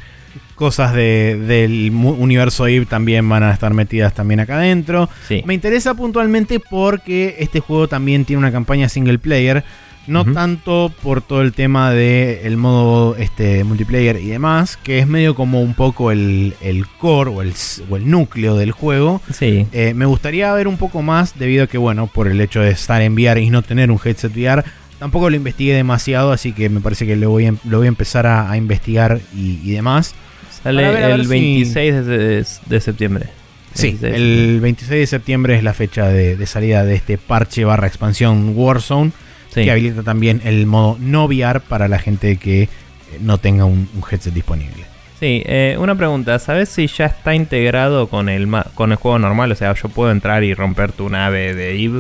Cosas 0.55 0.93
de- 0.93 1.37
del 1.45 1.91
universo 1.93 2.65
Eve 2.67 2.85
también 2.87 3.27
van 3.29 3.43
a 3.43 3.51
estar 3.51 3.73
metidas 3.73 4.13
también 4.15 4.39
acá 4.39 4.55
adentro. 4.55 5.09
Sí. 5.27 5.43
Me 5.45 5.53
interesa 5.53 5.93
puntualmente 5.93 6.59
porque 6.59 7.35
este 7.39 7.59
juego 7.59 7.87
también 7.87 8.25
tiene 8.25 8.39
una 8.39 8.51
campaña 8.51 8.87
single 8.89 9.19
player. 9.19 9.63
No 10.05 10.25
tanto 10.25 10.91
por 11.01 11.21
todo 11.21 11.41
el 11.41 11.53
tema 11.53 11.91
del 11.91 12.39
el 12.45 12.57
modo 12.57 13.15
este, 13.15 13.63
multiplayer 13.63 14.17
y 14.17 14.27
demás, 14.27 14.75
que 14.77 14.99
es 14.99 15.07
medio 15.07 15.33
como 15.33 15.61
un 15.61 15.73
poco 15.75 16.11
el, 16.11 16.55
el 16.61 16.85
core 16.87 17.29
o 17.31 17.41
el, 17.41 17.53
o 17.89 17.95
el 17.95 18.09
núcleo 18.09 18.55
del 18.57 18.71
juego. 18.73 19.21
Sí. 19.33 19.65
Eh, 19.71 19.93
me 19.93 20.05
gustaría 20.05 20.51
ver 20.53 20.67
un 20.67 20.77
poco 20.77 21.01
más 21.01 21.39
debido 21.39 21.63
a 21.63 21.67
que, 21.67 21.77
bueno, 21.77 22.07
por 22.07 22.27
el 22.27 22.41
hecho 22.41 22.59
de 22.59 22.71
estar 22.71 23.01
en 23.01 23.13
VR 23.13 23.41
y 23.41 23.49
no 23.49 23.61
tener 23.61 23.91
un 23.91 23.99
headset 24.03 24.35
VR, 24.35 24.63
tampoco 24.99 25.29
lo 25.29 25.35
investigué 25.37 25.73
demasiado, 25.73 26.31
así 26.33 26.51
que 26.51 26.67
me 26.69 26.81
parece 26.81 27.05
que 27.05 27.15
lo 27.15 27.29
voy 27.29 27.45
a, 27.45 27.53
lo 27.63 27.77
voy 27.77 27.85
a 27.85 27.89
empezar 27.89 28.25
a, 28.27 28.51
a 28.51 28.57
investigar 28.57 29.21
y, 29.33 29.59
y 29.63 29.71
demás. 29.71 30.13
Sale 30.63 30.83
ver, 30.91 31.11
el 31.11 31.23
si- 31.23 31.27
26 31.29 32.05
de, 32.05 32.45
de 32.65 32.81
septiembre. 32.81 33.27
Sí, 33.73 33.97
26. 33.99 34.13
el 34.15 34.59
26 34.61 34.99
de 34.99 35.07
septiembre 35.07 35.55
es 35.55 35.63
la 35.63 35.73
fecha 35.73 36.07
de, 36.09 36.35
de 36.35 36.45
salida 36.45 36.83
de 36.85 36.95
este 36.95 37.17
parche 37.17 37.65
barra 37.65 37.87
expansión 37.87 38.53
Warzone, 38.55 39.11
Sí. 39.53 39.63
que 39.63 39.71
habilita 39.71 40.03
también 40.03 40.41
el 40.43 40.65
modo 40.65 40.97
no 40.99 41.25
VR 41.25 41.59
para 41.61 41.87
la 41.87 41.99
gente 41.99 42.37
que 42.37 42.63
eh, 42.63 42.69
no 43.21 43.37
tenga 43.37 43.65
un, 43.65 43.87
un 43.95 44.03
headset 44.09 44.33
disponible. 44.33 44.83
Sí, 45.19 45.41
eh, 45.45 45.77
una 45.79 45.95
pregunta, 45.95 46.37
¿sabes 46.39 46.69
si 46.69 46.87
ya 46.87 47.05
está 47.05 47.33
integrado 47.35 48.07
con 48.07 48.27
el 48.29 48.45
ma- 48.47 48.65
con 48.75 48.91
el 48.91 48.97
juego 48.97 49.19
normal? 49.19 49.51
O 49.51 49.55
sea, 49.55 49.73
yo 49.73 49.87
puedo 49.89 50.11
entrar 50.11 50.43
y 50.43 50.53
romper 50.53 50.91
tu 50.91 51.07
nave 51.09 51.53
de 51.53 51.81
Eve. 51.81 51.99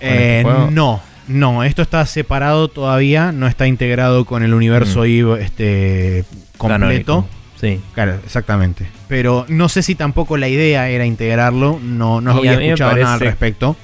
Eh, 0.00 0.38
este 0.38 0.42
juego? 0.42 0.70
no, 0.72 1.00
no, 1.28 1.62
esto 1.64 1.82
está 1.82 2.04
separado 2.06 2.68
todavía, 2.68 3.30
no 3.32 3.46
está 3.46 3.66
integrado 3.68 4.24
con 4.24 4.42
el 4.42 4.54
universo 4.54 5.00
Mm. 5.00 5.04
Eve 5.04 5.42
este, 5.44 6.24
completo. 6.56 6.78
Canónico. 7.14 7.28
Sí. 7.60 7.80
Claro, 7.92 8.14
exactamente. 8.24 8.86
Pero 9.08 9.44
no 9.48 9.68
sé 9.68 9.82
si 9.82 9.94
tampoco 9.94 10.36
la 10.36 10.48
idea 10.48 10.88
era 10.88 11.04
integrarlo, 11.06 11.78
no, 11.82 12.20
no 12.20 12.32
Y 12.44 12.48
había 12.48 12.66
escuchado 12.66 12.96
nada 12.96 13.14
al 13.14 13.20
respecto. 13.20 13.76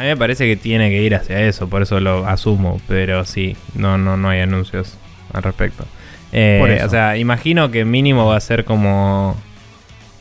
A 0.00 0.04
mí 0.04 0.08
me 0.08 0.16
parece 0.16 0.46
que 0.46 0.56
tiene 0.56 0.88
que 0.88 1.02
ir 1.02 1.14
hacia 1.14 1.40
eso, 1.42 1.68
por 1.68 1.82
eso 1.82 2.00
lo 2.00 2.26
asumo, 2.26 2.80
pero 2.88 3.24
sí, 3.26 3.54
no, 3.74 3.98
no, 3.98 4.16
no 4.16 4.30
hay 4.30 4.40
anuncios 4.40 4.96
al 5.32 5.42
respecto. 5.42 5.84
Eh, 6.32 6.56
Por 6.58 6.70
eso. 6.70 6.86
O 6.86 6.88
sea, 6.88 7.16
imagino 7.18 7.70
que 7.70 7.84
mínimo 7.84 8.24
va 8.26 8.36
a 8.36 8.40
ser 8.40 8.64
como, 8.64 9.36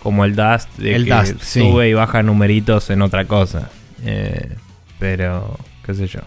como 0.04 0.26
el 0.26 0.36
Dust, 0.36 0.68
de 0.78 0.96
El 0.96 1.06
que 1.06 1.14
Dust, 1.14 1.42
sí. 1.42 1.60
sube 1.62 1.88
y 1.90 1.94
baja 1.94 2.24
numeritos 2.24 2.90
en 2.90 3.02
otra 3.02 3.24
cosa. 3.26 3.70
Eh, 4.04 4.50
pero, 5.00 5.58
qué 5.86 5.94
sé 5.94 6.08
yo. 6.08 6.20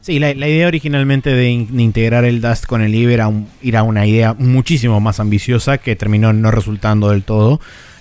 Sí, 0.00 0.18
la, 0.18 0.34
la 0.34 0.48
idea 0.48 0.66
originalmente 0.66 1.30
de, 1.30 1.48
in- 1.50 1.76
de 1.76 1.82
integrar 1.82 2.24
el 2.24 2.40
Dust 2.40 2.66
con 2.66 2.82
el 2.82 2.94
Eve 2.94 3.14
era, 3.14 3.28
un- 3.28 3.48
era 3.62 3.82
una 3.84 4.04
idea 4.06 4.34
muchísimo 4.36 4.98
más 5.00 5.20
ambiciosa 5.20 5.78
que 5.78 5.94
terminó 5.96 6.32
no 6.32 6.50
resultando 6.50 7.10
del 7.10 7.22
todo. 7.22 7.60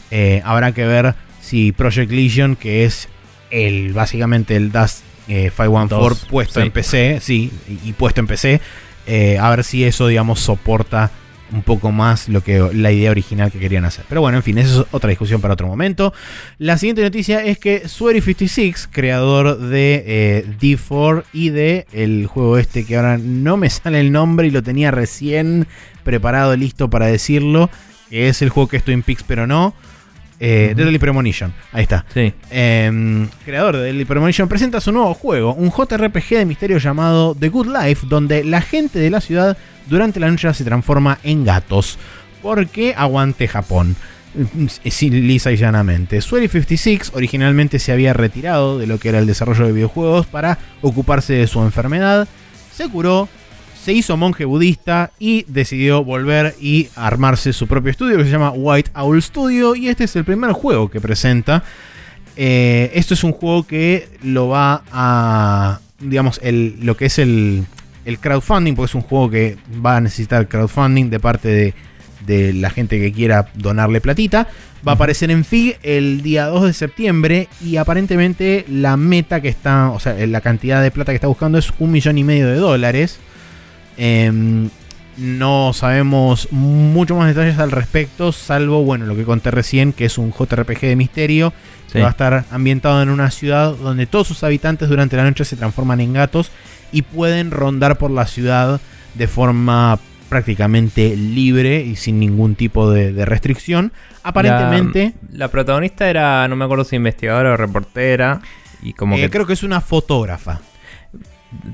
Eh, 0.10 0.42
habrá 0.46 0.72
que 0.72 0.86
ver 0.86 1.14
si 1.42 1.72
Project 1.74 2.12
Legion, 2.12 2.56
que 2.56 2.86
es 2.86 3.08
el 3.52 3.94
básicamente 3.94 4.56
el 4.56 4.72
Dust 4.72 5.04
eh, 5.28 5.52
514 5.56 5.96
Dos, 5.96 6.26
puesto 6.30 6.60
sí. 6.60 6.66
en 6.66 6.72
PC, 6.72 7.20
sí, 7.22 7.52
y, 7.68 7.90
y 7.90 7.94
puesto 7.94 8.22
en 8.22 8.28
PC, 8.28 8.62
eh, 9.08 9.38
a 9.40 9.50
ver 9.50 9.64
si 9.64 9.84
eso, 9.84 10.08
digamos, 10.08 10.40
soporta 10.40 11.12
un 11.52 11.62
poco 11.62 11.92
más 11.92 12.28
lo 12.28 12.42
que 12.42 12.70
la 12.74 12.92
idea 12.92 13.12
original 13.12 13.52
que 13.52 13.60
querían 13.60 13.86
hacer. 13.86 14.06
Pero 14.10 14.22
bueno, 14.22 14.38
en 14.38 14.44
fin, 14.44 14.58
eso 14.58 14.82
es 14.82 14.88
otra 14.92 15.10
discusión 15.10 15.42
para 15.42 15.54
otro 15.54 15.68
momento. 15.68 16.14
La 16.58 16.78
siguiente 16.78 17.04
noticia 17.04 17.44
es 17.44 17.60
que 17.60 17.84
Swery56, 17.84 18.88
creador 18.92 19.60
de 19.60 20.04
eh, 20.06 20.46
D4 20.60 21.24
y 21.34 21.50
de 21.50 21.86
el 21.92 22.28
juego 22.28 22.58
este 22.58 22.86
que 22.86 22.98
ahora 22.98 23.18
no 23.18 23.58
me 23.58 23.70
sale 23.70 24.00
el 24.00 24.12
nombre 24.12 24.48
y 24.48 24.52
lo 24.52 24.64
tenía 24.64 24.92
recién 24.92 25.68
preparado, 26.04 26.56
listo 26.56 26.90
para 26.90 27.08
decirlo, 27.08 27.70
que 28.10 28.28
es 28.28 28.42
el 28.42 28.50
juego 28.50 28.68
que 28.68 28.78
es 28.78 28.84
Twin 28.84 29.04
Peaks 29.04 29.24
pero 29.24 29.48
no, 29.48 29.74
eh, 30.40 30.70
Ujú. 30.72 30.78
Deadly 30.78 31.00
Premonition, 31.00 31.54
ahí 31.72 31.84
está. 31.84 32.06
Sí. 32.14 32.34
Em, 32.50 33.28
creador 33.46 33.78
de 33.78 33.84
Deadly 33.84 34.06
Premonition, 34.06 34.48
presenta 34.48 34.82
su 34.82 34.92
nuevo 34.92 35.14
juego, 35.14 35.54
un 35.54 35.72
JRPG 35.72 36.38
de 36.38 36.46
misterio 36.46 36.78
llamado 36.78 37.36
The 37.40 37.50
Good 37.50 37.68
Life, 37.68 38.08
donde 38.10 38.44
la 38.44 38.62
gente 38.62 39.00
de 39.00 39.10
la 39.10 39.22
ciudad 39.22 39.58
durante 39.88 40.20
la 40.20 40.30
noche 40.30 40.54
se 40.54 40.64
transforma 40.64 41.20
en 41.24 41.46
gatos. 41.46 41.98
Porque 42.42 42.94
aguante 42.96 43.48
Japón. 43.48 43.96
Sí, 44.84 45.10
lisa 45.10 45.52
y 45.52 45.56
llanamente. 45.56 46.22
Swery 46.22 46.48
56 46.48 47.12
originalmente 47.16 47.80
se 47.80 47.92
había 47.92 48.14
retirado 48.14 48.78
de 48.78 48.86
lo 48.86 49.00
que 49.00 49.10
era 49.10 49.20
el 49.20 49.26
desarrollo 49.28 49.66
de 49.66 49.72
videojuegos 49.72 50.28
para 50.28 50.60
ocuparse 50.82 51.34
de 51.34 51.48
su 51.48 51.62
enfermedad. 51.62 52.28
Se 52.74 52.90
curó, 52.90 53.30
se 53.86 53.94
hizo 53.94 54.18
monje 54.18 54.46
budista 54.46 55.12
y 55.20 55.46
decidió 55.48 56.04
volver 56.04 56.56
y 56.60 56.88
armarse 56.96 57.54
su 57.54 57.68
propio 57.68 57.92
estudio 57.92 58.18
que 58.18 58.24
se 58.24 58.32
llama 58.32 58.50
White 58.50 58.90
Owl 58.96 59.22
Studio. 59.22 59.76
Y 59.76 59.90
este 59.90 60.06
es 60.06 60.16
el 60.16 60.26
primer 60.26 60.54
juego 60.54 60.90
que 60.90 61.00
presenta. 61.00 61.64
Eh, 62.36 62.90
esto 62.96 63.14
es 63.14 63.24
un 63.24 63.32
juego 63.32 63.68
que 63.68 64.10
lo 64.24 64.48
va 64.48 64.82
a. 64.92 65.82
Digamos, 66.00 66.40
el, 66.42 66.80
lo 66.82 66.98
que 66.98 67.06
es 67.06 67.20
el, 67.20 67.64
el 68.06 68.18
crowdfunding, 68.18 68.74
porque 68.74 68.90
es 68.90 68.96
un 68.96 69.04
juego 69.04 69.30
que 69.30 69.58
va 69.86 69.98
a 69.98 70.02
necesitar 70.02 70.48
crowdfunding 70.48 71.12
de 71.12 71.20
parte 71.20 71.50
de, 71.50 71.74
de 72.26 72.54
la 72.54 72.72
gente 72.72 73.00
que 73.00 73.14
quiera 73.14 73.52
donarle 73.54 74.02
platita. 74.02 74.48
Va 74.86 74.94
a 74.94 74.96
aparecer 74.96 75.30
en 75.30 75.46
FIG 75.46 75.78
el 75.84 76.24
día 76.24 76.48
2 76.48 76.64
de 76.66 76.74
septiembre 76.74 77.50
y 77.64 77.78
aparentemente 77.78 78.66
la 78.68 78.98
meta 78.98 79.42
que 79.42 79.50
está, 79.50 79.92
o 79.92 80.00
sea, 80.00 80.16
la 80.26 80.42
cantidad 80.42 80.82
de 80.82 80.90
plata 80.90 81.12
que 81.12 81.18
está 81.18 81.28
buscando 81.28 81.60
es 81.60 81.72
un 81.78 81.92
millón 81.92 82.18
y 82.18 82.24
medio 82.24 82.48
de 82.48 82.56
dólares. 82.56 83.20
Em, 83.98 84.70
no 85.18 85.72
sabemos 85.74 86.50
mucho 86.52 87.16
más 87.16 87.28
detalles 87.28 87.58
al 87.60 87.72
respecto, 87.72 88.32
salvo, 88.32 88.84
bueno, 88.84 89.06
lo 89.06 89.16
que 89.16 89.24
conté 89.24 89.50
recién, 89.52 89.94
que 89.94 90.06
es 90.06 90.18
un 90.18 90.34
JRPG 90.34 90.82
de 90.82 90.96
misterio, 90.96 91.54
Sí. 91.88 91.94
que 91.94 92.02
va 92.02 92.08
a 92.08 92.12
estar 92.12 92.46
ambientado 92.52 93.02
en 93.02 93.10
una 93.10 93.32
ciudad 93.32 93.74
donde 93.76 94.08
todos 94.08 94.28
sus 94.28 94.44
habitantes 94.44 94.90
durante 94.90 95.16
la 95.16 95.24
noche 95.24 95.46
se 95.46 95.56
transforman 95.56 96.02
en 96.02 96.14
gatos 96.14 96.52
y 96.92 97.04
pueden 97.04 97.52
rondar 97.52 97.98
por 97.98 98.12
la 98.12 98.26
ciudad 98.28 98.82
de 99.14 99.28
forma 99.28 100.00
prácticamente 100.28 101.16
libre 101.16 101.82
y 101.82 101.96
sin 101.96 102.20
ningún 102.20 102.56
tipo 102.56 102.90
de, 102.90 103.14
de 103.14 103.24
restricción. 103.26 103.94
Aparentemente, 104.24 105.14
La, 105.32 105.38
la 105.38 105.48
protagonista 105.50 106.10
era, 106.10 106.48
no 106.48 106.56
me 106.56 106.66
acuerdo 106.66 106.84
si 106.84 106.96
investigadora 106.98 107.54
o 107.54 107.58
reportera. 107.58 108.42
Y 108.82 108.94
como 108.94 109.16
eh, 109.16 109.22
que. 109.22 109.30
creo 109.30 109.46
que 109.46 109.54
es 109.54 109.64
una 109.64 109.80
fotógrafa. 109.80 110.60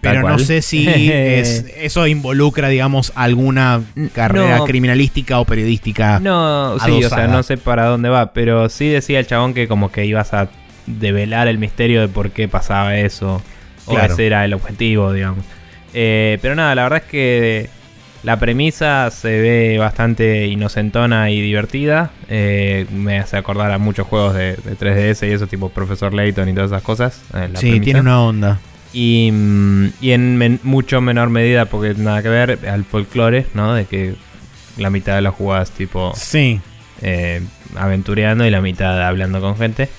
Pero 0.02 0.28
no 0.28 0.40
sé 0.40 0.62
si 0.62 0.88
es- 1.12 1.66
eso 1.78 2.08
involucra, 2.08 2.70
digamos, 2.70 3.12
alguna 3.16 3.82
carrera 4.14 4.58
No. 4.60 4.66
criminalística 4.66 5.40
o 5.40 5.46
periodística. 5.46 6.20
No, 6.20 6.78
sí, 6.80 7.04
o 7.04 7.10
sea, 7.10 7.28
no 7.28 7.44
sé 7.44 7.58
para 7.58 7.86
dónde 7.86 8.10
va, 8.10 8.34
pero 8.34 8.70
sí 8.70 8.88
decía 8.90 9.20
el 9.20 9.28
chabón 9.28 9.54
que 9.54 9.68
como 9.68 9.92
que 9.92 10.06
ibas 10.06 10.34
a 10.34 10.50
develar 10.88 11.48
el 11.48 11.58
misterio 11.58 12.02
de 12.02 12.08
por 12.08 12.32
qué 12.32 12.48
pasaba 12.48 12.98
eso. 12.98 13.42
O 13.86 13.92
Claro. 13.94 14.14
ese 14.14 14.28
era 14.28 14.46
el 14.46 14.54
objetivo, 14.54 15.12
digamos. 15.14 15.44
Eh, 15.94 16.38
pero 16.42 16.56
nada, 16.56 16.74
la 16.76 16.84
verdad 16.84 17.02
es 17.04 17.10
que 17.10 17.70
La 18.24 18.38
premisa 18.38 19.10
se 19.10 19.40
ve 19.42 19.78
bastante 19.80 20.46
inocentona 20.46 21.32
y 21.32 21.42
divertida. 21.42 22.12
Eh, 22.30 22.86
me 22.94 23.18
hace 23.18 23.36
acordar 23.36 23.72
a 23.72 23.80
muchos 23.80 24.06
juegos 24.06 24.36
de, 24.36 24.58
de 24.58 24.78
3DS 24.78 25.28
y 25.28 25.32
eso, 25.32 25.48
tipo 25.48 25.70
Profesor 25.70 26.14
Layton 26.14 26.48
y 26.48 26.54
todas 26.54 26.70
esas 26.70 26.84
cosas. 26.84 27.24
eh, 27.34 27.50
la 27.52 27.60
sí, 27.60 27.66
premisa. 27.72 27.84
tiene 27.84 28.00
una 28.02 28.22
onda. 28.22 28.60
Y, 28.94 29.30
mm, 29.32 29.86
y 30.02 30.12
en 30.12 30.38
men- 30.38 30.60
mucho 30.64 31.00
menor 31.02 31.30
medida, 31.30 31.66
porque 31.66 31.94
nada 31.96 32.22
que 32.22 32.30
ver, 32.30 32.60
al 32.70 32.84
folclore, 32.84 33.46
¿no? 33.54 33.74
De 33.74 33.86
que 33.86 34.16
la 34.78 34.90
mitad 34.90 35.16
de 35.16 35.22
las 35.22 35.34
jugadas 35.34 35.72
tipo 35.72 36.14
Sí. 36.16 36.60
eh, 37.02 37.42
aventureando 37.76 38.46
y 38.46 38.50
la 38.50 38.62
mitad 38.62 39.02
hablando 39.08 39.40
con 39.42 39.58
gente. 39.58 39.90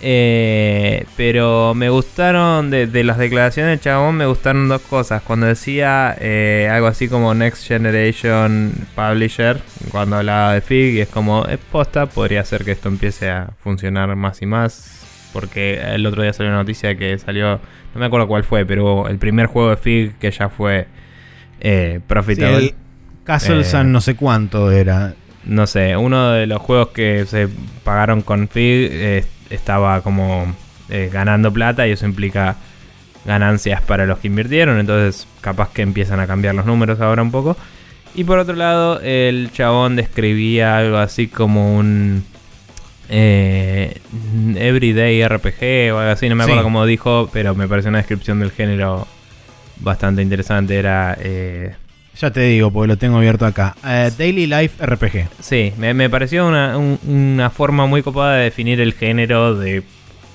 Eh, 0.00 1.04
pero 1.16 1.74
me 1.74 1.88
gustaron, 1.90 2.70
de, 2.70 2.86
de 2.86 3.02
las 3.04 3.18
declaraciones 3.18 3.70
del 3.72 3.80
chabón, 3.80 4.14
me 4.16 4.26
gustaron 4.26 4.68
dos 4.68 4.80
cosas. 4.82 5.22
Cuando 5.22 5.46
decía 5.46 6.16
eh, 6.20 6.68
algo 6.72 6.86
así 6.86 7.08
como 7.08 7.34
Next 7.34 7.66
Generation 7.66 8.72
Publisher, 8.94 9.60
cuando 9.90 10.16
hablaba 10.16 10.54
de 10.54 10.60
FIG, 10.60 10.94
y 10.94 11.00
es 11.00 11.08
como, 11.08 11.46
es 11.46 11.58
posta, 11.58 12.06
podría 12.06 12.44
ser 12.44 12.64
que 12.64 12.72
esto 12.72 12.88
empiece 12.88 13.28
a 13.28 13.50
funcionar 13.62 14.14
más 14.14 14.40
y 14.40 14.46
más. 14.46 14.97
Porque 15.40 15.80
el 15.94 16.04
otro 16.06 16.22
día 16.22 16.32
salió 16.32 16.50
una 16.50 16.60
noticia 16.60 16.96
que 16.96 17.16
salió, 17.18 17.60
no 17.94 18.00
me 18.00 18.06
acuerdo 18.06 18.26
cuál 18.26 18.44
fue, 18.44 18.66
pero 18.66 19.08
el 19.08 19.18
primer 19.18 19.46
juego 19.46 19.70
de 19.70 19.76
FIG 19.76 20.18
que 20.18 20.30
ya 20.30 20.48
fue 20.48 20.86
eh, 21.60 21.96
Sí, 21.98 22.04
profitable. 22.06 22.56
el 22.66 22.74
Castle 23.24 23.60
Eh, 23.60 23.64
Sun 23.64 23.92
no 23.92 24.00
sé 24.00 24.16
cuánto 24.16 24.70
era. 24.70 25.14
no 25.44 25.66
sé, 25.66 25.96
uno 25.96 26.30
de 26.32 26.46
los 26.46 26.58
juegos 26.60 26.88
que 26.88 27.24
se 27.26 27.48
pagaron 27.84 28.22
con 28.22 28.48
FIG 28.48 28.88
eh, 28.92 29.24
estaba 29.50 30.00
como 30.02 30.54
eh, 30.88 31.10
ganando 31.12 31.52
plata 31.52 31.86
y 31.86 31.92
eso 31.92 32.06
implica 32.06 32.56
ganancias 33.24 33.82
para 33.82 34.06
los 34.06 34.18
que 34.18 34.28
invirtieron, 34.28 34.78
entonces 34.78 35.26
capaz 35.40 35.70
que 35.72 35.82
empiezan 35.82 36.18
a 36.20 36.26
cambiar 36.26 36.54
los 36.54 36.64
números 36.66 37.00
ahora 37.00 37.22
un 37.22 37.30
poco. 37.30 37.56
Y 38.14 38.24
por 38.24 38.38
otro 38.38 38.54
lado, 38.56 39.00
el 39.00 39.50
chabón 39.52 39.94
describía 39.96 40.78
algo 40.78 40.96
así 40.96 41.28
como 41.28 41.76
un 41.76 42.24
eh, 43.08 43.96
Everyday 44.56 45.26
RPG 45.26 45.92
o 45.94 45.98
algo 45.98 46.12
así, 46.12 46.28
no 46.28 46.34
me 46.36 46.42
acuerdo 46.44 46.62
Sí. 46.62 46.64
cómo 46.64 46.86
dijo, 46.86 47.30
pero 47.32 47.54
me 47.54 47.66
pareció 47.68 47.88
una 47.88 47.98
descripción 47.98 48.40
del 48.40 48.50
género 48.52 49.06
bastante 49.80 50.22
interesante. 50.22 50.76
Era... 50.76 51.16
eh, 51.20 51.74
Ya 52.20 52.30
te 52.32 52.40
digo, 52.40 52.70
porque 52.72 52.88
lo 52.88 52.96
tengo 52.98 53.18
abierto 53.18 53.46
acá. 53.46 53.76
Eh, 53.86 54.10
Daily 54.18 54.46
Life 54.46 54.84
RPG. 54.84 55.28
Sí, 55.40 55.72
me, 55.78 55.94
me 55.94 56.10
pareció 56.10 56.46
una, 56.48 56.76
un- 56.76 56.98
una 57.06 57.48
forma 57.50 57.86
muy 57.86 58.02
copada 58.02 58.36
de 58.36 58.44
definir 58.44 58.80
el 58.80 58.92
género 58.94 59.54
de 59.54 59.82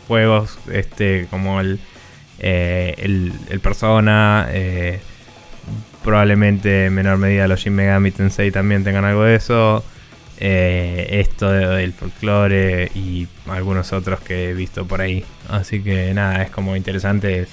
juegos, 0.08 0.58
este, 0.72 1.28
como 1.30 1.60
el, 1.60 1.80
eh, 2.40 2.96
el, 3.00 3.34
el 3.50 3.60
Persona, 3.60 4.48
eh, 4.52 5.00
probablemente 6.04 6.86
en 6.86 6.94
menor 6.94 7.18
medida 7.18 7.48
los 7.48 7.60
Shin 7.62 7.74
Megami 7.74 8.12
Tensei 8.12 8.52
también 8.52 8.84
tengan 8.84 9.06
algo 9.06 9.24
de 9.24 9.36
eso, 9.36 9.84
eh, 10.40 11.08
esto 11.22 11.52
de- 11.52 11.68
del 11.68 11.94
folclore 11.94 12.92
y 12.96 13.28
algunos 13.48 13.94
otros 13.94 14.20
que 14.22 14.50
he 14.50 14.54
visto 14.54 14.86
por 14.86 15.02
ahí. 15.02 15.24
Así 15.50 15.82
que 15.82 16.14
nada, 16.14 16.42
es 16.44 16.50
como 16.50 16.76
interesantes 16.76 17.50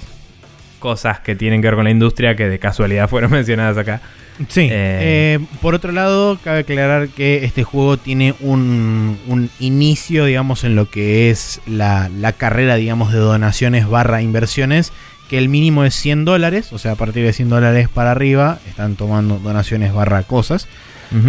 cosas 0.79 1.21
que 1.21 1.37
tienen 1.37 1.61
que 1.61 1.69
ver 1.69 1.75
con 1.75 1.85
la 1.85 1.91
industria 1.91 2.35
que 2.37 2.49
de 2.49 2.59
casualidad 2.59 3.09
fueron 3.11 3.31
mencionadas 3.31 3.77
acá. 3.77 4.01
Sí. 4.49 4.63
Eh. 4.63 4.69
eh, 4.71 5.39
por 5.61 5.75
otro 5.75 5.93
lado, 5.93 6.39
cabe 6.43 6.61
aclarar 6.61 7.09
que 7.09 7.45
este 7.45 7.63
juego 7.63 7.99
tiene 7.99 8.35
un, 8.41 9.19
un 9.29 9.51
inicio, 9.61 10.25
digamos, 10.25 10.65
en 10.65 10.77
lo 10.77 10.89
que 10.89 11.29
es 11.31 11.61
la, 11.67 12.09
la 12.09 12.33
carrera, 12.33 12.77
digamos, 12.77 13.13
de 13.13 13.19
donaciones 13.19 13.87
barra 13.87 14.23
inversiones, 14.23 14.93
que 15.29 15.37
el 15.37 15.51
mínimo 15.51 15.85
es 15.85 15.95
100 15.95 16.25
dólares, 16.25 16.73
o 16.73 16.79
sea, 16.79 16.93
a 16.93 16.97
partir 16.97 17.23
de 17.25 17.35
100 17.35 17.51
dólares 17.51 17.89
para 17.91 18.13
arriba 18.13 18.59
están 18.67 18.97
tomando 18.97 19.39
donaciones 19.39 19.93
barra 19.93 20.23
cosas. 20.23 20.67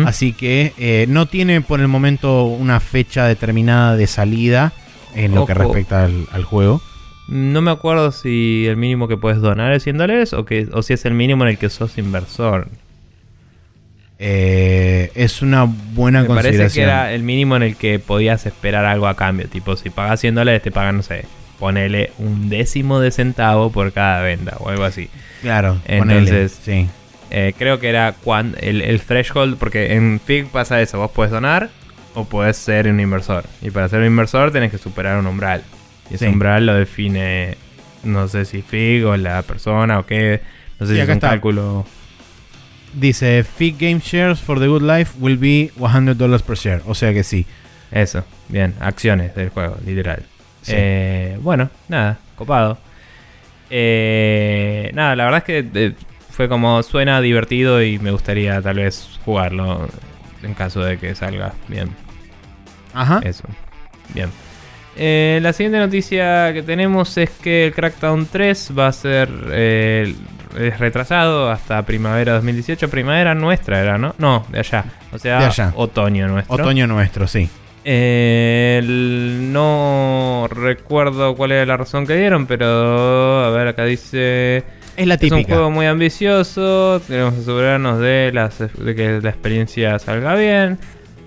Así 0.06 0.34
que 0.34 0.74
eh, 0.78 1.06
no 1.10 1.26
tiene 1.26 1.62
por 1.62 1.80
el 1.80 1.88
momento 1.88 2.44
una 2.46 2.80
fecha 2.80 3.26
determinada 3.26 3.96
de 3.96 4.06
salida 4.08 4.74
en 5.16 5.34
lo 5.36 5.46
que 5.46 5.54
respecta 5.54 6.06
al, 6.06 6.28
al 6.32 6.44
juego. 6.44 6.82
No 7.28 7.62
me 7.62 7.72
acuerdo 7.72 8.12
si 8.12 8.66
el 8.68 8.78
mínimo 8.78 9.08
que 9.08 9.18
puedes 9.18 9.40
donar 9.40 9.72
es 9.74 9.84
100 9.84 9.98
dólares 9.98 10.34
o, 10.34 10.46
que, 10.46 10.68
o 10.74 10.82
si 10.84 10.94
es 10.94 11.06
el 11.06 11.14
mínimo 11.14 11.44
en 11.44 11.50
el 11.52 11.58
que 11.58 11.70
sos 11.70 11.98
inversor. 11.98 12.68
Eh, 14.20 15.12
es 15.16 15.42
una 15.42 15.64
buena 15.64 16.22
Me 16.22 16.28
parece 16.28 16.70
que 16.70 16.82
era 16.84 17.12
el 17.12 17.24
mínimo 17.24 17.56
en 17.56 17.64
el 17.64 17.76
que 17.76 17.98
podías 17.98 18.46
esperar 18.46 18.86
algo 18.86 19.08
a 19.08 19.16
cambio. 19.16 19.48
Tipo, 19.48 19.76
si 19.76 19.90
pagas 19.90 20.20
100 20.20 20.36
dólares, 20.36 20.62
te 20.62 20.72
pagan, 20.72 20.98
no 20.98 21.04
sé, 21.04 21.26
ponele 21.58 22.12
un 22.20 22.50
décimo 22.50 23.00
de 23.00 23.10
centavo 23.12 23.72
por 23.72 23.92
cada 23.94 24.22
venta 24.22 24.58
o 24.60 24.70
algo 24.70 24.84
así. 24.84 25.10
Claro, 25.42 25.80
Entonces- 25.86 26.54
ponele, 26.64 26.86
sí. 26.86 26.90
Eh, 27.32 27.54
creo 27.58 27.80
que 27.80 27.90
era 27.90 28.14
cuan- 28.24 28.56
el, 28.60 28.82
el 28.82 29.00
threshold, 29.02 29.58
porque 29.58 29.94
en 29.94 30.20
FIG 30.20 30.48
pasa 30.48 30.82
eso, 30.82 30.98
vos 31.00 31.12
puedes 31.12 31.32
donar 31.32 31.70
o 32.14 32.26
puedes 32.26 32.58
ser 32.58 32.88
un 32.90 33.00
inversor. 33.00 33.46
Y 33.62 33.72
para 33.72 33.88
ser 33.88 34.00
un 34.02 34.08
inversor 34.08 34.52
tenés 34.52 34.70
que 34.72 34.78
superar 34.78 35.18
un 35.18 35.28
umbral. 35.28 35.64
Y 36.10 36.16
ese 36.16 36.26
Sí. 36.28 36.32
umbral 36.32 36.66
lo 36.66 36.74
define, 36.76 37.56
no 38.04 38.28
sé 38.28 38.44
si 38.46 38.62
FIG 38.62 39.06
o 39.06 39.16
la 39.16 39.42
persona 39.44 40.00
o 40.00 40.06
qué, 40.06 40.42
no 40.80 40.86
sé 40.86 40.92
Sí, 40.94 40.98
si 40.98 41.02
es 41.04 41.08
un 41.08 41.14
está. 41.14 41.30
cálculo. 41.30 41.86
Dice, 42.94 43.46
Fig 43.46 43.78
Game 43.80 44.02
Shares 44.04 44.42
for 44.42 44.60
the 44.60 44.68
Good 44.68 44.82
Life 44.82 45.14
will 45.20 45.38
be 45.38 45.72
100 45.78 46.18
dollars 46.18 46.42
per 46.44 46.58
share. 46.58 46.82
O 46.86 46.94
sea 46.94 47.14
que 47.14 47.24
sí. 47.24 47.46
Eso, 47.90 48.26
bien, 48.50 48.74
acciones 48.82 49.34
del 49.36 49.48
juego, 49.50 49.78
literal. 49.86 50.24
Sí. 50.62 50.74
Eh, 50.76 51.38
bueno, 51.42 51.70
nada, 51.88 52.18
copado. 52.36 52.78
Eh, 53.70 54.92
nada, 54.94 55.16
la 55.16 55.24
verdad 55.24 55.38
es 55.38 55.44
que 55.46 55.70
eh, 55.86 55.94
fue 56.32 56.50
como 56.50 56.82
suena 56.84 57.22
divertido 57.22 57.84
y 57.84 58.00
me 58.00 58.12
gustaría 58.12 58.62
tal 58.62 58.78
vez 58.78 59.20
jugarlo 59.26 59.88
en 60.44 60.54
caso 60.54 60.82
de 60.82 60.98
que 60.98 61.14
salga 61.14 61.54
bien. 61.68 61.90
Ajá. 62.94 63.22
Eso, 63.24 63.44
bien. 64.14 64.30
Eh, 64.98 65.40
la 65.42 65.54
siguiente 65.54 65.78
noticia 65.80 66.52
que 66.54 66.64
tenemos 66.64 67.18
es 67.18 67.30
que 67.30 67.68
el 67.68 67.74
Crackdown 67.74 68.28
3 68.30 68.72
va 68.78 68.88
a 68.88 68.92
ser 68.92 69.30
eh, 69.52 70.14
es 70.60 70.80
retrasado 70.80 71.50
hasta 71.50 71.82
primavera 71.86 72.34
2018. 72.34 72.90
Primavera 72.90 73.34
nuestra 73.34 73.80
era, 73.82 73.98
¿no? 73.98 74.14
No, 74.18 74.46
de 74.50 74.60
allá. 74.60 74.84
O 75.14 75.18
sea, 75.20 75.40
De 75.40 75.46
allá. 75.46 75.72
otoño 75.76 76.28
nuestro. 76.28 76.56
Otoño 76.56 76.88
nuestro, 76.88 77.28
sí. 77.28 77.50
Eh, 77.86 78.78
el- 78.84 79.52
no 79.54 80.48
recuerdo 80.52 81.36
cuál 81.36 81.54
era 81.54 81.66
la 81.66 81.78
razón 81.78 82.06
que 82.06 82.16
dieron, 82.16 82.46
pero 82.46 83.46
a 83.46 83.50
ver, 83.52 83.70
acá 83.70 83.86
dice... 83.86 84.64
Es 84.98 85.08
la 85.08 85.16
Es 85.16 85.24
un 85.24 85.30
típica. 85.30 85.54
juego 85.56 85.72
muy 85.72 85.86
ambicioso, 85.86 87.02
tenemos 87.08 87.34
que 87.36 87.40
asegurarnos 87.42 88.00
de, 88.00 88.32
las- 88.34 88.60
de 88.60 88.96
que 88.96 89.20
la 89.22 89.30
experiencia 89.30 89.98
salga 90.00 90.36
bien, 90.36 90.78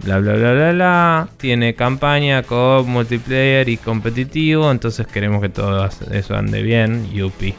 bla 0.02 0.18
bla 0.18 0.34
bla 0.34 0.52
bla 0.52 0.72
bla. 0.72 1.28
Tiene 1.38 1.74
campaña, 1.74 2.42
co 2.42 2.84
multiplayer 2.86 3.68
y 3.68 3.76
competitivo, 3.78 4.70
entonces 4.70 5.06
queremos 5.06 5.40
que 5.40 5.48
todo 5.48 5.88
eso 6.12 6.36
ande 6.36 6.62
bien, 6.62 7.10
yupi. 7.12 7.54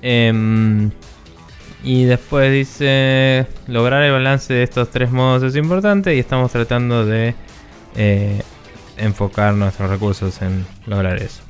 Em, 0.00 0.90
y 1.84 2.04
después 2.04 2.52
dice, 2.52 3.46
lograr 3.66 4.02
el 4.04 4.12
balance 4.12 4.54
de 4.54 4.62
estos 4.62 4.90
tres 4.90 5.10
modos 5.10 5.42
es 5.42 5.56
importante 5.56 6.14
y 6.14 6.20
estamos 6.20 6.52
tratando 6.52 7.04
de 7.04 7.34
eh, 7.96 8.40
enfocar 8.96 9.54
nuestros 9.54 9.90
recursos 9.90 10.40
en 10.42 10.64
lograr 10.86 11.16
eso. 11.20 11.42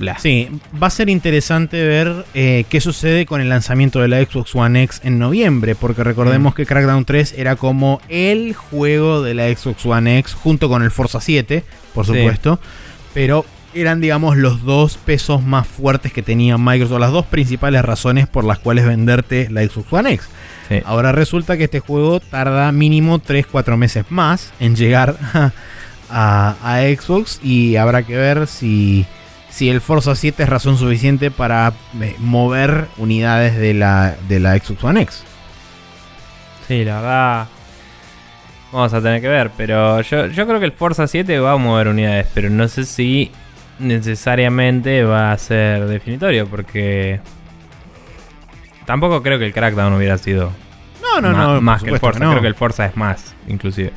Bla. 0.00 0.18
Sí, 0.18 0.48
va 0.82 0.88
a 0.88 0.90
ser 0.90 1.08
interesante 1.08 1.86
ver 1.86 2.24
eh, 2.34 2.64
qué 2.68 2.80
sucede 2.80 3.26
con 3.26 3.40
el 3.40 3.48
lanzamiento 3.48 4.00
de 4.00 4.08
la 4.08 4.18
Xbox 4.24 4.54
One 4.56 4.82
X 4.82 5.00
en 5.04 5.18
noviembre, 5.20 5.74
porque 5.76 6.02
recordemos 6.02 6.52
Mm. 6.52 6.56
que 6.56 6.66
Crackdown 6.66 7.04
3 7.04 7.34
era 7.36 7.54
como 7.56 8.00
el 8.08 8.54
juego 8.54 9.22
de 9.22 9.34
la 9.34 9.46
Xbox 9.54 9.84
One 9.86 10.18
X 10.18 10.34
junto 10.34 10.68
con 10.68 10.82
el 10.82 10.90
Forza 10.90 11.20
7, 11.20 11.62
por 11.94 12.06
Sí. 12.06 12.14
supuesto, 12.14 12.58
pero 13.14 13.44
eran 13.74 14.00
digamos 14.00 14.36
los 14.36 14.64
dos 14.64 14.96
pesos 14.96 15.44
más 15.44 15.64
fuertes 15.68 16.12
que 16.12 16.22
tenía 16.22 16.58
Microsoft, 16.58 16.98
las 16.98 17.12
dos 17.12 17.26
principales 17.26 17.84
razones 17.84 18.26
por 18.26 18.42
las 18.44 18.58
cuales 18.58 18.84
venderte 18.86 19.48
la 19.50 19.62
Xbox 19.62 19.92
One 19.92 20.12
X. 20.14 20.28
Sí. 20.68 20.80
Ahora 20.86 21.12
resulta 21.12 21.56
que 21.56 21.64
este 21.64 21.78
juego 21.80 22.18
tarda 22.20 22.72
mínimo 22.72 23.18
3-4 23.20 23.76
meses 23.76 24.06
más 24.08 24.52
en 24.60 24.74
llegar 24.76 25.16
a, 26.10 26.54
a 26.62 26.80
Xbox 26.80 27.38
y 27.42 27.76
habrá 27.76 28.02
que 28.02 28.16
ver 28.16 28.46
si, 28.46 29.04
si 29.50 29.68
el 29.68 29.80
Forza 29.80 30.14
7 30.14 30.42
es 30.44 30.48
razón 30.48 30.78
suficiente 30.78 31.30
para 31.30 31.72
eh, 32.00 32.14
mover 32.18 32.86
unidades 32.96 33.56
de 33.56 33.74
la, 33.74 34.14
de 34.28 34.40
la 34.40 34.56
Xbox 34.56 34.84
One 34.84 35.02
X. 35.02 35.24
Sí, 36.68 36.84
la 36.84 36.96
verdad. 37.00 37.48
Vamos 38.72 38.94
a 38.94 39.02
tener 39.02 39.20
que 39.20 39.26
ver, 39.28 39.50
pero 39.56 40.00
yo, 40.02 40.26
yo 40.26 40.46
creo 40.46 40.60
que 40.60 40.66
el 40.66 40.72
Forza 40.72 41.06
7 41.08 41.40
va 41.40 41.52
a 41.52 41.56
mover 41.56 41.88
unidades, 41.88 42.26
pero 42.32 42.48
no 42.50 42.68
sé 42.68 42.84
si 42.84 43.32
necesariamente 43.80 45.02
va 45.02 45.32
a 45.32 45.38
ser 45.38 45.86
definitorio, 45.86 46.46
porque 46.46 47.20
tampoco 48.86 49.22
creo 49.22 49.38
que 49.38 49.46
el 49.46 49.52
Crackdown 49.52 49.94
hubiera 49.94 50.18
sido 50.18 50.52
No, 51.02 51.20
no, 51.20 51.32
no. 51.32 51.60
más 51.60 51.82
que 51.82 51.90
el 51.90 51.98
Forza. 51.98 52.20
no. 52.20 52.30
Creo 52.30 52.42
que 52.42 52.48
el 52.48 52.54
Forza 52.54 52.86
es 52.86 52.96
más, 52.96 53.34
inclusive. 53.48 53.92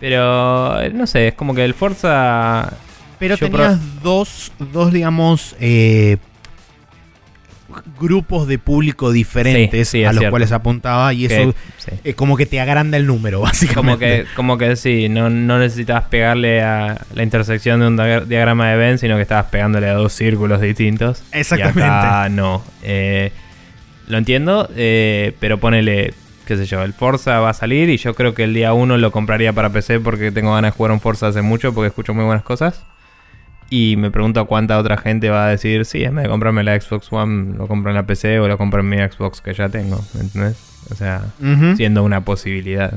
Pero 0.00 0.80
eh, 0.80 0.90
no 0.90 1.06
sé, 1.06 1.28
es 1.28 1.34
como 1.34 1.54
que 1.54 1.64
el 1.64 1.74
Forza. 1.74 2.72
Pero 3.18 3.36
yo 3.36 3.48
tenías 3.50 3.78
dos, 4.02 4.52
dos, 4.72 4.92
digamos, 4.92 5.56
eh, 5.60 6.18
grupos 7.98 8.46
de 8.46 8.58
público 8.58 9.10
diferentes 9.10 9.88
Sí, 9.88 9.98
sí, 9.98 10.04
a 10.04 10.12
los 10.12 10.20
cierto. 10.20 10.30
cuales 10.32 10.52
apuntaba 10.52 11.12
y 11.12 11.26
Que- 11.26 11.42
eso 11.42 11.54
sí. 11.78 11.90
es 12.04 12.14
como 12.14 12.36
que 12.36 12.46
te 12.46 12.60
agranda 12.60 12.96
el 12.96 13.06
número, 13.06 13.40
básicamente. 13.40 13.76
Como 13.76 13.98
que, 13.98 14.24
como 14.36 14.58
que 14.58 14.76
sí, 14.76 15.08
no, 15.08 15.28
no 15.30 15.58
necesitabas 15.58 16.04
pegarle 16.04 16.62
a 16.62 17.00
la 17.14 17.22
intersección 17.22 17.80
de 17.80 17.86
un 17.88 17.96
dia- 17.96 18.20
diagrama 18.20 18.68
de 18.70 18.76
Venn, 18.76 18.98
sino 18.98 19.16
que 19.16 19.22
estabas 19.22 19.46
pegándole 19.46 19.88
a 19.88 19.94
dos 19.94 20.12
círculos 20.12 20.60
distintos. 20.60 21.22
Exactamente. 21.32 21.80
Y 21.80 21.84
acá 21.84 22.28
no. 22.30 22.62
Eh, 22.82 23.32
lo 24.08 24.16
entiendo, 24.18 24.68
eh, 24.76 25.34
pero 25.40 25.58
ponele, 25.58 26.14
qué 26.46 26.56
sé 26.56 26.66
yo, 26.66 26.82
el 26.84 26.92
Forza 26.92 27.40
va 27.40 27.50
a 27.50 27.54
salir 27.54 27.90
y 27.90 27.96
yo 27.96 28.14
creo 28.14 28.32
que 28.34 28.44
el 28.44 28.54
día 28.54 28.72
1 28.72 28.96
lo 28.96 29.10
compraría 29.10 29.52
para 29.52 29.70
PC 29.70 29.98
porque 30.00 30.30
tengo 30.30 30.54
ganas 30.54 30.72
de 30.72 30.76
jugar 30.76 30.92
un 30.92 31.00
Forza 31.00 31.26
hace 31.26 31.42
mucho 31.42 31.74
porque 31.74 31.88
escucho 31.88 32.14
muy 32.14 32.24
buenas 32.24 32.44
cosas. 32.44 32.84
Y 33.68 33.96
me 33.96 34.10
pregunto 34.10 34.46
cuánta 34.46 34.78
otra 34.78 34.96
gente 34.96 35.28
va 35.28 35.46
a 35.46 35.50
decir, 35.50 35.84
sí, 35.84 36.04
en 36.04 36.14
vez 36.14 36.24
de 36.24 36.30
comprarme 36.30 36.62
la 36.62 36.80
Xbox 36.80 37.12
One, 37.12 37.56
lo 37.56 37.66
compro 37.66 37.90
en 37.90 37.96
la 37.96 38.06
PC 38.06 38.38
o 38.38 38.46
lo 38.46 38.56
compro 38.56 38.80
en 38.80 38.88
mi 38.88 38.96
Xbox 38.98 39.40
que 39.40 39.54
ya 39.54 39.68
tengo. 39.68 40.00
¿Entendés? 40.18 40.56
O 40.90 40.94
sea, 40.94 41.24
siendo 41.76 42.04
una 42.04 42.24
posibilidad. 42.24 42.94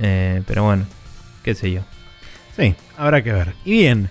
Eh, 0.00 0.42
pero 0.46 0.64
bueno, 0.64 0.84
qué 1.42 1.54
sé 1.54 1.72
yo. 1.72 1.80
Sí, 2.54 2.74
habrá 2.98 3.22
que 3.22 3.32
ver. 3.32 3.54
Y 3.64 3.72
bien, 3.72 4.10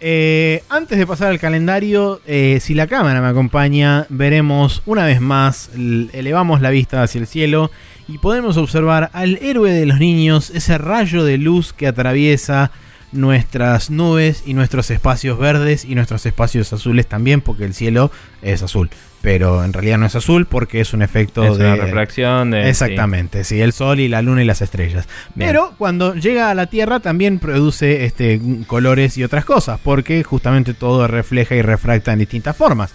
eh, 0.00 0.62
antes 0.68 0.98
de 0.98 1.06
pasar 1.06 1.28
al 1.28 1.38
calendario, 1.38 2.20
eh, 2.26 2.58
si 2.60 2.74
la 2.74 2.86
cámara 2.86 3.20
me 3.20 3.28
acompaña, 3.28 4.06
veremos 4.08 4.82
una 4.84 5.06
vez 5.06 5.20
más, 5.20 5.70
elevamos 5.74 6.60
la 6.60 6.70
vista 6.70 7.02
hacia 7.02 7.20
el 7.20 7.26
cielo 7.26 7.70
y 8.08 8.18
podemos 8.18 8.56
observar 8.56 9.10
al 9.12 9.38
héroe 9.40 9.70
de 9.70 9.86
los 9.86 10.00
niños, 10.00 10.50
ese 10.50 10.76
rayo 10.76 11.24
de 11.24 11.38
luz 11.38 11.72
que 11.72 11.86
atraviesa 11.86 12.72
nuestras 13.12 13.90
nubes 13.90 14.42
y 14.46 14.54
nuestros 14.54 14.90
espacios 14.90 15.38
verdes 15.38 15.84
y 15.84 15.94
nuestros 15.94 16.26
espacios 16.26 16.72
azules 16.72 17.06
también, 17.06 17.40
porque 17.40 17.64
el 17.64 17.74
cielo 17.74 18.10
es 18.42 18.62
azul. 18.62 18.90
Pero 19.22 19.62
en 19.62 19.72
realidad 19.72 19.98
no 19.98 20.06
es 20.06 20.16
azul 20.16 20.46
porque 20.46 20.80
es 20.80 20.92
un 20.92 21.00
efecto 21.00 21.44
es 21.44 21.56
de 21.56 21.64
una 21.64 21.76
refracción 21.76 22.50
de. 22.50 22.68
Exactamente, 22.68 23.44
sí. 23.44 23.60
el 23.60 23.72
sol 23.72 24.00
y 24.00 24.08
la 24.08 24.20
luna 24.20 24.42
y 24.42 24.44
las 24.44 24.62
estrellas. 24.62 25.06
Bien. 25.36 25.48
Pero 25.48 25.74
cuando 25.78 26.14
llega 26.16 26.50
a 26.50 26.54
la 26.54 26.66
Tierra 26.66 26.98
también 26.98 27.38
produce 27.38 28.04
este, 28.04 28.40
colores 28.66 29.16
y 29.16 29.22
otras 29.22 29.44
cosas, 29.44 29.78
porque 29.82 30.24
justamente 30.24 30.74
todo 30.74 31.06
refleja 31.06 31.54
y 31.54 31.62
refracta 31.62 32.12
en 32.12 32.18
distintas 32.18 32.56
formas. 32.56 32.92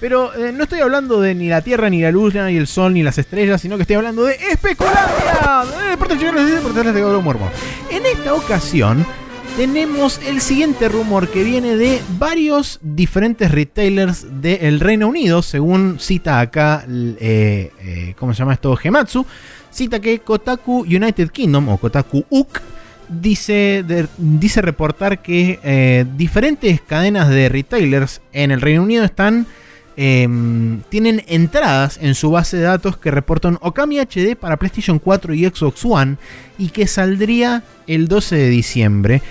Pero 0.00 0.34
eh, 0.34 0.52
no 0.52 0.64
estoy 0.64 0.80
hablando 0.80 1.20
de 1.20 1.36
ni 1.36 1.48
la 1.48 1.62
Tierra, 1.62 1.88
ni 1.90 2.02
la 2.02 2.10
luna, 2.10 2.48
ni 2.48 2.56
el 2.56 2.66
sol, 2.66 2.94
ni 2.94 3.04
las 3.04 3.18
estrellas, 3.18 3.60
sino 3.60 3.76
que 3.76 3.82
estoy 3.82 3.96
hablando 3.96 4.24
de 4.24 4.34
especulandia. 4.50 5.62
Eh. 5.92 5.96
En 7.90 8.04
esta 8.04 8.34
ocasión 8.34 9.06
tenemos 9.56 10.20
el 10.26 10.40
siguiente 10.40 10.88
rumor 10.88 11.28
que 11.28 11.42
viene 11.42 11.76
de 11.76 12.00
varios 12.18 12.78
diferentes 12.82 13.50
retailers 13.50 14.40
del 14.40 14.80
Reino 14.80 15.08
Unido, 15.08 15.42
según 15.42 15.98
cita 15.98 16.40
acá, 16.40 16.84
eh, 16.88 17.72
eh, 17.80 18.14
¿cómo 18.18 18.32
se 18.34 18.40
llama 18.40 18.54
esto? 18.54 18.74
Gematsu. 18.76 19.26
Cita 19.70 20.00
que 20.00 20.20
Kotaku 20.20 20.80
United 20.82 21.30
Kingdom 21.30 21.68
o 21.68 21.76
Kotaku 21.76 22.24
UK 22.30 22.60
dice, 23.08 23.84
dice 24.16 24.62
reportar 24.62 25.22
que 25.22 25.58
eh, 25.62 26.04
diferentes 26.16 26.80
cadenas 26.80 27.28
de 27.28 27.48
retailers 27.48 28.20
en 28.32 28.50
el 28.50 28.60
Reino 28.60 28.82
Unido 28.82 29.04
están 29.04 29.46
em, 30.00 30.82
tienen 30.90 31.24
entradas 31.26 31.98
en 32.00 32.14
su 32.14 32.30
base 32.30 32.56
de 32.56 32.62
datos 32.62 32.96
que 32.96 33.10
reportan 33.10 33.58
Okami 33.60 33.98
HD 33.98 34.36
para 34.36 34.56
PlayStation 34.56 35.00
4 35.00 35.34
y 35.34 35.44
Xbox 35.44 35.84
One 35.84 36.18
y 36.56 36.68
que 36.68 36.86
saldría 36.86 37.64
el 37.88 38.06
12 38.06 38.36
de 38.36 38.48
diciembre. 38.48 39.22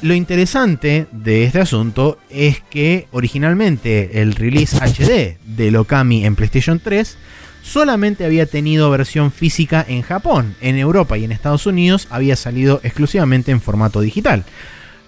Lo 0.00 0.14
interesante 0.14 1.06
de 1.12 1.44
este 1.44 1.60
asunto 1.60 2.18
es 2.30 2.62
que 2.70 3.06
originalmente 3.12 4.22
el 4.22 4.34
release 4.34 4.78
HD 4.78 5.36
del 5.44 5.76
Okami 5.76 6.24
en 6.24 6.36
PlayStation 6.36 6.80
3 6.80 7.18
solamente 7.62 8.24
había 8.24 8.46
tenido 8.46 8.90
versión 8.90 9.30
física 9.30 9.84
en 9.86 10.00
Japón, 10.00 10.56
en 10.62 10.78
Europa 10.78 11.18
y 11.18 11.24
en 11.24 11.32
Estados 11.32 11.66
Unidos 11.66 12.08
había 12.10 12.36
salido 12.36 12.80
exclusivamente 12.82 13.50
en 13.52 13.60
formato 13.60 14.00
digital. 14.00 14.44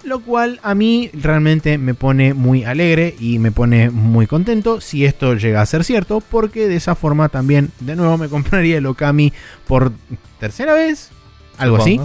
Lo 0.07 0.21
cual 0.21 0.61
a 0.63 0.75
mí 0.77 1.11
realmente 1.13 1.79
me 1.79 1.95
pone 1.95 2.33
muy 2.33 2.63
alegre 2.65 3.17
y 3.19 3.39
me 3.41 3.51
pone 3.51 3.91
muy 3.91 4.27
contento 4.29 4.81
si 4.81 5.05
esto 5.05 5.35
llega 5.35 5.61
a 5.63 5.67
ser 5.67 5.83
cierto, 5.83 6.21
porque 6.21 6.69
de 6.69 6.77
esa 6.77 6.95
forma 6.95 7.29
también 7.29 7.71
de 7.81 7.97
nuevo 7.97 8.17
me 8.17 8.29
compraría 8.31 8.79
el 8.79 8.87
Okami 8.87 9.33
por 9.67 9.93
tercera 10.39 10.75
vez, 10.75 11.11
algo 11.59 11.79
así. 11.79 12.01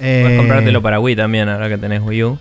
Eh, 0.00 0.20
Puedes 0.22 0.38
comprártelo 0.38 0.82
para 0.82 1.00
Wii 1.00 1.16
también, 1.16 1.48
ahora 1.48 1.68
que 1.68 1.78
tenés 1.78 2.00
Wii 2.02 2.22
U. 2.24 2.38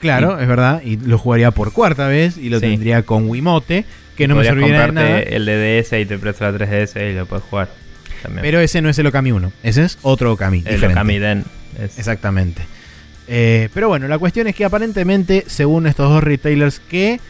Claro, 0.00 0.38
es 0.40 0.46
verdad, 0.48 0.82
y 0.84 0.96
lo 0.96 1.16
jugaría 1.16 1.52
por 1.52 1.72
cuarta 1.72 2.06
vez 2.08 2.36
y 2.36 2.48
lo 2.50 2.58
Sí. 2.60 2.66
tendría 2.66 3.02
con 3.04 3.28
Wiimote, 3.28 3.84
que 4.16 4.26
no 4.28 4.34
me 4.36 4.44
serviría 4.44 4.86
de 4.86 4.92
nada. 4.92 5.20
el 5.20 5.46
de 5.46 5.80
DS 5.82 5.92
y 6.00 6.06
te 6.06 6.18
presto 6.18 6.44
la 6.44 6.52
3DS 6.58 7.10
y 7.10 7.14
lo 7.14 7.24
puedes 7.26 7.44
jugar. 7.46 7.70
También. 8.22 8.42
Pero 8.42 8.60
ese 8.60 8.82
no 8.82 8.90
es 8.90 8.98
el 8.98 9.06
Okami 9.06 9.32
1, 9.32 9.52
ese 9.62 9.84
es 9.84 9.98
otro 10.02 10.32
Okami. 10.32 10.58
el 10.58 10.64
diferente. 10.64 10.92
Okami 10.92 11.18
Den. 11.18 11.44
es- 11.82 11.98
Exactamente. 11.98 12.62
Eh, 13.32 13.68
pero 13.72 13.86
bueno, 13.86 14.08
la 14.08 14.18
cuestión 14.18 14.48
es 14.48 14.56
que 14.56 14.64
aparentemente, 14.64 15.44
según 15.46 15.86
estos 15.86 16.10
dos 16.10 16.24
retailers 16.24 16.80
que 16.80 17.20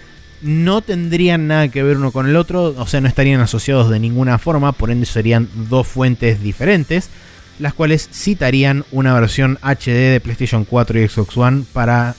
no 0.41 0.81
tendrían 0.81 1.47
nada 1.47 1.69
que 1.69 1.83
ver 1.83 1.99
uno 1.99 2.11
con 2.11 2.27
el 2.27 2.37
otro, 2.37 2.75
o 2.75 2.87
sea, 2.87 3.03
no 3.03 3.09
estarían 3.09 3.43
asociados 3.43 3.91
de 3.91 4.01
ninguna 4.01 4.39
forma, 4.39 4.73
por 4.73 4.91
ende 4.91 5.05
serían 5.05 5.47
dos 5.69 5.87
fuentes 5.87 6.43
diferentes, 6.43 7.11
las 7.59 7.75
cuales 7.75 8.09
citarían 8.11 8.87
una 8.93 9.13
versión 9.13 9.59
HD 9.61 10.11
de 10.11 10.21
PlayStation 10.23 10.65
4 10.65 11.01
y 11.01 11.07
Xbox 11.07 11.37
One 11.37 11.65
para 11.71 12.17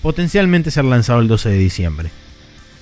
potencialmente 0.00 0.70
ser 0.70 0.86
lanzado 0.86 1.20
el 1.20 1.28
12 1.28 1.50
de 1.50 1.58
diciembre. 1.58 2.21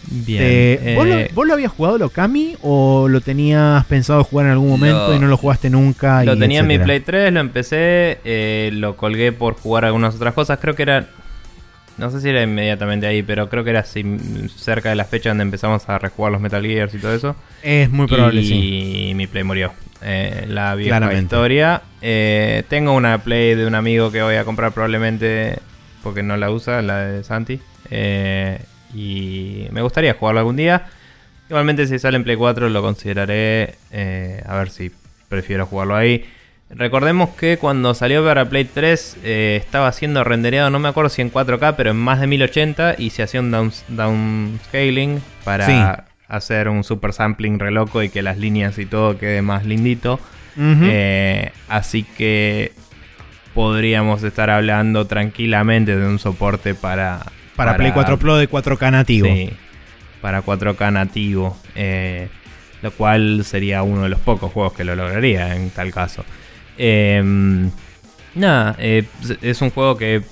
Bien. 0.08 0.42
Eh, 0.44 0.94
¿vos, 0.96 1.06
lo, 1.06 1.14
eh, 1.18 1.30
vos 1.34 1.46
lo 1.46 1.52
habías 1.54 1.72
jugado 1.72 1.96
el 1.96 2.02
Okami 2.02 2.56
o 2.62 3.06
lo 3.08 3.20
tenías 3.20 3.84
pensado 3.86 4.24
jugar 4.24 4.46
en 4.46 4.52
algún 4.52 4.68
momento 4.70 5.08
Lo- 5.08 5.14
y 5.14 5.18
no 5.18 5.28
lo 5.28 5.36
jugaste 5.36 5.70
nunca? 5.70 6.24
Lo 6.24 6.34
y 6.34 6.38
tenía 6.38 6.60
en 6.60 6.66
mi? 6.66 6.78
Play 6.78 7.00
3, 7.00 7.32
lo 7.32 7.40
empecé, 7.40 8.18
eh, 8.24 8.70
lo 8.72 8.96
colgué 8.96 9.32
por 9.32 9.54
jugar 9.54 9.84
algunas 9.84 10.14
otras 10.14 10.34
cosas. 10.34 10.58
Creo 10.60 10.74
que 10.74 10.82
era. 10.82 11.06
No 11.98 12.10
sé 12.10 12.20
si 12.22 12.30
era 12.30 12.42
inmediatamente 12.42 13.06
ahí, 13.06 13.22
pero 13.22 13.50
creo 13.50 13.62
que 13.62 13.70
era 13.70 13.80
así, 13.80 14.02
cerca 14.56 14.88
de 14.88 14.94
la 14.94 15.04
fecha 15.04 15.28
donde 15.30 15.42
empezamos 15.42 15.86
a 15.86 15.98
rejugar 15.98 16.32
los 16.32 16.40
Metal 16.40 16.64
Gears 16.64 16.94
y 16.94 16.98
todo 16.98 17.14
eso. 17.14 17.36
Es 17.62 17.90
muy 17.90 18.06
probable, 18.06 18.40
y 18.40 18.46
sí. 18.46 19.12
mi 19.14 19.26
Play 19.26 19.44
murió. 19.44 19.72
La 20.48 20.74
vieja 20.76 20.96
Claramente. 20.96 21.24
historia. 21.24 21.82
Tengo 22.70 22.94
una 22.94 23.18
Play 23.22 23.54
de 23.54 23.66
un 23.66 23.74
amigo 23.74 24.10
que 24.10 24.22
voy 24.22 24.36
a 24.36 24.44
comprar 24.44 24.72
probablemente 24.72 25.58
porque 26.02 26.22
no 26.22 26.38
la 26.38 26.50
usa, 26.50 26.80
la 26.80 27.00
de 27.04 27.22
Santi. 27.22 27.60
Eh, 27.90 28.60
y 28.94 29.66
me 29.72 29.82
gustaría 29.82 30.14
jugarlo 30.14 30.40
algún 30.40 30.56
día. 30.56 30.86
Igualmente 31.48 31.86
si 31.86 31.98
sale 31.98 32.16
en 32.16 32.24
Play 32.24 32.36
4 32.36 32.68
lo 32.68 32.82
consideraré. 32.82 33.74
eh, 33.90 34.42
a 34.46 34.56
ver 34.56 34.70
si 34.70 34.90
prefiero 35.28 35.66
jugarlo 35.66 35.96
ahí. 35.96 36.24
Recordemos 36.72 37.30
que 37.30 37.56
cuando 37.58 37.94
salió 37.94 38.24
para 38.24 38.48
Play 38.48 38.64
3 38.64 39.16
eh, 39.24 39.58
estaba 39.60 39.90
siendo 39.90 40.22
rendereado, 40.22 40.70
no 40.70 40.78
me 40.78 40.88
acuerdo 40.88 41.08
si 41.08 41.20
en 41.20 41.32
4K, 41.32 41.74
pero 41.76 41.90
en 41.90 41.96
más 41.96 42.20
de 42.20 42.28
1080 42.28 42.94
y 42.98 43.10
se 43.10 43.24
hacía 43.24 43.40
un 43.40 43.50
down- 43.50 43.72
downscaling 43.88 45.20
para 45.44 45.66
Sí. 45.66 46.06
hacer 46.28 46.68
un 46.68 46.84
super 46.84 47.12
sampling 47.12 47.58
re 47.58 47.72
loco 47.72 48.02
y 48.04 48.08
que 48.08 48.22
las 48.22 48.38
líneas 48.38 48.78
y 48.78 48.86
todo 48.86 49.18
quede 49.18 49.42
más 49.42 49.66
lindito. 49.66 50.20
Eh, 50.56 51.50
así 51.68 52.02
que 52.04 52.72
podríamos 53.54 54.22
estar 54.22 54.50
hablando 54.50 55.06
tranquilamente 55.06 55.96
de 55.96 56.06
un 56.06 56.18
soporte 56.18 56.74
para... 56.74 57.20
para, 57.66 57.76
Play 57.76 57.92
4 57.92 58.18
Pro 58.18 58.36
de 58.36 58.48
4K 58.48 58.90
nativo. 58.90 59.28
Para 60.20 60.42
4K 60.42 60.92
nativo. 60.92 61.56
eh, 61.74 62.28
lo 62.82 62.90
cual 62.92 63.44
sería 63.44 63.82
uno 63.82 64.04
de 64.04 64.08
los 64.08 64.20
pocos 64.20 64.52
juegos 64.52 64.72
que 64.72 64.84
lo 64.84 64.96
lograría 64.96 65.54
en 65.54 65.70
tal 65.70 65.92
caso. 65.92 66.24
Eh, 66.78 67.22
nada, 68.34 68.76
eh, 68.78 69.04
es 69.42 69.60
un 69.60 69.70
juego 69.70 69.96
que 69.96 70.22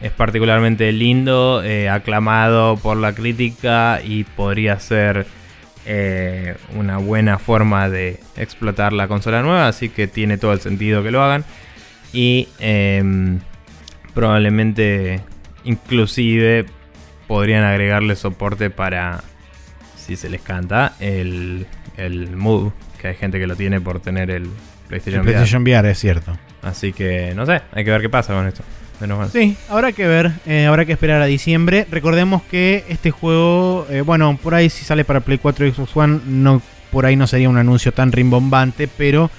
es 0.00 0.12
particularmente 0.12 0.92
lindo, 0.92 1.62
eh, 1.64 1.88
aclamado 1.88 2.76
por 2.76 2.96
la 2.96 3.14
crítica 3.14 4.00
y 4.04 4.24
podría 4.24 4.78
ser 4.78 5.26
una 6.74 6.96
buena 6.96 7.38
forma 7.38 7.88
de 7.88 8.18
explotar 8.36 8.92
la 8.92 9.06
consola 9.06 9.42
nueva, 9.42 9.68
así 9.68 9.88
que 9.88 10.08
tiene 10.08 10.36
todo 10.36 10.52
el 10.52 10.58
sentido 10.58 11.04
que 11.04 11.12
lo 11.12 11.22
hagan. 11.22 11.44
Y 12.12 12.48
em, 12.58 13.38
probablemente, 14.12 15.20
inclusive, 15.62 16.66
podrían 17.26 17.64
agregarle 17.64 18.16
soporte 18.16 18.70
para, 18.70 19.22
si 19.96 20.16
se 20.16 20.28
les 20.28 20.40
canta, 20.40 20.94
el, 21.00 21.66
el 21.96 22.36
Move, 22.36 22.72
que 23.00 23.08
hay 23.08 23.14
gente 23.14 23.38
que 23.38 23.46
lo 23.46 23.56
tiene 23.56 23.80
por 23.80 24.00
tener 24.00 24.30
el 24.30 24.44
El 24.44 24.50
PlayStation, 24.88 25.20
VR. 25.22 25.32
PlayStation 25.32 25.62
VR 25.62 25.90
es 25.90 25.98
cierto. 25.98 26.36
Así 26.62 26.92
que, 26.92 27.32
no 27.34 27.46
sé, 27.46 27.62
hay 27.72 27.84
que 27.84 27.90
ver 27.90 28.00
qué 28.00 28.08
pasa 28.08 28.34
con 28.34 28.46
esto. 28.46 28.62
Menos 29.00 29.18
mal. 29.18 29.30
Sí, 29.30 29.56
habrá 29.68 29.92
que 29.92 30.06
ver, 30.06 30.32
eh, 30.46 30.66
habrá 30.66 30.86
que 30.86 30.92
esperar 30.92 31.20
a 31.20 31.26
diciembre. 31.26 31.86
Recordemos 31.90 32.42
que 32.44 32.84
este 32.88 33.10
juego, 33.10 33.86
eh, 33.90 34.00
bueno, 34.00 34.38
por 34.42 34.54
ahí 34.54 34.70
si 34.70 34.84
sale 34.84 35.04
para 35.04 35.20
Play 35.20 35.38
4 35.38 35.66
y 35.66 35.72
Xbox 35.72 35.94
One, 35.96 36.20
no, 36.26 36.62
por 36.90 37.04
ahí 37.04 37.14
no 37.14 37.26
sería 37.26 37.50
un 37.50 37.58
anuncio 37.58 37.92
tan 37.92 38.10
rimbombante, 38.10 38.88
pero 38.88 39.30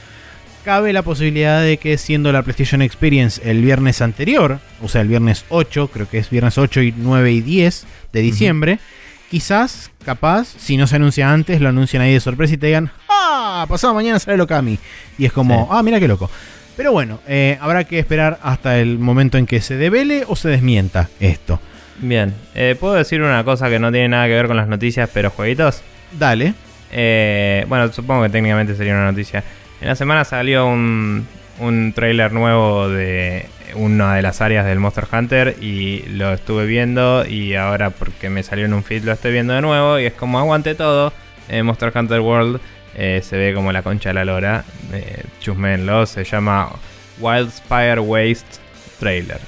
cabe 0.67 0.91
la 0.91 1.01
posibilidad 1.01 1.61
de 1.61 1.77
que 1.77 1.97
siendo 1.97 2.29
la 2.33 2.41
PlayStation 2.41 2.81
Experience 2.81 3.39
el 3.49 3.61
viernes 3.61 4.01
anterior, 4.01 4.59
o 4.83 4.89
sea, 4.89 4.99
el 4.99 5.07
viernes 5.07 5.45
8, 5.47 5.87
creo 5.93 6.09
que 6.09 6.17
es 6.17 6.29
viernes 6.29 6.57
8 6.57 6.81
y 6.81 6.93
9 6.97 7.31
y 7.31 7.39
10 7.39 7.87
de 8.11 8.21
diciembre, 8.21 8.79
quizás, 9.31 9.91
capaz, 10.03 10.45
si 10.57 10.75
no 10.75 10.85
se 10.85 10.97
anuncia 10.97 11.31
antes, 11.31 11.61
lo 11.61 11.69
anuncian 11.69 12.01
ahí 12.03 12.11
de 12.11 12.19
sorpresa 12.19 12.55
y 12.55 12.57
te 12.57 12.67
digan, 12.67 12.91
¡ah! 13.07 13.65
Pasado 13.69 13.93
mañana 13.93 14.19
sale 14.19 14.41
Okami. 14.43 14.77
Y 15.17 15.23
es 15.23 15.31
como, 15.31 15.57
Sí. 15.57 15.67
¡ah, 15.71 15.81
mira 15.83 16.01
qué 16.01 16.07
loco! 16.09 16.29
Pero 16.75 16.91
bueno, 16.91 17.21
eh, 17.29 17.57
habrá 17.61 17.85
que 17.85 17.97
esperar 17.97 18.37
hasta 18.43 18.77
el 18.77 18.99
momento 18.99 19.37
en 19.37 19.45
que 19.45 19.61
se 19.61 19.77
devele 19.77 20.25
o 20.27 20.35
se 20.35 20.49
desmienta 20.49 21.07
esto. 21.21 21.61
Bien, 21.99 22.33
eh, 22.55 22.75
¿puedo 22.77 22.95
decir 22.95 23.21
una 23.21 23.41
cosa 23.45 23.69
que 23.69 23.79
no 23.79 23.89
tiene 23.89 24.09
nada 24.09 24.25
que 24.27 24.33
ver 24.33 24.47
con 24.47 24.57
las 24.57 24.67
noticias, 24.67 25.09
pero 25.13 25.29
jueguitos? 25.29 25.81
Dale. 26.19 26.55
Eh, 26.91 27.65
bueno, 27.69 27.89
supongo 27.93 28.23
que 28.23 28.29
técnicamente 28.29 28.75
sería 28.75 28.95
una 28.95 29.11
noticia. 29.11 29.45
En 29.81 29.87
la 29.87 29.95
semana 29.95 30.23
salió 30.25 30.65
un, 30.67 31.27
un 31.59 31.93
trailer 31.93 32.31
nuevo 32.33 32.89
de 32.89 33.45
una 33.75 34.15
de 34.15 34.21
las 34.21 34.41
áreas 34.41 34.65
del 34.65 34.79
Monster 34.79 35.05
Hunter 35.11 35.55
y 35.61 36.03
lo 36.09 36.33
estuve 36.33 36.65
viendo 36.65 37.25
y 37.27 37.55
ahora 37.55 37.89
porque 37.91 38.29
me 38.29 38.41
salió 38.41 38.65
en 38.65 38.73
un 38.73 38.83
feed 38.83 39.03
lo 39.03 39.11
estoy 39.11 39.31
viendo 39.33 39.53
de 39.53 39.61
nuevo 39.61 39.99
y 39.99 40.05
es 40.05 40.13
como 40.13 40.39
aguante 40.39 40.73
todo. 40.75 41.13
Eh, 41.49 41.61
Monster 41.63 41.91
Hunter 41.95 42.19
World 42.21 42.59
eh, 42.95 43.21
se 43.23 43.37
ve 43.37 43.53
como 43.53 43.71
la 43.71 43.83
concha 43.83 44.09
de 44.09 44.15
la 44.15 44.25
lora. 44.25 44.63
Eh, 44.93 45.23
chusmenlo, 45.39 46.05
se 46.05 46.23
llama 46.23 46.69
Wildspire 47.19 47.99
Waste 47.99 48.57
Trailer. 48.99 49.39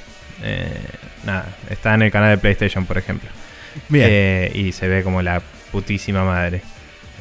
Eh, 0.44 0.70
nada, 1.26 1.48
está 1.70 1.96
en 1.96 2.04
el 2.04 2.12
canal 2.12 2.30
de 2.32 2.38
PlayStation, 2.38 2.86
por 2.86 2.98
ejemplo. 2.98 3.30
Bien, 3.88 4.08
Eh, 4.12 4.52
y 4.54 4.72
se 4.74 4.88
ve 4.88 5.04
como 5.04 5.22
la 5.22 5.42
putísima 5.72 6.24
madre. 6.24 6.62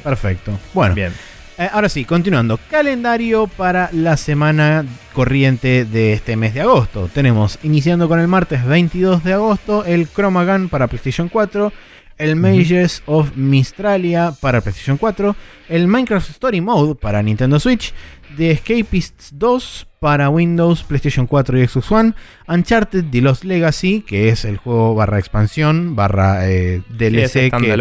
perfecto. 0.03 0.57
Bueno, 0.73 0.93
Bien. 0.95 1.11
Eh, 1.59 1.69
ahora 1.73 1.89
sí, 1.89 2.05
continuando. 2.05 2.57
Calendario 2.71 3.47
para 3.47 3.89
la 3.91 4.15
semana 4.15 4.85
corriente 5.11 5.83
de 5.83 6.13
este 6.13 6.37
mes 6.37 6.53
de 6.53 6.61
agosto. 6.61 7.09
Tenemos, 7.13 7.59
iniciando 7.63 8.07
con 8.07 8.21
el 8.21 8.29
martes 8.29 8.65
22 8.65 9.25
de 9.25 9.33
agosto, 9.33 9.83
el 9.83 10.07
Chromagun 10.07 10.69
para 10.69 10.87
PlayStation 10.87 11.27
4, 11.27 11.73
el 12.17 12.37
Mages 12.37 13.03
of 13.07 13.35
Mistralia 13.35 14.33
para 14.39 14.61
PlayStation 14.61 14.95
4, 14.95 15.35
el 15.67 15.89
Minecraft 15.89 16.29
Story 16.29 16.61
Mode 16.61 16.95
para 16.95 17.21
Nintendo 17.21 17.59
Switch, 17.59 17.93
The 18.37 18.51
Escapists 18.51 19.31
2 19.33 19.87
para 19.99 20.29
Windows, 20.29 20.83
PlayStation 20.83 21.27
4 21.27 21.59
y 21.59 21.67
Xbox 21.67 21.91
One, 21.91 22.13
Uncharted 22.47 23.03
The 23.11 23.19
Lost 23.19 23.43
Legacy, 23.43 23.99
que 24.07 24.29
es 24.29 24.45
el 24.45 24.55
juego 24.55 24.95
barra 24.95 25.19
expansión, 25.19 25.93
barra 25.97 26.49
eh, 26.49 26.83
DLC 26.87 27.51
que. 27.51 27.77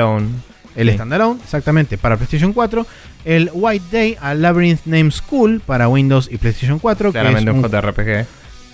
El 0.78 0.88
Sí. 0.88 0.94
standalone, 0.94 1.40
exactamente, 1.42 1.98
para 1.98 2.16
PlayStation 2.16 2.52
4. 2.52 2.86
El 3.24 3.50
White 3.52 3.84
Day 3.90 4.16
a 4.20 4.34
Labyrinth 4.34 4.86
Name 4.86 5.10
School 5.10 5.60
para 5.64 5.88
Windows 5.88 6.28
y 6.32 6.38
PlayStation 6.38 6.78
4. 6.78 7.10
que 7.12 7.18
Claramente 7.18 7.50
es 7.50 7.54
un 7.56 7.64
un- 7.64 7.70
JRPG. 7.70 8.26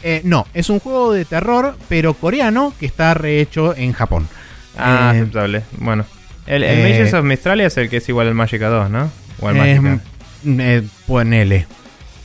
eh, 0.05 0.21
no, 0.25 0.47
es 0.55 0.69
un 0.71 0.79
juego 0.81 1.13
de 1.13 1.25
terror, 1.25 1.77
pero 1.89 2.15
coreano, 2.15 2.73
que 2.79 2.87
está 2.87 3.15
rehecho 3.15 3.75
en 3.77 3.93
Japón. 3.93 4.29
Ah, 4.79 5.13
Eh, 5.15 5.19
aceptable. 5.21 5.63
Bueno. 5.79 6.05
El, 6.47 6.63
el 6.63 6.79
eh, 6.79 6.83
Mages 6.83 7.15
of 7.15 7.25
Mistralia 7.25 7.67
es 7.69 7.77
el 7.79 7.89
que 7.89 7.97
es 7.97 8.09
igual 8.09 8.29
al 8.29 8.35
Magica 8.35 8.69
2, 8.69 8.91
¿no? 8.91 9.11
O 9.41 9.49
al 9.49 9.57
Eh, 9.57 9.81
Magica, 9.81 10.05
eh, 10.63 10.83
ponele. 11.07 11.67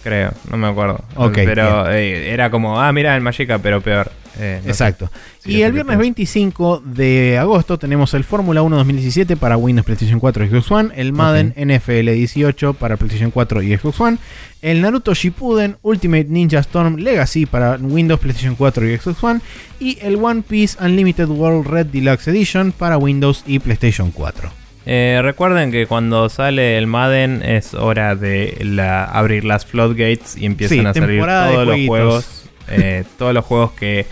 creo. 0.03 0.33
No 0.51 0.57
me 0.57 0.67
acuerdo. 0.67 1.03
Ok, 1.15 1.35
Pero 1.35 1.89
era 1.89 2.49
como, 2.49 2.81
ah, 2.81 2.91
mira 2.91 3.15
el 3.15 3.21
Magica, 3.21 3.59
pero 3.59 3.79
peor. 3.81 4.11
Eh, 4.39 4.57
no 4.59 4.63
sé. 4.63 4.69
Exacto. 4.69 5.11
Y 5.45 5.61
el 5.63 5.73
viernes 5.73 5.97
pienso. 5.97 5.99
25 5.99 6.81
de 6.85 7.37
agosto 7.37 7.77
tenemos 7.77 8.13
el 8.13 8.23
Fórmula 8.23 8.61
1 8.61 8.77
2017 8.77 9.35
para 9.35 9.57
Windows, 9.57 9.85
PlayStation 9.85 10.19
4 10.19 10.45
y 10.45 10.47
Xbox 10.49 10.71
One, 10.71 10.89
el 10.95 11.11
Madden. 11.13 11.53
NFL 11.57 12.11
18 12.13 12.73
para 12.75 12.95
PlayStation 12.97 13.31
4 13.31 13.61
y 13.63 13.75
Xbox 13.77 13.99
One, 13.99 14.17
el 14.61 14.81
Naruto 14.81 15.13
Shippuden 15.13 15.77
Ultimate 15.81 16.25
Ninja 16.29 16.59
Storm 16.59 16.95
Legacy 16.97 17.45
para 17.45 17.75
Windows, 17.75 18.19
PlayStation 18.19 18.55
4 18.55 18.89
y 18.89 18.97
Xbox 18.97 19.23
One, 19.23 19.39
y 19.79 19.97
el 20.01 20.15
One 20.15 20.43
Piece 20.47 20.77
Unlimited 20.83 21.27
World 21.27 21.67
Red 21.67 21.87
Deluxe 21.87 22.27
Edition 22.29 22.71
para 22.71 22.97
Windows 22.97 23.43
y 23.45 23.59
PlayStation 23.59 24.11
4. 24.11 24.51
Eh, 24.85 25.19
recuerden 25.21 25.71
que 25.71 25.85
cuando 25.85 26.29
sale 26.29 26.77
el 26.77 26.87
Madden 26.87 27.43
es 27.43 27.73
hora 27.73 28.15
de 28.15 28.57
la- 28.61 29.03
abrir 29.05 29.43
las 29.45 29.65
floodgates 29.65 30.35
y 30.37 30.45
empiezan 30.45 30.79
Sí, 30.79 30.85
a 30.85 30.93
salir 30.93 31.23
todos 31.25 31.67
los 31.67 31.85
juegos. 31.85 32.45
eh, 32.69 33.03
todos 33.17 33.33
los 33.33 33.45
juegos 33.45 33.71
que 33.73 34.05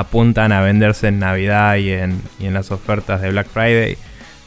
apuntan 0.00 0.52
a 0.52 0.60
venderse 0.60 1.08
en 1.08 1.18
Navidad 1.20 1.76
y 1.76 1.90
en, 1.90 2.20
y 2.40 2.46
en 2.46 2.54
las 2.54 2.70
ofertas 2.70 3.20
de 3.22 3.30
Black 3.30 3.48
Friday. 3.48 3.96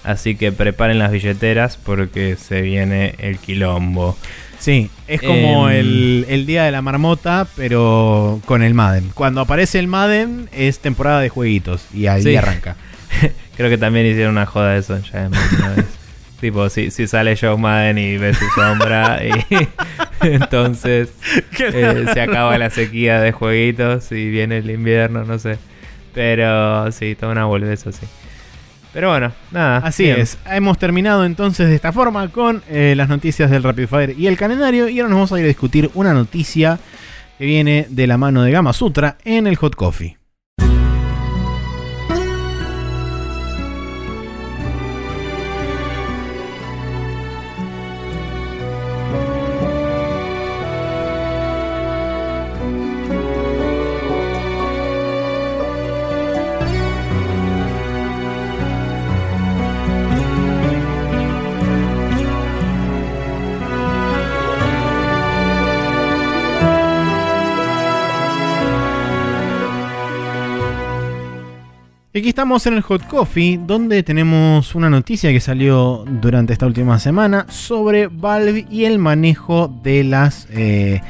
Así 0.03 0.35
que 0.35 0.51
preparen 0.51 0.99
las 0.99 1.11
billeteras 1.11 1.77
porque 1.77 2.35
se 2.37 2.61
viene 2.61 3.15
el 3.19 3.39
quilombo. 3.39 4.17
Sí, 4.59 4.89
es 5.07 5.21
como 5.21 5.69
Em. 5.69 5.75
el, 5.77 6.25
el 6.29 6.45
día 6.45 6.63
de 6.63 6.71
la 6.71 6.81
marmota, 6.81 7.45
pero 7.55 8.41
con 8.45 8.63
el 8.63 8.73
Madden. 8.73 9.11
Cuando 9.13 9.41
aparece 9.41 9.79
el 9.79 9.87
Madden 9.87 10.49
es 10.51 10.79
temporada 10.79 11.19
de 11.21 11.29
jueguitos 11.29 11.85
y 11.93 12.07
ahí 12.07 12.23
Sí. 12.23 12.35
arranca. 12.35 12.75
Creo 13.57 13.69
que 13.69 13.77
también 13.77 14.05
hicieron 14.05 14.31
una 14.31 14.45
joda 14.45 14.73
de 14.73 14.79
eso 14.79 14.99
ya 15.11 15.25
en 15.25 15.27
una 15.59 15.69
vez. 15.75 15.85
Tipo, 16.39 16.69
si, 16.69 16.91
si 16.91 17.07
sale 17.07 17.35
Joe 17.35 17.57
Madden 17.57 17.97
y 17.97 18.17
ve 18.17 18.33
su 18.33 18.45
sombra, 18.55 19.21
y 19.23 19.31
entonces 20.21 21.09
eh, 21.59 22.05
se 22.13 22.21
acaba 22.21 22.57
la 22.57 22.69
sequía 22.69 23.19
de 23.19 23.31
jueguitos 23.31 24.11
y 24.11 24.29
viene 24.29 24.59
el 24.59 24.69
invierno, 24.69 25.23
no 25.23 25.39
sé. 25.39 25.57
Pero 26.13 26.91
sí, 26.91 27.15
toda 27.15 27.31
una 27.31 27.45
boludez 27.45 27.87
así. 27.87 28.05
Pero 28.93 29.09
bueno, 29.09 29.31
nada. 29.51 29.77
Así 29.77 30.03
bien. 30.03 30.19
es, 30.19 30.37
hemos 30.45 30.79
terminado 30.79 31.25
entonces 31.25 31.69
de 31.69 31.75
esta 31.75 31.91
forma 31.91 32.29
con 32.29 32.63
eh, 32.69 32.93
las 32.95 33.09
noticias 33.09 33.51
del 33.51 33.63
Rapid 33.63 33.87
Fire 33.87 34.15
y 34.17 34.27
el 34.27 34.37
calendario 34.37 34.89
y 34.89 34.99
ahora 34.99 35.09
nos 35.09 35.17
vamos 35.17 35.33
a 35.33 35.39
ir 35.39 35.45
a 35.45 35.47
discutir 35.47 35.91
una 35.93 36.13
noticia 36.13 36.79
que 37.37 37.45
viene 37.45 37.85
de 37.89 38.07
la 38.07 38.17
mano 38.17 38.41
de 38.41 38.51
Gama 38.51 38.73
Sutra 38.73 39.17
en 39.23 39.45
el 39.45 39.55
Hot 39.57 39.75
Coffee. 39.75 40.17
Aquí 72.19 72.29
estamos 72.29 72.65
en 72.65 72.73
el 72.73 72.81
Hot 72.81 73.05
Coffee, 73.07 73.59
donde 73.61 74.01
tenemos 74.01 74.73
una 74.73 74.89
noticia 74.89 75.31
que 75.31 75.39
salió 75.39 76.03
durante 76.07 76.53
esta 76.53 76.65
última 76.65 76.97
semana 76.99 77.45
sobre 77.49 78.07
Valve 78.07 78.65
y 78.71 78.85
el 78.85 78.97
manejo 78.97 79.67
de 79.83 80.03
las, 80.03 80.47
eh, 80.51 81.01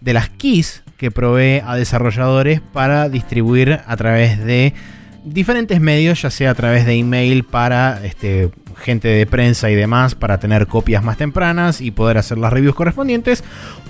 de 0.00 0.12
las 0.12 0.28
keys 0.28 0.82
que 0.98 1.10
provee 1.10 1.62
a 1.64 1.76
desarrolladores 1.76 2.60
para 2.60 3.08
distribuir 3.08 3.80
a 3.86 3.96
través 3.96 4.44
de 4.44 4.74
diferentes 5.24 5.80
medios, 5.80 6.20
ya 6.20 6.30
sea 6.30 6.50
a 6.50 6.54
través 6.54 6.84
de 6.84 6.94
email 6.94 7.44
para 7.44 8.04
este, 8.04 8.50
gente 8.80 9.08
de 9.08 9.26
prensa 9.26 9.70
y 9.70 9.74
demás, 9.74 10.14
para 10.14 10.40
tener 10.40 10.66
copias 10.66 11.04
más 11.04 11.16
tempranas 11.16 11.80
y 11.80 11.90
poder 11.90 12.18
hacer 12.18 12.38
las 12.38 12.52
reviews 12.52 12.74
correspondientes, 12.74 13.44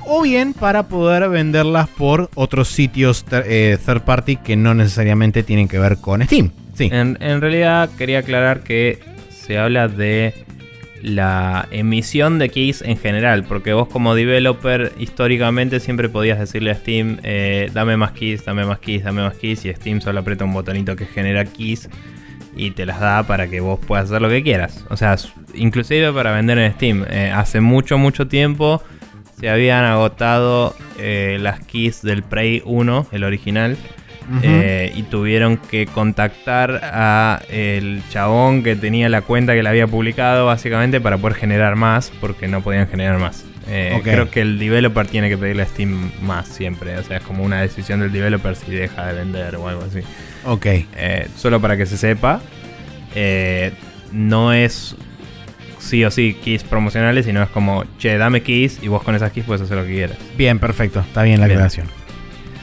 o 0.07 0.23
bien 0.23 0.53
para 0.53 0.89
poder 0.89 1.29
venderlas 1.29 1.89
por 1.89 2.31
otros 2.35 2.69
sitios 2.69 3.25
eh, 3.33 3.79
third 3.85 4.03
party 4.03 4.37
que 4.37 4.57
no 4.57 4.75
necesariamente 4.75 5.43
tienen 5.43 5.69
que 5.69 5.79
ver 5.79 5.99
con 5.99 6.23
Steam. 6.23 6.51
Sí. 6.75 6.89
En, 6.93 7.19
en 7.21 7.41
realidad 7.41 7.91
quería 7.97 8.21
aclarar 8.21 8.61
que 8.61 8.99
se 9.31 9.59
habla 9.59 9.89
de 9.89 10.35
la 11.03 11.67
emisión 11.71 12.39
de 12.39 12.49
keys 12.51 12.83
en 12.83 12.97
general, 12.99 13.45
porque 13.45 13.73
vos 13.73 13.89
como 13.89 14.15
developer 14.15 14.93
históricamente 14.99 15.81
siempre 15.81 16.09
podías 16.09 16.39
decirle 16.39 16.71
a 16.71 16.75
Steam, 16.75 17.19
eh, 17.23 17.71
dame 17.73 17.97
más 17.97 18.13
keys, 18.13 18.45
dame 18.45 18.65
más 18.65 18.81
keys, 18.81 19.05
dame 19.05 19.23
más 19.23 19.35
keys, 19.35 19.65
y 19.65 19.73
Steam 19.73 20.01
solo 20.01 20.21
aprieta 20.21 20.45
un 20.45 20.53
botonito 20.53 20.97
que 20.97 21.07
genera 21.07 21.45
keys 21.45 21.89
y 22.61 22.73
te 22.73 22.85
las 22.85 23.01
da 23.01 23.23
para 23.23 23.49
que 23.49 23.61
vos 23.61 23.81
puedas 23.85 24.07
hacer 24.07 24.21
lo 24.21 24.29
que 24.29 24.43
quieras. 24.43 24.85
O 24.91 24.97
sea, 24.97 25.17
inclusive 25.55 26.13
para 26.13 26.33
vender 26.33 26.59
en 26.59 26.73
Steam. 26.75 27.07
Eh, 27.09 27.33
hace 27.35 27.61
mucho, 27.61 27.97
mucho 27.97 28.29
tiempo 28.29 28.83
se 29.41 29.49
habían 29.49 29.85
agotado 29.85 30.77
eh, 30.99 31.39
las 31.41 31.61
keys 31.61 32.03
del 32.03 32.23
Prey 32.23 32.63
1, 32.65 33.07
el 33.13 33.25
original. 33.25 33.77
Eh, 34.45 34.93
y 34.95 35.03
tuvieron 35.03 35.57
que 35.57 35.87
contactar 35.87 36.81
a 36.85 37.43
el 37.49 38.01
chabón 38.11 38.63
que 38.63 38.77
tenía 38.77 39.09
la 39.09 39.23
cuenta 39.23 39.55
que 39.55 39.63
la 39.65 39.71
había 39.71 39.89
publicado 39.89 40.47
básicamente 40.47 41.01
para 41.01 41.19
poder 41.19 41.37
generar 41.37 41.75
más 41.75 42.13
porque 42.21 42.47
no 42.47 42.61
podían 42.61 42.87
generar 42.87 43.19
más. 43.19 43.45
Eh. 43.69 44.01
Creo 44.03 44.31
que 44.31 44.41
el 44.41 44.59
developer 44.59 45.07
tiene 45.07 45.29
que 45.29 45.39
pedirle 45.39 45.63
a 45.63 45.67
Steam 45.67 46.11
más 46.23 46.49
siempre. 46.49 46.97
O 46.99 47.03
sea, 47.03 47.19
es 47.19 47.23
como 47.23 47.45
una 47.45 47.61
decisión 47.61 48.01
del 48.01 48.11
developer 48.13 48.57
si 48.57 48.71
deja 48.73 49.07
de 49.07 49.15
vender 49.15 49.57
o 49.57 49.69
algo 49.69 49.83
así. 49.85 50.01
ok. 50.45 50.67
Eh, 50.67 51.29
solo 51.37 51.61
para 51.61 51.77
que 51.77 51.87
se 51.87 51.97
sepa, 51.97 52.41
eh, 53.15 53.73
no 54.13 54.53
es 54.53 54.97
sí 55.79 56.05
o 56.05 56.11
sí 56.11 56.37
keys 56.45 56.63
promocionales, 56.65 57.27
sino 57.27 57.43
es 57.43 57.49
como, 57.51 57.85
che, 57.99 58.17
dame 58.19 58.43
keys 58.43 58.79
y 58.83 58.89
vos 58.89 59.03
con 59.03 59.15
esas 59.15 59.33
keys 59.33 59.47
puedes 59.47 59.63
hacer 59.63 59.77
lo 59.77 59.85
que 59.85 59.93
quieras. 59.95 60.17
Bien, 60.37 60.59
perfecto. 60.59 61.01
Está 61.01 61.23
bien 61.23 61.41
la 61.41 61.47
Bien. 61.47 61.59
aclaración. 61.59 61.87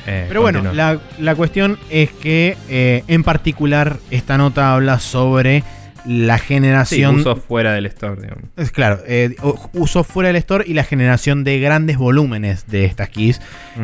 Pero 0.05 0.41
bueno, 0.41 0.71
la, 0.71 0.99
la 1.19 1.35
cuestión 1.35 1.77
es 1.89 2.11
que 2.11 2.55
en 2.69 3.23
particular 3.23 3.97
esta 4.09 4.37
nota 4.37 4.73
habla 4.73 4.99
sobre 4.99 5.63
la 6.07 6.37
Sí, 6.37 6.45
generación... 6.45 7.15
uso 7.17 7.35
fuera 7.35 7.73
del 7.73 7.85
store, 7.87 8.21
digamos. 8.21 8.45
Es 8.55 8.71
claro, 8.71 8.99
eh, 9.05 9.35
uso 9.73 10.03
fuera 10.03 10.27
del 10.27 10.37
store 10.37 10.63
y 10.67 10.73
la 10.73 10.83
generación 10.83 11.43
de 11.43 11.59
grandes 11.59 11.97
volúmenes 11.97 12.67
de 12.67 12.85
estas 12.85 13.09
keys 13.09 13.41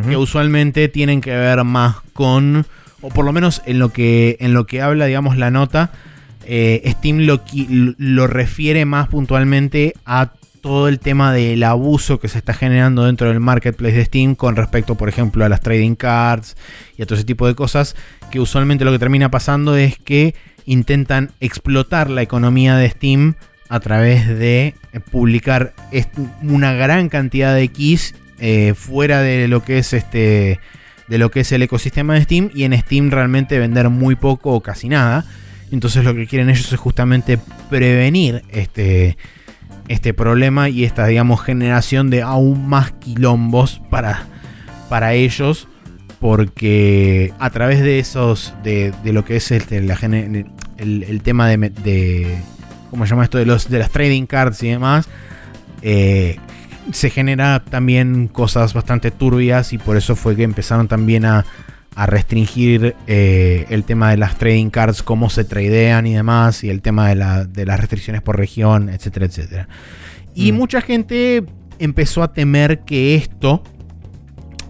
que 0.08 0.18
usualmente 0.18 0.88
tienen 0.88 1.22
que 1.22 1.32
ver 1.32 1.64
más 1.64 1.98
con, 2.14 2.66
o 3.02 3.10
por 3.10 3.26
lo 3.26 3.32
menos 3.34 3.62
en 3.66 3.80
lo 3.80 3.90
que, 3.90 4.38
en 4.40 4.54
lo 4.54 4.66
que 4.66 4.82
habla, 4.82 5.06
digamos, 5.06 5.38
la 5.38 5.52
nota, 5.52 5.92
eh, 6.46 6.82
Steam 6.98 7.20
lo, 7.20 7.44
lo 7.98 8.28
refiere 8.28 8.86
más 8.86 9.08
puntualmente 9.10 9.94
a 10.06 10.32
todo 10.62 10.88
el 10.88 11.00
tema 11.00 11.34
del 11.34 11.62
abuso 11.64 12.22
que 12.22 12.30
se 12.30 12.38
está 12.38 12.54
generando 12.54 13.04
dentro 13.04 13.28
del 13.28 13.42
marketplace 13.42 13.96
de 13.98 14.06
Steam 14.06 14.36
con 14.36 14.56
respecto, 14.56 14.96
por 14.96 15.10
ejemplo, 15.10 15.44
a 15.44 15.50
las 15.50 15.60
trading 15.60 15.96
cards 15.96 16.56
y 16.98 17.02
a 17.02 17.06
todo 17.06 17.16
ese 17.16 17.26
tipo 17.26 17.46
de 17.48 17.54
cosas, 17.54 17.98
que 18.32 18.40
usualmente 18.40 18.86
lo 18.86 18.94
que 18.94 19.00
termina 19.00 19.30
pasando 19.30 19.76
es 19.76 19.98
que 19.98 20.36
intentan 20.66 21.32
explotar 21.40 22.10
la 22.10 22.22
economía 22.22 22.76
de 22.76 22.90
Steam 22.90 23.36
a 23.70 23.80
través 23.80 24.28
de 24.28 24.76
eh, 24.94 25.00
publicar 25.00 25.74
una 26.42 26.74
gran 26.74 27.10
cantidad 27.10 27.56
de 27.56 27.68
keys 27.70 28.16
eh, 28.40 28.74
fuera 28.76 29.22
de 29.22 29.48
lo 29.48 29.64
que 29.64 29.78
es 29.78 29.94
este 29.94 30.60
de 31.08 31.18
lo 31.18 31.32
que 31.32 31.42
es 31.42 31.52
el 31.52 31.62
ecosistema 31.62 32.14
de 32.14 32.24
Steam 32.24 32.50
y 32.54 32.64
en 32.64 32.78
Steam 32.80 33.12
realmente 33.12 33.60
vender 33.60 33.90
muy 33.90 34.16
poco 34.16 34.52
o 34.52 34.62
casi 34.62 34.90
nada. 34.90 35.26
Entonces 35.72 36.04
lo 36.04 36.14
que 36.14 36.28
quieren 36.28 36.50
ellos 36.50 36.72
es 36.72 36.80
justamente 36.80 37.40
prevenir 37.70 38.44
este, 38.50 39.18
este 39.88 40.14
problema 40.14 40.70
y 40.70 40.84
esta, 40.84 41.06
digamos, 41.08 41.42
generación 41.42 42.10
de 42.10 42.22
aún 42.22 42.68
más 42.68 42.92
quilombos 42.94 43.82
para, 43.90 44.28
para 44.90 45.14
ellos. 45.14 45.68
Porque 46.24 47.34
a 47.38 47.50
través 47.50 47.82
de 47.82 48.00
esos, 48.00 48.54
de, 48.64 48.94
de 49.04 49.12
lo 49.12 49.26
que 49.26 49.36
es 49.36 49.52
este, 49.52 49.82
la 49.82 49.96
el, 50.02 50.46
el 51.04 51.22
tema 51.22 51.50
de, 51.50 51.58
de, 51.70 52.38
¿cómo 52.90 53.06
se 53.06 53.10
llama 53.10 53.26
esto? 53.26 53.38
De, 53.38 53.46
los, 53.46 53.70
de 53.70 53.78
las 53.80 53.90
trading 53.92 54.26
cards 54.26 54.64
y 54.64 54.70
demás, 54.70 55.10
eh, 55.82 56.38
se 56.94 57.10
genera 57.10 57.62
también 57.70 58.30
cosas 58.30 58.74
bastante 58.74 59.12
turbias 59.12 59.74
y 59.74 59.78
por 59.78 59.98
eso 59.98 60.16
fue 60.16 60.38
que 60.38 60.44
empezaron 60.44 60.88
también 60.88 61.26
a, 61.26 61.46
a 61.94 62.06
restringir 62.06 62.96
eh, 63.06 63.66
el 63.70 63.84
tema 63.84 64.10
de 64.12 64.16
las 64.16 64.38
trading 64.38 64.70
cards, 64.70 65.04
cómo 65.04 65.30
se 65.30 65.44
tradean 65.44 66.08
y 66.08 66.14
demás, 66.14 66.64
y 66.64 66.70
el 66.70 66.82
tema 66.82 67.10
de, 67.10 67.16
la- 67.16 67.44
de 67.44 67.66
las 67.66 67.82
restricciones 67.82 68.22
por 68.22 68.38
región, 68.38 68.88
etcétera, 68.88 69.26
etcétera. 69.26 69.68
Y 70.34 70.54
Mm. 70.54 70.56
mucha 70.56 70.80
gente 70.80 71.44
empezó 71.80 72.24
a 72.24 72.32
temer 72.32 72.80
que 72.86 73.16
esto 73.16 73.62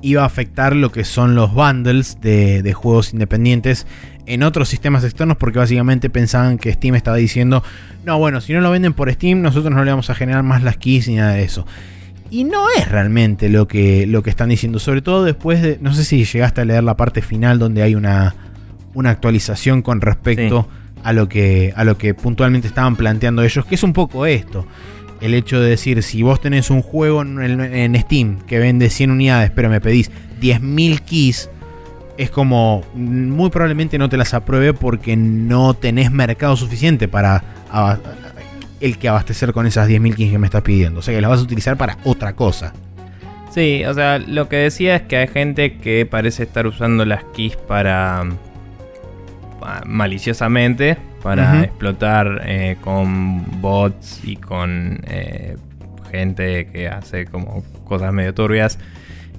iba 0.04 0.22
a 0.22 0.26
afectar 0.26 0.76
lo 0.76 0.92
que 0.92 1.04
son 1.06 1.34
los 1.34 1.54
bundles 1.54 2.22
de, 2.22 2.62
de 2.62 2.74
juegos 2.74 3.14
independientes 3.14 3.88
en 4.26 4.44
otros 4.44 4.70
sistemas 4.70 5.04
externos 5.04 5.38
porque 5.38 5.60
básicamente 5.60 6.10
pensaban 6.10 6.58
que 6.58 6.72
Steam 6.72 6.96
estaba 6.96 7.18
diciendo, 7.18 7.64
no, 8.06 8.20
bueno, 8.20 8.42
si 8.42 8.54
no 8.54 8.62
lo 8.62 8.70
venden 8.70 8.94
por 8.94 9.12
Steam, 9.12 9.42
nosotros 9.42 9.74
no 9.74 9.84
le 9.84 9.92
vamos 9.92 10.10
a 10.10 10.16
generar 10.16 10.44
más 10.44 10.64
las 10.64 10.78
keys 10.78 11.08
ni 11.08 11.16
nada 11.16 11.34
de 11.34 11.44
eso. 11.44 11.66
Y 12.30 12.46
no 12.46 12.66
es 12.78 12.90
realmente 12.90 13.50
lo 13.50 13.68
que, 13.68 14.08
lo 14.08 14.24
que 14.24 14.30
están 14.30 14.50
diciendo, 14.50 14.80
sobre 14.80 15.02
todo 15.02 15.24
después 15.24 15.62
de, 15.62 15.78
no 15.82 15.94
sé 15.94 16.04
si 16.04 16.24
llegaste 16.26 16.62
a 16.62 16.66
leer 16.66 16.84
la 16.84 16.98
parte 16.98 17.22
final 17.22 17.60
donde 17.60 17.84
hay 17.84 17.96
una, 17.96 18.36
una 18.94 19.12
actualización 19.12 19.82
con 19.82 20.02
respecto 20.02 20.68
a, 21.04 21.14
lo 21.14 21.30
que, 21.30 21.74
a 21.76 21.84
lo 21.84 21.98
que 21.98 22.14
puntualmente 22.14 22.68
estaban 22.68 22.96
planteando 22.96 23.44
ellos, 23.44 23.66
que 23.66 23.76
es 23.76 23.84
un 23.84 23.94
poco 23.94 24.26
esto. 24.26 24.66
El 25.24 25.34
hecho 25.34 25.60
de 25.62 25.70
decir, 25.70 26.04
si 26.04 26.22
vos 26.22 26.42
tenés 26.42 26.70
un 26.70 26.82
juego 26.82 27.22
en, 27.22 27.96
Steam 28.02 28.42
que 28.42 28.60
vende 28.60 28.90
100 28.90 29.10
unidades, 29.12 29.52
pero 29.52 29.70
me 29.70 29.80
pedís 29.80 30.12
10.000 30.42 31.00
keys, 31.00 31.50
es 32.18 32.30
como 32.30 32.84
mm, 32.94 33.30
muy 33.30 33.50
probablemente 33.50 33.98
no 33.98 34.10
te 34.10 34.18
las 34.18 34.34
apruebe 34.34 34.74
porque 34.74 35.16
no 35.16 35.74
tenés 35.76 36.12
mercado 36.12 36.56
suficiente 36.58 37.08
para 37.08 37.42
el 38.82 38.98
que 38.98 39.08
abastecer 39.08 39.54
con 39.54 39.66
esas 39.66 39.88
10.000 39.88 40.14
keys 40.16 40.32
que 40.32 40.38
me 40.40 40.48
estás 40.48 40.62
pidiendo. 40.62 41.00
O 41.00 41.02
sea 41.02 41.14
que 41.16 41.22
las 41.22 41.30
vas 41.32 41.40
a 41.40 41.44
utilizar 41.44 41.78
para 41.78 41.98
otra 42.04 42.34
cosa. 42.34 42.74
Sí, 43.50 43.86
o 43.86 43.94
sea, 43.94 44.20
lo 44.20 44.50
que 44.50 44.58
decía 44.58 44.96
es 44.98 45.02
que 45.04 45.16
hay 45.18 45.28
gente 45.28 45.78
que 45.78 46.06
parece 46.06 46.44
estar 46.44 46.68
usando 46.68 47.06
las 47.06 47.24
keys 47.34 47.56
para. 47.56 48.26
pa- 49.62 49.84
maliciosamente, 49.86 50.98
para 51.24 51.64
explotar 51.64 52.42
eh, 52.46 52.76
con 52.82 53.62
bots 53.62 54.20
y 54.26 54.36
con 54.36 55.00
eh, 55.08 55.56
gente 56.12 56.68
que 56.68 56.90
hace 56.90 57.26
como 57.26 57.64
cosas 57.86 58.12
medio 58.12 58.34
turbias. 58.34 58.78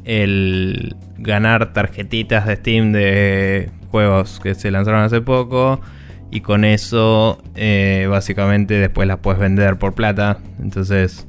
El 0.05 0.97
ganar 1.19 1.74
tarjetitas 1.74 2.47
de 2.47 2.56
Steam 2.56 2.93
de 2.93 3.70
juegos 3.90 4.40
que 4.43 4.55
se 4.55 4.70
lanzaron 4.70 5.02
hace 5.02 5.20
poco. 5.20 5.81
Y 6.31 6.40
con 6.40 6.65
eso, 6.65 7.40
eh, 7.55 8.09
básicamente, 8.11 8.74
después 8.74 9.06
las 9.06 9.19
puedes 9.19 9.39
vender 9.39 9.78
por 9.78 9.94
plata. 9.94 10.39
Entonces, 10.61 11.28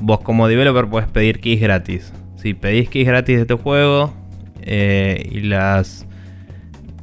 vos 0.00 0.20
como 0.20 0.48
developer 0.48 0.86
puedes 0.86 1.08
pedir 1.08 1.40
keys 1.40 1.60
gratis. 1.60 2.12
Si 2.36 2.54
pedís 2.54 2.88
keys 2.88 3.06
gratis 3.06 3.38
de 3.38 3.46
tu 3.46 3.58
juego 3.58 4.14
y 4.64 5.40
las, 5.40 6.06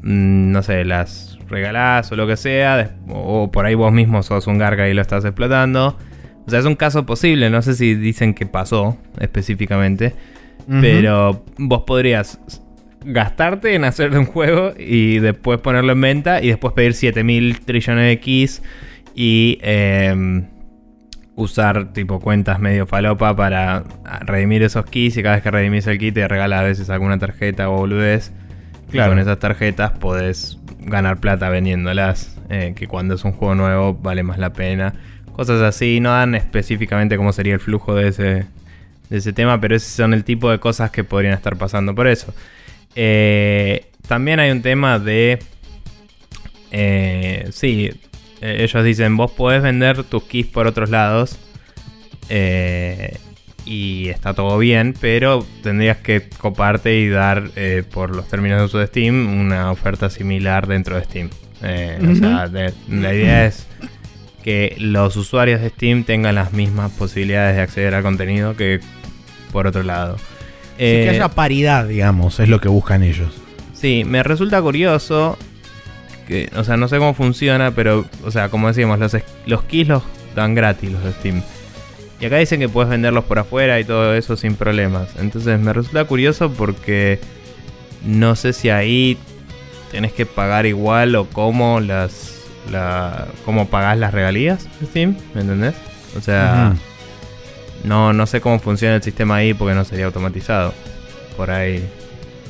mm, 0.01 0.51
no 0.51 0.63
sé, 0.63 0.85
las 0.85 1.32
regalás 1.53 2.11
o 2.11 2.15
lo 2.15 2.27
que 2.27 2.35
sea, 2.35 2.95
o 3.07 3.51
por 3.51 3.65
ahí 3.65 3.75
vos 3.75 3.93
mismo 3.93 4.23
sos 4.23 4.47
un 4.47 4.57
garga 4.57 4.89
y 4.89 4.93
lo 4.93 5.01
estás 5.01 5.23
explotando. 5.23 5.97
O 6.45 6.49
sea, 6.49 6.59
es 6.59 6.65
un 6.65 6.75
caso 6.75 7.05
posible, 7.05 7.49
no 7.49 7.61
sé 7.61 7.75
si 7.75 7.95
dicen 7.95 8.33
que 8.33 8.45
pasó 8.45 8.97
específicamente, 9.19 10.13
pero 10.67 11.45
vos 11.57 11.83
podrías 11.85 12.39
gastarte 13.05 13.75
en 13.75 13.83
hacer 13.83 14.17
un 14.17 14.25
juego 14.25 14.73
y 14.77 15.19
después 15.19 15.59
ponerlo 15.59 15.93
en 15.93 16.01
venta 16.01 16.41
y 16.41 16.47
después 16.47 16.73
pedir 16.73 16.93
7000 16.93 17.61
trillones 17.61 18.07
de 18.07 18.19
keys 18.19 18.61
y 19.15 19.59
em, 19.61 20.47
usar 21.35 21.93
tipo 21.93 22.19
cuentas 22.19 22.59
medio 22.59 22.85
falopa 22.85 23.35
para 23.35 23.83
redimir 24.21 24.63
esos 24.63 24.85
keys 24.85 25.17
y 25.17 25.23
cada 25.23 25.35
vez 25.35 25.43
que 25.43 25.51
redimís 25.51 25.87
el 25.87 25.97
key 25.97 26.11
te 26.11 26.27
regala 26.27 26.59
a 26.59 26.63
veces 26.63 26.89
alguna 26.89 27.19
tarjeta 27.19 27.69
o 27.69 27.77
boludez. 27.77 28.29
Claro. 28.29 28.43
Claro. 28.91 29.11
con 29.13 29.19
esas 29.19 29.39
tarjetas 29.39 29.91
podés 29.91 30.59
ganar 30.85 31.19
plata 31.19 31.49
vendiéndolas, 31.49 32.37
eh, 32.49 32.73
que 32.75 32.87
cuando 32.87 33.15
es 33.15 33.23
un 33.23 33.33
juego 33.33 33.55
nuevo 33.55 33.93
vale 33.93 34.23
más 34.23 34.37
la 34.37 34.53
pena. 34.53 34.93
Cosas 35.35 35.61
así, 35.61 35.99
no 35.99 36.11
dan 36.11 36.35
específicamente 36.35 37.17
cómo 37.17 37.33
sería 37.33 37.55
el 37.55 37.59
flujo 37.59 37.95
de 37.95 38.07
ese, 38.09 38.45
de 39.09 39.17
ese 39.17 39.33
tema, 39.33 39.59
pero 39.59 39.75
esos 39.75 39.89
son 39.89 40.13
el 40.13 40.23
tipo 40.23 40.51
de 40.51 40.59
cosas 40.59 40.91
que 40.91 41.03
podrían 41.03 41.33
estar 41.33 41.55
pasando 41.57 41.95
por 41.95 42.07
eso. 42.07 42.33
Eh, 42.95 43.87
también 44.07 44.39
hay 44.39 44.51
un 44.51 44.61
tema 44.61 44.99
de... 44.99 45.39
Eh, 46.71 47.47
sí, 47.51 47.89
eh, 48.41 48.57
ellos 48.59 48.83
dicen, 48.83 49.15
vos 49.17 49.31
podés 49.31 49.63
vender 49.63 50.03
tus 50.03 50.23
keys 50.23 50.47
por 50.47 50.67
otros 50.67 50.89
lados. 50.89 51.39
eh, 52.29 53.17
y 53.65 54.09
está 54.09 54.33
todo 54.33 54.57
bien, 54.57 54.93
pero 54.99 55.45
tendrías 55.61 55.97
que 55.97 56.27
coparte 56.37 56.97
y 56.99 57.07
dar 57.09 57.49
eh, 57.55 57.83
por 57.91 58.15
los 58.15 58.27
términos 58.27 58.59
de 58.59 58.65
uso 58.65 58.77
de 58.79 58.87
Steam 58.87 59.39
una 59.39 59.71
oferta 59.71 60.09
similar 60.09 60.67
dentro 60.67 60.95
de 60.97 61.03
Steam. 61.05 61.29
Eh, 61.61 61.97
o 62.11 62.15
sea, 62.15 62.47
de- 62.49 62.73
la 62.89 63.13
idea 63.13 63.45
es 63.45 63.67
que 64.43 64.75
los 64.79 65.15
usuarios 65.15 65.61
de 65.61 65.69
Steam 65.69 66.03
tengan 66.03 66.35
las 66.35 66.51
mismas 66.51 66.91
posibilidades 66.91 67.55
de 67.55 67.61
acceder 67.61 67.95
al 67.95 68.03
contenido 68.03 68.55
que 68.57 68.81
por 69.53 69.67
otro 69.67 69.83
lado. 69.83 70.17
Sí, 70.17 70.23
Eh, 70.79 71.01
que 71.05 71.09
haya 71.11 71.29
paridad, 71.29 71.87
digamos, 71.87 72.39
es 72.39 72.49
lo 72.49 72.59
que 72.59 72.67
buscan 72.67 73.03
ellos. 73.03 73.31
Sí, 73.73 74.03
me 74.05 74.23
resulta 74.23 74.61
curioso. 74.61 75.37
Que, 76.27 76.49
o 76.55 76.63
sea, 76.63 76.77
no 76.77 76.87
sé 76.87 76.97
cómo 76.97 77.13
funciona, 77.13 77.71
pero, 77.71 78.05
o 78.25 78.31
sea, 78.31 78.49
como 78.49 78.67
decíamos, 78.69 78.97
los, 78.99 79.15
los 79.45 79.63
keys 79.63 79.87
los 79.89 80.03
dan 80.35 80.55
gratis 80.55 80.91
los 80.91 81.03
de 81.03 81.11
Steam. 81.11 81.41
Y 82.23 82.27
acá 82.27 82.37
dicen 82.37 82.59
que 82.61 82.69
puedes 82.69 82.89
venderlos 82.89 83.25
por 83.25 83.37
afuera 83.37 83.79
y 83.79 83.83
todo 83.83 84.15
eso 84.15 84.37
sin 84.37 84.55
problemas. 84.55 85.09
Entonces 85.19 85.59
me 85.59 85.73
resulta 85.73 86.05
curioso 86.05 86.49
porque 86.51 87.19
no 88.05 88.35
sé 88.37 88.53
si 88.53 88.69
ahí 88.69 89.17
tenés 89.91 90.13
que 90.13 90.25
pagar 90.25 90.65
igual 90.65 91.15
o 91.15 91.25
cómo 91.25 91.79
las. 91.81 92.29
La, 92.71 93.27
cómo 93.43 93.67
pagás 93.67 93.97
las 93.97 94.13
regalías 94.13 94.69
de 94.79 94.87
Steam, 94.87 95.17
¿me 95.35 95.41
entendés? 95.41 95.73
O 96.17 96.21
sea, 96.21 96.75
no, 97.83 98.13
no 98.13 98.25
sé 98.25 98.39
cómo 98.39 98.57
funciona 98.59 98.95
el 98.95 99.03
sistema 99.03 99.35
ahí 99.35 99.53
porque 99.53 99.75
no 99.75 99.83
sería 99.83 100.05
automatizado. 100.05 100.73
Por 101.35 101.51
ahí 101.51 101.83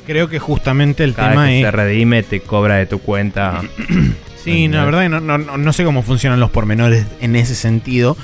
Creo 0.06 0.28
que 0.30 0.38
justamente 0.38 1.04
el 1.04 1.16
cada 1.16 1.30
tema 1.32 1.44
vez 1.45 1.50
que 1.52 1.60
es. 1.62 1.66
se 1.66 1.72
redime 1.72 2.22
te 2.22 2.41
cobra 2.41 2.76
de 2.76 2.86
tu 2.86 3.00
cuenta. 3.00 3.62
Sí, 4.44 4.68
no, 4.68 4.80
la 4.80 4.84
verdad 4.84 5.08
no- 5.08 5.38
no- 5.38 5.58
no 5.58 5.72
sé 5.72 5.86
cómo 5.86 6.04
funcionan 6.04 6.41
los 6.41 6.50
pormenores 6.52 7.06
en 7.22 7.38
ese 7.38 7.56
sentido. 7.56 8.18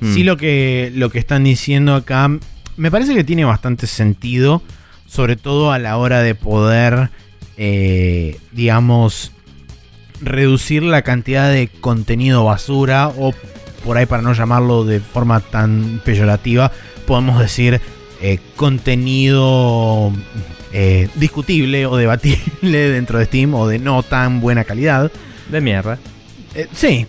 Mm. 0.00 0.14
Sí, 0.14 0.22
lo 0.24 0.36
que, 0.36 0.92
lo 0.94 1.10
que 1.10 1.18
están 1.18 1.44
diciendo 1.44 1.94
acá 1.94 2.30
me 2.76 2.90
parece 2.90 3.14
que 3.14 3.24
tiene 3.24 3.44
bastante 3.44 3.86
sentido, 3.86 4.62
sobre 5.06 5.36
todo 5.36 5.72
a 5.72 5.78
la 5.78 5.96
hora 5.96 6.22
de 6.22 6.34
poder, 6.34 7.10
eh, 7.56 8.38
digamos, 8.52 9.32
reducir 10.20 10.82
la 10.82 11.02
cantidad 11.02 11.50
de 11.50 11.68
contenido 11.68 12.44
basura 12.44 13.08
o 13.08 13.32
por 13.84 13.96
ahí 13.96 14.06
para 14.06 14.22
no 14.22 14.32
llamarlo 14.32 14.84
de 14.84 15.00
forma 15.00 15.40
tan 15.40 16.00
peyorativa, 16.04 16.72
podemos 17.06 17.38
decir 17.38 17.80
eh, 18.20 18.38
contenido 18.56 20.12
eh, 20.72 21.08
discutible 21.14 21.86
o 21.86 21.96
debatible 21.96 22.90
dentro 22.90 23.18
de 23.18 23.26
Steam 23.26 23.54
o 23.54 23.68
de 23.68 23.78
no 23.78 24.02
tan 24.02 24.40
buena 24.40 24.64
calidad. 24.64 25.12
De 25.50 25.60
mierda. 25.60 25.98
Eh, 26.54 26.66
sí, 26.74 27.06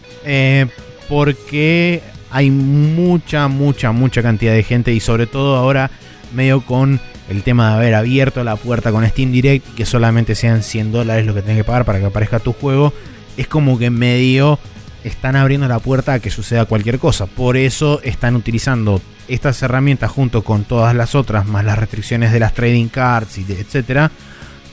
porque 1.09 2.03
hay 2.31 2.51
mucha, 2.51 3.47
mucha, 3.47 3.91
mucha 3.91 4.21
cantidad 4.21 4.53
de 4.53 4.63
gente 4.63 4.93
y 4.93 4.99
sobre 4.99 5.27
todo 5.27 5.55
ahora 5.55 5.91
medio 6.33 6.61
con 6.61 6.99
el 7.29 7.43
tema 7.43 7.69
de 7.69 7.75
haber 7.75 7.95
abierto 7.95 8.43
la 8.43 8.55
puerta 8.55 8.91
con 8.91 9.07
Steam 9.07 9.31
Direct 9.31 9.67
y 9.69 9.71
que 9.73 9.85
solamente 9.85 10.35
sean 10.35 10.63
100 10.63 10.91
dólares 10.91 11.25
lo 11.25 11.33
que 11.33 11.41
tenés 11.41 11.57
que 11.57 11.63
pagar 11.63 11.85
para 11.85 11.99
que 11.99 12.05
aparezca 12.05 12.39
tu 12.39 12.53
juego, 12.53 12.93
es 13.35 13.47
como 13.47 13.77
que 13.77 13.89
medio 13.89 14.59
están 15.03 15.35
abriendo 15.35 15.67
la 15.67 15.79
puerta 15.79 16.13
a 16.13 16.19
que 16.19 16.29
suceda 16.29 16.65
cualquier 16.65 16.99
cosa. 16.99 17.25
Por 17.27 17.57
eso 17.57 18.01
están 18.03 18.35
utilizando 18.35 19.01
estas 19.27 19.61
herramientas 19.61 20.11
junto 20.11 20.43
con 20.43 20.63
todas 20.63 20.95
las 20.95 21.15
otras, 21.15 21.45
más 21.45 21.65
las 21.65 21.77
restricciones 21.77 22.31
de 22.31 22.39
las 22.39 22.53
trading 22.53 22.87
cards 22.87 23.37
y 23.37 23.43
de, 23.43 23.59
etcétera, 23.59 24.11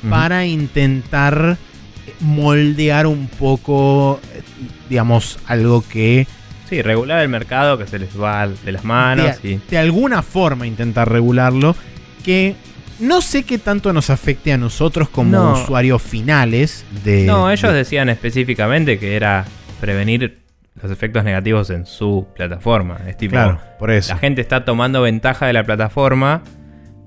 para 0.08 0.44
intentar 0.46 1.56
moldear 2.20 3.06
un 3.06 3.26
poco, 3.26 4.20
digamos, 4.88 5.38
algo 5.46 5.82
que 5.86 6.26
Sí, 6.68 6.80
regular 6.82 7.20
el 7.22 7.28
mercado 7.28 7.76
que 7.78 7.86
se 7.86 7.98
les 7.98 8.20
va 8.20 8.46
de 8.48 8.72
las 8.72 8.84
manos. 8.84 9.42
De, 9.42 9.60
de 9.68 9.78
alguna 9.78 10.22
forma 10.22 10.66
intentar 10.66 11.10
regularlo. 11.10 11.76
Que 12.24 12.54
no 13.00 13.20
sé 13.20 13.42
qué 13.44 13.58
tanto 13.58 13.92
nos 13.92 14.08
afecte 14.10 14.52
a 14.52 14.56
nosotros 14.58 15.08
como 15.10 15.52
usuarios 15.52 16.00
finales 16.02 16.84
de. 17.04 17.24
No, 17.26 17.50
ellos 17.50 17.70
de- 17.72 17.78
decían 17.78 18.08
específicamente 18.08 18.98
que 18.98 19.14
era 19.16 19.44
prevenir 19.80 20.38
los 20.82 20.90
efectos 20.90 21.22
negativos 21.24 21.70
en 21.70 21.86
su 21.86 22.26
plataforma. 22.34 22.98
Es 23.06 23.16
tipo, 23.16 23.32
Claro, 23.32 23.60
por 23.78 23.90
eso. 23.90 24.12
la 24.14 24.18
gente 24.18 24.40
está 24.40 24.64
tomando 24.64 25.02
ventaja 25.02 25.46
de 25.46 25.52
la 25.52 25.64
plataforma 25.64 26.42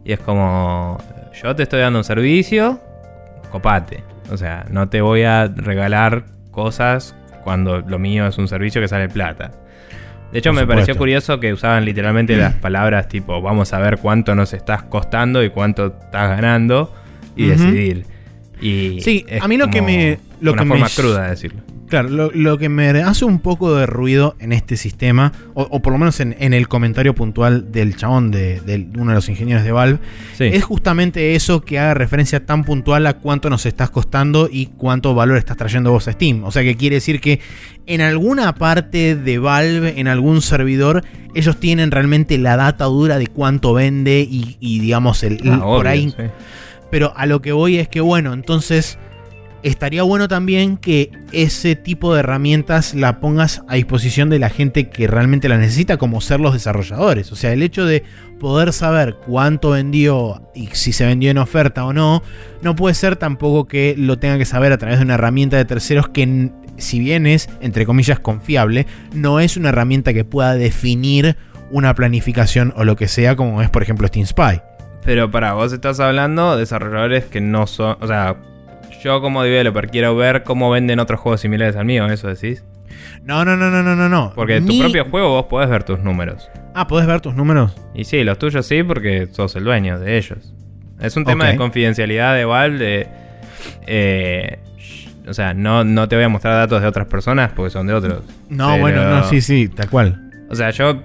y 0.05 0.13
es 0.13 0.19
como, 0.19 0.97
yo 1.43 1.55
te 1.55 1.63
estoy 1.63 1.81
dando 1.81 1.99
un 1.99 2.05
servicio, 2.05 2.79
copate. 3.51 4.03
O 4.29 4.38
sea, 4.38 4.65
no 4.69 4.88
te 4.89 5.01
voy 5.01 5.23
a 5.23 5.47
regalar 5.47 6.25
cosas 6.51 7.15
cuando 7.48 7.80
lo 7.80 7.98
mío 7.98 8.28
es 8.28 8.38
un 8.38 8.49
servicio 8.49 8.82
que 8.82 8.90
sale 8.90 9.07
plata. 9.07 9.53
De 10.34 10.40
hecho, 10.40 10.49
Por 10.49 10.60
me 10.60 10.68
pareció 10.68 10.98
curioso 10.98 11.40
que 11.40 11.53
usaban 11.53 11.86
literalmente 11.86 12.36
las 12.44 12.56
palabras 12.56 13.07
tipo, 13.07 13.41
vamos 13.41 13.72
a 13.72 13.80
ver 13.80 13.99
cuánto 13.99 14.36
nos 14.36 14.52
estás 14.52 14.84
costando 14.84 15.41
y 15.45 15.49
cuánto 15.49 15.86
estás 15.88 16.30
ganando 16.32 16.94
y 17.38 17.48
decidir. 17.48 18.06
Y 18.60 18.99
Sí, 18.99 19.26
a 19.40 19.48
mí 19.48 19.56
lo 19.56 19.69
que 19.69 19.82
me- 19.82 20.19
lo 20.41 20.52
una 20.52 20.64
que 20.64 20.65
me 20.65 20.72
forma 20.72 20.88
sh- 20.88 20.95
cruda 20.99 21.24
de 21.24 21.30
decirlo. 21.30 21.61
Claro, 21.88 22.09
lo, 22.09 22.31
lo 22.34 22.57
que 22.57 22.68
me 22.68 22.89
hace 22.89 23.23
un 23.23 23.39
poco 23.39 23.73
de 23.76 23.85
ruido 23.85 24.35
en 24.39 24.51
este 24.51 24.76
sistema, 24.76 25.31
o, 25.53 25.64
o 25.72 25.81
por 25.81 25.93
lo 25.93 25.99
menos 25.99 26.19
en, 26.19 26.35
en 26.39 26.53
el 26.53 26.68
comentario 26.68 27.15
puntual 27.15 27.72
del 27.72 27.95
chabón 27.95 28.30
de, 28.30 28.59
de 28.61 28.88
uno 28.97 29.11
de 29.11 29.15
los 29.15 29.30
ingenieros 29.30 29.64
de 29.64 29.72
Valve, 29.72 29.99
Sí. 30.38 30.43
es 30.45 30.64
justamente 30.65 31.35
eso 31.35 31.61
que 31.61 31.80
haga 31.80 31.93
referencia 31.93 32.45
tan 32.45 32.64
puntual 32.65 33.07
a 33.07 33.14
cuánto 33.14 33.49
nos 33.49 33.65
estás 33.65 33.89
costando 33.89 34.49
y 34.51 34.65
cuánto 34.65 35.15
valor 35.15 35.38
estás 35.38 35.55
trayendo 35.57 35.91
vos 35.91 36.07
a 36.09 36.11
Steam. 36.11 36.43
O 36.43 36.51
sea 36.51 36.61
que 36.64 36.76
quiere 36.76 36.95
decir 36.97 37.22
que 37.22 37.39
en 37.85 38.01
alguna 38.01 38.53
parte 38.55 39.15
de 39.15 39.38
Valve, 39.39 39.99
en 39.99 40.07
algún 40.09 40.41
servidor, 40.41 41.03
ellos 41.35 41.57
tienen 41.57 41.91
realmente 41.91 42.38
la 42.38 42.57
data 42.57 42.84
dura 42.85 43.18
de 43.18 43.27
cuánto 43.27 43.73
vende 43.73 44.27
y, 44.30 44.57
y, 44.59 44.80
digamos 44.80 45.23
el, 45.23 45.39
el- 45.41 45.53
Ah, 45.53 45.59
por 45.61 45.88
ahí 45.88 46.09
sí. 46.09 46.23
pero 46.91 47.14
a 47.15 47.26
lo 47.26 47.41
que 47.41 47.53
voy 47.53 47.77
es 47.77 47.88
que, 47.88 48.01
bueno, 48.01 48.34
entonces 48.34 48.97
estaría 49.63 50.03
bueno 50.03 50.27
también 50.27 50.77
que 50.77 51.11
ese 51.31 51.75
tipo 51.75 52.13
de 52.13 52.19
herramientas 52.19 52.93
la 52.93 53.19
pongas 53.19 53.63
a 53.67 53.75
disposición 53.75 54.29
de 54.29 54.39
la 54.39 54.49
gente 54.49 54.89
que 54.89 55.07
realmente 55.07 55.49
la 55.49 55.57
necesita, 55.57 55.97
como 55.97 56.21
ser 56.21 56.39
los 56.39 56.53
desarrolladores. 56.53 57.31
O 57.31 57.35
sea, 57.35 57.53
el 57.53 57.63
hecho 57.63 57.85
de 57.85 58.03
poder 58.39 58.73
saber 58.73 59.15
cuánto 59.25 59.71
vendió 59.71 60.41
y 60.53 60.67
si 60.73 60.93
se 60.93 61.05
vendió 61.05 61.31
en 61.31 61.38
oferta 61.38 61.85
o 61.85 61.93
no, 61.93 62.23
no 62.61 62.75
puede 62.75 62.95
ser 62.95 63.15
tampoco 63.15 63.67
que 63.67 63.95
lo 63.97 64.19
tenga 64.19 64.38
que 64.38 64.45
saber 64.45 64.71
a 64.71 64.77
través 64.77 64.99
de 64.99 65.05
una 65.05 65.15
herramienta 65.15 65.57
de 65.57 65.65
terceros 65.65 66.09
que, 66.09 66.51
si 66.77 66.99
bien 66.99 67.27
es, 67.27 67.49
entre 67.61 67.85
comillas, 67.85 68.19
confiable, 68.19 68.85
no 69.13 69.39
es 69.39 69.57
una 69.57 69.69
herramienta 69.69 70.13
que 70.13 70.25
pueda 70.25 70.53
definir 70.53 71.35
una 71.71 71.93
planificación 71.95 72.73
o 72.77 72.84
lo 72.85 72.95
que 72.95 73.07
sea, 73.07 73.35
como 73.35 73.61
es, 73.61 73.69
por 73.69 73.84
ejemplo, 73.84 74.07
Steam 74.07 74.25
Spy. 74.25 74.61
Pero 75.03 75.31
para 75.31 75.53
vos 75.53 75.71
estás 75.71 75.99
hablando 75.99 76.53
de 76.53 76.59
desarrolladores 76.61 77.25
que 77.25 77.39
no 77.39 77.65
son. 77.65 77.97
O 78.01 78.07
sea, 78.07 78.38
yo 79.03 79.22
como 79.22 79.44
developer 79.44 79.90
quiero 79.90 80.15
ver 80.15 80.44
cómo 80.44 80.69
venden 80.69 80.99
otros 80.99 81.19
juegos 81.19 81.41
similares 81.41 81.76
al 81.76 81.86
mío, 81.86 82.06
eso 82.07 82.28
decís. 82.28 82.64
No, 83.24 83.44
no, 83.45 83.56
no, 83.57 83.69
no, 83.69 83.84
no, 83.84 83.95
no, 83.95 84.10
no. 84.10 84.32
Porque 84.36 84.57
en 84.57 84.65
tu 84.65 84.74
Mi- 84.74 84.80
propio 84.80 85.06
juego 85.06 85.30
vos 85.30 85.45
podés 85.45 85.69
ver 85.69 85.84
tus 85.84 85.99
números. 85.99 86.49
Ah, 86.74 86.88
¿podés 86.88 87.06
ver 87.07 87.22
tus 87.22 87.36
números? 87.36 87.76
Y 87.94 88.06
sí, 88.06 88.24
los 88.24 88.38
tuyos 88.40 88.65
sí, 88.65 88.84
porque 88.84 89.28
sos 89.32 89.56
el 89.56 89.64
dueño 89.65 89.99
de 89.99 90.18
ellos. 90.18 90.53
Es 90.99 91.15
un 91.18 91.26
tema 91.26 91.48
de 91.48 91.57
confidencialidad 91.57 92.36
de 92.36 92.45
Valve. 92.45 92.78
De, 92.78 93.07
eh, 93.86 94.60
o 95.28 95.34
sea, 95.34 95.53
no, 95.53 95.84
no 95.84 96.07
te 96.07 96.15
voy 96.15 96.24
a 96.26 96.30
mostrar 96.30 96.53
datos 96.56 96.82
de 96.82 96.88
otras 96.88 97.07
personas 97.07 97.52
porque 97.56 97.69
son 97.69 97.88
de 97.88 97.94
otros. 97.94 98.24
No, 98.49 98.69
Pero- 98.69 98.82
bueno, 98.82 99.10
no, 99.10 99.24
sí, 99.26 99.41
sí, 99.41 99.68
tal 99.68 99.90
cual. 99.90 100.32
O 100.49 100.56
sea, 100.56 100.69
yo 100.72 101.02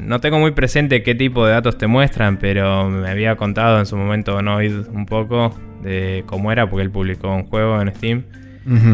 no 0.00 0.20
tengo 0.20 0.38
muy 0.38 0.52
presente 0.52 1.02
qué 1.02 1.14
tipo 1.14 1.46
de 1.46 1.52
datos 1.52 1.78
te 1.78 1.86
muestran, 1.86 2.38
pero 2.38 2.88
me 2.88 3.08
había 3.08 3.36
contado 3.36 3.78
en 3.78 3.86
su 3.86 3.96
momento 3.96 4.40
Noid 4.42 4.88
un 4.88 5.06
poco 5.06 5.54
de 5.82 6.24
cómo 6.26 6.52
era, 6.52 6.68
porque 6.68 6.82
él 6.82 6.90
publicó 6.90 7.34
un 7.34 7.44
juego 7.44 7.80
en 7.80 7.94
Steam. 7.94 8.24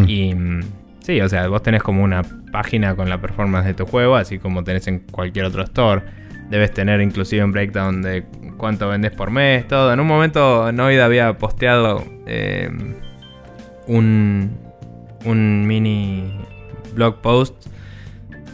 Y 0.07 0.35
mm, 0.35 0.61
sí, 1.01 1.21
o 1.21 1.29
sea, 1.29 1.49
vos 1.49 1.63
tenés 1.63 1.83
como 1.83 2.03
una 2.03 2.23
página 2.51 2.95
con 2.95 3.09
la 3.09 3.21
performance 3.21 3.67
de 3.67 3.75
tu 3.75 3.87
juego, 3.87 4.17
así 4.17 4.39
como 4.39 4.65
tenés 4.65 4.87
en 4.87 4.99
cualquier 4.99 5.47
otro 5.47 5.63
store. 5.63 6.03
Debes 6.51 6.73
tener 6.73 7.01
inclusive 7.01 7.43
un 7.43 7.53
breakdown 7.53 8.03
de 8.03 8.25
cuánto 8.59 8.89
vendes 8.89 9.13
por 9.13 9.31
mes, 9.31 9.67
todo. 9.67 9.93
En 9.93 10.01
un 10.01 10.07
momento 10.07 10.71
Noid 10.73 11.01
había 11.01 11.39
posteado 11.39 12.05
eh, 12.27 12.71
un, 13.87 14.51
un 15.25 15.67
mini 15.67 16.39
blog 16.95 17.23
post 17.23 17.72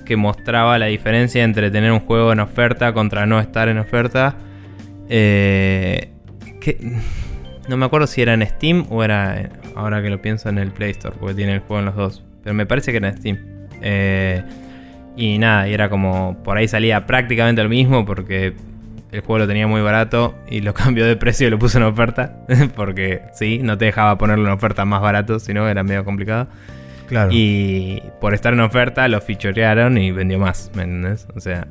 que 0.09 0.16
mostraba 0.16 0.78
la 0.78 0.86
diferencia 0.86 1.44
entre 1.44 1.70
tener 1.70 1.93
un 1.93 2.01
juego 2.01 2.32
en 2.32 2.40
oferta 2.40 2.94
contra 2.94 3.26
no 3.26 3.39
estar 3.40 3.68
en 3.68 3.76
oferta. 3.76 4.36
Eh, 5.10 6.09
que, 6.62 6.78
no 7.68 7.76
me 7.76 7.85
acuerdo 7.85 8.06
si 8.06 8.22
era 8.22 8.32
en 8.32 8.44
Steam 8.47 8.86
o 8.89 9.05
era, 9.05 9.51
ahora 9.76 10.01
que 10.01 10.09
lo 10.09 10.22
pienso, 10.22 10.48
en 10.48 10.56
el 10.56 10.70
Play 10.70 10.93
Store, 10.93 11.14
porque 11.20 11.35
tiene 11.35 11.52
el 11.52 11.60
juego 11.60 11.80
en 11.80 11.85
los 11.85 11.94
dos. 11.94 12.24
Pero 12.43 12.55
me 12.55 12.64
parece 12.64 12.90
que 12.90 12.97
era 12.97 13.10
en 13.10 13.18
Steam. 13.18 13.39
Eh, 13.82 14.43
y 15.14 15.36
nada, 15.36 15.68
y 15.68 15.74
era 15.74 15.90
como, 15.90 16.39
por 16.43 16.56
ahí 16.56 16.66
salía 16.66 17.06
prácticamente 17.06 17.62
lo 17.62 17.68
mismo 17.68 18.06
porque 18.06 18.55
el 19.12 19.20
juego 19.20 19.40
lo 19.40 19.47
tenía 19.47 19.66
muy 19.66 19.82
barato 19.82 20.35
y 20.48 20.62
lo 20.62 20.72
cambió 20.82 21.05
de 21.05 21.16
precio 21.16 21.48
y 21.48 21.51
lo 21.51 21.59
puso 21.59 21.76
en 21.76 21.85
oferta. 21.85 22.47
porque 22.74 23.20
sí, 23.35 23.60
no 23.62 23.76
te 23.76 23.85
dejaba 23.85 24.16
ponerlo 24.16 24.47
en 24.47 24.55
oferta 24.55 24.86
más 24.86 25.02
barato, 25.02 25.39
si 25.39 25.52
no 25.52 25.68
era 25.68 25.82
medio 25.82 26.02
complicado. 26.02 26.48
Claro. 27.09 27.30
Y 27.32 28.02
por 28.20 28.35
estar 28.35 28.52
en 28.52 28.60
oferta 28.60 29.09
lo 29.09 29.20
fichorearon 29.20 29.97
y 29.98 30.12
vendió 30.12 30.39
más, 30.39 30.70
¿me 30.74 30.82
entendés? 30.82 31.26
O 31.35 31.40
sea, 31.40 31.66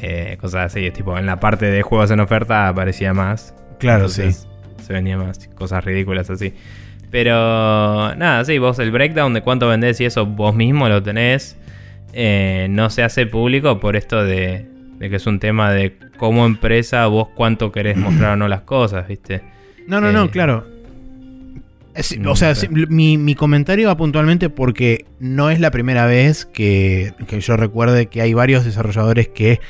eh, 0.00 0.36
cosas 0.40 0.66
así, 0.72 0.90
tipo 0.90 1.16
en 1.18 1.26
la 1.26 1.38
parte 1.38 1.66
de 1.66 1.82
juegos 1.82 2.10
en 2.10 2.20
oferta 2.20 2.68
aparecía 2.68 3.12
más. 3.12 3.54
Claro, 3.78 4.06
Entonces, 4.06 4.48
Se 4.82 4.92
vendía 4.92 5.16
más, 5.16 5.48
cosas 5.54 5.84
ridículas 5.84 6.30
así. 6.30 6.54
Pero 7.10 8.14
nada, 8.16 8.44
sí, 8.44 8.58
vos 8.58 8.78
el 8.78 8.90
breakdown 8.90 9.34
de 9.34 9.42
cuánto 9.42 9.68
vendés 9.68 10.00
y 10.00 10.04
eso 10.04 10.26
vos 10.26 10.54
mismo 10.54 10.88
lo 10.88 11.02
tenés. 11.02 11.56
eh, 12.12 12.66
no 12.70 12.90
se 12.90 13.02
hace 13.02 13.26
público 13.26 13.80
por 13.80 13.96
esto 13.96 14.24
de, 14.24 14.66
de 14.98 15.10
que 15.10 15.16
es 15.16 15.26
un 15.26 15.40
tema 15.40 15.72
de 15.72 15.96
como 16.16 16.46
empresa 16.46 17.06
vos 17.06 17.28
cuánto 17.34 17.70
querés 17.72 17.96
mostrar 17.96 18.32
o 18.32 18.36
no 18.36 18.48
las 18.48 18.62
cosas, 18.62 19.06
¿viste? 19.08 19.42
No, 19.86 20.00
no, 20.00 20.12
no, 20.12 20.24
eh, 20.24 20.30
claro. 20.30 20.64
O 22.26 22.36
sea, 22.36 22.54
sí, 22.54 22.68
mi, 22.68 23.18
mi 23.18 23.34
comentario 23.34 23.88
va 23.88 23.96
puntualmente 23.96 24.50
porque 24.50 25.06
no 25.20 25.50
es 25.50 25.60
la 25.60 25.70
primera 25.70 26.06
vez 26.06 26.44
que, 26.44 27.14
que 27.28 27.40
yo 27.40 27.56
recuerde 27.56 28.06
que 28.06 28.20
hay 28.20 28.34
varios 28.34 28.64
desarrolladores 28.64 29.28
que 29.28 29.60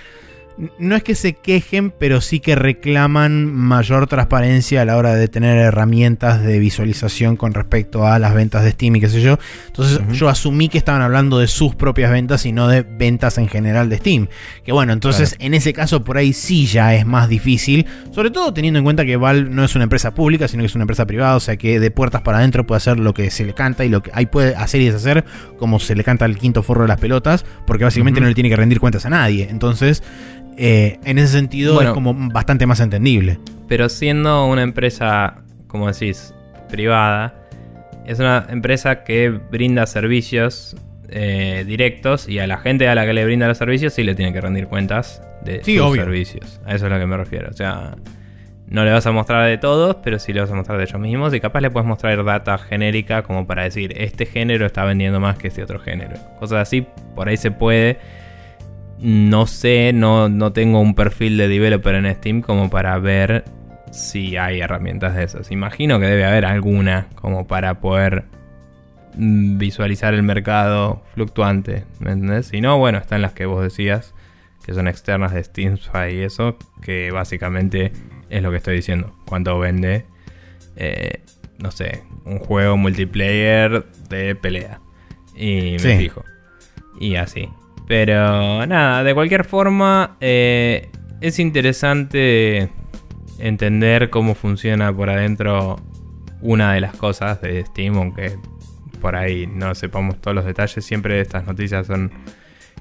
no 0.78 0.94
es 0.94 1.02
que 1.02 1.14
se 1.14 1.34
quejen, 1.34 1.90
pero 1.90 2.20
sí 2.20 2.40
que 2.40 2.54
reclaman 2.54 3.52
mayor 3.52 4.06
transparencia 4.06 4.82
a 4.82 4.84
la 4.84 4.96
hora 4.96 5.14
de 5.14 5.28
tener 5.28 5.58
herramientas 5.58 6.42
de 6.42 6.58
visualización 6.58 7.36
con 7.36 7.54
respecto 7.54 8.06
a 8.06 8.18
las 8.18 8.34
ventas 8.34 8.62
de 8.64 8.70
Steam 8.70 8.96
y 8.96 9.00
qué 9.00 9.08
sé 9.08 9.20
yo. 9.20 9.38
Entonces 9.66 10.00
yo 10.12 10.28
asumí 10.28 10.68
que 10.68 10.78
estaban 10.78 11.02
hablando 11.02 11.38
de 11.38 11.48
sus 11.48 11.74
propias 11.74 12.10
ventas 12.10 12.46
y 12.46 12.52
no 12.52 12.68
de 12.68 12.82
ventas 12.82 13.38
en 13.38 13.48
general 13.48 13.88
de 13.88 13.96
Steam. 13.96 14.28
Que 14.64 14.72
bueno, 14.72 14.92
entonces 14.92 15.36
en 15.38 15.54
ese 15.54 15.72
caso 15.72 16.04
por 16.04 16.18
ahí 16.18 16.32
sí 16.32 16.66
ya 16.66 16.94
es 16.94 17.04
más 17.04 17.28
difícil, 17.28 17.86
sobre 18.12 18.30
todo 18.30 18.54
teniendo 18.54 18.78
en 18.78 18.84
cuenta 18.84 19.04
que 19.04 19.16
Valve 19.16 19.50
no 19.50 19.64
es 19.64 19.74
una 19.74 19.84
empresa 19.84 20.14
pública, 20.14 20.46
sino 20.46 20.62
que 20.62 20.66
es 20.66 20.74
una 20.74 20.82
empresa 20.82 21.06
privada, 21.06 21.36
o 21.36 21.40
sea 21.40 21.56
que 21.56 21.80
de 21.80 21.90
puertas 21.90 22.22
para 22.22 22.38
adentro 22.38 22.66
puede 22.66 22.76
hacer 22.76 22.98
lo 22.98 23.12
que 23.12 23.30
se 23.30 23.44
le 23.44 23.54
canta 23.54 23.84
y 23.84 23.88
lo 23.88 24.02
que 24.02 24.10
ahí 24.14 24.26
puede 24.26 24.54
hacer 24.54 24.80
y 24.80 24.86
deshacer 24.86 25.24
como 25.58 25.80
se 25.80 25.94
le 25.94 26.04
canta 26.04 26.24
al 26.24 26.38
quinto 26.38 26.62
forro 26.62 26.82
de 26.82 26.88
las 26.88 27.00
pelotas, 27.00 27.44
porque 27.66 27.84
básicamente 27.84 28.20
no 28.20 28.28
le 28.28 28.34
tiene 28.34 28.50
que 28.50 28.56
rendir 28.56 28.80
cuentas 28.80 29.06
a 29.06 29.10
nadie. 29.10 29.48
Entonces, 29.50 30.02
eh, 30.58 30.98
en 31.04 31.18
ese 31.18 31.28
sentido 31.28 31.74
Bueno. 31.74 31.90
es 31.90 31.94
como 31.94 32.14
bastante 32.30 32.66
más 32.66 32.80
entendible. 32.80 33.38
Pero 33.68 33.88
siendo 33.88 34.46
una 34.46 34.62
empresa, 34.62 35.36
como 35.66 35.90
decís, 35.90 36.34
privada, 36.68 37.34
es 38.06 38.18
una 38.20 38.46
empresa 38.50 39.04
que 39.04 39.30
brinda 39.30 39.86
servicios 39.86 40.76
eh, 41.08 41.64
directos 41.66 42.28
y 42.28 42.38
a 42.38 42.46
la 42.46 42.58
gente 42.58 42.88
a 42.88 42.94
la 42.94 43.06
que 43.06 43.12
le 43.12 43.24
brinda 43.24 43.46
los 43.48 43.58
servicios 43.58 43.92
sí 43.94 44.02
le 44.04 44.14
tiene 44.14 44.32
que 44.32 44.40
rendir 44.40 44.66
cuentas 44.66 45.22
de 45.44 45.62
Sí, 45.62 45.76
sus 45.76 45.86
obvio. 45.86 46.02
servicios. 46.04 46.60
A 46.66 46.74
eso 46.74 46.86
es 46.86 46.92
a 46.92 46.94
lo 46.94 46.98
que 47.00 47.06
me 47.06 47.16
refiero. 47.16 47.48
O 47.50 47.52
sea, 47.52 47.94
no 48.66 48.84
le 48.84 48.90
vas 48.90 49.06
a 49.06 49.12
mostrar 49.12 49.46
de 49.46 49.58
todos, 49.58 49.96
pero 50.02 50.18
sí 50.18 50.32
le 50.32 50.40
vas 50.40 50.50
a 50.50 50.54
mostrar 50.54 50.78
de 50.78 50.84
ellos 50.84 50.98
mismos 51.00 51.32
y 51.34 51.40
capaz 51.40 51.60
le 51.60 51.70
puedes 51.70 51.86
mostrar 51.86 52.22
data 52.24 52.58
genérica 52.58 53.22
como 53.22 53.46
para 53.46 53.62
decir, 53.64 53.92
este 53.96 54.26
género 54.26 54.66
está 54.66 54.84
vendiendo 54.84 55.20
más 55.20 55.36
que 55.38 55.48
este 55.48 55.62
otro 55.62 55.78
género. 55.78 56.16
Cosas 56.40 56.58
así, 56.62 56.86
por 57.14 57.28
ahí 57.28 57.36
se 57.36 57.50
puede. 57.50 57.98
No 58.98 59.46
sé, 59.46 59.92
no, 59.92 60.28
no 60.28 60.52
tengo 60.52 60.80
un 60.80 60.94
perfil 60.94 61.36
de 61.36 61.48
developer 61.48 61.94
en 61.94 62.14
Steam 62.14 62.40
como 62.40 62.70
para 62.70 62.98
ver 62.98 63.44
si 63.94 64.36
hay 64.36 64.60
herramientas 64.60 65.14
de 65.14 65.24
esas. 65.24 65.50
Imagino 65.50 66.00
que 66.00 66.06
debe 66.06 66.24
haber 66.24 66.44
alguna 66.44 67.08
como 67.14 67.46
para 67.46 67.80
poder 67.80 68.24
mm, 69.16 69.58
visualizar 69.58 70.14
el 70.14 70.22
mercado 70.22 71.02
fluctuante. 71.14 71.84
¿Me 72.00 72.12
entendés? 72.12 72.46
Si 72.46 72.60
no, 72.60 72.78
bueno, 72.78 72.98
están 72.98 73.22
las 73.22 73.32
que 73.32 73.46
vos 73.46 73.62
decías, 73.62 74.14
que 74.64 74.74
son 74.74 74.88
externas 74.88 75.32
de 75.32 75.44
Steamfy 75.44 76.14
y 76.14 76.20
eso, 76.22 76.56
que 76.82 77.10
básicamente 77.10 77.92
es 78.30 78.42
lo 78.42 78.50
que 78.50 78.56
estoy 78.56 78.76
diciendo. 78.76 79.14
Cuánto 79.26 79.58
vende, 79.58 80.06
eh, 80.76 81.20
no 81.58 81.70
sé, 81.70 82.02
un 82.24 82.38
juego 82.38 82.76
multiplayer 82.76 83.84
de 84.08 84.34
pelea. 84.34 84.80
Y 85.36 85.76
me 85.82 85.98
fijo. 85.98 86.24
Y 86.98 87.16
así. 87.16 87.48
Pero 87.86 88.66
nada, 88.66 89.04
de 89.04 89.14
cualquier 89.14 89.44
forma, 89.44 90.16
eh, 90.20 90.88
es 91.20 91.38
interesante 91.38 92.70
entender 93.38 94.10
cómo 94.10 94.34
funciona 94.34 94.94
por 94.94 95.10
adentro 95.10 95.76
una 96.40 96.74
de 96.74 96.80
las 96.80 96.96
cosas 96.96 97.40
de 97.40 97.64
Steam, 97.64 97.96
aunque 97.96 98.36
por 99.00 99.16
ahí 99.16 99.46
no 99.46 99.74
sepamos 99.74 100.20
todos 100.20 100.34
los 100.34 100.44
detalles. 100.44 100.84
Siempre 100.84 101.20
estas 101.20 101.46
noticias 101.46 101.86
son 101.86 102.10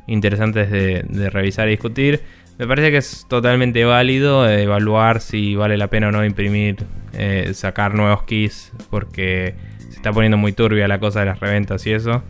interesantes 0.08 0.70
de, 0.72 1.30
revisar 1.30 1.68
y 1.68 1.72
discutir. 1.72 2.22
Me 2.58 2.68
parece 2.68 2.92
que 2.92 2.98
es 2.98 3.26
totalmente 3.28 3.84
válido 3.84 4.48
evaluar 4.50 5.22
si 5.22 5.56
vale 5.56 5.78
la 5.78 5.88
pena 5.88 6.10
o 6.10 6.12
no 6.12 6.24
imprimir, 6.24 6.78
eh, 7.14 7.52
sacar 7.54 7.96
nuevos 7.96 8.24
keys, 8.24 8.72
porque 8.90 9.56
se 9.80 9.96
está 9.96 10.14
poniendo 10.14 10.38
muy 10.38 10.54
turbia 10.54 10.88
la 10.88 11.00
cosa 11.00 11.22
de 11.22 11.26
las 11.26 11.40
reventas 11.40 11.86
y 11.88 11.94
eso. 11.94 12.24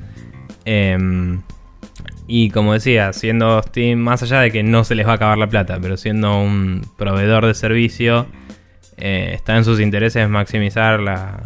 Em, 0.65 1.41
y 2.27 2.49
como 2.51 2.73
decía, 2.73 3.11
siendo 3.13 3.61
Steam, 3.61 3.99
más 3.99 4.23
allá 4.23 4.41
de 4.41 4.51
que 4.51 4.63
no 4.63 4.83
se 4.83 4.95
les 4.95 5.05
va 5.05 5.11
a 5.11 5.15
acabar 5.15 5.37
la 5.37 5.47
plata, 5.47 5.79
pero 5.81 5.97
siendo 5.97 6.41
un 6.41 6.81
proveedor 6.97 7.45
de 7.45 7.53
servicio, 7.53 8.27
eh, 8.97 9.31
está 9.33 9.57
en 9.57 9.65
sus 9.65 9.79
intereses 9.79 10.29
maximizar 10.29 10.99
la, 11.01 11.43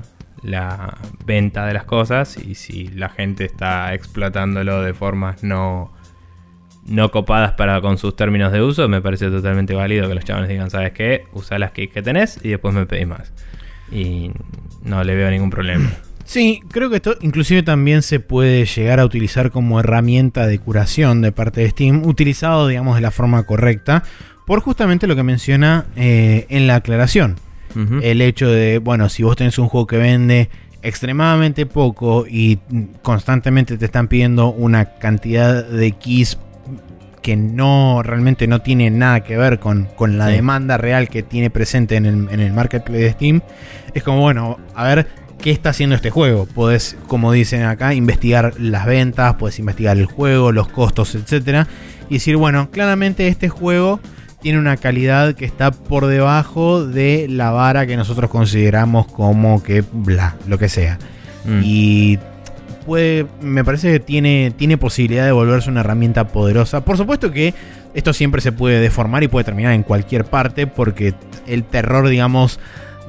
venta 1.25 1.65
de 1.65 1.73
las 1.73 1.83
cosas 1.83 2.37
y 2.37 2.55
si 2.55 2.87
la 2.87 3.09
gente 3.09 3.43
está 3.43 3.93
explotándolo 3.93 4.81
de 4.81 4.93
formas 4.93 5.43
no 5.43 5.91
copadas 7.11 7.53
para 7.53 7.81
con 7.81 7.97
sus 7.97 8.15
términos 8.15 8.53
de 8.53 8.61
uso, 8.61 8.87
me 8.87 9.01
parece 9.01 9.29
totalmente 9.29 9.73
válido 9.73 10.07
que 10.07 10.15
los 10.15 10.23
chavales 10.23 10.49
digan, 10.49 10.69
¿sabes 10.69 10.93
qué? 10.93 11.25
Usa 11.33 11.59
las 11.59 11.71
keys 11.71 11.91
que 11.91 12.01
tenés 12.01 12.39
y 12.43 12.49
después 12.49 12.73
me 12.73 12.85
pedís 12.85 13.07
más. 13.07 13.33
Y 13.91 14.31
no 14.83 15.03
le 15.03 15.15
veo 15.15 15.29
ningún 15.31 15.49
problema. 15.49 15.89
Sí, 16.27 16.59
creo 16.69 16.89
que 16.89 16.97
esto 16.97 17.15
inclusive 17.21 17.63
también 17.63 18.01
se 18.01 18.19
puede 18.19 18.65
llegar 18.65 18.99
a 18.99 19.05
utilizar 19.05 19.49
como 19.49 19.79
herramienta 19.79 20.45
de 20.45 20.59
curación 20.59 21.21
de 21.21 21.31
parte 21.31 21.61
de 21.61 21.69
Steam, 21.69 22.05
utilizado, 22.05 22.67
digamos, 22.67 22.95
de 22.95 23.01
la 23.01 23.11
forma 23.11 23.43
correcta, 23.43 24.03
por 24.45 24.59
justamente 24.59 25.07
lo 25.07 25.15
que 25.15 25.23
menciona 25.23 25.85
eh, 25.95 26.45
en 26.49 26.67
la 26.67 26.75
aclaración. 26.75 27.37
El 28.01 28.21
hecho 28.21 28.49
de, 28.49 28.79
bueno, 28.79 29.07
si 29.07 29.21
vos 29.21 29.35
tenés 29.35 29.59
un 29.59 29.67
juego 29.67 29.85
que 29.85 29.97
vende 29.97 30.49
extremadamente 30.81 31.67
poco 31.67 32.25
y 32.27 32.57
constantemente 33.03 33.77
te 33.77 33.85
están 33.85 34.07
pidiendo 34.07 34.51
una 34.51 34.97
cantidad 34.97 35.63
de 35.63 35.91
keys 35.91 36.39
que 37.21 37.35
no 37.35 38.01
realmente 38.01 38.47
no 38.47 38.61
tiene 38.61 38.89
nada 38.89 39.19
que 39.19 39.37
ver 39.37 39.59
con, 39.59 39.87
la 39.99 40.25
demanda 40.27 40.77
real 40.77 41.07
que 41.07 41.21
tiene 41.21 41.51
presente 41.51 41.97
en 41.97 42.07
el, 42.07 42.27
en 42.31 42.39
el 42.39 42.51
marketplace 42.51 43.03
de 43.03 43.11
Steam, 43.11 43.41
es 43.93 44.01
como, 44.01 44.21
bueno, 44.21 44.57
a 44.73 44.83
ver 44.83 45.07
qué 45.39 45.51
está 45.51 45.69
haciendo 45.69 45.95
este 45.95 46.09
juego. 46.09 46.45
Puedes, 46.45 46.97
como 47.07 47.31
dicen 47.31 47.63
acá, 47.63 47.93
investigar 47.93 48.53
las 48.59 48.85
ventas, 48.85 49.35
puedes 49.35 49.59
investigar 49.59 49.97
el 49.97 50.05
juego, 50.05 50.51
los 50.51 50.67
costos, 50.67 51.15
etc. 51.15 51.67
Y 52.09 52.15
decir, 52.15 52.37
bueno, 52.37 52.69
claramente 52.71 53.27
este 53.27 53.49
juego 53.49 53.99
tiene 54.41 54.59
una 54.59 54.77
calidad 54.77 55.33
que 55.33 55.45
está 55.45 55.71
por 55.71 56.05
debajo 56.07 56.85
de 56.85 57.27
la 57.29 57.51
vara 57.51 57.87
que 57.87 57.97
nosotros 57.97 58.29
consideramos 58.29 59.07
como 59.07 59.63
que 59.63 59.83
bla, 59.91 60.35
lo 60.47 60.57
que 60.57 60.69
sea. 60.69 60.99
Mm. 61.45 61.61
Y 61.63 62.19
me 63.41 63.65
parece 63.65 63.91
que 63.91 63.99
tiene, 63.99 64.53
tiene 64.55 64.77
posibilidad 64.77 65.25
de 65.25 65.31
volverse 65.31 65.69
una 65.69 65.81
herramienta 65.81 66.27
poderosa. 66.27 66.85
Por 66.85 66.97
supuesto 66.97 67.31
que 67.31 67.53
esto 67.93 68.13
siempre 68.13 68.41
se 68.41 68.51
puede 68.51 68.79
deformar 68.79 69.23
y 69.23 69.27
puede 69.27 69.43
terminar 69.43 69.73
en 69.73 69.83
cualquier 69.83 70.23
parte 70.23 70.67
porque 70.67 71.13
el 71.47 71.63
terror, 71.63 72.07
digamos, 72.07 72.59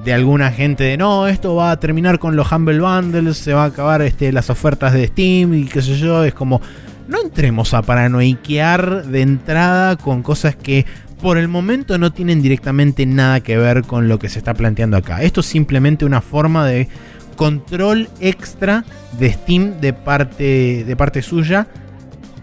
de 0.04 0.12
alguna 0.12 0.50
gente 0.52 0.84
de 0.84 0.96
no, 0.96 1.26
esto 1.26 1.54
va 1.54 1.72
a 1.72 1.80
terminar 1.80 2.18
con 2.18 2.36
los 2.36 2.50
Humble 2.50 2.80
Bundles, 2.80 3.36
se 3.36 3.52
va 3.52 3.64
a 3.64 3.66
acabar 3.66 4.02
este, 4.02 4.32
las 4.32 4.50
ofertas 4.50 4.92
de 4.92 5.06
Steam 5.08 5.54
y 5.54 5.64
qué 5.64 5.82
sé 5.82 5.96
yo, 5.96 6.24
es 6.24 6.34
como, 6.34 6.60
no 7.08 7.20
entremos 7.22 7.74
a 7.74 7.82
paranoiquear 7.82 9.06
de 9.06 9.22
entrada 9.22 9.96
con 9.96 10.22
cosas 10.22 10.56
que 10.56 10.86
por 11.20 11.36
el 11.36 11.48
momento 11.48 11.98
no 11.98 12.12
tienen 12.12 12.42
directamente 12.42 13.04
nada 13.06 13.40
que 13.40 13.58
ver 13.58 13.82
con 13.82 14.08
lo 14.08 14.18
que 14.18 14.28
se 14.28 14.38
está 14.38 14.54
planteando 14.54 14.96
acá. 14.96 15.22
Esto 15.22 15.40
es 15.40 15.46
simplemente 15.46 16.04
una 16.04 16.20
forma 16.20 16.66
de 16.66 16.88
control 17.36 18.08
extra 18.20 18.84
de 19.18 19.32
Steam 19.32 19.80
de 19.80 19.92
parte, 19.92 20.84
de 20.84 20.96
parte 20.96 21.22
suya 21.22 21.66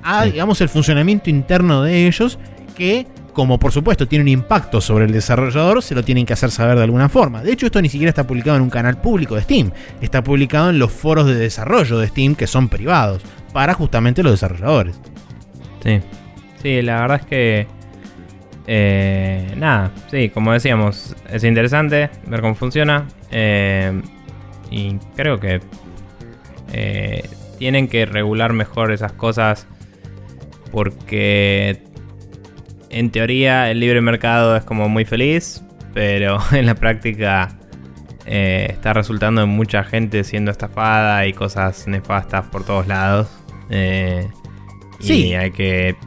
a, 0.04 0.26
digamos, 0.26 0.62
el 0.62 0.70
funcionamiento 0.70 1.30
interno 1.30 1.84
de 1.84 2.08
ellos 2.08 2.38
que 2.76 3.08
como 3.36 3.60
por 3.60 3.72
supuesto 3.72 4.08
tiene 4.08 4.24
un 4.24 4.30
impacto 4.30 4.82
sobre 4.82 5.06
el 5.06 5.12
desarrollador, 5.12 5.84
se 5.84 5.94
lo 5.94 6.04
tienen 6.04 6.26
que 6.26 6.34
hacer 6.34 6.50
saber 6.50 6.78
de 6.78 6.84
alguna 6.84 7.10
forma. 7.10 7.44
De 7.44 7.52
hecho, 7.52 7.68
esto 7.68 7.82
ni 7.82 7.90
siquiera 7.90 8.10
está 8.10 8.26
publicado 8.26 8.56
en 8.56 8.64
un 8.64 8.70
canal 8.70 9.00
público 9.00 9.36
de 9.36 9.42
Steam, 9.42 9.72
está 10.02 10.24
publicado 10.24 10.70
en 10.72 10.80
los 10.80 10.92
foros 10.92 11.28
de 11.28 11.36
desarrollo 11.36 12.00
de 12.00 12.08
Steam 12.08 12.34
que 12.34 12.48
son 12.48 12.70
privados, 12.70 13.22
para 13.54 13.74
justamente 13.74 14.24
los 14.24 14.32
desarrolladores. 14.32 15.00
Sí, 15.84 16.00
sí, 16.64 16.82
la 16.82 17.02
verdad 17.02 17.22
es 17.22 17.26
que... 17.28 17.68
Eh, 18.68 19.54
nada, 19.58 19.92
sí, 20.10 20.30
como 20.30 20.52
decíamos, 20.52 21.16
es 21.30 21.44
interesante 21.44 22.10
ver 22.26 22.42
cómo 22.42 22.56
funciona. 22.56 23.06
Eh, 23.30 24.02
y 24.72 24.96
creo 25.16 25.40
que 25.40 25.60
eh, 26.72 27.30
tienen 27.60 27.88
que 27.88 28.06
regular 28.06 28.54
mejor 28.54 28.92
esas 28.92 29.12
cosas 29.12 29.68
porque 30.72 31.85
en 32.96 33.10
teoría 33.10 33.70
el 33.70 33.82
libre 33.82 34.00
mercado 34.00 34.56
es 34.56 34.64
como 34.64 34.88
muy 34.88 35.04
feliz, 35.04 35.62
pero 35.94 36.40
en 36.54 36.66
la 36.66 36.76
práctica 36.76 37.58
eh, 38.26 38.68
está 38.70 38.94
resultando 38.94 39.44
en 39.44 39.50
mucha 39.50 39.84
gente 39.84 40.24
siendo 40.24 40.50
estafada 40.50 41.28
y 41.28 41.34
cosas 41.34 41.88
nefastas 41.88 42.48
por 42.48 42.66
todos 42.66 42.88
lados. 42.88 43.28
Eh, 43.70 44.28
sí. 45.02 45.28
Y 45.28 45.34
hay 45.36 45.52
que. 45.52 45.98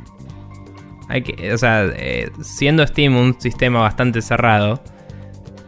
Hay 1.08 1.22
que. 1.22 1.52
O 1.52 1.58
sea, 1.58 1.92
siendo 2.40 2.86
Steam 2.86 3.16
un 3.16 3.38
sistema 3.38 3.80
bastante 3.80 4.22
cerrado, 4.22 4.82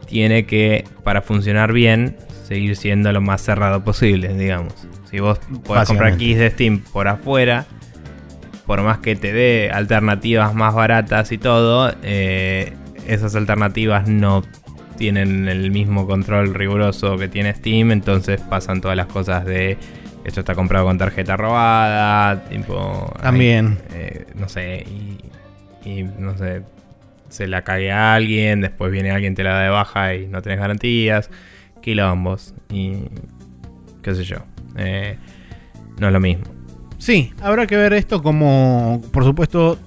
tiene 0.07 0.47
que, 0.47 0.85
para 1.05 1.21
funcionar 1.21 1.75
bien, 1.75 2.17
seguir 2.45 2.77
siendo 2.77 3.13
lo 3.13 3.21
más 3.21 3.43
cerrado 3.43 3.85
posible, 3.85 4.33
digamos. 4.35 4.73
Si 5.11 5.21
vos 5.21 5.39
podés 5.65 5.87
comprar 5.87 6.17
keys 6.17 6.39
de 6.39 6.51
Steam 6.51 6.79
por 6.79 7.09
afuera, 7.09 7.67
por 8.71 8.83
más 8.83 8.99
que 8.99 9.17
te 9.17 9.33
dé 9.33 9.69
alternativas 9.73 10.55
más 10.55 10.73
baratas 10.77 11.33
y 11.33 11.39
todo, 11.39 11.93
eh, 12.05 12.73
esas 13.09 13.35
alternativas 13.35 14.07
no 14.07 14.45
tienen 14.97 15.49
el 15.49 15.73
mismo 15.73 16.07
control 16.07 16.55
riguroso 16.55 17.19
que 17.19 17.27
tiene 17.27 17.53
Steam, 17.53 17.91
entonces 17.91 18.41
pasan 18.41 18.81
todas 18.81 18.97
las 18.97 19.09
cosas 19.09 19.45
de 19.45 19.77
esto 20.23 20.39
está 20.39 20.55
comprado 20.55 20.87
con 20.87 20.99
tarjeta 20.99 21.37
robada, 21.37 22.45
tipo... 22.45 23.13
También. 23.21 23.79
Eh, 23.93 24.27
no 24.37 24.49
sé, 24.49 24.87
y, 24.87 25.19
y, 25.85 26.05
no 26.05 26.39
sé, 26.39 26.63
se 27.29 27.49
la 27.49 27.63
cae 27.63 27.91
a 27.91 28.15
alguien, 28.15 28.61
después 28.61 28.93
viene 28.93 29.11
alguien, 29.11 29.35
te 29.35 29.43
la 29.43 29.55
da 29.55 29.63
de 29.63 29.71
baja 29.71 30.15
y 30.15 30.29
no 30.29 30.43
tenés 30.43 30.61
garantías 30.61 31.29
quilombos 31.83 32.55
y 32.69 33.03
qué 34.01 34.15
sé 34.15 34.23
yo. 34.23 34.37
Eh, 34.77 35.17
no 35.99 36.07
es 36.07 36.13
lo 36.13 36.21
mismo. 36.21 36.60
Sí, 37.01 37.33
habrá 37.41 37.67
que 37.67 37.77
ver 37.77 37.95
esto 37.95 38.23
como, 38.23 39.03
por 39.11 39.25
supuesto, 39.25 39.79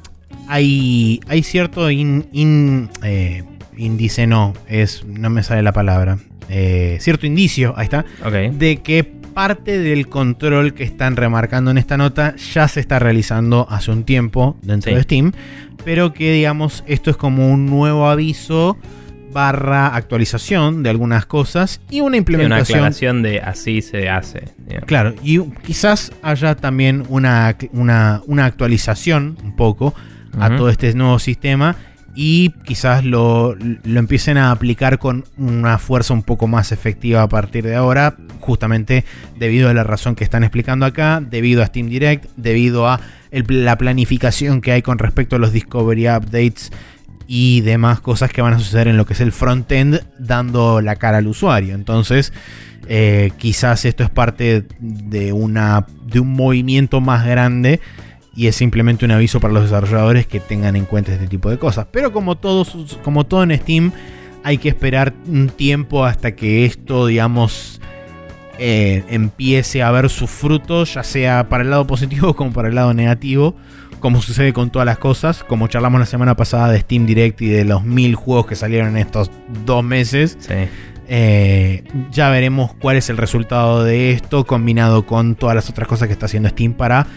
hay, 0.48 1.22
hay 1.28 1.44
cierto 1.44 1.90
in, 1.92 2.90
eh, 3.04 3.44
índice, 3.78 4.26
no, 4.26 4.54
es, 4.68 5.06
no 5.06 5.30
me 5.30 5.44
sale 5.44 5.62
la 5.62 5.74
palabra, 5.74 6.18
eh, 6.50 6.98
cierto 7.00 7.28
indicio, 7.28 7.76
ahí 7.78 7.86
está, 7.86 8.04
de 8.52 8.78
que 8.78 9.04
parte 9.04 9.78
del 9.78 10.10
control 10.10 10.74
que 10.74 10.84
están 10.84 11.16
remarcando 11.16 11.70
en 11.70 11.78
esta 11.78 11.98
nota 11.98 12.36
ya 12.36 12.68
se 12.68 12.80
está 12.80 12.98
realizando 12.98 13.68
hace 13.70 13.92
un 13.92 14.06
tiempo 14.06 14.58
dentro 14.64 14.94
de 14.96 15.04
Steam, 15.04 15.34
pero 15.86 16.14
que 16.14 16.32
digamos 16.32 16.84
esto 16.88 17.12
es 17.12 17.18
como 17.18 17.52
un 17.52 17.68
nuevo 17.68 18.08
aviso 18.10 18.78
barra 19.34 19.96
actualización 19.96 20.84
de 20.84 20.90
algunas 20.90 21.26
cosas 21.26 21.82
y 21.90 22.02
una 22.02 22.18
implementación. 22.18 22.80
una 22.80 22.88
aclaración 22.88 23.24
de 23.24 23.40
así 23.42 23.82
se 23.82 24.10
hace. 24.10 24.44
Claro, 24.86 25.16
y 25.24 25.40
quizás 25.66 26.12
haya 26.22 26.56
también 26.56 27.04
una, 27.10 27.58
una, 27.72 28.46
actualización 28.46 29.38
un 29.44 29.56
poco 29.56 29.94
a 30.40 30.56
todo 30.56 30.70
este 30.70 30.94
nuevo 30.94 31.20
sistema 31.20 31.76
y 32.16 32.52
quizás 32.64 33.04
lo, 33.04 33.56
lo, 33.56 34.00
empiecen 34.00 34.38
a 34.38 34.52
aplicar 34.52 35.00
con 35.00 35.26
una 35.38 35.80
fuerza 35.80 36.14
un 36.14 36.24
poco 36.24 36.48
más 36.48 36.72
efectiva 36.72 37.24
a 37.24 37.30
partir 37.30 37.64
de 37.64 37.76
ahora, 37.76 38.16
justamente 38.40 39.04
debido 39.38 39.70
a 39.70 39.74
la 39.74 39.84
razón 39.84 40.16
que 40.16 40.24
están 40.24 40.44
explicando 40.44 40.86
acá, 40.86 41.22
debido 41.22 41.64
a 41.64 41.68
Steam 41.68 41.90
Direct, 41.90 42.26
debido 42.36 42.88
a 42.88 43.00
la 43.32 43.78
planificación 43.78 44.62
que 44.62 44.72
hay 44.72 44.82
con 44.84 45.00
respecto 45.00 45.36
a 45.36 45.40
los 45.40 45.54
Discovery 45.54 46.08
Updates 46.08 46.72
y 47.28 47.62
demás 47.62 48.00
cosas 48.00 48.32
que 48.32 48.42
van 48.42 48.54
a 48.54 48.60
suceder 48.60 48.88
en 48.88 48.98
lo 48.98 49.06
que 49.06 49.14
es 49.14 49.22
el 49.22 49.32
frontend 49.32 50.02
dando 50.20 50.82
la 50.82 50.96
cara 50.96 51.18
al 51.18 51.28
usuario. 51.28 51.76
Entonces, 51.76 52.34
eh, 52.88 53.32
quizás 53.38 53.86
esto 53.86 54.04
es 54.04 54.10
parte 54.10 54.66
de, 54.80 55.34
una, 55.34 55.86
de 56.06 56.20
un 56.20 56.34
movimiento 56.34 57.02
más 57.02 57.26
grande 57.26 57.80
y 58.36 58.48
es 58.48 58.56
simplemente 58.56 59.06
un 59.06 59.12
aviso 59.12 59.40
para 59.40 59.54
los 59.54 59.64
desarrolladores 59.64 60.28
que 60.28 60.40
tengan 60.40 60.76
en 60.76 60.86
cuenta 60.86 61.14
este 61.14 61.28
tipo 61.28 61.50
de 61.50 61.58
cosas. 61.58 61.88
Pero 61.92 62.12
como, 62.12 62.38
todos, 62.38 62.98
como 63.04 63.26
todo 63.26 63.44
en 63.44 63.58
Steam, 63.58 63.92
hay 64.44 64.58
que 64.58 64.70
esperar 64.70 65.14
un 65.28 65.50
tiempo 65.50 66.04
hasta 66.04 66.36
que 66.36 66.66
esto, 66.66 67.06
digamos, 67.08 67.80
eh, 68.60 69.04
empiece 69.10 69.82
a 69.82 69.92
ver 69.92 70.10
sus 70.10 70.30
frutos, 70.30 70.94
ya 70.96 71.04
sea 71.04 71.50
para 71.50 71.64
el 71.64 71.70
lado 71.70 71.88
positivo 71.88 72.34
como 72.36 72.52
para 72.52 72.70
el 72.70 72.76
lado 72.76 72.94
negativo, 72.94 73.56
como 74.04 74.22
sucede 74.22 74.52
con 74.52 74.70
todas 74.70 74.86
las 74.86 74.98
cosas, 74.98 75.46
como 75.46 75.70
charlamos 75.70 75.98
la 75.98 76.06
semana 76.06 76.36
pasada 76.36 76.70
de 76.70 76.82
Steam 76.82 77.06
Direct 77.06 77.42
y 77.42 77.48
de 77.48 77.64
los 77.64 77.86
mil 77.86 78.16
juegos 78.16 78.48
que 78.48 78.58
salieron 78.58 78.90
en 78.90 78.98
estos 78.98 79.32
dos 79.64 79.82
meses. 79.82 80.38
Eh, 81.08 81.86
ya 82.12 82.30
veremos 82.30 82.74
cuál 82.74 82.98
es 82.98 83.10
el 83.10 83.16
resultado 83.16 83.82
de 83.86 84.12
esto 84.12 84.46
combinado 84.46 85.06
con 85.06 85.36
todas 85.36 85.56
las 85.56 85.70
otras 85.70 85.88
cosas 85.88 86.10
que 86.10 86.12
está 86.12 86.26
haciendo 86.26 86.50
Steam 86.50 86.74
para 86.74 87.08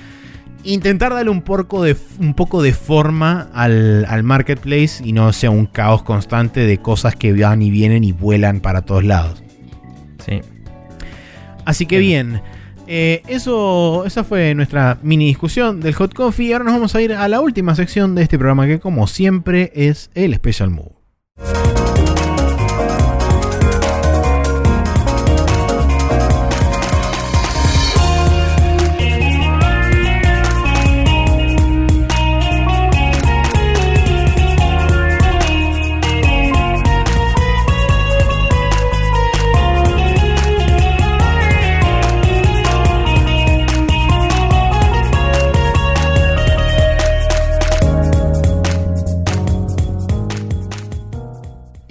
intentar 0.63 1.13
darle 1.13 1.31
un 1.31 1.43
poco 1.43 1.83
de, 1.83 1.97
un 2.21 2.35
poco 2.35 2.63
de 2.63 2.73
forma 2.73 3.49
al, 3.53 4.23
marketplace 4.23 5.03
y 5.03 5.13
no 5.13 5.33
sea 5.33 5.51
un 5.51 5.67
caos 5.67 6.05
constante 6.05 6.61
de 6.61 6.79
cosas 6.79 7.17
que 7.17 7.33
van 7.33 7.63
y 7.63 7.71
vienen 7.73 8.05
y 8.05 8.13
vuelan 8.13 8.61
para 8.61 8.83
todos 8.83 9.03
lados. 9.03 9.43
Sí. 10.25 10.41
Así 11.65 11.87
que 11.87 11.99
bien, 11.99 12.43
eh, 12.87 13.23
eso, 13.27 14.05
esa 14.07 14.25
fue 14.25 14.55
nuestra 14.55 14.99
mini 15.03 15.27
discusión 15.27 15.81
del 15.81 15.95
Hot 15.95 16.15
Coffee. 16.15 16.53
Ahora 16.53 16.65
nos 16.65 16.75
vamos 16.75 16.95
a 16.95 17.03
ir 17.03 17.13
a 17.13 17.29
la 17.29 17.41
última 17.41 17.75
sección 17.75 18.15
de 18.15 18.23
este 18.23 18.39
programa 18.39 18.67
que 18.67 18.79
como 18.79 19.07
siempre 19.07 19.73
es 19.75 20.11
el 20.15 20.35
Special 20.35 20.71
Move. 20.71 20.97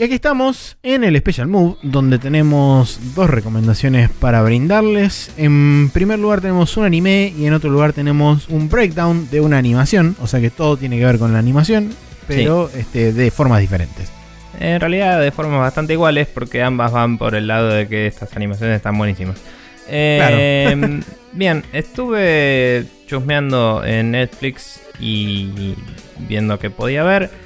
Aquí 0.05 0.13
estamos 0.13 0.77
en 0.83 1.03
el 1.03 1.17
Special 1.17 1.47
Move, 1.47 1.77
donde 1.81 2.19
tenemos 2.19 2.99
dos 3.15 3.27
recomendaciones 3.27 4.09
para 4.11 4.43
brindarles. 4.43 5.31
En 5.35 5.89
primer 5.89 6.19
lugar 6.19 6.41
tenemos 6.41 6.77
un 6.77 6.85
anime 6.85 7.33
y 7.35 7.47
en 7.47 7.53
otro 7.53 7.71
lugar 7.71 7.91
tenemos 7.91 8.47
un 8.49 8.69
breakdown 8.69 9.27
de 9.31 9.41
una 9.41 9.57
animación. 9.57 10.15
O 10.21 10.27
sea 10.27 10.39
que 10.39 10.51
todo 10.51 10.77
tiene 10.77 10.99
que 10.99 11.05
ver 11.05 11.17
con 11.17 11.33
la 11.33 11.39
animación, 11.39 11.91
pero 12.27 12.69
este, 12.75 13.13
de 13.13 13.31
formas 13.31 13.61
diferentes. 13.61 14.11
En 14.59 14.79
realidad 14.79 15.19
de 15.19 15.31
formas 15.31 15.59
bastante 15.59 15.93
iguales, 15.93 16.27
porque 16.27 16.61
ambas 16.61 16.91
van 16.91 17.17
por 17.17 17.33
el 17.33 17.47
lado 17.47 17.69
de 17.69 17.87
que 17.87 18.05
estas 18.05 18.35
animaciones 18.35 18.75
están 18.77 18.97
buenísimas. 18.97 19.41
Em, 19.87 21.01
bien, 21.33 21.63
estuve 21.73 22.85
chusmeando 23.07 23.83
en 23.83 24.11
Netflix 24.11 24.81
y 24.99 25.73
viendo 26.19 26.59
que 26.59 26.69
podía 26.69 27.03
ver. 27.03 27.44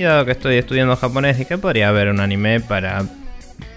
Y 0.00 0.02
dado 0.04 0.24
que 0.24 0.32
estoy 0.32 0.56
estudiando 0.56 0.96
japonés, 0.96 1.36
dije 1.36 1.58
podría 1.58 1.92
ver 1.92 2.08
un 2.08 2.20
anime 2.20 2.60
para 2.60 3.04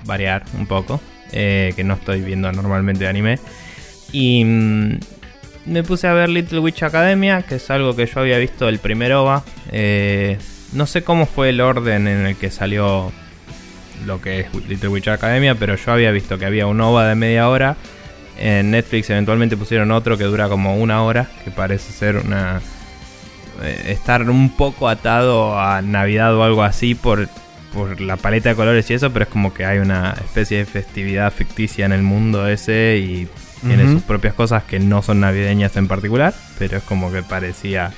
variar 0.06 0.46
un 0.58 0.68
poco. 0.68 1.02
Eh, 1.34 1.74
que 1.76 1.84
no 1.84 1.96
estoy 1.96 2.22
viendo 2.22 2.50
normalmente 2.50 3.06
anime. 3.10 3.40
Y 4.14 4.46
mm, 4.46 5.00
me 5.66 5.84
puse 5.84 6.08
a 6.08 6.14
ver 6.14 6.30
Little 6.30 6.60
Witch 6.60 6.82
Academia, 6.84 7.42
que 7.42 7.56
es 7.56 7.70
algo 7.70 7.94
que 7.94 8.06
yo 8.06 8.22
había 8.22 8.38
visto 8.38 8.70
el 8.70 8.80
primer 8.80 9.12
OVA. 9.12 9.44
Eh, 9.74 10.38
no 10.72 10.86
sé 10.86 11.04
cómo 11.04 11.26
fue 11.26 11.50
el 11.50 11.60
orden 11.60 12.08
en 12.08 12.26
el 12.26 12.38
que 12.38 12.50
salió 12.50 13.12
lo 14.06 14.22
que 14.22 14.40
es 14.40 14.54
Little 14.70 14.88
Witch 14.88 15.10
Academia, 15.10 15.56
pero 15.56 15.76
yo 15.76 15.92
había 15.92 16.12
visto 16.12 16.40
que 16.40 16.46
había 16.46 16.68
un 16.68 16.80
OVA 16.80 17.06
de 17.06 17.16
media 17.16 17.50
hora. 17.50 17.76
En 18.40 18.72
Netflix 18.72 19.10
eventualmente 19.10 19.58
pusieron 19.58 19.92
otro 19.92 20.18
que 20.18 20.24
dura 20.24 20.48
como 20.48 20.78
una 20.78 21.04
hora, 21.04 21.28
que 21.44 21.52
parece 21.52 21.92
ser 21.92 22.16
una 22.16 22.62
estar 23.64 24.30
un 24.30 24.50
poco 24.50 24.90
atado 24.90 25.60
a 25.60 25.82
Navidad 25.82 26.36
o 26.36 26.44
algo 26.44 26.64
así 26.64 26.96
por, 26.96 27.30
por 27.74 28.02
la 28.02 28.18
paleta 28.18 28.50
de 28.50 28.56
colores 28.56 28.90
y 28.90 28.94
eso, 28.94 29.12
pero 29.12 29.24
es 29.24 29.30
como 29.30 29.54
que 29.54 29.66
hay 29.66 29.80
una 29.80 30.16
especie 30.24 30.60
de 30.60 30.66
festividad 30.66 31.32
ficticia 31.32 31.86
en 31.86 31.92
el 31.92 32.04
mundo 32.04 32.48
ese 32.48 32.98
y 32.98 33.28
tiene 33.62 33.90
sus 33.90 34.02
propias 34.02 34.34
cosas 34.34 34.64
que 34.64 34.80
no 34.80 35.02
son 35.02 35.22
navideñas 35.22 35.78
en 35.78 35.88
particular, 35.88 36.34
pero 36.60 36.78
es 36.78 36.84
como 36.84 37.12
que 37.12 37.24
parecía 37.24 37.94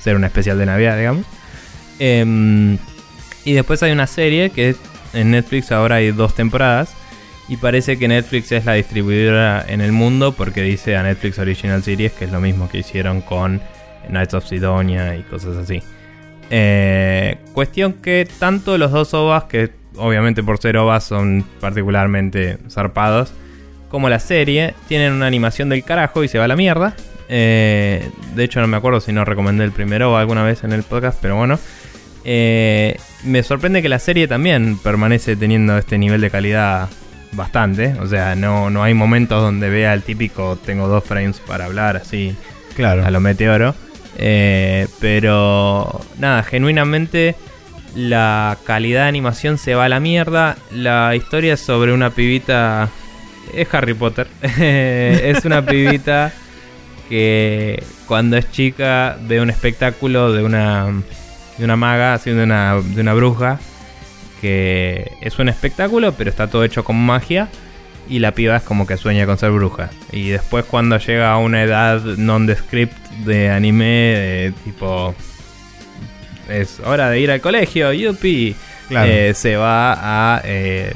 ser 0.00 0.14
una 0.14 0.28
especial 0.28 0.58
de 0.58 0.66
Navidad, 0.66 0.96
digamos. 0.96 1.26
Em, 1.98 2.78
y 3.44 3.54
después 3.54 3.82
hay 3.82 3.90
una 3.90 4.06
serie 4.06 4.50
que 4.50 4.76
en 5.12 5.30
Netflix 5.32 5.72
ahora 5.72 5.96
hay 5.96 6.12
dos 6.12 6.34
temporadas. 6.34 6.90
Y 7.48 7.56
parece 7.56 7.98
que 7.98 8.08
Netflix 8.08 8.52
es 8.52 8.66
la 8.66 8.74
distribuidora 8.74 9.64
en 9.66 9.80
el 9.80 9.92
mundo 9.92 10.32
porque 10.32 10.60
dice 10.60 10.96
a 10.96 11.02
Netflix 11.02 11.38
Original 11.38 11.82
Series, 11.82 12.12
que 12.12 12.26
es 12.26 12.32
lo 12.32 12.40
mismo 12.40 12.68
que 12.68 12.78
hicieron 12.78 13.22
con 13.22 13.62
Knights 14.08 14.34
of 14.34 14.46
Sidonia 14.46 15.16
y 15.16 15.22
cosas 15.22 15.56
así. 15.56 15.82
Eh, 16.50 17.36
cuestión 17.52 17.94
que 17.94 18.26
tanto 18.38 18.78
los 18.78 18.90
dos 18.92 19.12
OVAs, 19.12 19.44
que 19.44 19.70
obviamente 19.96 20.42
por 20.42 20.58
ser 20.58 20.76
OVAs 20.76 21.04
son 21.04 21.44
particularmente 21.60 22.58
zarpados, 22.70 23.32
como 23.90 24.08
la 24.08 24.18
serie, 24.18 24.74
tienen 24.86 25.12
una 25.12 25.26
animación 25.26 25.68
del 25.68 25.82
carajo 25.82 26.22
y 26.24 26.28
se 26.28 26.38
va 26.38 26.44
a 26.44 26.48
la 26.48 26.56
mierda. 26.56 26.94
Eh, 27.28 28.08
de 28.34 28.44
hecho, 28.44 28.60
no 28.60 28.66
me 28.66 28.76
acuerdo 28.76 29.00
si 29.00 29.12
no 29.12 29.24
recomendé 29.24 29.64
el 29.64 29.72
primero 29.72 30.10
OVA 30.10 30.20
alguna 30.20 30.42
vez 30.42 30.64
en 30.64 30.72
el 30.72 30.82
podcast, 30.82 31.18
pero 31.20 31.36
bueno. 31.36 31.58
Eh, 32.24 32.98
me 33.24 33.42
sorprende 33.42 33.80
que 33.80 33.88
la 33.88 33.98
serie 33.98 34.28
también 34.28 34.78
permanece 34.78 35.36
teniendo 35.36 35.78
este 35.78 35.98
nivel 35.98 36.20
de 36.20 36.30
calidad 36.30 36.88
bastante. 37.32 37.94
O 38.00 38.06
sea, 38.06 38.34
no, 38.34 38.70
no 38.70 38.82
hay 38.82 38.94
momentos 38.94 39.42
donde 39.42 39.70
vea 39.70 39.94
el 39.94 40.02
típico 40.02 40.56
tengo 40.56 40.88
dos 40.88 41.04
frames 41.04 41.40
para 41.40 41.66
hablar 41.66 41.96
así 41.96 42.36
claro. 42.74 43.04
a 43.04 43.10
lo 43.10 43.20
meteoro. 43.20 43.74
Eh, 44.18 44.88
pero 45.00 46.00
nada, 46.18 46.42
genuinamente 46.42 47.36
la 47.94 48.58
calidad 48.64 49.02
de 49.02 49.08
animación 49.08 49.58
se 49.58 49.74
va 49.74 49.86
a 49.86 49.88
la 49.88 50.00
mierda. 50.00 50.56
La 50.72 51.14
historia 51.14 51.54
es 51.54 51.60
sobre 51.60 51.92
una 51.92 52.10
pibita. 52.10 52.90
Es 53.54 53.72
Harry 53.72 53.94
Potter. 53.94 54.26
es 54.42 55.44
una 55.44 55.64
pibita 55.64 56.32
que 57.08 57.82
cuando 58.06 58.36
es 58.36 58.50
chica 58.50 59.16
ve 59.22 59.40
un 59.40 59.50
espectáculo 59.50 60.32
de 60.32 60.42
una, 60.42 60.86
de 61.56 61.64
una 61.64 61.76
maga, 61.76 62.14
así 62.14 62.30
una, 62.30 62.80
de 62.82 63.00
una 63.00 63.14
bruja. 63.14 63.58
Que 64.40 65.10
es 65.20 65.38
un 65.38 65.48
espectáculo, 65.48 66.12
pero 66.12 66.30
está 66.30 66.48
todo 66.48 66.62
hecho 66.64 66.84
con 66.84 66.96
magia 66.96 67.48
y 68.08 68.18
la 68.20 68.32
piba 68.32 68.56
es 68.56 68.62
como 68.62 68.86
que 68.86 68.96
sueña 68.96 69.26
con 69.26 69.38
ser 69.38 69.50
bruja. 69.50 69.90
Y 70.12 70.30
después 70.30 70.64
cuando 70.64 70.98
llega 70.98 71.32
a 71.32 71.38
una 71.38 71.62
edad 71.62 72.02
non-descript 72.02 72.96
de 73.24 73.50
anime, 73.50 74.52
tipo... 74.64 75.14
Es 76.48 76.80
hora 76.80 77.10
de 77.10 77.20
ir 77.20 77.30
al 77.30 77.42
colegio, 77.42 77.92
yupi. 77.92 78.56
Eh, 78.90 79.32
se 79.34 79.56
va 79.56 80.40
eh, 80.44 80.94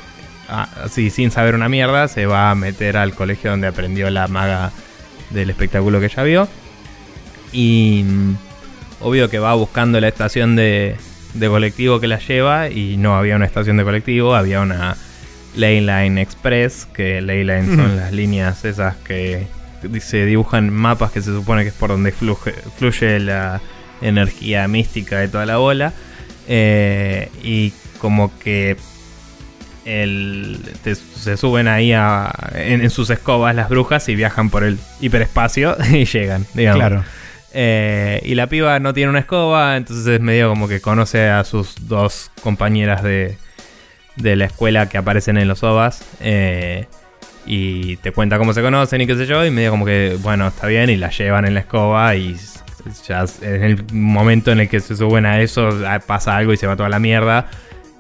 a, 0.49 0.63
Así, 0.85 1.11
sin 1.11 1.31
saber 1.31 1.55
una 1.55 1.69
mierda, 1.69 2.09
se 2.09 2.25
va 2.25 2.51
a 2.51 2.55
meter 2.55 2.97
al 2.97 3.15
colegio 3.15 3.51
donde 3.51 3.67
aprendió 3.67 4.09
la 4.09 4.29
maga 4.29 4.73
del 5.31 5.51
espectáculo 5.51 6.01
que 6.01 6.07
ella 6.07 6.23
vio. 6.23 6.49
Y... 7.53 8.05
Mm, 8.05 8.37
obvio 9.03 9.29
que 9.29 9.39
va 9.39 9.55
buscando 9.55 10.01
la 10.01 10.09
estación 10.09 10.57
de, 10.57 10.97
de 11.35 11.49
colectivo 11.49 12.01
que 12.01 12.09
la 12.09 12.19
lleva 12.19 12.71
y 12.71 12.97
no 12.97 13.17
había 13.17 13.37
una 13.37 13.47
estación 13.47 13.77
de 13.77 13.85
colectivo, 13.85 14.35
había 14.35 14.61
una 14.61 14.97
Leyline 15.57 16.19
Express, 16.19 16.87
que 16.93 17.21
Leyline 17.21 17.77
son 17.77 17.97
las 17.97 18.13
líneas 18.13 18.65
esas 18.65 18.97
que 18.97 19.47
se 20.01 20.25
dibujan 20.27 20.71
mapas 20.71 21.11
que 21.11 21.21
se 21.21 21.33
supone 21.33 21.63
que 21.63 21.69
es 21.69 21.75
por 21.75 21.91
donde 21.91 22.13
fluye 22.13 23.21
la 23.21 23.61
energía 24.01 24.67
mística 24.69 25.19
de 25.19 25.29
toda 25.29 25.47
la 25.47 25.59
bola. 25.59 25.93
Eh, 26.49 27.31
y 27.43 27.73
como 27.99 28.37
que 28.39 28.77
se 29.85 31.37
suben 31.37 31.67
ahí 31.69 31.93
en, 32.55 32.89
sus 32.91 33.11
escobas 33.11 33.55
las 33.55 33.69
brujas 33.69 34.09
y 34.09 34.15
viajan 34.15 34.51
por 34.51 34.65
el 34.65 34.79
hiperespacio 35.01 35.77
y 35.93 36.05
llegan, 36.05 36.47
digamos. 36.55 36.81
Claro. 36.81 37.05
Eh, 37.55 38.21
y 38.25 38.35
la 38.35 38.47
piba 38.47 38.79
no 38.81 38.95
tiene 38.95 39.11
una 39.11 39.19
escoba, 39.19 39.77
entonces 39.77 40.07
es 40.07 40.21
medio 40.21 40.49
como 40.49 40.69
que 40.69 40.81
conoce 40.81 41.29
a 41.29 41.45
sus 41.45 41.75
dos 41.87 42.31
compañeras 42.43 43.03
de, 43.03 43.37
de 44.17 44.37
la 44.37 44.45
escuela 44.47 44.89
que 44.89 44.99
aparecen 44.99 45.37
en 45.39 45.49
los 45.49 45.63
OVAs. 45.63 46.05
eh, 46.21 46.87
y 47.45 47.97
te 47.97 48.13
cuenta 48.13 48.39
cómo 48.39 48.53
se 48.55 48.63
conocen 48.63 49.01
y 49.01 49.07
qué 49.07 49.17
sé 49.17 49.27
yo. 49.27 49.45
Y 49.45 49.51
medio 49.51 49.71
como 49.73 49.85
que, 49.85 50.17
bueno, 50.21 50.47
está 50.47 50.67
bien. 50.69 50.91
Y 50.91 50.97
la 50.97 51.11
llevan 51.11 51.45
en 51.45 51.55
la 51.55 51.61
escoba. 51.61 52.15
Y 52.15 52.37
ya 53.09 53.25
en 53.41 53.65
el 53.65 53.85
momento 53.93 54.53
en 54.53 54.61
el 54.61 54.69
que 54.69 54.79
se 54.81 54.95
suben 54.97 55.27
a 55.27 55.41
eso, 55.41 55.71
pasa 56.07 56.37
algo 56.37 56.53
y 56.53 56.57
se 56.57 56.67
va 56.69 56.77
toda 56.77 56.89
la 56.89 57.01
mierda. 57.01 57.49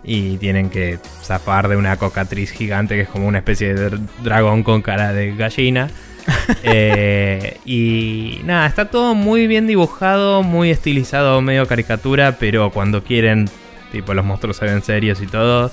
Y 0.05 0.37
tienen 0.39 0.71
que 0.71 0.99
zafar 1.23 1.67
de 1.69 1.77
una 1.77 1.97
cocatriz 1.97 2.53
gigante 2.53 2.95
que 2.95 3.03
es 3.03 3.09
como 3.09 3.27
una 3.27 3.39
especie 3.39 3.75
de 3.75 3.91
dr- 3.91 4.01
dragón 4.23 4.63
con 4.63 4.81
cara 4.83 5.13
de 5.13 5.35
gallina. 5.35 5.89
Eh, 6.63 7.59
y 7.65 8.41
nada, 8.45 8.67
está 8.67 8.91
todo 8.91 9.15
muy 9.17 9.47
bien 9.49 9.67
dibujado, 9.67 10.43
muy 10.45 10.71
estilizado, 10.71 11.41
medio 11.43 11.67
caricatura, 11.67 12.37
pero 12.39 12.71
cuando 12.71 13.03
quieren, 13.03 13.49
tipo 13.91 14.15
los 14.15 14.25
monstruos 14.25 14.57
se 14.57 14.67
ven 14.67 14.83
serios 14.83 15.21
y 15.21 15.27
todo. 15.27 15.73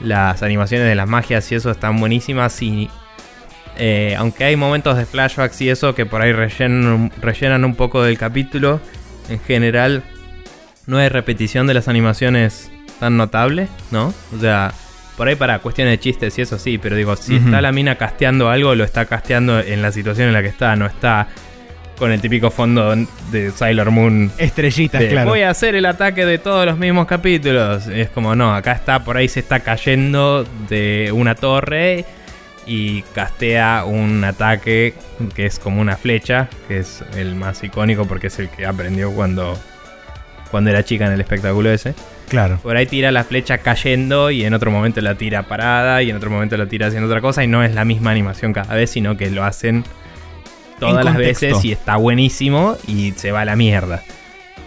Las 0.00 0.42
animaciones 0.42 0.86
de 0.86 0.94
las 0.94 1.08
magias 1.08 1.50
y 1.50 1.56
eso 1.56 1.70
están 1.70 1.98
buenísimas 1.98 2.62
y 2.62 2.88
eh, 3.76 4.14
aunque 4.18 4.44
hay 4.44 4.56
momentos 4.56 4.96
de 4.96 5.06
flashbacks 5.06 5.60
y 5.60 5.70
eso 5.70 5.94
que 5.94 6.04
por 6.04 6.20
ahí 6.20 6.32
rellenan, 6.32 7.12
rellenan 7.20 7.64
un 7.64 7.74
poco 7.76 8.02
del 8.02 8.18
capítulo, 8.18 8.80
en 9.28 9.40
general 9.40 10.02
no 10.86 10.98
hay 10.98 11.08
repetición 11.08 11.66
de 11.66 11.74
las 11.74 11.86
animaciones 11.86 12.72
tan 12.98 13.16
notable, 13.16 13.68
¿no? 13.90 14.12
O 14.36 14.40
sea, 14.40 14.72
por 15.16 15.28
ahí 15.28 15.36
para 15.36 15.60
cuestiones 15.60 15.92
de 15.92 16.00
chistes 16.00 16.38
y 16.38 16.42
eso 16.42 16.58
sí, 16.58 16.78
pero 16.78 16.96
digo, 16.96 17.14
si 17.16 17.36
está 17.36 17.60
la 17.60 17.72
mina 17.72 17.96
casteando 17.96 18.48
algo, 18.50 18.74
lo 18.74 18.84
está 18.84 19.06
casteando 19.06 19.60
en 19.60 19.82
la 19.82 19.92
situación 19.92 20.28
en 20.28 20.34
la 20.34 20.42
que 20.42 20.48
está, 20.48 20.74
no 20.74 20.86
está 20.86 21.28
con 21.98 22.12
el 22.12 22.20
típico 22.20 22.50
fondo 22.50 22.94
de 23.30 23.50
Sailor 23.50 23.90
Moon. 23.90 24.30
Estrellitas, 24.38 25.00
de, 25.00 25.08
claro. 25.08 25.30
Voy 25.30 25.42
a 25.42 25.50
hacer 25.50 25.74
el 25.74 25.84
ataque 25.84 26.24
de 26.24 26.38
todos 26.38 26.64
los 26.64 26.78
mismos 26.78 27.06
capítulos. 27.06 27.86
Es 27.88 28.08
como, 28.10 28.34
no, 28.34 28.54
acá 28.54 28.72
está, 28.72 29.04
por 29.04 29.16
ahí 29.16 29.28
se 29.28 29.40
está 29.40 29.60
cayendo 29.60 30.46
de 30.68 31.10
una 31.12 31.34
torre 31.34 32.04
y 32.66 33.02
castea 33.14 33.84
un 33.86 34.22
ataque 34.24 34.94
que 35.34 35.46
es 35.46 35.58
como 35.58 35.80
una 35.80 35.96
flecha, 35.96 36.48
que 36.68 36.78
es 36.78 37.02
el 37.16 37.34
más 37.34 37.64
icónico 37.64 38.06
porque 38.06 38.28
es 38.28 38.38
el 38.38 38.48
que 38.48 38.66
aprendió 38.66 39.10
cuando, 39.12 39.58
cuando 40.50 40.70
era 40.70 40.84
chica 40.84 41.06
en 41.06 41.12
el 41.12 41.20
espectáculo 41.20 41.70
ese. 41.70 41.94
Claro. 42.28 42.58
Por 42.62 42.76
ahí 42.76 42.86
tira 42.86 43.10
la 43.10 43.24
flecha 43.24 43.58
cayendo 43.58 44.30
y 44.30 44.44
en 44.44 44.52
otro 44.52 44.70
momento 44.70 45.00
la 45.00 45.14
tira 45.14 45.44
parada 45.44 46.02
y 46.02 46.10
en 46.10 46.16
otro 46.16 46.30
momento 46.30 46.56
la 46.58 46.66
tira 46.66 46.88
haciendo 46.88 47.08
otra 47.08 47.22
cosa 47.22 47.42
y 47.42 47.46
no 47.46 47.64
es 47.64 47.74
la 47.74 47.86
misma 47.86 48.10
animación 48.10 48.52
cada 48.52 48.74
vez, 48.74 48.90
sino 48.90 49.16
que 49.16 49.30
lo 49.30 49.44
hacen 49.44 49.82
todas 50.78 51.04
las 51.04 51.16
veces 51.16 51.64
y 51.64 51.72
está 51.72 51.96
buenísimo 51.96 52.76
y 52.86 53.12
se 53.12 53.32
va 53.32 53.42
a 53.42 53.44
la 53.44 53.56
mierda. 53.56 54.02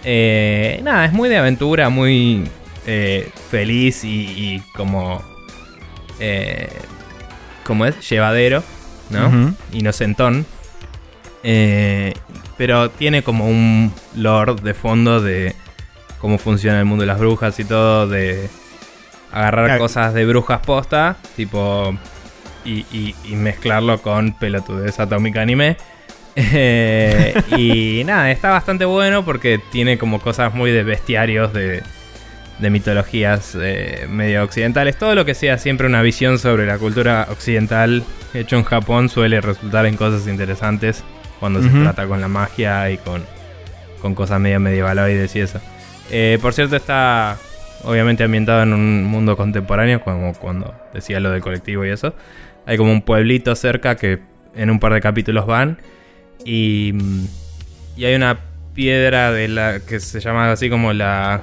Eh, 0.03 0.79
nada, 0.83 1.05
es 1.05 1.13
muy 1.13 1.29
de 1.29 1.37
aventura, 1.37 1.89
muy 1.89 2.43
eh, 2.87 3.29
feliz 3.49 4.03
y, 4.03 4.23
y 4.55 4.63
como... 4.75 5.21
Eh, 6.19 6.69
como 7.63 7.85
es? 7.85 8.09
Llevadero, 8.09 8.63
¿no? 9.11 9.27
Ujú. 9.27 9.53
Inocentón. 9.73 10.45
Eh, 11.43 12.13
pero 12.57 12.89
tiene 12.89 13.23
como 13.23 13.47
un 13.47 13.91
lore 14.15 14.55
de 14.61 14.73
fondo 14.73 15.21
de 15.21 15.55
cómo 16.19 16.37
funciona 16.37 16.79
el 16.79 16.85
mundo 16.85 17.01
de 17.03 17.07
las 17.07 17.19
brujas 17.19 17.59
y 17.59 17.63
todo, 17.65 18.07
de 18.07 18.49
agarrar 19.31 19.65
Claro. 19.65 19.81
cosas 19.81 20.13
de 20.13 20.25
brujas 20.25 20.59
posta, 20.59 21.15
tipo, 21.35 21.97
y, 22.65 22.85
y- 22.91 23.15
y 23.25 23.35
mezclarlo 23.35 24.01
con 24.01 24.33
pelotudez 24.33 24.99
atómica 24.99 25.41
anime. 25.41 25.77
Eh, 26.35 27.33
y 27.57 28.03
nada, 28.05 28.31
está 28.31 28.51
bastante 28.51 28.85
bueno 28.85 29.25
porque 29.25 29.59
tiene 29.71 29.97
como 29.97 30.21
cosas 30.21 30.53
muy 30.53 30.71
de 30.71 30.83
bestiarios, 30.83 31.53
de, 31.53 31.83
de 32.59 32.69
mitologías 32.69 33.57
eh, 33.59 34.07
medio 34.09 34.43
occidentales. 34.43 34.97
Todo 34.97 35.15
lo 35.15 35.25
que 35.25 35.33
sea 35.33 35.57
siempre 35.57 35.87
una 35.87 36.01
visión 36.01 36.39
sobre 36.39 36.65
la 36.65 36.77
cultura 36.77 37.27
occidental 37.29 38.03
hecho 38.33 38.55
en 38.55 38.63
Japón 38.63 39.09
suele 39.09 39.41
resultar 39.41 39.85
en 39.85 39.97
cosas 39.97 40.27
interesantes 40.27 41.03
cuando 41.39 41.61
se 41.61 41.69
trata 41.69 42.05
con 42.05 42.21
la 42.21 42.27
magia 42.27 42.89
y 42.91 42.97
con, 42.97 43.23
con 43.99 44.13
cosas 44.13 44.39
medio 44.39 44.59
medievaloides 44.59 45.35
y 45.35 45.39
eso. 45.39 45.59
Eh, 46.11 46.37
por 46.41 46.53
cierto, 46.53 46.75
está 46.75 47.37
obviamente 47.83 48.23
ambientado 48.23 48.61
en 48.61 48.73
un 48.73 49.03
mundo 49.05 49.35
contemporáneo, 49.35 50.01
como 50.01 50.33
cuando 50.33 50.75
decía 50.93 51.19
lo 51.19 51.31
del 51.31 51.41
colectivo 51.41 51.83
y 51.83 51.89
eso. 51.89 52.13
Hay 52.67 52.77
como 52.77 52.91
un 52.91 53.01
pueblito 53.01 53.55
cerca 53.55 53.95
que 53.95 54.19
en 54.55 54.69
un 54.69 54.79
par 54.79 54.93
de 54.93 55.01
capítulos 55.01 55.47
van 55.47 55.79
y, 56.45 56.93
y 57.97 58.05
hay 58.05 58.15
una 58.15 58.39
piedra 58.73 59.31
de 59.31 59.47
la 59.47 59.79
que 59.81 59.99
se 59.99 60.19
llama 60.19 60.51
así 60.51 60.69
como 60.69 60.93
la 60.93 61.41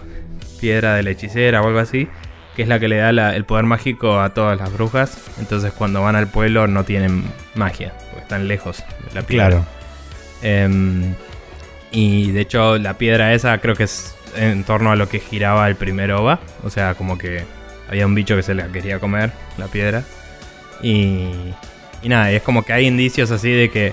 piedra 0.61 0.95
de 0.95 1.03
la 1.03 1.11
hechicera 1.11 1.62
o 1.62 1.66
algo 1.66 1.79
así, 1.79 2.09
que 2.57 2.62
es 2.62 2.69
la 2.69 2.81
que 2.81 2.89
le 2.89 2.97
da 2.97 3.12
la- 3.12 3.37
el 3.37 3.45
poder 3.45 3.65
mágico 3.65 4.19
a 4.20 4.35
todas 4.35 4.59
las 4.59 4.73
brujas. 4.73 5.19
Entonces 5.39 5.73
cuando 5.73 6.03
van 6.03 6.16
al 6.16 6.27
pueblo 6.29 6.66
no 6.66 6.85
tienen 6.85 7.25
magia, 7.55 7.93
porque 8.11 8.23
están 8.23 8.49
lejos 8.49 8.79
de 9.09 9.15
la 9.15 9.23
piedra. 9.23 9.49
Claro. 9.49 9.66
Em, 10.43 11.15
y 11.93 12.31
de 12.33 12.41
hecho 12.41 12.79
la 12.79 12.95
piedra 12.95 13.35
esa 13.35 13.59
creo 13.59 13.75
que 13.75 13.85
es 13.85 14.15
en 14.37 14.62
torno 14.65 14.91
a 14.93 14.97
lo 14.97 15.09
que 15.09 15.20
giraba 15.20 15.69
el 15.69 15.77
primer 15.77 16.12
OVA. 16.12 16.41
O 16.65 16.70
sea, 16.70 16.95
como 16.95 17.19
que 17.19 17.45
había 17.89 18.07
un 18.07 18.15
bicho 18.15 18.37
que 18.37 18.43
se 18.43 18.55
la 18.55 18.66
quería 18.69 18.99
comer, 18.99 19.33
la 19.57 19.66
piedra. 19.66 20.03
Y, 20.83 21.31
y 22.03 22.09
nada, 22.09 22.31
y 22.33 22.37
es 22.37 22.43
como 22.43 22.65
que 22.65 22.73
hay 22.73 22.87
indicios 22.87 23.31
así 23.31 23.51
de 23.51 23.70
que 23.70 23.93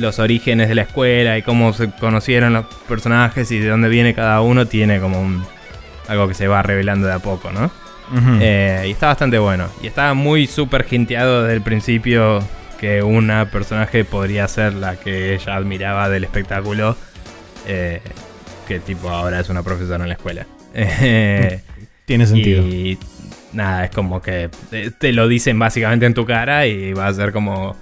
los 0.00 0.18
orígenes 0.18 0.68
de 0.68 0.74
la 0.74 0.82
escuela 0.82 1.38
y 1.38 1.42
cómo 1.42 1.72
se 1.72 1.90
conocieron 1.90 2.52
los 2.52 2.66
personajes 2.88 3.50
y 3.52 3.58
de 3.58 3.68
dónde 3.68 3.88
viene 3.88 4.14
cada 4.14 4.40
uno 4.40 4.66
tiene 4.66 5.00
como 5.00 5.20
un, 5.20 5.44
algo 6.08 6.26
que 6.28 6.34
se 6.34 6.48
va 6.48 6.62
revelando 6.62 7.06
de 7.06 7.12
a 7.12 7.18
poco, 7.18 7.50
¿no? 7.52 7.70
Eh, 8.40 8.86
y 8.88 8.90
está 8.90 9.06
bastante 9.06 9.38
bueno. 9.38 9.68
Y 9.82 9.86
estaba 9.86 10.14
muy 10.14 10.48
súper 10.48 10.84
hinteado 10.90 11.42
desde 11.42 11.54
el 11.54 11.62
principio 11.62 12.42
que 12.80 13.02
una 13.02 13.50
personaje 13.50 14.04
podría 14.04 14.48
ser 14.48 14.74
la 14.74 14.96
que 14.96 15.34
ella 15.34 15.54
admiraba 15.54 16.08
del 16.08 16.24
espectáculo. 16.24 16.96
eh, 17.66 18.00
que 18.66 18.78
tipo 18.80 19.10
ahora 19.10 19.40
es 19.40 19.48
una 19.48 19.62
profesora 19.62 20.04
en 20.04 20.08
la 20.08 20.14
escuela. 20.14 20.46
Tiene 22.04 22.26
sentido. 22.26 22.62
y 22.66 22.98
nada, 23.52 23.84
es 23.84 23.90
como 23.90 24.22
que 24.22 24.48
te 24.98 25.12
lo 25.12 25.28
dicen 25.28 25.58
básicamente 25.58 26.06
en 26.06 26.14
tu 26.14 26.24
cara 26.24 26.66
y 26.66 26.92
va 26.92 27.08
a 27.08 27.14
ser 27.14 27.32
como, 27.32 27.76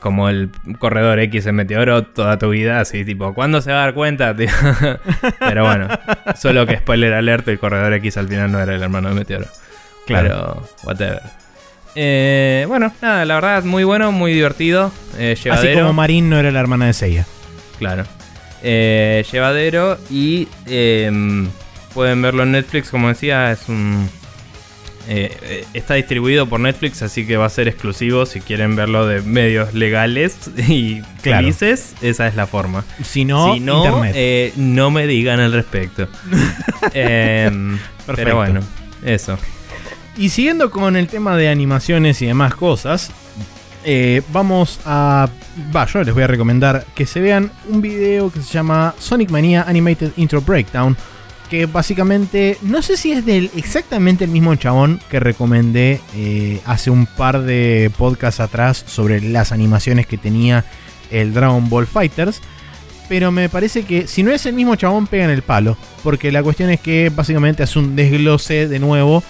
como 0.00 0.28
el 0.28 0.50
corredor 0.78 1.18
X 1.20 1.46
en 1.46 1.54
Meteoro 1.56 2.02
toda 2.04 2.38
tu 2.38 2.50
vida, 2.50 2.80
así 2.80 3.04
tipo, 3.04 3.34
¿cuándo 3.34 3.60
se 3.60 3.72
va 3.72 3.78
a 3.78 3.84
dar 3.86 3.94
cuenta? 3.94 4.34
tío? 4.36 4.48
Pero 5.38 5.64
bueno, 5.64 5.88
solo 6.36 6.66
que 6.66 6.78
spoiler 6.78 7.12
alert, 7.14 7.46
el 7.48 7.58
corredor 7.58 7.92
X 7.94 8.16
al 8.16 8.28
final 8.28 8.52
no 8.52 8.60
era 8.60 8.74
el 8.74 8.82
hermano 8.82 9.08
de 9.10 9.14
Meteoro. 9.14 9.46
Claro. 10.06 10.28
Pero, 10.28 10.68
whatever. 10.84 11.22
Eh, 11.94 12.64
bueno, 12.68 12.92
nada, 13.00 13.24
la 13.24 13.34
verdad, 13.36 13.64
muy 13.64 13.82
bueno, 13.84 14.12
muy 14.12 14.32
divertido. 14.32 14.92
eh, 15.18 15.32
Así 15.32 15.44
llevadero. 15.44 15.80
como 15.80 15.92
Marín 15.94 16.28
no 16.28 16.38
era 16.38 16.50
la 16.50 16.60
hermana 16.60 16.86
de 16.86 16.92
Seiya. 16.92 17.26
Claro. 17.78 18.04
Eh, 18.62 19.24
llevadero 19.32 19.98
y 20.10 20.46
em, 20.66 21.48
pueden 21.94 22.20
verlo 22.22 22.42
en 22.42 22.52
Netflix, 22.52 22.90
como 22.90 23.08
decía, 23.08 23.50
es 23.52 23.68
un... 23.68 24.08
eh, 25.08 25.36
eh, 25.42 25.64
está 25.74 25.94
distribuido 25.94 26.46
por 26.48 26.58
Netflix, 26.60 27.00
así 27.02 27.26
que 27.26 27.36
va 27.36 27.46
a 27.46 27.50
ser 27.50 27.68
exclusivo 27.68 28.26
si 28.26 28.40
quieren 28.40 28.74
verlo 28.76 29.06
de 29.06 29.22
medios 29.22 29.72
legales 29.74 30.36
y 30.68 31.00
Claro. 31.22 31.42
felices. 31.42 31.94
Esa 32.02 32.26
es 32.28 32.34
la 32.36 32.46
forma. 32.46 32.84
Si 33.04 33.24
no, 33.24 33.54
si 33.54 33.60
no, 33.60 33.84
internet. 33.84 34.12
eh, 34.16 34.52
no 34.56 34.90
me 34.90 35.06
digan 35.06 35.40
al 35.40 35.52
respecto. 35.52 36.08
Perfecto. 36.92 37.78
pero 38.06 38.36
bueno, 38.36 38.60
eso. 39.04 39.38
Y 40.16 40.30
siguiendo 40.30 40.70
con 40.70 40.96
el 40.96 41.08
tema 41.08 41.36
de 41.36 41.48
animaciones 41.48 42.22
y 42.22 42.26
demás 42.26 42.54
cosas, 42.54 43.10
eh, 43.84 44.22
vamos 44.32 44.80
a. 44.84 45.28
Va, 45.74 45.86
yo 45.86 46.02
les 46.02 46.14
voy 46.14 46.22
a 46.22 46.26
recomendar 46.26 46.84
que 46.94 47.06
se 47.06 47.20
vean 47.20 47.50
un 47.68 47.80
video 47.80 48.30
que 48.30 48.40
se 48.40 48.52
llama 48.52 48.94
Sonic 48.98 49.30
Mania 49.30 49.64
Animated 49.66 50.12
Intro 50.16 50.40
Breakdown. 50.40 50.96
Que 51.50 51.66
básicamente, 51.66 52.58
no 52.62 52.82
sé 52.82 52.96
si 52.96 53.12
es 53.12 53.24
del 53.24 53.50
exactamente 53.56 54.24
el 54.24 54.30
mismo 54.30 54.54
chabón 54.56 55.00
que 55.10 55.20
recomendé 55.20 56.00
eh, 56.16 56.60
hace 56.66 56.90
un 56.90 57.06
par 57.06 57.42
de 57.42 57.90
podcasts 57.96 58.40
atrás 58.40 58.84
sobre 58.86 59.20
las 59.20 59.52
animaciones 59.52 60.06
que 60.06 60.18
tenía 60.18 60.64
el 61.10 61.32
Dragon 61.32 61.68
Ball 61.68 61.86
Fighters. 61.86 62.40
Pero 63.08 63.30
me 63.30 63.48
parece 63.48 63.84
que 63.84 64.08
si 64.08 64.24
no 64.24 64.32
es 64.32 64.46
el 64.46 64.54
mismo 64.54 64.74
chabón, 64.74 65.06
pega 65.06 65.24
en 65.24 65.30
el 65.30 65.42
palo. 65.42 65.76
Porque 66.02 66.32
la 66.32 66.42
cuestión 66.42 66.70
es 66.70 66.80
que 66.80 67.12
básicamente 67.14 67.62
hace 67.62 67.78
un 67.78 67.94
desglose 67.94 68.66
de 68.66 68.78
nuevo 68.80 69.22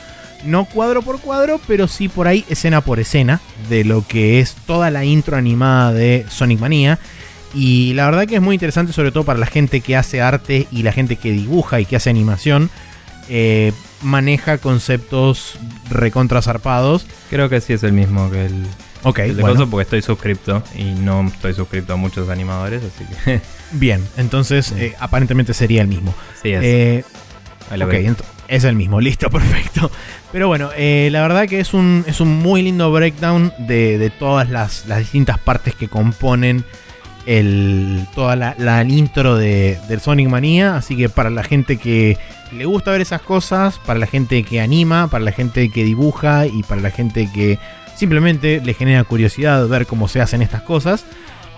no 0.45 0.65
cuadro 0.65 1.03
por 1.03 1.21
cuadro, 1.21 1.61
pero 1.67 1.89
sí 1.89 2.09
por 2.09 2.29
ahí 2.29 2.45
escena 2.49 2.81
por 2.81 3.01
escena 3.01 3.41
de 3.69 3.85
lo 3.85 4.07
que 4.07 4.41
es 4.41 4.55
toda 4.67 4.91
la 4.91 5.05
intro 5.05 5.37
animada 5.37 5.93
de 5.93 6.27
Sonic 6.29 6.61
Mania. 6.61 6.99
Y 7.57 7.95
la 7.95 8.05
verdad 8.05 8.27
que 8.27 8.35
es 8.37 8.43
muy 8.43 8.55
interesante, 8.55 8.93
sobre 8.93 9.11
todo 9.13 9.25
para 9.25 9.39
la 9.39 9.47
gente 9.47 9.81
que 9.81 9.97
hace 9.97 10.21
arte 10.21 10.69
y 10.71 10.83
la 10.83 10.93
gente 10.93 11.17
que 11.17 11.33
dibuja 11.33 11.81
y 11.81 11.87
que 11.87 11.97
hace 11.97 12.11
animación. 12.11 12.69
Eh, 13.31 13.73
maneja 14.03 14.59
conceptos 14.59 15.59
recontra 15.91 16.43
zarpados. 16.43 17.07
Creo 17.31 17.49
que 17.49 17.63
sí 17.63 17.73
es 17.73 17.83
el 17.83 17.93
mismo 17.93 18.31
que 18.31 18.45
el, 18.47 18.67
Ok, 19.03 19.21
el 19.21 19.37
de 19.37 19.43
bueno. 19.43 19.57
coso 19.57 19.71
porque 19.71 19.83
estoy 19.85 20.03
suscripto 20.03 20.63
y 20.77 20.85
no 20.85 21.27
estoy 21.29 21.55
suscrito 21.55 21.95
a 21.95 21.97
muchos 21.97 22.29
animadores, 22.29 22.83
así 22.85 23.05
que 23.25 23.41
Bien, 23.73 24.05
entonces 24.17 24.73
eh, 24.73 24.95
aparentemente 25.01 25.55
sería 25.55 25.81
el 25.83 25.89
mismo. 25.89 26.15
sí, 26.43 26.51
es. 26.53 26.63
Eh, 26.63 27.05
ok, 27.71 27.95
es 28.49 28.65
el 28.65 28.77
mismo, 28.77 29.01
listo, 29.01 29.31
perfecto. 29.31 29.91
Pero 30.31 30.49
bueno, 30.49 30.71
eh, 30.77 31.09
la 31.11 31.23
verdad 31.23 31.49
que 31.49 31.59
es 31.61 31.73
un, 31.73 32.05
es 32.07 32.21
un 32.21 32.29
muy 32.37 32.63
lindo 32.63 32.93
breakdown 32.93 33.53
de, 33.59 33.97
de 33.99 34.11
todas 34.11 34.51
las, 34.51 34.87
las 34.87 34.99
distintas 34.99 35.39
partes 35.39 35.75
que 35.75 35.89
componen 35.89 36.65
el, 37.27 38.07
toda 38.15 38.37
la, 38.37 38.55
la 38.59 38.83
intro 38.83 39.37
de, 39.37 39.79
del 39.89 40.01
Sonic 40.01 40.29
Manía. 40.29 40.77
Así 40.77 40.97
que 40.97 41.09
para 41.09 41.31
la 41.31 41.43
gente 41.43 41.77
que 41.77 42.17
le 42.53 42.65
gusta 42.65 42.93
ver 42.93 43.01
esas 43.01 43.21
cosas, 43.21 43.79
para 43.85 43.99
la 43.99 44.07
gente 44.07 44.43
que 44.45 44.61
anima, 44.61 45.09
para 45.09 45.25
la 45.25 45.33
gente 45.33 45.69
que 45.69 45.85
dibuja 45.85 46.47
y 46.47 46.63
para 46.63 46.81
la 46.81 46.91
gente 46.91 47.29
que 47.33 47.59
simplemente 47.97 48.61
le 48.65 48.75
genera 48.75 49.05
curiosidad 49.05 49.67
ver 49.69 49.87
cómo 49.87 50.09
se 50.09 50.21
hacen 50.21 50.43
estas 50.43 50.63
cosas. 50.63 51.05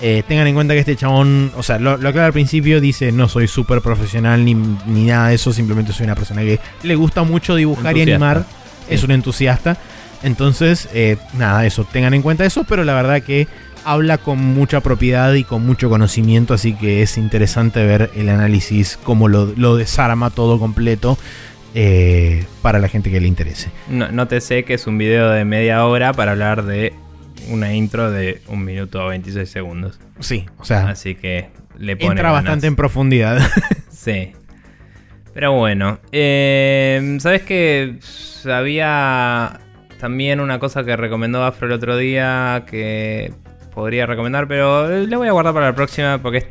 Eh, 0.01 0.23
tengan 0.28 0.47
en 0.47 0.55
cuenta 0.55 0.74
que 0.74 0.81
este 0.81 0.95
chabón, 0.95 1.51
o 1.57 1.62
sea, 1.65 1.81
lo, 1.81 1.97
lo 1.97 2.09
aclara 2.09 2.27
al 2.27 2.32
principio, 2.32 2.81
dice 2.81 3.11
no 3.11 3.28
soy 3.28 3.49
súper 3.49 3.81
profesional 3.81 4.45
ni, 4.45 4.55
ni 4.55 5.07
nada 5.07 5.28
de 5.28 5.35
eso, 5.35 5.53
simplemente 5.53 5.93
soy 5.93 6.05
una 6.05 6.15
persona 6.15 6.43
que 6.43 6.61
le 6.85 6.95
gusta 6.95 7.24
mucho 7.24 7.57
dibujar 7.57 7.97
y 7.97 8.03
animar, 8.03 8.45
es 8.89 9.03
un 9.03 9.11
entusiasta. 9.11 9.77
Entonces, 10.23 10.89
eh, 10.95 11.16
nada, 11.35 11.66
eso, 11.66 11.85
tengan 11.85 12.15
en 12.15 12.23
cuenta 12.23 12.45
eso, 12.45 12.65
pero 12.65 12.85
la 12.85 12.95
verdad 12.95 13.23
que 13.23 13.49
habla 13.85 14.19
con 14.19 14.39
mucha 14.39 14.81
propiedad 14.81 15.33
y 15.35 15.45
con 15.45 15.65
mucho 15.67 15.89
conocimiento, 15.89 16.55
así 16.55 16.75
que 16.75 17.03
es 17.03 17.19
interesante 17.19 17.85
ver 17.85 18.11
el 18.15 18.29
análisis, 18.29 18.99
cómo 19.03 19.29
lo, 19.29 19.47
lo 19.57 19.77
desarma 19.77 20.31
todo 20.31 20.59
completo 20.59 21.19
eh, 21.75 22.45
para 22.63 22.79
la 22.79 22.89
gente 22.89 23.11
que 23.11 23.21
le 23.21 23.29
interese. 23.29 23.71
No, 23.89 24.11
no 24.11 24.27
te 24.29 24.41
sé 24.41 24.65
que 24.65 24.75
es 24.75 24.87
un 24.87 24.99
video 24.99 25.31
de 25.31 25.45
media 25.45 25.85
hora 25.85 26.13
para 26.13 26.33
hablar 26.33 26.65
de 26.65 26.93
una 27.51 27.75
intro 27.75 28.11
de 28.11 28.41
un 28.49 28.65
minuto 28.65 29.05
o 29.05 29.09
26 29.09 29.49
segundos. 29.49 29.99
Sí, 30.21 30.47
o 30.59 30.65
sea, 30.65 30.89
Así 30.89 31.15
que 31.15 31.49
le 31.79 31.97
pone 31.97 32.13
entra 32.13 32.31
ganas. 32.31 32.43
bastante 32.45 32.67
en 32.67 32.77
profundidad. 32.77 33.41
Sí. 33.91 34.33
Pero 35.35 35.53
bueno, 35.53 35.99
eh, 36.13 37.19
¿sabes 37.21 37.43
que 37.43 37.99
había 38.47 39.61
también 39.99 40.41
una 40.41 40.59
cosa 40.59 40.85
que 40.85 40.97
recomendó 40.97 41.45
Afro 41.45 41.67
el 41.67 41.73
otro 41.73 41.97
día 41.97 42.65
que 42.71 43.33
podría 43.79 44.07
recomendar, 44.07 44.49
pero 44.49 44.89
le 44.89 45.17
voy 45.17 45.29
a 45.29 45.33
guardar 45.33 45.55
para 45.55 45.67
la 45.67 45.75
próxima 45.75 46.19
porque 46.19 46.39
es 46.39 46.47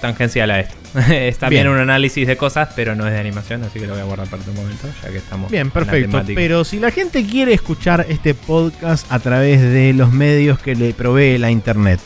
tangencial 0.00 0.48
a 0.52 0.60
esto. 0.60 0.76
Está 1.10 1.48
bien. 1.48 1.64
Bien. 1.64 1.74
un 1.74 1.80
análisis 1.80 2.28
de 2.28 2.36
cosas, 2.36 2.68
pero 2.76 2.94
no 2.94 3.08
es 3.08 3.12
de 3.12 3.18
animación, 3.18 3.64
así 3.64 3.80
que 3.80 3.88
lo 3.88 3.94
voy 3.94 4.02
a 4.02 4.04
guardar 4.04 4.28
para 4.28 4.42
otro 4.42 4.52
momento, 4.52 4.86
ya 5.02 5.10
que 5.10 5.16
estamos 5.16 5.50
Bien, 5.50 5.62
en 5.62 5.66
la 5.66 5.72
perfecto. 5.72 6.22
Pero 6.36 6.62
si 6.62 6.78
la 6.78 6.92
gente 6.92 7.26
quiere 7.26 7.54
escuchar 7.54 8.06
este 8.08 8.34
podcast 8.34 9.10
a 9.10 9.18
través 9.18 9.60
de 9.60 9.92
los 9.94 10.12
medios 10.12 10.60
que 10.60 10.76
le 10.76 10.94
provee 10.94 11.38
la 11.38 11.50
internet, 11.50 11.98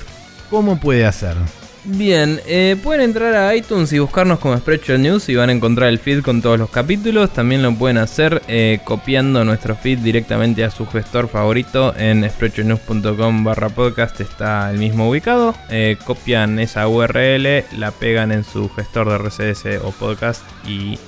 ¿cómo 0.48 0.80
puede 0.80 1.04
hacer? 1.04 1.36
Bien, 1.84 2.40
eh, 2.46 2.76
pueden 2.80 3.00
entrar 3.00 3.34
a 3.34 3.56
iTunes 3.56 3.92
y 3.92 3.98
buscarnos 3.98 4.38
como 4.38 4.56
Spreadshot 4.56 5.00
News 5.00 5.28
y 5.28 5.34
van 5.34 5.48
a 5.48 5.52
encontrar 5.52 5.88
el 5.88 5.98
feed 5.98 6.22
con 6.22 6.40
todos 6.40 6.56
los 6.56 6.70
capítulos. 6.70 7.32
También 7.32 7.60
lo 7.60 7.74
pueden 7.74 7.98
hacer 7.98 8.40
eh, 8.46 8.78
copiando 8.84 9.44
nuestro 9.44 9.74
feed 9.74 9.98
directamente 9.98 10.62
a 10.62 10.70
su 10.70 10.86
gestor 10.86 11.26
favorito 11.26 11.92
en 11.96 12.28
spreadshotnews.com 12.30 13.42
barra 13.42 13.68
podcast. 13.68 14.20
Está 14.20 14.70
el 14.70 14.78
mismo 14.78 15.10
ubicado. 15.10 15.56
Eh, 15.70 15.96
copian 16.04 16.60
esa 16.60 16.86
URL, 16.86 17.64
la 17.76 17.90
pegan 17.90 18.30
en 18.30 18.44
su 18.44 18.68
gestor 18.68 19.08
de 19.08 19.16
RCS 19.16 19.82
o 19.82 19.90
podcast 19.90 20.42
y 20.64 21.00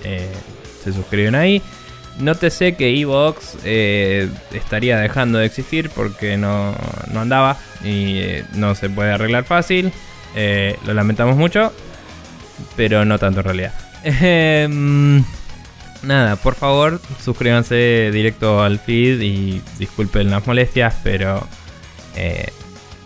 se 0.82 0.92
suscriben 0.92 1.36
ahí. 1.36 1.62
Nótese 2.18 2.74
que 2.74 3.00
Evox 3.00 3.58
estaría 3.64 4.98
dejando 4.98 5.38
de 5.38 5.46
existir 5.46 5.88
porque 5.90 6.36
no, 6.36 6.74
no 7.12 7.20
andaba 7.20 7.58
y 7.84 8.22
no 8.54 8.74
se 8.74 8.90
puede 8.90 9.12
arreglar 9.12 9.44
fácil. 9.44 9.92
Eh, 10.34 10.76
lo 10.86 10.94
lamentamos 10.94 11.36
mucho, 11.36 11.72
pero 12.76 13.04
no 13.04 13.18
tanto 13.18 13.40
en 13.40 13.44
realidad. 13.44 13.72
Em, 14.04 15.24
nada, 16.02 16.36
por 16.36 16.54
favor, 16.54 17.00
suscríbanse 17.22 18.10
directo 18.12 18.62
al 18.62 18.78
feed 18.78 19.20
y 19.22 19.62
disculpen 19.78 20.30
las 20.30 20.46
molestias, 20.46 20.94
pero 21.02 21.46
eh, 22.16 22.48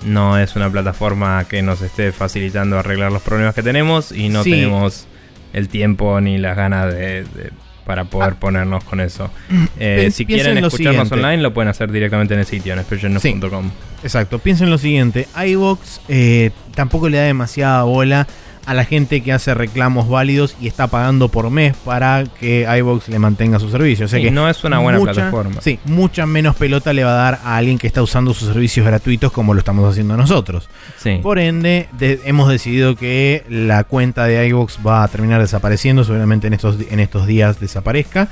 no 0.04 0.38
es 0.38 0.56
una 0.56 0.70
plataforma 0.70 1.44
que 1.44 1.62
nos 1.62 1.82
esté 1.82 2.12
facilitando 2.12 2.78
arreglar 2.78 3.12
los 3.12 3.22
problemas 3.22 3.54
que 3.54 3.62
tenemos 3.62 4.10
y 4.12 4.28
no 4.28 4.42
Sí. 4.42 4.50
tenemos 4.52 5.06
el 5.52 5.68
tiempo 5.68 6.20
ni 6.20 6.38
las 6.38 6.56
ganas 6.56 6.92
de, 6.92 7.24
de- 7.24 7.50
para 7.88 8.04
poder 8.04 8.34
ponernos 8.34 8.84
con 8.84 9.00
eso. 9.00 9.30
Eh, 9.80 10.10
si 10.12 10.26
quieren 10.26 10.58
escucharnos 10.58 11.10
online, 11.12 11.38
lo 11.38 11.54
pueden 11.54 11.68
hacer 11.68 11.90
directamente 11.92 12.34
en 12.34 12.40
el 12.40 12.46
sitio, 12.46 12.72
en 12.72 12.80
expressionnews.com. 12.80 13.70
Exacto, 14.02 14.40
piensen 14.40 14.70
lo 14.70 14.78
siguiente, 14.78 15.28
iVox 15.46 16.00
eh, 16.08 16.50
tampoco 16.74 17.08
le 17.08 17.18
da 17.18 17.22
demasiada 17.24 17.84
bola 17.84 18.26
a 18.68 18.74
la 18.74 18.84
gente 18.84 19.22
que 19.22 19.32
hace 19.32 19.54
reclamos 19.54 20.08
válidos 20.08 20.54
y 20.60 20.66
está 20.68 20.86
pagando 20.88 21.28
por 21.30 21.48
mes 21.50 21.74
para 21.84 22.24
que 22.38 22.66
iVox 22.78 23.08
le 23.08 23.18
mantenga 23.18 23.58
su 23.58 23.70
servicio. 23.70 24.04
O 24.04 24.08
sea 24.08 24.18
Sí, 24.18 24.26
que 24.26 24.30
no 24.30 24.48
es 24.48 24.62
una 24.62 24.78
buena 24.78 24.98
mucha- 24.98 25.12
plataforma. 25.14 25.60
Sí, 25.62 25.78
mucha 25.86 26.26
menos 26.26 26.54
pelota 26.54 26.92
le 26.92 27.02
va 27.02 27.12
a 27.12 27.16
dar 27.24 27.40
a 27.44 27.56
alguien 27.56 27.78
que 27.78 27.86
está 27.86 28.02
usando 28.02 28.34
sus 28.34 28.48
servicios 28.52 28.84
gratuitos 28.86 29.32
como 29.32 29.54
lo 29.54 29.60
estamos 29.60 29.90
haciendo 29.90 30.16
nosotros. 30.16 30.68
Sí. 30.98 31.18
Por 31.22 31.38
ende, 31.38 31.88
de- 31.98 32.20
hemos 32.24 32.48
decidido 32.50 32.94
que 32.94 33.42
la 33.48 33.84
cuenta 33.84 34.24
de 34.26 34.46
iVox 34.48 34.78
va 34.86 35.02
a 35.02 35.08
terminar 35.08 35.40
desapareciendo, 35.40 36.04
seguramente 36.04 36.46
en 36.46 36.52
estos, 36.52 36.76
en 36.90 37.00
estos 37.00 37.26
días 37.26 37.58
desaparezca. 37.60 38.28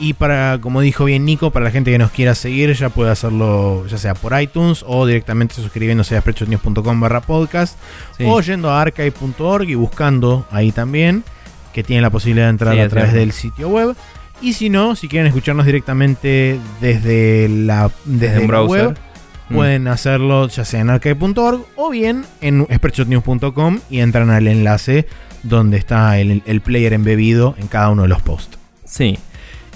Y 0.00 0.12
para, 0.14 0.58
como 0.60 0.80
dijo 0.80 1.04
bien 1.06 1.24
Nico, 1.24 1.50
para 1.50 1.64
la 1.64 1.70
gente 1.72 1.90
que 1.90 1.98
nos 1.98 2.10
quiera 2.12 2.34
seguir, 2.34 2.72
ya 2.74 2.88
puede 2.88 3.10
hacerlo 3.10 3.84
ya 3.88 3.98
sea 3.98 4.14
por 4.14 4.40
iTunes 4.40 4.84
o 4.86 5.06
directamente 5.06 5.54
suscribiéndose 5.56 6.16
a 6.16 6.20
spreadshotnews.com 6.20 7.00
barra 7.00 7.20
podcast 7.20 7.76
Sí. 8.16 8.24
o 8.26 8.40
yendo 8.40 8.70
a 8.70 8.80
archive.org 8.80 9.68
y 9.68 9.74
buscando 9.74 10.46
ahí 10.52 10.70
también, 10.72 11.24
que 11.72 11.82
tiene 11.82 12.02
la 12.02 12.10
posibilidad 12.10 12.46
de 12.46 12.50
entrar 12.50 12.74
Sí, 12.74 12.80
a 12.80 12.88
través 12.88 13.12
del 13.12 13.32
sitio 13.32 13.68
web. 13.68 13.96
Y 14.40 14.52
si 14.52 14.70
no, 14.70 14.94
si 14.94 15.08
quieren 15.08 15.26
escucharnos 15.26 15.66
directamente 15.66 16.60
desde 16.80 17.48
la, 17.48 17.90
desde 18.04 18.36
un 18.36 18.42
la 18.42 18.46
browser. 18.46 18.86
web, 18.88 18.98
Mm. 19.50 19.54
Pueden 19.54 19.88
hacerlo 19.88 20.46
ya 20.48 20.62
sea 20.66 20.80
en 20.80 20.90
archive.org 20.90 21.64
o 21.74 21.88
bien 21.88 22.26
en 22.42 22.66
spreadshotnews.com 22.70 23.78
y 23.88 24.00
entran 24.00 24.28
al 24.28 24.46
enlace 24.46 25.06
donde 25.42 25.78
está 25.78 26.18
el, 26.18 26.42
el 26.44 26.60
player 26.60 26.92
embebido 26.92 27.54
en 27.58 27.66
cada 27.66 27.88
uno 27.88 28.02
de 28.02 28.08
los 28.08 28.20
posts. 28.20 28.58
Sí. 28.84 29.18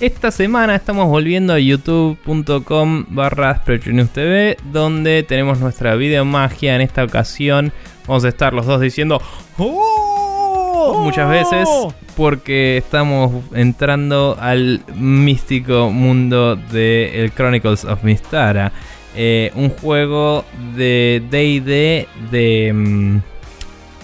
Esta 0.00 0.30
semana 0.30 0.74
estamos 0.74 1.06
volviendo 1.06 1.52
a 1.52 1.58
youtube.com 1.60 3.04
barra 3.08 3.62
TV 3.64 4.56
donde 4.72 5.22
tenemos 5.22 5.60
nuestra 5.60 5.94
videomagia. 5.94 6.74
En 6.74 6.80
esta 6.80 7.04
ocasión 7.04 7.72
vamos 8.06 8.24
a 8.24 8.28
estar 8.28 8.52
los 8.52 8.66
dos 8.66 8.80
diciendo 8.80 9.20
"Oh", 9.58 11.00
muchas 11.04 11.28
veces 11.30 11.68
porque 12.16 12.76
estamos 12.76 13.44
entrando 13.54 14.36
al 14.40 14.82
místico 14.94 15.90
mundo 15.90 16.56
de 16.56 17.22
el 17.22 17.32
Chronicles 17.32 17.84
of 17.84 18.02
Mystara. 18.02 18.72
Eh, 19.14 19.52
un 19.54 19.68
juego 19.68 20.44
de 20.74 21.22
D&D 21.30 22.08
de 22.30 22.72
mm, 22.72 23.16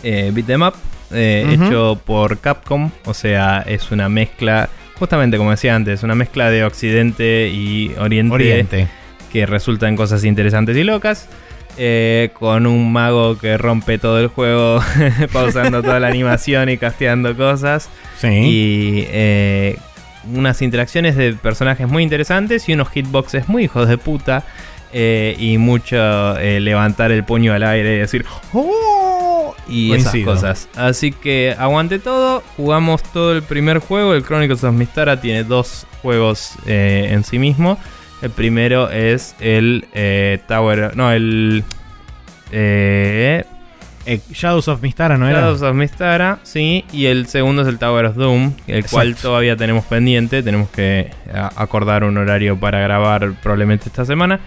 eh, 0.02 0.30
beat 0.34 0.50
'em 0.50 0.62
up 0.62 0.74
eh, 1.10 1.46
hecho 1.48 1.98
por 2.04 2.38
Capcom, 2.38 2.90
o 3.06 3.14
sea, 3.14 3.64
es 3.66 3.90
una 3.90 4.08
mezcla, 4.10 4.68
justamente 4.98 5.36
como 5.38 5.50
decía 5.50 5.74
antes, 5.74 6.02
una 6.02 6.14
mezcla 6.14 6.50
de 6.50 6.64
Occidente 6.64 7.48
y 7.48 7.94
Oriente, 7.98 8.34
Oriente. 8.34 8.88
que 9.32 9.46
resulta 9.46 9.88
en 9.88 9.96
cosas 9.96 10.24
interesantes 10.24 10.76
y 10.76 10.84
locas. 10.84 11.28
eh, 11.80 12.30
con 12.34 12.66
un 12.66 12.92
mago 12.92 13.38
que 13.38 13.56
rompe 13.56 13.98
todo 13.98 14.18
el 14.18 14.26
juego, 14.28 14.80
pausando 15.32 15.80
toda 15.82 16.00
la 16.00 16.08
animación 16.14 16.68
y 16.68 16.76
casteando 16.76 17.36
cosas. 17.36 17.88
Sí. 18.18 18.26
Y 18.28 19.04
eh, 19.10 19.76
unas 20.34 20.60
interacciones 20.60 21.14
de 21.16 21.34
personajes 21.34 21.86
muy 21.86 22.02
interesantes 22.02 22.68
y 22.68 22.72
unos 22.72 22.88
hitboxes 22.90 23.48
muy 23.48 23.64
hijos 23.64 23.88
de 23.88 23.96
puta. 23.96 24.42
eh, 24.92 25.36
y 25.38 25.58
mucho 25.58 25.96
eh, 26.38 26.60
levantar 26.60 27.12
el 27.12 27.22
puño 27.22 27.52
al 27.52 27.62
aire 27.62 27.96
y 27.96 27.98
decir 27.98 28.24
¡Oh! 28.54 29.07
Y 29.68 29.92
esas 29.92 30.14
cosas. 30.24 30.68
Así 30.76 31.12
que 31.12 31.54
aguante 31.58 31.98
todo. 31.98 32.42
Jugamos 32.56 33.02
todo 33.02 33.32
el 33.32 33.42
primer 33.42 33.78
juego. 33.78 34.14
El 34.14 34.24
Chronicles 34.24 34.64
of 34.64 34.74
Mystara 34.74 35.20
tiene 35.20 35.44
dos 35.44 35.86
juegos 36.02 36.52
eh, 36.66 37.08
en 37.10 37.24
sí 37.24 37.38
mismo. 37.38 37.78
El 38.22 38.30
primero 38.30 38.90
es 38.90 39.34
el 39.40 39.86
eh, 39.94 40.38
Tower. 40.48 40.96
No, 40.96 41.12
el. 41.12 41.64
Eh, 42.52 43.44
Eh, 44.06 44.20
Shadows 44.32 44.68
of 44.68 44.80
Mistara, 44.80 45.18
¿no 45.18 45.28
era? 45.28 45.40
Shadows 45.40 45.60
of 45.60 45.74
Mystara, 45.74 46.38
sí, 46.42 46.82
y 46.94 47.04
el 47.06 47.26
segundo 47.26 47.60
es 47.60 47.68
el 47.68 47.78
Tower 47.78 48.06
of 48.06 48.16
Doom, 48.16 48.54
el 48.66 48.76
Exacto. 48.76 48.96
cual 48.96 49.14
todavía 49.16 49.54
tenemos 49.54 49.84
pendiente, 49.84 50.42
tenemos 50.42 50.70
que 50.70 51.10
acordar 51.56 52.04
un 52.04 52.16
horario 52.16 52.58
para 52.58 52.80
grabar 52.80 53.34
probablemente 53.42 53.88
esta 53.90 54.06
semana. 54.06 54.40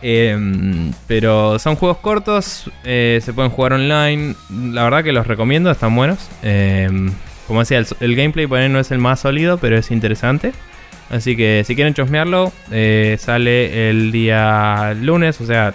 Eh, 0.00 0.90
pero 1.06 1.58
son 1.58 1.76
juegos 1.76 1.98
cortos, 1.98 2.70
eh, 2.84 3.20
se 3.22 3.32
pueden 3.32 3.50
jugar 3.50 3.72
online, 3.72 4.34
la 4.50 4.84
verdad 4.84 5.02
que 5.02 5.12
los 5.12 5.26
recomiendo, 5.26 5.70
están 5.70 5.94
buenos. 5.96 6.28
Eh, 6.42 6.88
como 7.46 7.60
decía, 7.60 7.78
el, 7.78 7.86
el 8.00 8.14
gameplay 8.14 8.46
por 8.46 8.58
ahí 8.58 8.68
no 8.68 8.78
es 8.78 8.90
el 8.90 8.98
más 8.98 9.20
sólido, 9.20 9.58
pero 9.58 9.76
es 9.76 9.90
interesante. 9.90 10.52
Así 11.10 11.36
que 11.36 11.64
si 11.66 11.74
quieren 11.74 11.94
chosmearlo, 11.94 12.52
eh, 12.70 13.16
sale 13.18 13.88
el 13.88 14.12
día 14.12 14.94
lunes, 15.00 15.40
o 15.40 15.46
sea, 15.46 15.74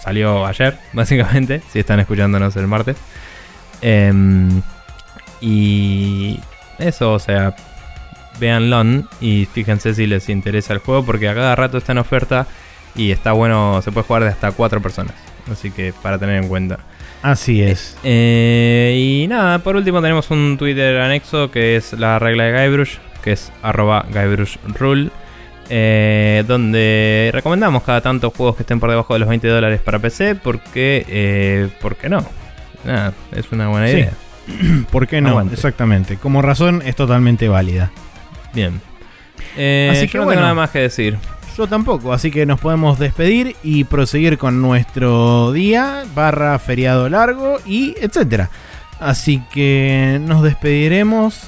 salió 0.00 0.44
ayer, 0.44 0.76
básicamente, 0.92 1.62
si 1.72 1.78
están 1.78 2.00
escuchándonos 2.00 2.56
el 2.56 2.66
martes. 2.66 2.96
Em, 3.80 4.62
y 5.40 6.40
eso, 6.78 7.12
o 7.12 7.18
sea, 7.18 7.54
véanlo 8.40 8.82
y 9.20 9.46
fíjense 9.46 9.94
si 9.94 10.06
les 10.06 10.28
interesa 10.28 10.72
el 10.72 10.80
juego 10.80 11.04
porque 11.04 11.28
a 11.28 11.34
cada 11.34 11.54
rato 11.54 11.78
está 11.78 11.92
en 11.92 11.98
oferta 11.98 12.46
y 12.96 13.10
está 13.12 13.32
bueno, 13.32 13.80
se 13.82 13.92
puede 13.92 14.06
jugar 14.06 14.22
de 14.24 14.28
hasta 14.30 14.52
cuatro 14.52 14.80
personas. 14.80 15.14
Así 15.50 15.70
que 15.70 15.92
para 16.02 16.18
tener 16.18 16.42
en 16.42 16.48
cuenta. 16.48 16.78
Así 17.22 17.62
es. 17.62 17.96
Eh, 18.04 18.94
y 19.22 19.26
nada, 19.28 19.58
por 19.60 19.76
último 19.76 20.00
tenemos 20.02 20.30
un 20.30 20.56
Twitter 20.58 21.00
anexo 21.00 21.50
que 21.50 21.76
es 21.76 21.92
la 21.92 22.18
regla 22.18 22.44
de 22.44 22.68
Guybrush, 22.68 22.96
que 23.22 23.32
es 23.32 23.52
arroba 23.62 24.04
GuybrushRule. 24.12 25.10
Eh, 25.68 26.44
donde 26.46 27.30
recomendamos 27.32 27.82
cada 27.82 28.00
tanto 28.00 28.30
juegos 28.30 28.54
que 28.54 28.62
estén 28.62 28.78
por 28.78 28.88
debajo 28.88 29.14
de 29.14 29.18
los 29.18 29.28
20 29.28 29.48
dólares 29.48 29.80
para 29.80 29.98
PC, 29.98 30.36
porque, 30.36 31.04
eh, 31.08 31.68
¿por 31.80 31.96
qué 31.96 32.08
no? 32.08 32.24
Nada, 32.84 33.12
es 33.32 33.50
una 33.50 33.66
buena 33.68 33.88
Sí. 33.88 33.94
idea. 33.94 34.12
¿Por 34.92 35.08
qué 35.08 35.20
no? 35.20 35.30
Aguante. 35.30 35.54
Exactamente. 35.54 36.18
Como 36.18 36.40
razón 36.40 36.82
es 36.86 36.94
totalmente 36.94 37.48
válida. 37.48 37.90
Bien. 38.54 38.80
Eh, 39.56 39.88
Así 39.90 40.06
yo 40.06 40.12
que 40.12 40.18
no 40.18 40.24
bueno. 40.24 40.36
tengo 40.38 40.42
nada 40.42 40.54
más 40.54 40.70
que 40.70 40.78
decir. 40.78 41.16
Yo 41.56 41.66
tampoco, 41.66 42.12
así 42.12 42.30
que 42.30 42.44
nos 42.44 42.60
podemos 42.60 42.98
despedir 42.98 43.56
y 43.62 43.84
proseguir 43.84 44.36
con 44.36 44.60
nuestro 44.60 45.52
día, 45.52 46.04
barra 46.14 46.58
feriado 46.58 47.08
largo 47.08 47.58
y 47.64 47.94
etcétera. 47.98 48.50
Así 49.00 49.42
que 49.52 50.20
nos 50.22 50.42
despediremos. 50.42 51.40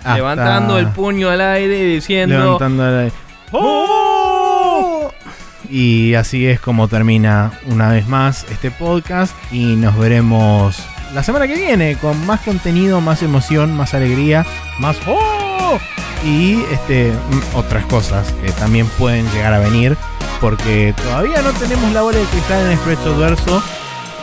hasta- 0.00 0.16
Levantando 0.16 0.78
el 0.78 0.88
puño 0.88 1.28
al 1.30 1.40
aire 1.40 1.78
y 1.78 1.94
diciendo... 1.94 2.36
Levantando 2.38 3.00
el- 3.00 3.12
¡Oh! 3.52 5.10
Y 5.70 6.14
así 6.14 6.46
es 6.46 6.60
como 6.60 6.88
termina 6.88 7.52
una 7.70 7.90
vez 7.90 8.08
más 8.08 8.44
este 8.50 8.70
podcast 8.70 9.34
y 9.52 9.76
nos 9.76 9.96
veremos 9.98 10.78
la 11.14 11.22
semana 11.22 11.46
que 11.46 11.54
viene 11.54 11.96
con 11.96 12.24
más 12.26 12.40
contenido, 12.40 13.00
más 13.00 13.22
emoción, 13.22 13.76
más 13.76 13.92
alegría, 13.94 14.44
más 14.80 14.96
¡Oh! 15.06 15.47
Y 16.24 16.62
este 16.72 17.12
mm, 17.12 17.56
otras 17.56 17.84
cosas 17.86 18.32
que 18.42 18.50
también 18.52 18.86
pueden 18.98 19.30
llegar 19.32 19.54
a 19.54 19.58
venir 19.58 19.96
porque 20.40 20.94
todavía 20.96 21.42
no 21.42 21.50
tenemos 21.52 21.92
la 21.92 22.02
bola 22.02 22.18
de 22.18 22.24
cristal 22.24 22.66
en 22.66 22.72
Expresso 22.72 23.16
Verso, 23.16 23.62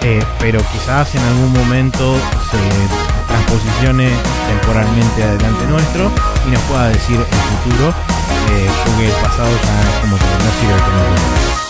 eh, 0.01 0.23
pero 0.39 0.59
quizás 0.71 1.13
en 1.15 1.21
algún 1.21 1.51
momento 1.53 2.15
se 2.49 3.27
transposicione 3.27 4.09
temporalmente 4.47 5.23
adelante 5.23 5.65
nuestro 5.67 6.11
y 6.47 6.51
nos 6.51 6.61
pueda 6.63 6.89
decir 6.89 7.19
el 7.19 7.69
futuro, 7.69 7.89
eh, 7.89 8.69
porque 8.85 9.07
el 9.07 9.13
pasado 9.13 9.49
ya 9.49 10.01
como 10.01 10.17
que 10.17 10.23
no 10.23 10.51
sirve 10.59 10.79
como 10.79 11.64